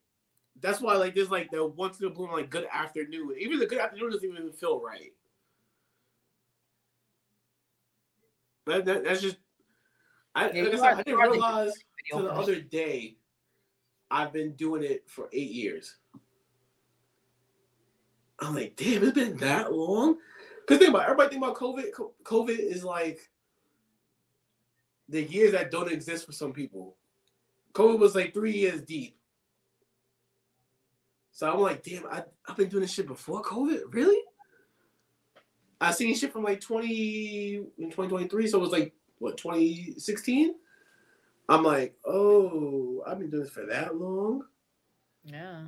That's 0.62 0.80
why 0.80 0.94
like 0.96 1.14
there's 1.14 1.30
like 1.30 1.50
the 1.50 1.64
once 1.64 2.00
in 2.00 2.06
a 2.06 2.10
blue 2.10 2.30
like 2.30 2.50
good 2.50 2.66
afternoon. 2.70 3.34
Even 3.38 3.58
the 3.58 3.66
good 3.66 3.78
afternoon 3.78 4.10
doesn't 4.10 4.28
even 4.28 4.52
feel 4.52 4.80
right. 4.82 5.12
That, 8.66 8.84
that, 8.84 9.04
that's 9.04 9.22
just 9.22 9.38
I, 10.34 10.50
Yeah, 10.50 10.64
like 10.64 10.74
I, 10.74 10.76
said, 10.76 10.84
I 10.84 11.02
didn't 11.02 11.20
realize 11.20 11.72
to 12.12 12.22
the 12.22 12.32
other 12.32 12.60
day, 12.60 13.16
I've 14.10 14.32
been 14.32 14.52
doing 14.52 14.82
it 14.84 15.04
for 15.06 15.28
eight 15.32 15.50
years. 15.50 15.96
I'm 18.38 18.54
like, 18.54 18.76
damn, 18.76 19.02
it's 19.02 19.12
been 19.12 19.36
that 19.38 19.72
long. 19.72 20.16
Because 20.60 20.78
think 20.78 20.90
about 20.90 21.02
it, 21.02 21.10
everybody 21.10 21.30
think 21.30 21.44
about 21.44 21.56
COVID. 21.56 21.84
COVID 22.24 22.58
is 22.58 22.84
like 22.84 23.20
the 25.08 25.22
years 25.24 25.52
that 25.52 25.70
don't 25.70 25.90
exist 25.90 26.26
for 26.26 26.32
some 26.32 26.52
people. 26.52 26.96
COVID 27.72 27.98
was 27.98 28.14
like 28.14 28.34
three 28.34 28.52
years 28.52 28.82
deep. 28.82 29.16
So 31.32 31.50
I'm 31.50 31.60
like, 31.60 31.82
damn, 31.82 32.06
I, 32.06 32.24
I've 32.46 32.56
been 32.56 32.68
doing 32.68 32.82
this 32.82 32.92
shit 32.92 33.06
before 33.06 33.42
COVID. 33.42 33.94
Really? 33.94 34.20
I 35.80 35.92
seen 35.92 36.14
shit 36.14 36.32
from 36.32 36.44
like 36.44 36.60
20 36.60 37.54
in 37.78 37.84
2023. 37.84 38.46
So 38.46 38.58
it 38.58 38.60
was 38.60 38.72
like 38.72 38.92
what 39.18 39.36
2016. 39.38 40.54
I'm 41.48 41.64
like, 41.64 41.96
oh, 42.04 43.02
I've 43.06 43.18
been 43.18 43.30
doing 43.30 43.44
this 43.44 43.52
for 43.52 43.66
that 43.66 43.96
long. 43.96 44.42
Yeah. 45.24 45.64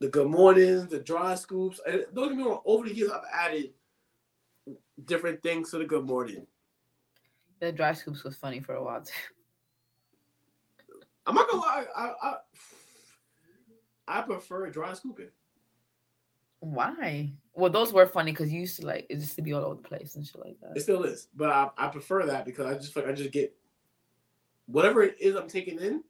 The 0.00 0.08
good 0.08 0.28
mornings, 0.28 0.88
the 0.88 1.00
dry 1.00 1.34
scoops. 1.34 1.80
And 1.86 2.04
don't 2.14 2.28
get 2.28 2.36
me 2.36 2.44
wrong, 2.44 2.60
over 2.66 2.86
the 2.86 2.94
years 2.94 3.10
I've 3.10 3.22
added 3.32 3.70
different 5.04 5.42
things 5.42 5.70
to 5.70 5.78
the 5.78 5.84
good 5.84 6.04
morning. 6.04 6.46
The 7.60 7.72
dry 7.72 7.94
scoops 7.94 8.22
was 8.22 8.36
funny 8.36 8.60
for 8.60 8.74
a 8.74 8.84
while 8.84 9.00
too. 9.00 9.12
I'm 11.26 11.34
not 11.34 11.48
gonna 11.48 11.62
lie, 11.62 11.84
I 11.96 12.12
I, 12.22 12.36
I 14.08 14.22
prefer 14.22 14.70
dry 14.70 14.92
scooping. 14.94 15.30
Why? 16.60 17.32
Well, 17.54 17.70
those 17.70 17.92
were 17.92 18.06
funny 18.06 18.32
because 18.32 18.52
you 18.52 18.60
used 18.60 18.80
to 18.80 18.86
like 18.86 19.06
it 19.10 19.18
used 19.18 19.36
to 19.36 19.42
be 19.42 19.52
all 19.52 19.64
over 19.64 19.74
the 19.76 19.88
place 19.88 20.14
and 20.16 20.26
shit 20.26 20.40
like 20.40 20.56
that. 20.60 20.76
It 20.76 20.80
still 20.80 21.04
is, 21.04 21.28
but 21.34 21.50
I, 21.50 21.70
I 21.76 21.88
prefer 21.88 22.26
that 22.26 22.44
because 22.44 22.66
I 22.66 22.74
just 22.74 22.94
like 22.96 23.06
I 23.06 23.12
just 23.12 23.32
get 23.32 23.54
whatever 24.66 25.02
it 25.02 25.16
is 25.20 25.36
I'm 25.36 25.48
taking 25.48 25.78
in. 25.80 26.02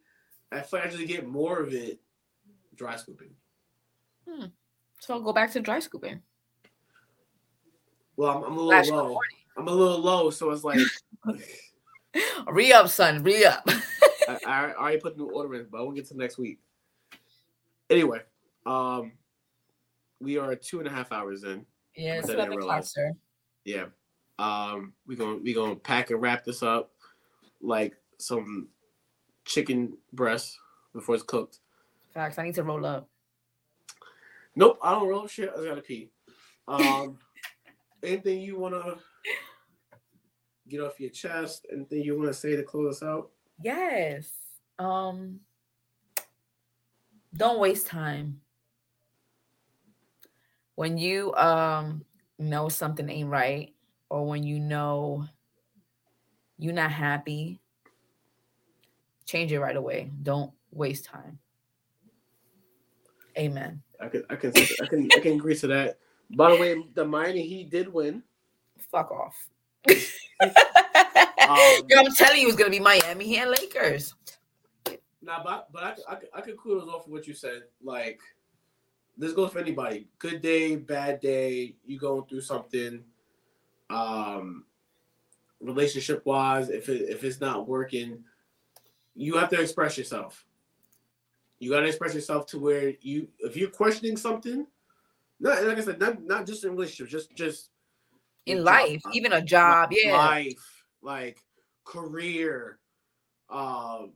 I 0.53 0.61
feel 0.61 0.81
like 0.81 0.89
I 0.89 0.93
just 0.93 1.07
get 1.07 1.27
more 1.27 1.61
of 1.61 1.73
it 1.73 2.01
dry 2.75 2.97
scooping. 2.97 3.31
Hmm. 4.28 4.47
So 5.01 5.15
I'll 5.15 5.23
go 5.23 5.33
back 5.33 5.53
to 5.53 5.61
dry 5.61 5.81
scooping. 5.81 6.20
Well, 8.17 8.39
I'm, 8.39 8.45
I'm 8.45 8.53
a 8.53 8.61
little 8.61 8.70
Flash 8.70 8.89
low. 8.89 9.19
I'm 9.59 9.69
a 9.69 9.73
little 9.73 10.01
low, 10.01 10.31
so 10.31 10.51
it's 10.51 10.65
like 10.65 10.81
Re 12.47 12.73
up, 12.73 12.89
son. 12.89 13.23
Re 13.23 13.45
up. 13.45 13.69
I, 14.28 14.38
I 14.46 14.74
already 14.74 14.98
put 14.98 15.16
the 15.16 15.22
new 15.22 15.30
order 15.30 15.55
in, 15.55 15.66
but 15.70 15.78
I 15.78 15.82
won't 15.82 15.96
get 15.96 16.06
to 16.08 16.16
next 16.16 16.38
week. 16.38 16.58
Anyway, 17.90 18.20
um, 18.64 19.12
we 20.20 20.38
are 20.38 20.55
two 20.56 20.78
and 20.78 20.88
a 20.88 20.90
half 20.90 21.12
hours 21.12 21.44
in. 21.44 21.64
yeah, 21.94 22.18
it's 22.18 22.28
eleven 22.28 22.55
o'clock, 22.55 22.68
realize. 22.68 22.92
sir. 22.92 23.12
Yeah. 23.64 23.86
Um, 24.38 24.92
we 25.06 25.16
gonna 25.16 25.36
we 25.36 25.55
gonna 25.55 25.76
pack 25.76 26.10
and 26.10 26.20
wrap 26.20 26.44
this 26.44 26.62
up 26.62 26.90
like 27.60 27.94
some 28.18 28.68
chicken 29.44 29.96
breast 30.12 30.58
before 30.92 31.14
it's 31.14 31.24
cooked. 31.24 31.60
Facts. 32.12 32.38
I 32.38 32.44
need 32.44 32.55
to 32.56 32.62
roll 32.62 32.84
up. 32.84 33.08
Nope, 34.55 34.78
I 34.82 34.92
don't 34.92 35.08
roll 35.08 35.26
shit. 35.26 35.52
I 35.56 35.64
gotta 35.64 35.82
pee. 35.82 36.10
Um, 36.66 37.18
anything 38.02 38.40
you 38.40 38.58
wanna 38.58 38.96
get 40.68 40.80
off 40.80 40.98
your 40.98 41.10
chest? 41.10 41.66
Anything 41.72 42.02
you 42.02 42.18
wanna 42.18 42.32
say 42.32 42.56
to 42.56 42.62
close 42.62 42.96
us 42.96 43.06
out? 43.06 43.30
Yes. 43.60 44.28
Um. 44.78 45.41
Don't 47.35 47.59
waste 47.59 47.86
time. 47.86 48.41
When 50.75 50.99
you 50.99 51.35
um 51.35 52.05
know 52.39 52.68
something 52.68 53.09
ain't 53.09 53.28
right, 53.28 53.75
or 54.10 54.26
when 54.26 54.43
you 54.43 54.60
know 54.60 55.26
you're 56.59 56.73
not 56.73 56.93
happy, 56.93 57.60
change 59.26 59.52
it 59.52 59.60
right 59.60 59.76
away. 59.76 60.10
Don't 60.23 60.52
waste 60.70 61.05
time. 61.05 61.39
Amen. 63.39 63.83
I 64.01 64.09
can 64.09 64.25
I 64.31 64.36
can 64.36 64.52
I 64.81 64.86
can 64.86 65.10
I 65.15 65.20
can 65.20 65.33
agree 65.33 65.57
to 65.57 65.67
that. 65.68 65.99
By 66.31 66.51
the 66.51 66.57
way, 66.57 66.85
the 66.94 67.05
Miami 67.05 67.47
Heat 67.47 67.70
did 67.70 67.93
win. 67.93 68.23
Fuck 68.91 69.10
off. 69.10 69.49
Um, 71.50 71.86
Yo, 71.89 71.99
I'm 72.00 72.12
telling 72.15 72.41
you, 72.41 72.49
it's 72.49 72.57
gonna 72.57 72.70
be 72.70 72.81
Miami 72.81 73.36
and 73.39 73.50
Lakers. 73.50 74.15
Nah, 75.23 75.42
but 75.42 75.73
but 75.73 75.83
I, 75.83 75.94
I, 76.08 76.15
could- 76.16 76.28
I 76.34 76.41
could 76.41 76.57
kudos 76.57 76.89
off 76.89 77.07
of 77.07 77.12
what 77.12 77.26
you 77.26 77.34
said. 77.34 77.62
Like 77.83 78.20
this 79.18 79.33
goes 79.33 79.52
for 79.52 79.58
anybody. 79.58 80.08
Good 80.18 80.42
day, 80.42 80.76
bad 80.76 81.20
day. 81.20 81.75
You 81.84 81.99
going 81.99 82.25
through 82.26 82.42
something. 82.42 83.02
Um, 83.91 84.65
relationship 85.60 86.25
wise, 86.26 86.68
if 86.68 86.89
it 86.89 87.08
if 87.08 87.25
it's 87.25 87.41
not 87.41 87.66
working, 87.66 88.23
you 89.15 89.36
have 89.36 89.49
to 89.50 89.60
express 89.60 89.97
yourself. 89.97 90.44
You 91.58 91.70
got 91.70 91.81
to 91.81 91.86
express 91.86 92.15
yourself 92.15 92.47
to 92.49 92.58
where 92.58 92.92
you 93.00 93.28
if 93.39 93.57
you're 93.57 93.70
questioning 93.70 94.16
something. 94.16 94.66
Not 95.41 95.65
like 95.65 95.78
I 95.78 95.81
said, 95.83 95.99
not 95.99 96.23
not 96.23 96.47
just 96.47 96.65
in 96.65 96.73
relationships, 96.73 97.10
just 97.10 97.34
just 97.34 97.70
In 98.47 98.62
life, 98.65 99.02
job, 99.02 99.12
even 99.15 99.33
a 99.33 99.42
job, 99.42 99.91
yeah. 99.92 100.16
life, 100.16 100.75
like 101.02 101.42
career, 101.84 102.78
um, 103.50 104.12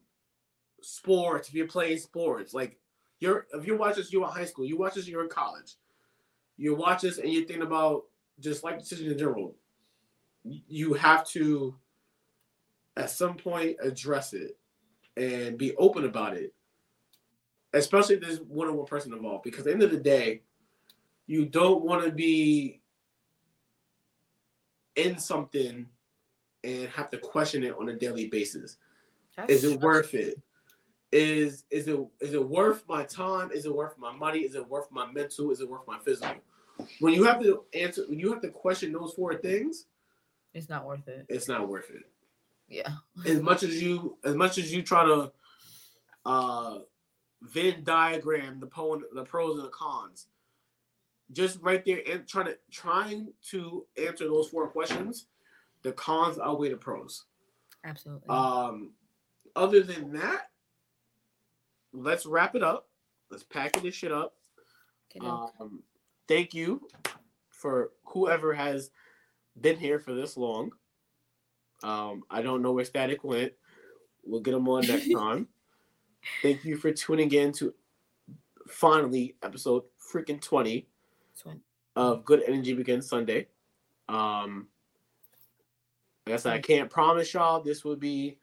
sports. 0.83 1.49
If 1.49 1.55
you're 1.55 1.67
playing 1.67 1.99
sports, 1.99 2.55
like 2.55 2.78
you're 3.20 3.47
if 3.52 3.67
you 3.67 3.76
watch 3.76 3.97
this, 3.97 4.12
you're 4.12 4.25
in 4.25 4.31
high 4.31 4.44
school. 4.44 4.65
You 4.65 4.78
watch 4.78 4.94
this, 4.94 5.09
you're 5.09 5.23
in 5.23 5.28
college. 5.28 5.75
You 6.57 6.75
watch 6.75 7.02
this, 7.02 7.18
and 7.18 7.33
you're 7.33 7.47
thinking 7.47 7.67
about 7.67 8.05
just 8.41 8.65
like 8.65 8.78
decision 8.78 9.10
in 9.10 9.18
general. 9.18 9.55
You 10.44 10.94
have 10.94 11.26
to, 11.28 11.75
at 12.97 13.10
some 13.10 13.36
point, 13.36 13.76
address 13.83 14.33
it 14.33 14.59
and 15.17 15.59
be 15.59 15.75
open 15.76 16.05
about 16.05 16.36
it. 16.36 16.55
Especially 17.73 18.17
if 18.17 18.20
there's 18.20 18.41
one 18.41 18.68
or 18.68 18.73
one 18.73 18.86
person 18.86 19.12
involved, 19.12 19.44
because 19.44 19.60
at 19.60 19.67
the 19.67 19.73
end 19.73 19.83
of 19.83 19.91
the 19.91 19.97
day, 19.97 20.42
you 21.26 21.47
don't 21.47 21.83
want 21.84 22.05
to 22.05 22.10
be 22.10 22.81
in 24.97 25.18
something 25.18 25.86
and 26.64 26.89
have 26.89 27.10
to 27.10 27.18
question 27.18 27.62
it 27.64 27.74
on 27.78 27.89
a 27.89 27.94
daily 27.94 28.28
basis. 28.28 28.76
Is 29.48 29.64
it 29.64 29.80
worth 29.80 30.14
it? 30.14 30.40
Is 31.12 31.64
is 31.70 31.89
it 31.89 31.98
is 32.20 32.34
it 32.34 32.48
worth 32.48 32.84
my 32.89 33.05
time? 33.05 33.50
Is 33.50 33.64
it 33.64 33.74
worth 33.74 33.97
my 33.98 34.12
money? 34.12 34.40
Is 34.40 34.55
it 34.55 34.68
worth 34.68 34.86
my 34.92 35.10
mental? 35.10 35.50
Is 35.50 35.60
it 35.60 35.68
worth 35.68 35.86
my 35.86 35.98
physical? 35.98 36.36
When 37.00 37.14
you 37.14 37.24
have 37.24 37.42
to 37.42 37.64
answer, 37.74 38.05
when 38.08 38.18
you 38.18 38.32
have 38.32 38.42
to 38.42 38.48
question 38.48 38.92
those 38.92 39.12
four 39.14 39.34
things, 39.34 39.86
It's 40.55 40.68
not 40.68 40.86
worth 40.86 41.08
it. 41.08 41.26
it's 41.28 41.48
not 41.48 41.68
worth 41.68 41.90
it. 41.90 42.05
Yeah. 42.68 42.90
As 43.26 43.40
much 43.40 43.62
as 43.64 43.82
you, 43.82 44.16
as 44.24 44.34
much 44.34 44.56
as 44.56 44.72
you 44.72 44.82
try 44.82 45.05
to, 45.05 45.32
uh, 46.24 46.78
Venn 47.42 47.82
diagram 47.82 48.60
the 48.60 48.66
po 48.66 49.00
the 49.12 49.24
pros 49.24 49.56
and 49.56 49.66
the 49.66 49.70
cons, 49.70 50.26
just 51.32 51.58
right 51.60 51.84
there 51.84 52.02
and 52.08 52.26
trying 52.28 52.47
to 52.47 52.58
trying 52.70 53.32
to 53.50 53.86
answer 53.97 54.26
those 54.28 54.48
four 54.48 54.68
questions, 54.68 55.26
the 55.83 55.92
cons 55.92 56.39
outweigh 56.39 56.70
the 56.70 56.76
pros. 56.76 57.25
Absolutely. 57.84 58.28
Um, 58.28 58.92
other 59.57 59.83
than 59.83 60.12
that, 60.12 60.50
let's 61.92 62.26
wrap 62.26 62.55
it 62.55 62.62
up. 62.62 62.89
Let's 63.31 63.42
pack 63.42 63.81
this 63.81 63.94
shit 63.94 64.12
up. 64.12 64.34
Um, 65.20 65.83
thank 66.28 66.55
you 66.55 66.86
for 67.49 67.91
whoever 68.05 68.52
has 68.55 68.91
been 69.60 69.76
here 69.76 69.99
for 69.99 70.15
this 70.15 70.36
long. 70.36 70.73
Um, 71.83 72.23
I 72.31 72.42
don't 72.42 72.62
know 72.62 72.73
where 72.73 72.84
Static 72.84 73.25
went. 73.25 73.52
We'll 74.25 74.41
get 74.41 74.55
him 74.55 74.68
on 74.68 74.86
next 74.86 75.12
time. 75.15 75.49
Thank 76.42 76.65
you 76.65 76.76
for 76.76 76.92
tuning 76.92 77.33
in 77.33 77.52
to 77.55 77.75
finally 78.68 79.34
episode 79.42 79.84
freaking 80.12 80.41
20 80.41 80.86
of 81.97 82.25
Good 82.25 82.42
Energy 82.47 82.75
Begins 82.75 83.09
Sunday. 83.09 83.49
Um, 84.09 84.68
I 86.33 86.55
I 86.55 86.59
can't 86.59 86.91
promise 86.91 87.34
y'all 87.34 87.62
this 87.62 87.84
will 87.84 87.97
be 87.97 88.39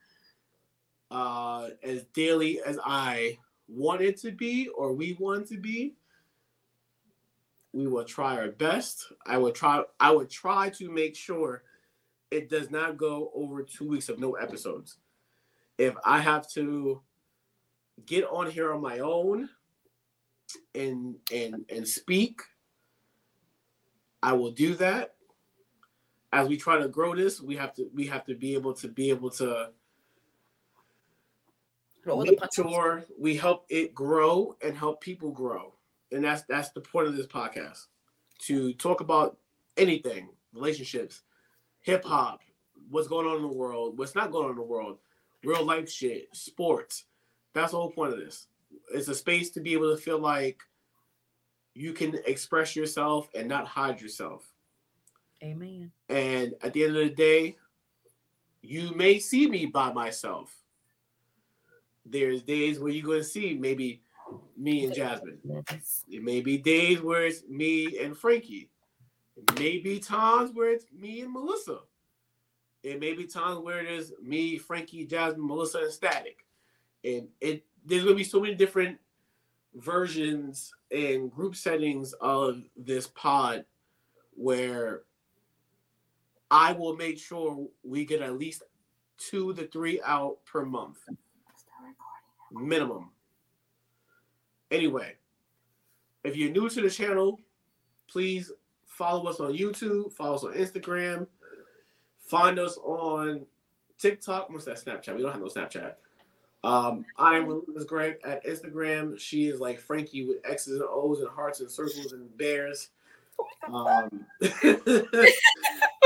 uh, 1.11 1.69
as 1.83 2.03
daily 2.13 2.61
as 2.61 2.79
I 2.83 3.37
want 3.67 4.01
it 4.01 4.17
to 4.21 4.31
be 4.31 4.69
or 4.69 4.93
we 4.93 5.17
want 5.19 5.47
to 5.49 5.57
be. 5.57 5.95
We 7.73 7.87
will 7.87 8.05
try 8.05 8.37
our 8.37 8.49
best. 8.49 9.11
I 9.25 9.37
will 9.37 9.51
try. 9.51 9.83
I 9.99 10.11
would 10.11 10.29
try 10.29 10.69
to 10.71 10.89
make 10.89 11.15
sure 11.15 11.63
it 12.31 12.49
does 12.49 12.71
not 12.71 12.97
go 12.97 13.31
over 13.35 13.63
two 13.63 13.87
weeks 13.87 14.09
of 14.09 14.19
no 14.19 14.33
episodes. 14.33 14.97
If 15.77 15.93
I 16.03 16.19
have 16.19 16.49
to 16.51 17.01
get 18.05 18.25
on 18.25 18.49
here 18.49 18.73
on 18.73 18.81
my 18.81 18.99
own 18.99 19.49
and 20.73 21.15
and 21.31 21.65
and 21.69 21.87
speak, 21.87 22.41
I 24.23 24.33
will 24.33 24.51
do 24.51 24.73
that. 24.75 25.16
As 26.33 26.47
we 26.47 26.57
try 26.57 26.77
to 26.77 26.87
grow 26.87 27.15
this, 27.15 27.41
we 27.41 27.55
have 27.55 27.73
to 27.75 27.89
we 27.93 28.05
have 28.07 28.25
to 28.25 28.35
be 28.35 28.53
able 28.53 28.73
to 28.75 28.87
be 28.87 29.09
able 29.09 29.29
to 29.31 29.69
Roll 32.07 32.23
the 32.23 32.31
make 32.31 32.53
sure 32.53 33.05
we 33.19 33.35
help 33.35 33.65
it 33.69 33.93
grow 33.93 34.55
and 34.63 34.77
help 34.77 35.01
people 35.01 35.31
grow. 35.31 35.73
And 36.11 36.23
that's 36.23 36.43
that's 36.43 36.69
the 36.69 36.79
point 36.79 37.07
of 37.07 37.17
this 37.17 37.27
podcast. 37.27 37.87
To 38.43 38.73
talk 38.73 39.01
about 39.01 39.37
anything, 39.75 40.29
relationships, 40.53 41.23
hip 41.81 42.05
hop, 42.05 42.41
what's 42.89 43.09
going 43.09 43.27
on 43.27 43.37
in 43.37 43.41
the 43.41 43.47
world, 43.47 43.97
what's 43.97 44.15
not 44.15 44.31
going 44.31 44.45
on 44.45 44.51
in 44.51 44.57
the 44.57 44.63
world, 44.63 44.99
real 45.43 45.65
life 45.65 45.89
shit, 45.89 46.29
sports. 46.33 47.05
That's 47.53 47.71
the 47.71 47.77
whole 47.77 47.91
point 47.91 48.13
of 48.13 48.19
this. 48.19 48.47
It's 48.93 49.09
a 49.09 49.15
space 49.15 49.49
to 49.51 49.59
be 49.59 49.73
able 49.73 49.93
to 49.93 50.01
feel 50.01 50.19
like 50.19 50.61
you 51.73 51.91
can 51.91 52.17
express 52.25 52.75
yourself 52.75 53.29
and 53.35 53.47
not 53.47 53.67
hide 53.67 53.99
yourself. 53.99 54.49
Amen. 55.43 55.91
And 56.09 56.53
at 56.61 56.73
the 56.73 56.83
end 56.83 56.97
of 56.97 57.03
the 57.03 57.13
day, 57.13 57.57
you 58.61 58.93
may 58.95 59.19
see 59.19 59.47
me 59.47 59.65
by 59.65 59.93
myself. 59.93 60.55
There's 62.05 62.41
days 62.41 62.79
where 62.79 62.91
you're 62.91 63.05
going 63.05 63.19
to 63.19 63.23
see 63.23 63.55
maybe 63.55 64.01
me 64.55 64.85
and 64.85 64.93
Jazmin. 64.93 65.37
It 66.09 66.23
may 66.23 66.41
be 66.41 66.57
days 66.57 67.01
where 67.01 67.25
it's 67.25 67.43
me 67.47 67.99
and 67.99 68.17
Frankie. 68.17 68.69
It 69.35 69.59
may 69.59 69.77
be 69.77 69.99
times 69.99 70.51
where 70.53 70.71
it's 70.71 70.85
me 70.97 71.21
and 71.21 71.31
Melissa. 71.31 71.79
It 72.83 72.99
may 72.99 73.13
be 73.13 73.25
times 73.25 73.59
where 73.59 73.79
it 73.79 73.89
is 73.91 74.13
me, 74.21 74.57
Frankie, 74.57 75.05
Jazmin, 75.05 75.45
Melissa, 75.45 75.79
and 75.79 75.91
Static. 75.91 76.45
And 77.03 77.27
it 77.41 77.65
there's 77.85 78.03
gonna 78.03 78.15
be 78.15 78.23
so 78.23 78.39
many 78.39 78.55
different 78.55 78.97
versions 79.75 80.73
and 80.91 81.31
group 81.31 81.55
settings 81.55 82.13
of 82.13 82.63
this 82.75 83.07
pod 83.07 83.65
where 84.35 85.03
I 86.49 86.71
will 86.71 86.95
make 86.95 87.19
sure 87.19 87.67
we 87.83 88.05
get 88.05 88.21
at 88.21 88.37
least 88.37 88.63
two 89.17 89.53
to 89.55 89.67
three 89.67 89.99
out 90.05 90.37
per 90.45 90.63
month 90.63 90.99
minimum. 92.51 93.09
Anyway, 94.71 95.13
if 96.23 96.35
you're 96.35 96.51
new 96.51 96.69
to 96.69 96.81
the 96.81 96.89
channel, 96.89 97.39
please 98.09 98.51
follow 98.85 99.29
us 99.29 99.39
on 99.39 99.53
YouTube, 99.53 100.11
follow 100.13 100.35
us 100.35 100.43
on 100.43 100.53
Instagram, 100.53 101.27
find 102.19 102.59
us 102.59 102.77
on 102.77 103.45
TikTok. 103.97 104.49
What's 104.49 104.65
that 104.65 104.77
Snapchat? 104.77 105.15
We 105.15 105.21
don't 105.21 105.31
have 105.31 105.41
no 105.41 105.47
Snapchat. 105.47 105.93
Um, 106.63 107.05
I'm 107.17 107.45
Relentless 107.45 107.85
Greg 107.85 108.17
at 108.25 108.45
Instagram. 108.45 109.17
She 109.19 109.47
is 109.47 109.59
like 109.59 109.79
Frankie 109.79 110.25
with 110.25 110.37
X's 110.43 110.81
and 110.81 110.89
O's 110.89 111.19
and 111.19 111.29
hearts 111.29 111.59
and 111.59 111.69
circles 111.69 112.13
and 112.13 112.35
bears. 112.37 112.89
Um, 113.71 114.25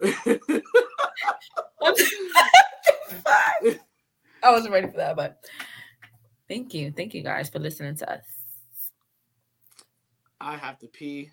I 4.42 4.52
wasn't 4.52 4.72
ready 4.72 4.86
for 4.88 4.96
that, 4.96 5.16
but 5.16 5.44
thank 6.48 6.72
you. 6.74 6.92
Thank 6.92 7.14
you 7.14 7.22
guys 7.22 7.48
for 7.48 7.58
listening 7.58 7.96
to 7.96 8.12
us. 8.12 8.24
I 10.40 10.56
have 10.56 10.78
to 10.78 10.86
pee. 10.86 11.30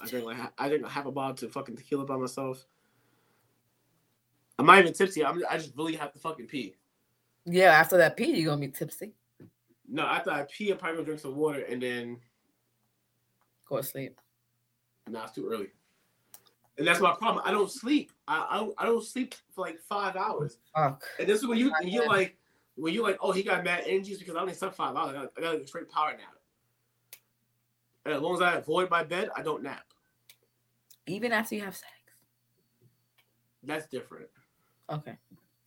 I 0.00 0.06
drink 0.06 0.26
like 0.26 0.36
I 0.58 0.68
drink 0.68 0.86
half 0.86 1.06
a 1.06 1.10
bottle 1.10 1.34
to 1.36 1.48
fucking 1.48 1.76
tequila 1.76 2.04
by 2.04 2.16
myself. 2.16 2.64
I'm 4.58 4.66
not 4.66 4.78
even 4.78 4.92
tipsy. 4.92 5.24
I'm, 5.24 5.42
I 5.50 5.56
just 5.56 5.76
really 5.76 5.96
have 5.96 6.12
to 6.12 6.18
fucking 6.18 6.46
pee. 6.46 6.74
Yeah, 7.46 7.72
after 7.72 7.96
that 7.96 8.16
pee, 8.16 8.36
you're 8.36 8.50
gonna 8.52 8.60
be 8.60 8.68
tipsy. 8.68 9.12
No, 9.88 10.02
after 10.02 10.30
I 10.30 10.42
pee, 10.42 10.70
I'm 10.70 10.78
probably 10.78 10.96
gonna 10.96 11.06
drink 11.06 11.20
some 11.20 11.36
water 11.36 11.60
and 11.60 11.82
then 11.82 12.18
Go 13.68 13.76
to 13.76 13.82
sleep. 13.82 14.18
nah, 15.08 15.24
it's 15.24 15.32
too 15.32 15.48
early. 15.50 15.68
And 16.78 16.86
that's 16.86 17.00
my 17.00 17.12
problem. 17.14 17.42
I 17.44 17.50
don't 17.50 17.70
sleep. 17.70 18.12
I 18.26 18.46
I 18.50 18.56
don't, 18.58 18.74
I 18.78 18.86
don't 18.86 19.04
sleep 19.04 19.34
for 19.54 19.62
like 19.62 19.80
five 19.88 20.16
hours. 20.16 20.58
Fuck. 20.74 21.04
And 21.18 21.28
this 21.28 21.40
is 21.40 21.46
when 21.46 21.58
you 21.58 21.72
and 21.80 21.90
you're 21.90 22.06
like 22.06 22.36
when 22.76 22.94
you're 22.94 23.02
like, 23.02 23.18
oh, 23.20 23.32
he 23.32 23.42
got 23.42 23.64
mad 23.64 23.82
energies 23.86 24.18
because 24.18 24.36
I 24.36 24.40
only 24.40 24.54
slept 24.54 24.76
five 24.76 24.94
hours. 24.94 25.10
I 25.10 25.20
got, 25.20 25.32
I 25.36 25.40
got 25.40 25.54
a 25.56 25.66
straight 25.66 25.90
power 25.90 26.12
nap. 26.12 26.36
And 28.04 28.14
as 28.14 28.22
long 28.22 28.34
as 28.34 28.40
I 28.40 28.54
avoid 28.54 28.88
my 28.90 29.02
bed, 29.02 29.28
I 29.36 29.42
don't 29.42 29.62
nap. 29.62 29.82
Even 31.06 31.32
after 31.32 31.56
you 31.56 31.62
have 31.62 31.74
sex. 31.76 31.92
That's 33.64 33.86
different. 33.88 34.28
Okay. 34.88 35.10
at 35.10 35.18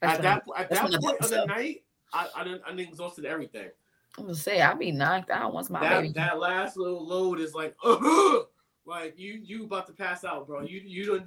That's 0.02 0.22
that 0.22 0.42
what 0.46 0.60
at 0.62 0.70
that 0.70 0.84
I'm 0.84 1.02
point 1.02 1.20
of 1.20 1.30
the 1.30 1.46
night, 1.46 1.84
I 2.14 2.28
I 2.36 2.44
didn't 2.44 2.62
I 2.66 2.70
done 2.70 2.80
exhausted 2.80 3.26
everything. 3.26 3.70
I'm 4.18 4.26
gonna 4.26 4.36
say 4.36 4.62
I'll 4.62 4.76
be 4.76 4.92
knocked 4.92 5.30
out 5.30 5.54
once 5.54 5.70
my 5.70 5.82
that 5.82 6.02
baby. 6.02 6.14
that 6.14 6.40
last 6.40 6.78
little 6.78 7.06
load 7.06 7.40
is 7.40 7.54
like, 7.54 7.76
uh 7.84 8.40
like 8.86 9.18
you 9.18 9.40
you 9.44 9.66
about 9.66 9.88
to 9.88 9.94
pass 9.94 10.24
out, 10.24 10.48
bro. 10.48 10.62
You 10.62 10.82
you 10.84 11.06
don't 11.06 11.26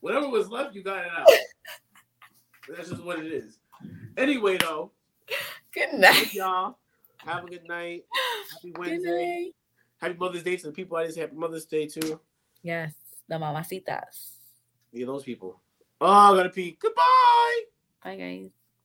whatever 0.00 0.28
was 0.28 0.48
left, 0.48 0.74
you 0.74 0.82
got 0.82 1.04
it 1.04 1.10
out. 1.16 1.26
That's 2.68 2.88
just 2.90 3.02
what 3.04 3.18
it 3.18 3.26
is. 3.30 3.58
Anyway, 4.16 4.56
though, 4.58 4.92
Good 5.72 5.92
night. 5.94 6.32
y'all 6.34 6.78
have 7.18 7.44
a 7.44 7.48
good 7.48 7.66
night. 7.68 8.04
Happy 8.52 8.72
Wednesday. 8.78 9.44
night. 9.44 9.54
Happy 9.98 10.18
Mother's 10.18 10.42
Day 10.42 10.56
to 10.56 10.66
the 10.66 10.72
people. 10.72 10.96
I 10.96 11.06
just 11.06 11.18
happy 11.18 11.34
Mother's 11.36 11.66
Day 11.66 11.86
too. 11.86 12.20
Yes, 12.62 12.92
the 13.28 13.36
mamacitas. 13.36 14.30
Yeah, 14.92 15.06
those 15.06 15.24
people. 15.24 15.60
Oh, 16.00 16.06
I 16.32 16.36
gotta 16.36 16.50
pee. 16.50 16.76
Goodbye. 16.80 17.60
Bye, 18.02 18.16
guys. 18.16 18.50